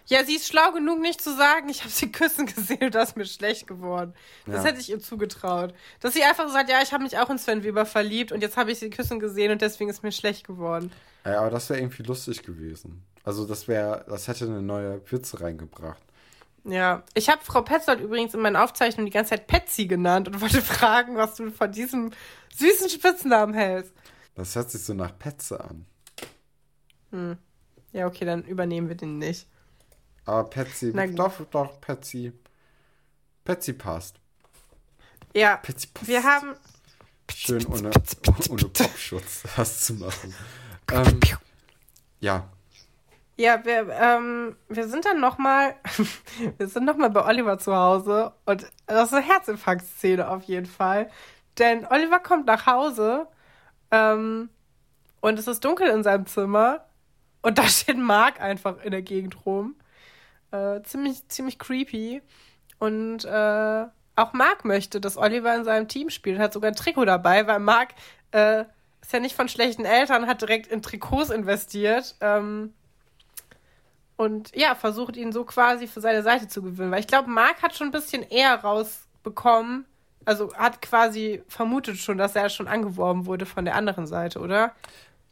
Ja, 0.06 0.24
sie 0.24 0.36
ist 0.36 0.48
schlau 0.48 0.72
genug, 0.72 1.00
nicht 1.00 1.20
zu 1.20 1.36
sagen, 1.36 1.68
ich 1.68 1.80
habe 1.80 1.90
sie 1.90 2.10
küssen 2.10 2.46
gesehen 2.46 2.84
und 2.84 2.94
das 2.94 3.10
ist 3.10 3.16
mir 3.16 3.26
schlecht 3.26 3.66
geworden. 3.66 4.14
Das 4.46 4.56
ja. 4.56 4.70
hätte 4.70 4.80
ich 4.80 4.90
ihr 4.90 5.00
zugetraut. 5.00 5.74
Dass 6.00 6.14
sie 6.14 6.22
einfach 6.22 6.48
sagt, 6.50 6.70
ja, 6.70 6.80
ich 6.82 6.92
habe 6.92 7.02
mich 7.02 7.18
auch 7.18 7.30
in 7.30 7.38
Sven 7.38 7.62
Weber 7.62 7.86
verliebt 7.86 8.32
und 8.32 8.40
jetzt 8.40 8.56
habe 8.56 8.72
ich 8.72 8.78
sie 8.78 8.90
küssen 8.90 9.20
gesehen 9.20 9.52
und 9.52 9.62
deswegen 9.62 9.90
ist 9.90 10.02
mir 10.02 10.12
schlecht 10.12 10.46
geworden. 10.46 10.92
Ja, 11.24 11.40
aber 11.40 11.50
das 11.50 11.68
wäre 11.68 11.80
irgendwie 11.80 12.02
lustig 12.04 12.42
gewesen. 12.42 13.04
Also 13.24 13.46
das 13.46 13.68
wäre, 13.68 14.04
das 14.08 14.28
hätte 14.28 14.46
eine 14.46 14.62
neue 14.62 15.00
Pfütze 15.00 15.40
reingebracht. 15.40 16.02
Ja, 16.64 17.02
ich 17.14 17.28
habe 17.28 17.44
Frau 17.44 17.62
Petzold 17.62 18.00
übrigens 18.00 18.34
in 18.34 18.40
meinen 18.40 18.56
Aufzeichnungen 18.56 19.06
die 19.06 19.12
ganze 19.12 19.30
Zeit 19.30 19.46
Petsy 19.46 19.86
genannt 19.86 20.28
und 20.28 20.40
wollte 20.40 20.62
fragen, 20.62 21.16
was 21.16 21.36
du 21.36 21.50
von 21.50 21.72
diesem 21.72 22.10
süßen 22.54 22.88
Spitznamen 22.88 23.54
hältst. 23.54 23.92
Das 24.34 24.54
hört 24.54 24.70
sich 24.70 24.82
so 24.82 24.94
nach 24.94 25.18
Petze 25.18 25.60
an. 25.60 25.86
Hm. 27.10 27.38
Ja, 27.92 28.06
okay, 28.06 28.24
dann 28.24 28.44
übernehmen 28.44 28.88
wir 28.88 28.96
den 28.96 29.18
nicht. 29.18 29.46
Aber 30.28 30.50
Petsy, 30.50 30.92
Na 30.94 31.06
doch, 31.06 31.32
doch, 31.50 31.80
Petsy. 31.80 32.34
Petsy 33.44 33.72
passt. 33.72 34.16
Ja, 35.34 35.56
Petsy 35.56 35.86
passt. 35.86 36.06
wir 36.06 36.22
haben. 36.22 36.54
Schön 37.34 37.64
ohne, 37.66 37.90
ohne 38.50 38.64
Popschutz 38.64 39.44
das 39.56 39.86
zu 39.86 39.94
machen. 39.94 40.34
Ähm, 40.92 41.18
ja, 42.20 42.46
Ja, 43.36 43.64
wir, 43.64 43.88
ähm, 43.88 44.56
wir 44.68 44.88
sind 44.88 45.06
dann 45.06 45.18
nochmal, 45.18 45.76
wir 46.58 46.68
sind 46.68 46.84
nochmal 46.84 47.08
bei 47.08 47.24
Oliver 47.24 47.58
zu 47.58 47.74
Hause 47.74 48.32
und 48.44 48.70
das 48.86 49.08
ist 49.08 49.14
eine 49.14 49.26
Herzinfarktszene 49.26 50.28
auf 50.28 50.42
jeden 50.42 50.66
Fall. 50.66 51.10
Denn 51.56 51.86
Oliver 51.86 52.18
kommt 52.20 52.44
nach 52.46 52.66
Hause 52.66 53.28
ähm, 53.90 54.50
und 55.22 55.38
es 55.38 55.46
ist 55.46 55.64
dunkel 55.64 55.88
in 55.88 56.02
seinem 56.02 56.26
Zimmer 56.26 56.84
und 57.40 57.56
da 57.56 57.62
steht 57.66 57.96
Mark 57.96 58.42
einfach 58.42 58.82
in 58.82 58.90
der 58.90 59.02
Gegend 59.02 59.46
rum. 59.46 59.74
Äh, 60.50 60.82
ziemlich, 60.82 61.28
ziemlich 61.28 61.58
creepy. 61.58 62.22
Und 62.78 63.24
äh, 63.24 63.86
auch 64.16 64.32
Mark 64.32 64.64
möchte, 64.64 65.00
dass 65.00 65.16
Oliver 65.16 65.54
in 65.54 65.64
seinem 65.64 65.88
Team 65.88 66.10
spielt, 66.10 66.38
hat 66.38 66.52
sogar 66.52 66.70
ein 66.70 66.76
Trikot 66.76 67.04
dabei, 67.04 67.46
weil 67.46 67.58
Mark 67.58 67.90
äh, 68.32 68.64
ist 69.00 69.12
ja 69.12 69.20
nicht 69.20 69.36
von 69.36 69.48
schlechten 69.48 69.84
Eltern, 69.84 70.26
hat 70.26 70.42
direkt 70.42 70.66
in 70.68 70.82
Trikots 70.82 71.30
investiert. 71.30 72.16
Ähm, 72.20 72.72
und 74.16 74.54
ja, 74.56 74.74
versucht 74.74 75.16
ihn 75.16 75.32
so 75.32 75.44
quasi 75.44 75.86
für 75.86 76.00
seine 76.00 76.22
Seite 76.22 76.48
zu 76.48 76.62
gewinnen. 76.62 76.90
Weil 76.90 77.00
ich 77.00 77.06
glaube, 77.06 77.30
Mark 77.30 77.62
hat 77.62 77.76
schon 77.76 77.88
ein 77.88 77.92
bisschen 77.92 78.22
eher 78.22 78.56
rausbekommen, 78.56 79.86
also 80.24 80.52
hat 80.54 80.82
quasi 80.82 81.42
vermutet 81.48 81.96
schon, 81.98 82.18
dass 82.18 82.34
er 82.34 82.48
schon 82.48 82.68
angeworben 82.68 83.26
wurde 83.26 83.46
von 83.46 83.64
der 83.64 83.76
anderen 83.76 84.06
Seite, 84.06 84.40
oder? 84.40 84.74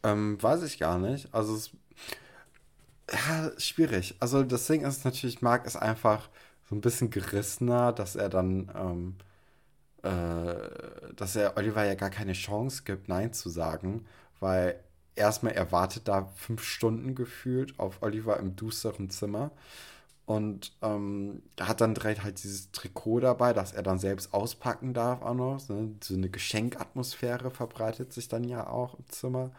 ähm, 0.03 0.41
weiß 0.41 0.63
ich 0.63 0.79
gar 0.79 0.97
nicht. 0.97 1.33
Also, 1.33 1.55
es, 1.55 1.71
ja, 3.11 3.51
schwierig. 3.59 4.15
Also, 4.19 4.43
das 4.43 4.67
Ding 4.67 4.85
ist 4.85 5.05
natürlich, 5.05 5.41
Marc 5.41 5.65
ist 5.65 5.75
einfach 5.77 6.29
so 6.69 6.75
ein 6.75 6.81
bisschen 6.81 7.09
gerissener, 7.09 7.93
dass 7.93 8.15
er 8.15 8.29
dann, 8.29 8.69
ähm, 8.75 9.15
äh, 10.03 11.13
dass 11.15 11.35
er 11.35 11.57
Oliver 11.57 11.85
ja 11.85 11.95
gar 11.95 12.09
keine 12.09 12.33
Chance 12.33 12.83
gibt, 12.85 13.07
Nein 13.09 13.33
zu 13.33 13.49
sagen, 13.49 14.05
weil 14.39 14.79
erstmal 15.15 15.53
er 15.53 15.71
wartet 15.71 16.07
da 16.07 16.31
fünf 16.35 16.63
Stunden 16.63 17.15
gefühlt 17.15 17.79
auf 17.79 18.01
Oliver 18.01 18.37
im 18.39 18.55
düsteren 18.55 19.09
Zimmer 19.09 19.51
und 20.25 20.73
ähm, 20.81 21.43
hat 21.59 21.81
dann 21.81 21.95
direkt 21.95 22.23
halt 22.23 22.43
dieses 22.43 22.71
Trikot 22.71 23.21
dabei, 23.21 23.53
das 23.53 23.73
er 23.73 23.83
dann 23.83 23.99
selbst 23.99 24.33
auspacken 24.33 24.93
darf 24.93 25.21
auch 25.21 25.33
noch. 25.33 25.69
Ne? 25.69 25.95
So 26.03 26.15
eine 26.15 26.29
Geschenkatmosphäre 26.29 27.51
verbreitet 27.51 28.13
sich 28.13 28.27
dann 28.27 28.43
ja 28.43 28.67
auch 28.67 28.95
im 28.99 29.07
Zimmer. 29.09 29.51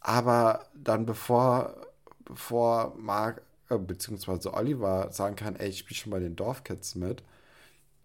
Aber 0.00 0.66
dann 0.74 1.06
bevor, 1.06 1.76
bevor 2.24 2.94
Mark, 2.96 3.42
äh, 3.70 3.78
beziehungsweise 3.78 4.54
Oliver 4.54 5.10
sagen 5.12 5.36
kann, 5.36 5.56
ey, 5.56 5.68
ich 5.68 5.78
spiele 5.78 5.98
schon 5.98 6.12
bei 6.12 6.20
den 6.20 6.36
Dorfkids 6.36 6.94
mit, 6.94 7.22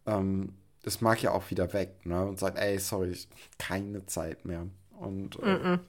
ähm, 0.06 0.54
ist 0.84 1.02
Mark 1.02 1.22
ja 1.22 1.32
auch 1.32 1.50
wieder 1.50 1.74
weg, 1.74 2.06
ne? 2.06 2.26
Und 2.26 2.40
sagt, 2.40 2.58
ey, 2.58 2.80
sorry, 2.80 3.10
ich- 3.12 3.28
keine 3.58 4.06
Zeit 4.06 4.46
mehr. 4.46 4.66
Und 5.00 5.38
äh, 5.42 5.46
Mhm. 5.58 5.80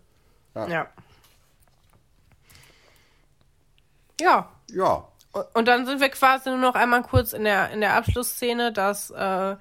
Ja. 0.54 0.68
Ja. 0.68 0.88
Ja. 4.20 4.48
ja, 4.70 5.08
Und 5.54 5.66
dann 5.68 5.86
sind 5.86 6.00
wir 6.00 6.08
quasi 6.08 6.48
nur 6.50 6.58
noch 6.58 6.74
einmal 6.74 7.02
kurz 7.02 7.32
in 7.32 7.44
der, 7.44 7.70
in 7.70 7.80
der 7.80 7.94
Abschlussszene, 7.94 8.72
dass, 8.72 9.10
äh, 9.10 9.56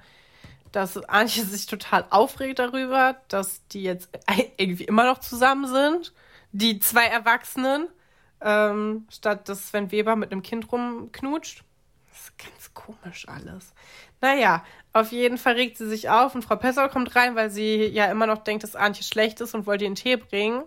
dass 0.72 0.96
Antje 1.04 1.44
sich 1.44 1.66
total 1.66 2.04
aufregt 2.10 2.58
darüber, 2.58 3.16
dass 3.28 3.64
die 3.68 3.82
jetzt 3.84 4.08
irgendwie 4.56 4.84
immer 4.84 5.04
noch 5.04 5.18
zusammen 5.18 5.66
sind. 5.68 6.12
Die 6.52 6.80
zwei 6.80 7.04
Erwachsenen, 7.06 7.86
ähm, 8.40 9.06
statt 9.10 9.48
dass 9.48 9.68
Sven 9.68 9.90
Weber 9.90 10.16
mit 10.16 10.32
einem 10.32 10.42
Kind 10.42 10.70
rumknutscht. 10.70 11.64
Das 12.08 12.20
ist 12.20 12.38
ganz 12.38 12.74
komisch 12.74 13.28
alles. 13.28 13.72
Naja, 14.20 14.64
auf 14.92 15.12
jeden 15.12 15.38
Fall 15.38 15.54
regt 15.54 15.76
sie 15.76 15.88
sich 15.88 16.08
auf 16.08 16.34
und 16.34 16.42
Frau 16.42 16.56
Pessold 16.56 16.90
kommt 16.90 17.14
rein, 17.14 17.36
weil 17.36 17.50
sie 17.50 17.86
ja 17.86 18.06
immer 18.06 18.26
noch 18.26 18.38
denkt, 18.38 18.64
dass 18.64 18.76
Antje 18.76 19.04
schlecht 19.04 19.40
ist 19.40 19.54
und 19.54 19.66
wollte 19.66 19.84
ihr 19.84 19.88
einen 19.88 19.94
Tee 19.94 20.16
bringen. 20.16 20.64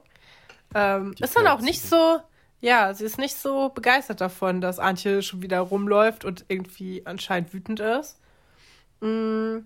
Ähm, 0.74 1.14
ist 1.20 1.36
dann 1.36 1.48
auch 1.48 1.60
nicht 1.60 1.82
so, 1.82 2.20
ja, 2.62 2.94
sie 2.94 3.04
ist 3.04 3.18
nicht 3.18 3.36
so 3.36 3.70
begeistert 3.70 4.22
davon, 4.22 4.62
dass 4.62 4.80
Antje 4.80 5.22
schon 5.22 5.42
wieder 5.42 5.60
rumläuft 5.60 6.24
und 6.24 6.46
irgendwie 6.48 7.02
anscheinend 7.06 7.54
wütend 7.54 7.82
ist. 7.82 8.20
Mm, 9.02 9.60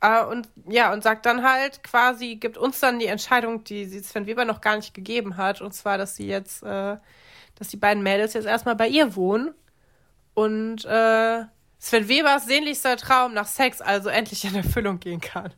äh, 0.00 0.24
und 0.24 0.48
ja, 0.68 0.92
und 0.92 1.02
sagt 1.02 1.26
dann 1.26 1.42
halt 1.42 1.82
quasi, 1.82 2.36
gibt 2.36 2.56
uns 2.56 2.80
dann 2.80 2.98
die 2.98 3.06
Entscheidung, 3.06 3.64
die 3.64 3.84
sie 3.84 4.00
Sven 4.00 4.26
Weber 4.26 4.44
noch 4.44 4.60
gar 4.60 4.76
nicht 4.76 4.94
gegeben 4.94 5.36
hat, 5.36 5.60
und 5.60 5.72
zwar, 5.74 5.98
dass 5.98 6.16
sie 6.16 6.26
jetzt, 6.26 6.62
äh, 6.62 6.96
dass 7.56 7.68
die 7.68 7.76
beiden 7.76 8.02
Mädels 8.02 8.34
jetzt 8.34 8.46
erstmal 8.46 8.76
bei 8.76 8.88
ihr 8.88 9.16
wohnen 9.16 9.54
und 10.34 10.84
äh, 10.84 11.44
Sven 11.80 12.08
Webers 12.08 12.46
sehnlichster 12.46 12.96
Traum 12.96 13.34
nach 13.34 13.46
Sex 13.46 13.80
also 13.80 14.08
endlich 14.08 14.44
in 14.44 14.54
Erfüllung 14.54 15.00
gehen 15.00 15.20
kann. 15.20 15.52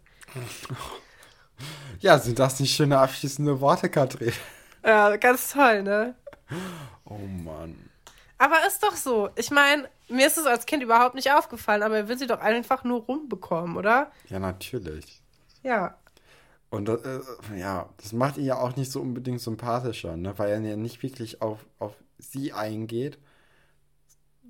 ja, 2.01 2.19
sind 2.19 2.39
das 2.39 2.61
nicht 2.61 2.75
schöne 2.75 2.99
abschließende 2.99 3.61
Worte, 3.61 3.91
Katrin? 3.91 4.33
Ja, 4.85 5.17
ganz 5.17 5.53
toll, 5.53 5.83
ne? 5.83 6.15
Oh 7.05 7.19
Mann. 7.19 7.90
Aber 8.41 8.67
ist 8.67 8.83
doch 8.83 8.97
so. 8.97 9.29
Ich 9.37 9.51
meine, 9.51 9.87
mir 10.09 10.27
ist 10.27 10.39
es 10.39 10.47
als 10.47 10.65
Kind 10.65 10.83
überhaupt 10.83 11.15
nicht 11.15 11.31
aufgefallen, 11.31 11.83
aber 11.83 11.99
er 11.99 12.09
will 12.09 12.17
sie 12.17 12.27
doch 12.27 12.41
einfach 12.41 12.85
nur 12.85 13.03
rumbekommen, 13.03 13.77
oder? 13.77 14.11
Ja, 14.31 14.39
natürlich. 14.39 15.21
Ja. 15.63 15.99
Und 16.71 16.87
das, 16.87 17.03
äh, 17.03 17.21
ja, 17.59 17.91
das 17.99 18.15
macht 18.15 18.39
ihn 18.39 18.47
ja 18.47 18.57
auch 18.57 18.77
nicht 18.77 18.91
so 18.91 19.03
unbedingt 19.03 19.43
sympathischer, 19.43 20.17
ne? 20.17 20.39
weil 20.39 20.49
er 20.53 20.61
ja 20.61 20.77
nicht 20.77 21.03
wirklich 21.03 21.43
auf, 21.43 21.67
auf 21.79 21.93
sie 22.19 22.55
eingeht, 22.55 23.19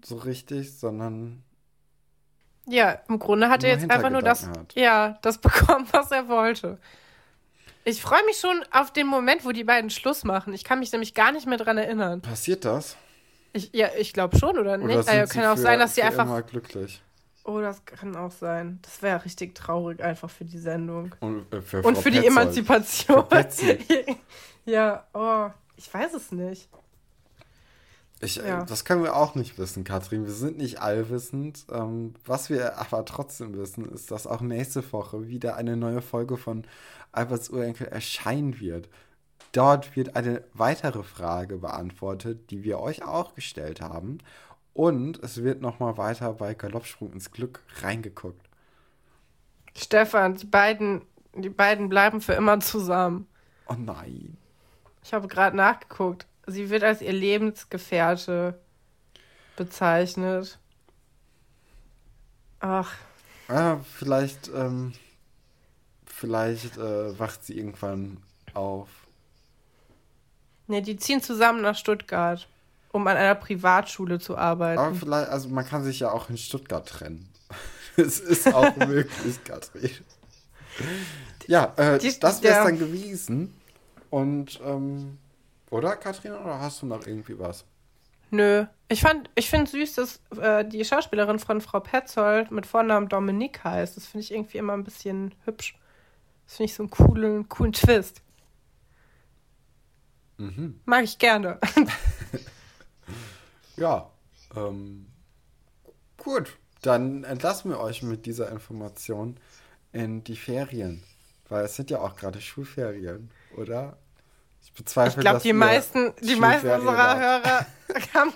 so 0.04 0.18
richtig, 0.18 0.78
sondern 0.78 1.42
Ja, 2.66 2.92
im 3.08 3.18
Grunde 3.18 3.48
hat 3.48 3.64
er 3.64 3.70
jetzt 3.70 3.90
einfach 3.90 4.10
nur 4.10 4.22
das, 4.22 4.46
hat. 4.46 4.72
ja, 4.76 5.18
das 5.22 5.38
bekommen, 5.40 5.88
was 5.90 6.12
er 6.12 6.28
wollte. 6.28 6.78
Ich 7.82 8.00
freue 8.00 8.24
mich 8.26 8.36
schon 8.36 8.64
auf 8.70 8.92
den 8.92 9.08
Moment, 9.08 9.44
wo 9.44 9.50
die 9.50 9.64
beiden 9.64 9.90
Schluss 9.90 10.22
machen. 10.22 10.52
Ich 10.52 10.62
kann 10.62 10.78
mich 10.78 10.92
nämlich 10.92 11.12
gar 11.14 11.32
nicht 11.32 11.46
mehr 11.48 11.58
dran 11.58 11.76
erinnern. 11.76 12.20
passiert 12.20 12.64
das? 12.64 12.96
Ich, 13.52 13.70
ja, 13.72 13.89
ich 13.98 14.12
glaube 14.12 14.39
schon, 14.39 14.59
oder 14.59 14.77
nicht? 14.77 14.86
Oder 14.86 15.02
sind 15.02 15.12
Also, 15.18 15.32
sie 15.32 15.39
kann 15.39 15.48
auch 15.48 15.56
für, 15.56 15.62
sein, 15.62 15.78
dass 15.78 15.94
sie 15.94 16.02
einfach. 16.02 16.24
immer 16.24 16.43
glücklich? 16.43 17.02
Oh, 17.44 17.60
das 17.60 17.85
kann 17.85 18.14
auch 18.16 18.31
sein. 18.31 18.78
Das 18.82 19.02
wäre 19.02 19.24
richtig 19.24 19.55
traurig 19.55 20.02
einfach 20.02 20.31
für 20.31 20.44
die 20.44 20.59
Sendung. 20.59 21.14
Und, 21.20 21.52
äh, 21.52 21.62
für 21.62 21.82
Und 21.82 21.98
für 21.98 22.10
die. 22.10 22.24
Emanzipation. 22.27 23.24
Ja, 24.66 25.06
oh, 25.14 25.48
ich 25.77 25.93
weiß 25.93 26.12
es 26.14 26.31
nicht. 26.32 26.68
Ich, 28.20 28.36
Ja. 28.36 28.62
äh, 28.62 28.66
Das 28.66 28.85
können 28.85 29.02
wir 29.02 29.16
auch 29.16 29.35
nicht 29.35 29.59
wissen, 29.59 29.85
Katrin. 29.85 30.27
Wir 30.27 30.32
sind 30.32 30.59
nicht 30.59 30.81
allwissend. 30.81 31.64
Ähm, 31.72 32.14
was 32.27 32.51
wir 32.51 32.78
aber 32.78 33.05
trotzdem 33.06 33.56
wissen, 33.56 33.90
ist, 33.90 34.10
dass 34.10 34.27
auch 34.27 34.43
nächste 34.43 34.93
Woche 34.93 35.27
wieder 35.28 35.56
eine 35.56 35.77
neue 35.77 36.02
Folge 36.02 36.36
von 36.36 36.64
Alberts 37.12 37.48
Urenkel 37.51 37.86
erscheinen 37.89 38.60
wird. 38.60 38.89
Dort 39.52 39.96
wird 39.96 40.16
eine 40.16 40.44
weitere 40.54 41.02
Frage 41.02 41.58
beantwortet, 41.58 42.50
die 42.50 42.62
wir 42.62 42.78
euch 42.80 43.02
auch 43.04 43.34
gestellt 43.34 43.80
haben. 43.80 44.18
Und 44.72 45.22
es 45.22 45.42
wird 45.42 45.60
nochmal 45.60 45.98
weiter 45.98 46.32
bei 46.34 46.54
Galoppsprung 46.54 47.12
ins 47.12 47.30
Glück 47.32 47.62
reingeguckt. 47.82 48.48
Stefan, 49.76 50.36
die 50.36 50.46
beiden, 50.46 51.02
die 51.34 51.48
beiden 51.48 51.88
bleiben 51.88 52.20
für 52.20 52.34
immer 52.34 52.60
zusammen. 52.60 53.26
Oh 53.66 53.74
nein. 53.76 54.36
Ich 55.02 55.12
habe 55.12 55.28
gerade 55.28 55.56
nachgeguckt. 55.56 56.26
Sie 56.46 56.70
wird 56.70 56.84
als 56.84 57.02
ihr 57.02 57.12
Lebensgefährte 57.12 58.58
bezeichnet. 59.56 60.58
Ach, 62.60 62.94
Ah, 63.48 63.78
vielleicht, 63.98 64.48
ähm, 64.54 64.92
vielleicht 66.06 66.76
äh, 66.76 67.18
wacht 67.18 67.44
sie 67.44 67.58
irgendwann 67.58 68.22
auf. 68.54 68.99
Nee, 70.70 70.80
die 70.80 70.97
ziehen 70.97 71.20
zusammen 71.22 71.60
nach 71.62 71.76
Stuttgart, 71.76 72.48
um 72.92 73.06
an 73.06 73.16
einer 73.16 73.34
Privatschule 73.34 74.18
zu 74.18 74.36
Aber 74.38 74.66
arbeiten. 74.66 74.94
vielleicht, 74.94 75.28
also 75.30 75.48
man 75.51 75.66
kann 75.66 75.84
sich 75.84 76.01
ja 76.01 76.10
auch 76.10 76.30
in 76.30 76.36
Stuttgart 76.38 76.88
trennen. 76.88 77.28
Es 77.97 78.18
ist 78.20 78.55
auch 78.55 78.74
möglich, 78.86 79.42
Katrin. 79.44 79.90
Ja, 81.47 81.72
äh, 81.76 81.98
Die- 81.98 82.18
das 82.18 82.42
wäre 82.42 82.59
es 82.60 82.64
dann 82.64 82.78
gewesen. 82.78 83.55
Und, 84.10 84.60
ähm, 84.64 85.18
oder, 85.70 85.97
Katrin, 85.97 86.32
oder 86.32 86.60
hast 86.60 86.82
du 86.82 86.86
noch 86.86 87.06
irgendwie 87.06 87.38
was? 87.38 87.64
Nö. 88.30 88.64
Ich 88.88 89.01
fand, 89.02 89.28
ich 89.34 89.51
finde 89.51 89.70
süß, 89.70 89.94
dass 89.94 90.20
äh, 90.40 90.64
die 90.64 90.84
Schauspielerin 90.84 91.38
von 91.40 91.60
Frau 91.60 91.80
Petzold 91.80 92.51
mit 92.51 92.64
Vornamen 92.66 93.09
Dominique 93.09 93.62
heißt. 93.64 93.97
Das 93.97 94.06
finde 94.06 94.24
ich 94.24 94.32
irgendwie 94.32 94.59
immer 94.59 94.72
ein 94.74 94.84
bisschen 94.84 95.34
hübsch. 95.44 95.76
Das 96.47 96.56
finde 96.56 96.70
ich 96.70 96.74
so 96.74 96.82
einen 96.84 96.90
coolen, 96.90 97.48
coolen 97.48 97.72
Twist. 97.72 98.22
Mhm. 100.40 100.80
Mag 100.86 101.04
ich 101.04 101.18
gerne. 101.18 101.58
Ja, 103.76 104.10
ähm, 104.54 105.06
gut. 106.18 106.58
Dann 106.82 107.24
entlassen 107.24 107.70
wir 107.70 107.80
euch 107.80 108.02
mit 108.02 108.26
dieser 108.26 108.50
Information 108.50 109.38
in 109.92 110.22
die 110.24 110.36
Ferien. 110.36 111.02
Weil 111.48 111.64
es 111.64 111.76
sind 111.76 111.90
ja 111.90 111.98
auch 112.00 112.14
gerade 112.16 112.40
Schulferien. 112.40 113.30
oder? 113.56 113.96
Ich 114.62 114.72
bezweifle, 114.74 115.20
Ich 115.20 115.20
glaube, 115.22 115.34
dass 115.36 115.42
die 115.42 115.52
meisten, 115.54 116.12
die 116.20 116.36
meisten 116.36 116.68
unserer. 116.68 117.18
Hörer 117.18 117.66
haben, 118.14 118.32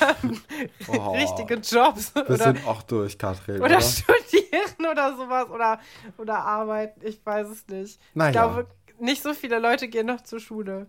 haben 0.00 0.42
Oh. 0.88 1.12
richtige 1.12 1.54
Jobs 1.56 2.14
Wir 2.14 2.24
oder, 2.30 2.36
sind 2.38 2.66
auch 2.66 2.82
durch, 2.84 3.18
Katrin, 3.18 3.56
oder 3.60 3.76
oder? 3.76 3.80
studieren 3.82 4.90
oder 4.90 5.14
sowas 5.16 5.50
oder, 5.50 5.78
oder 6.16 6.38
arbeiten. 6.38 7.00
Ich 7.06 7.20
weiß 7.24 7.48
es 7.48 7.66
nicht. 7.68 8.00
Naja. 8.14 8.30
Ich 8.30 8.32
glaube, 8.32 8.66
nicht 9.00 9.22
so 9.22 9.34
viele 9.34 9.58
Leute 9.58 9.88
gehen 9.88 10.06
noch 10.06 10.22
zur 10.22 10.40
Schule. 10.40 10.88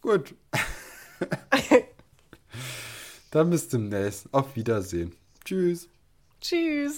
Gut. 0.00 0.34
Dann 3.30 3.50
bis 3.50 3.68
demnächst. 3.68 4.32
Auf 4.32 4.56
Wiedersehen. 4.56 5.14
Tschüss. 5.44 5.88
Tschüss. 6.40 6.96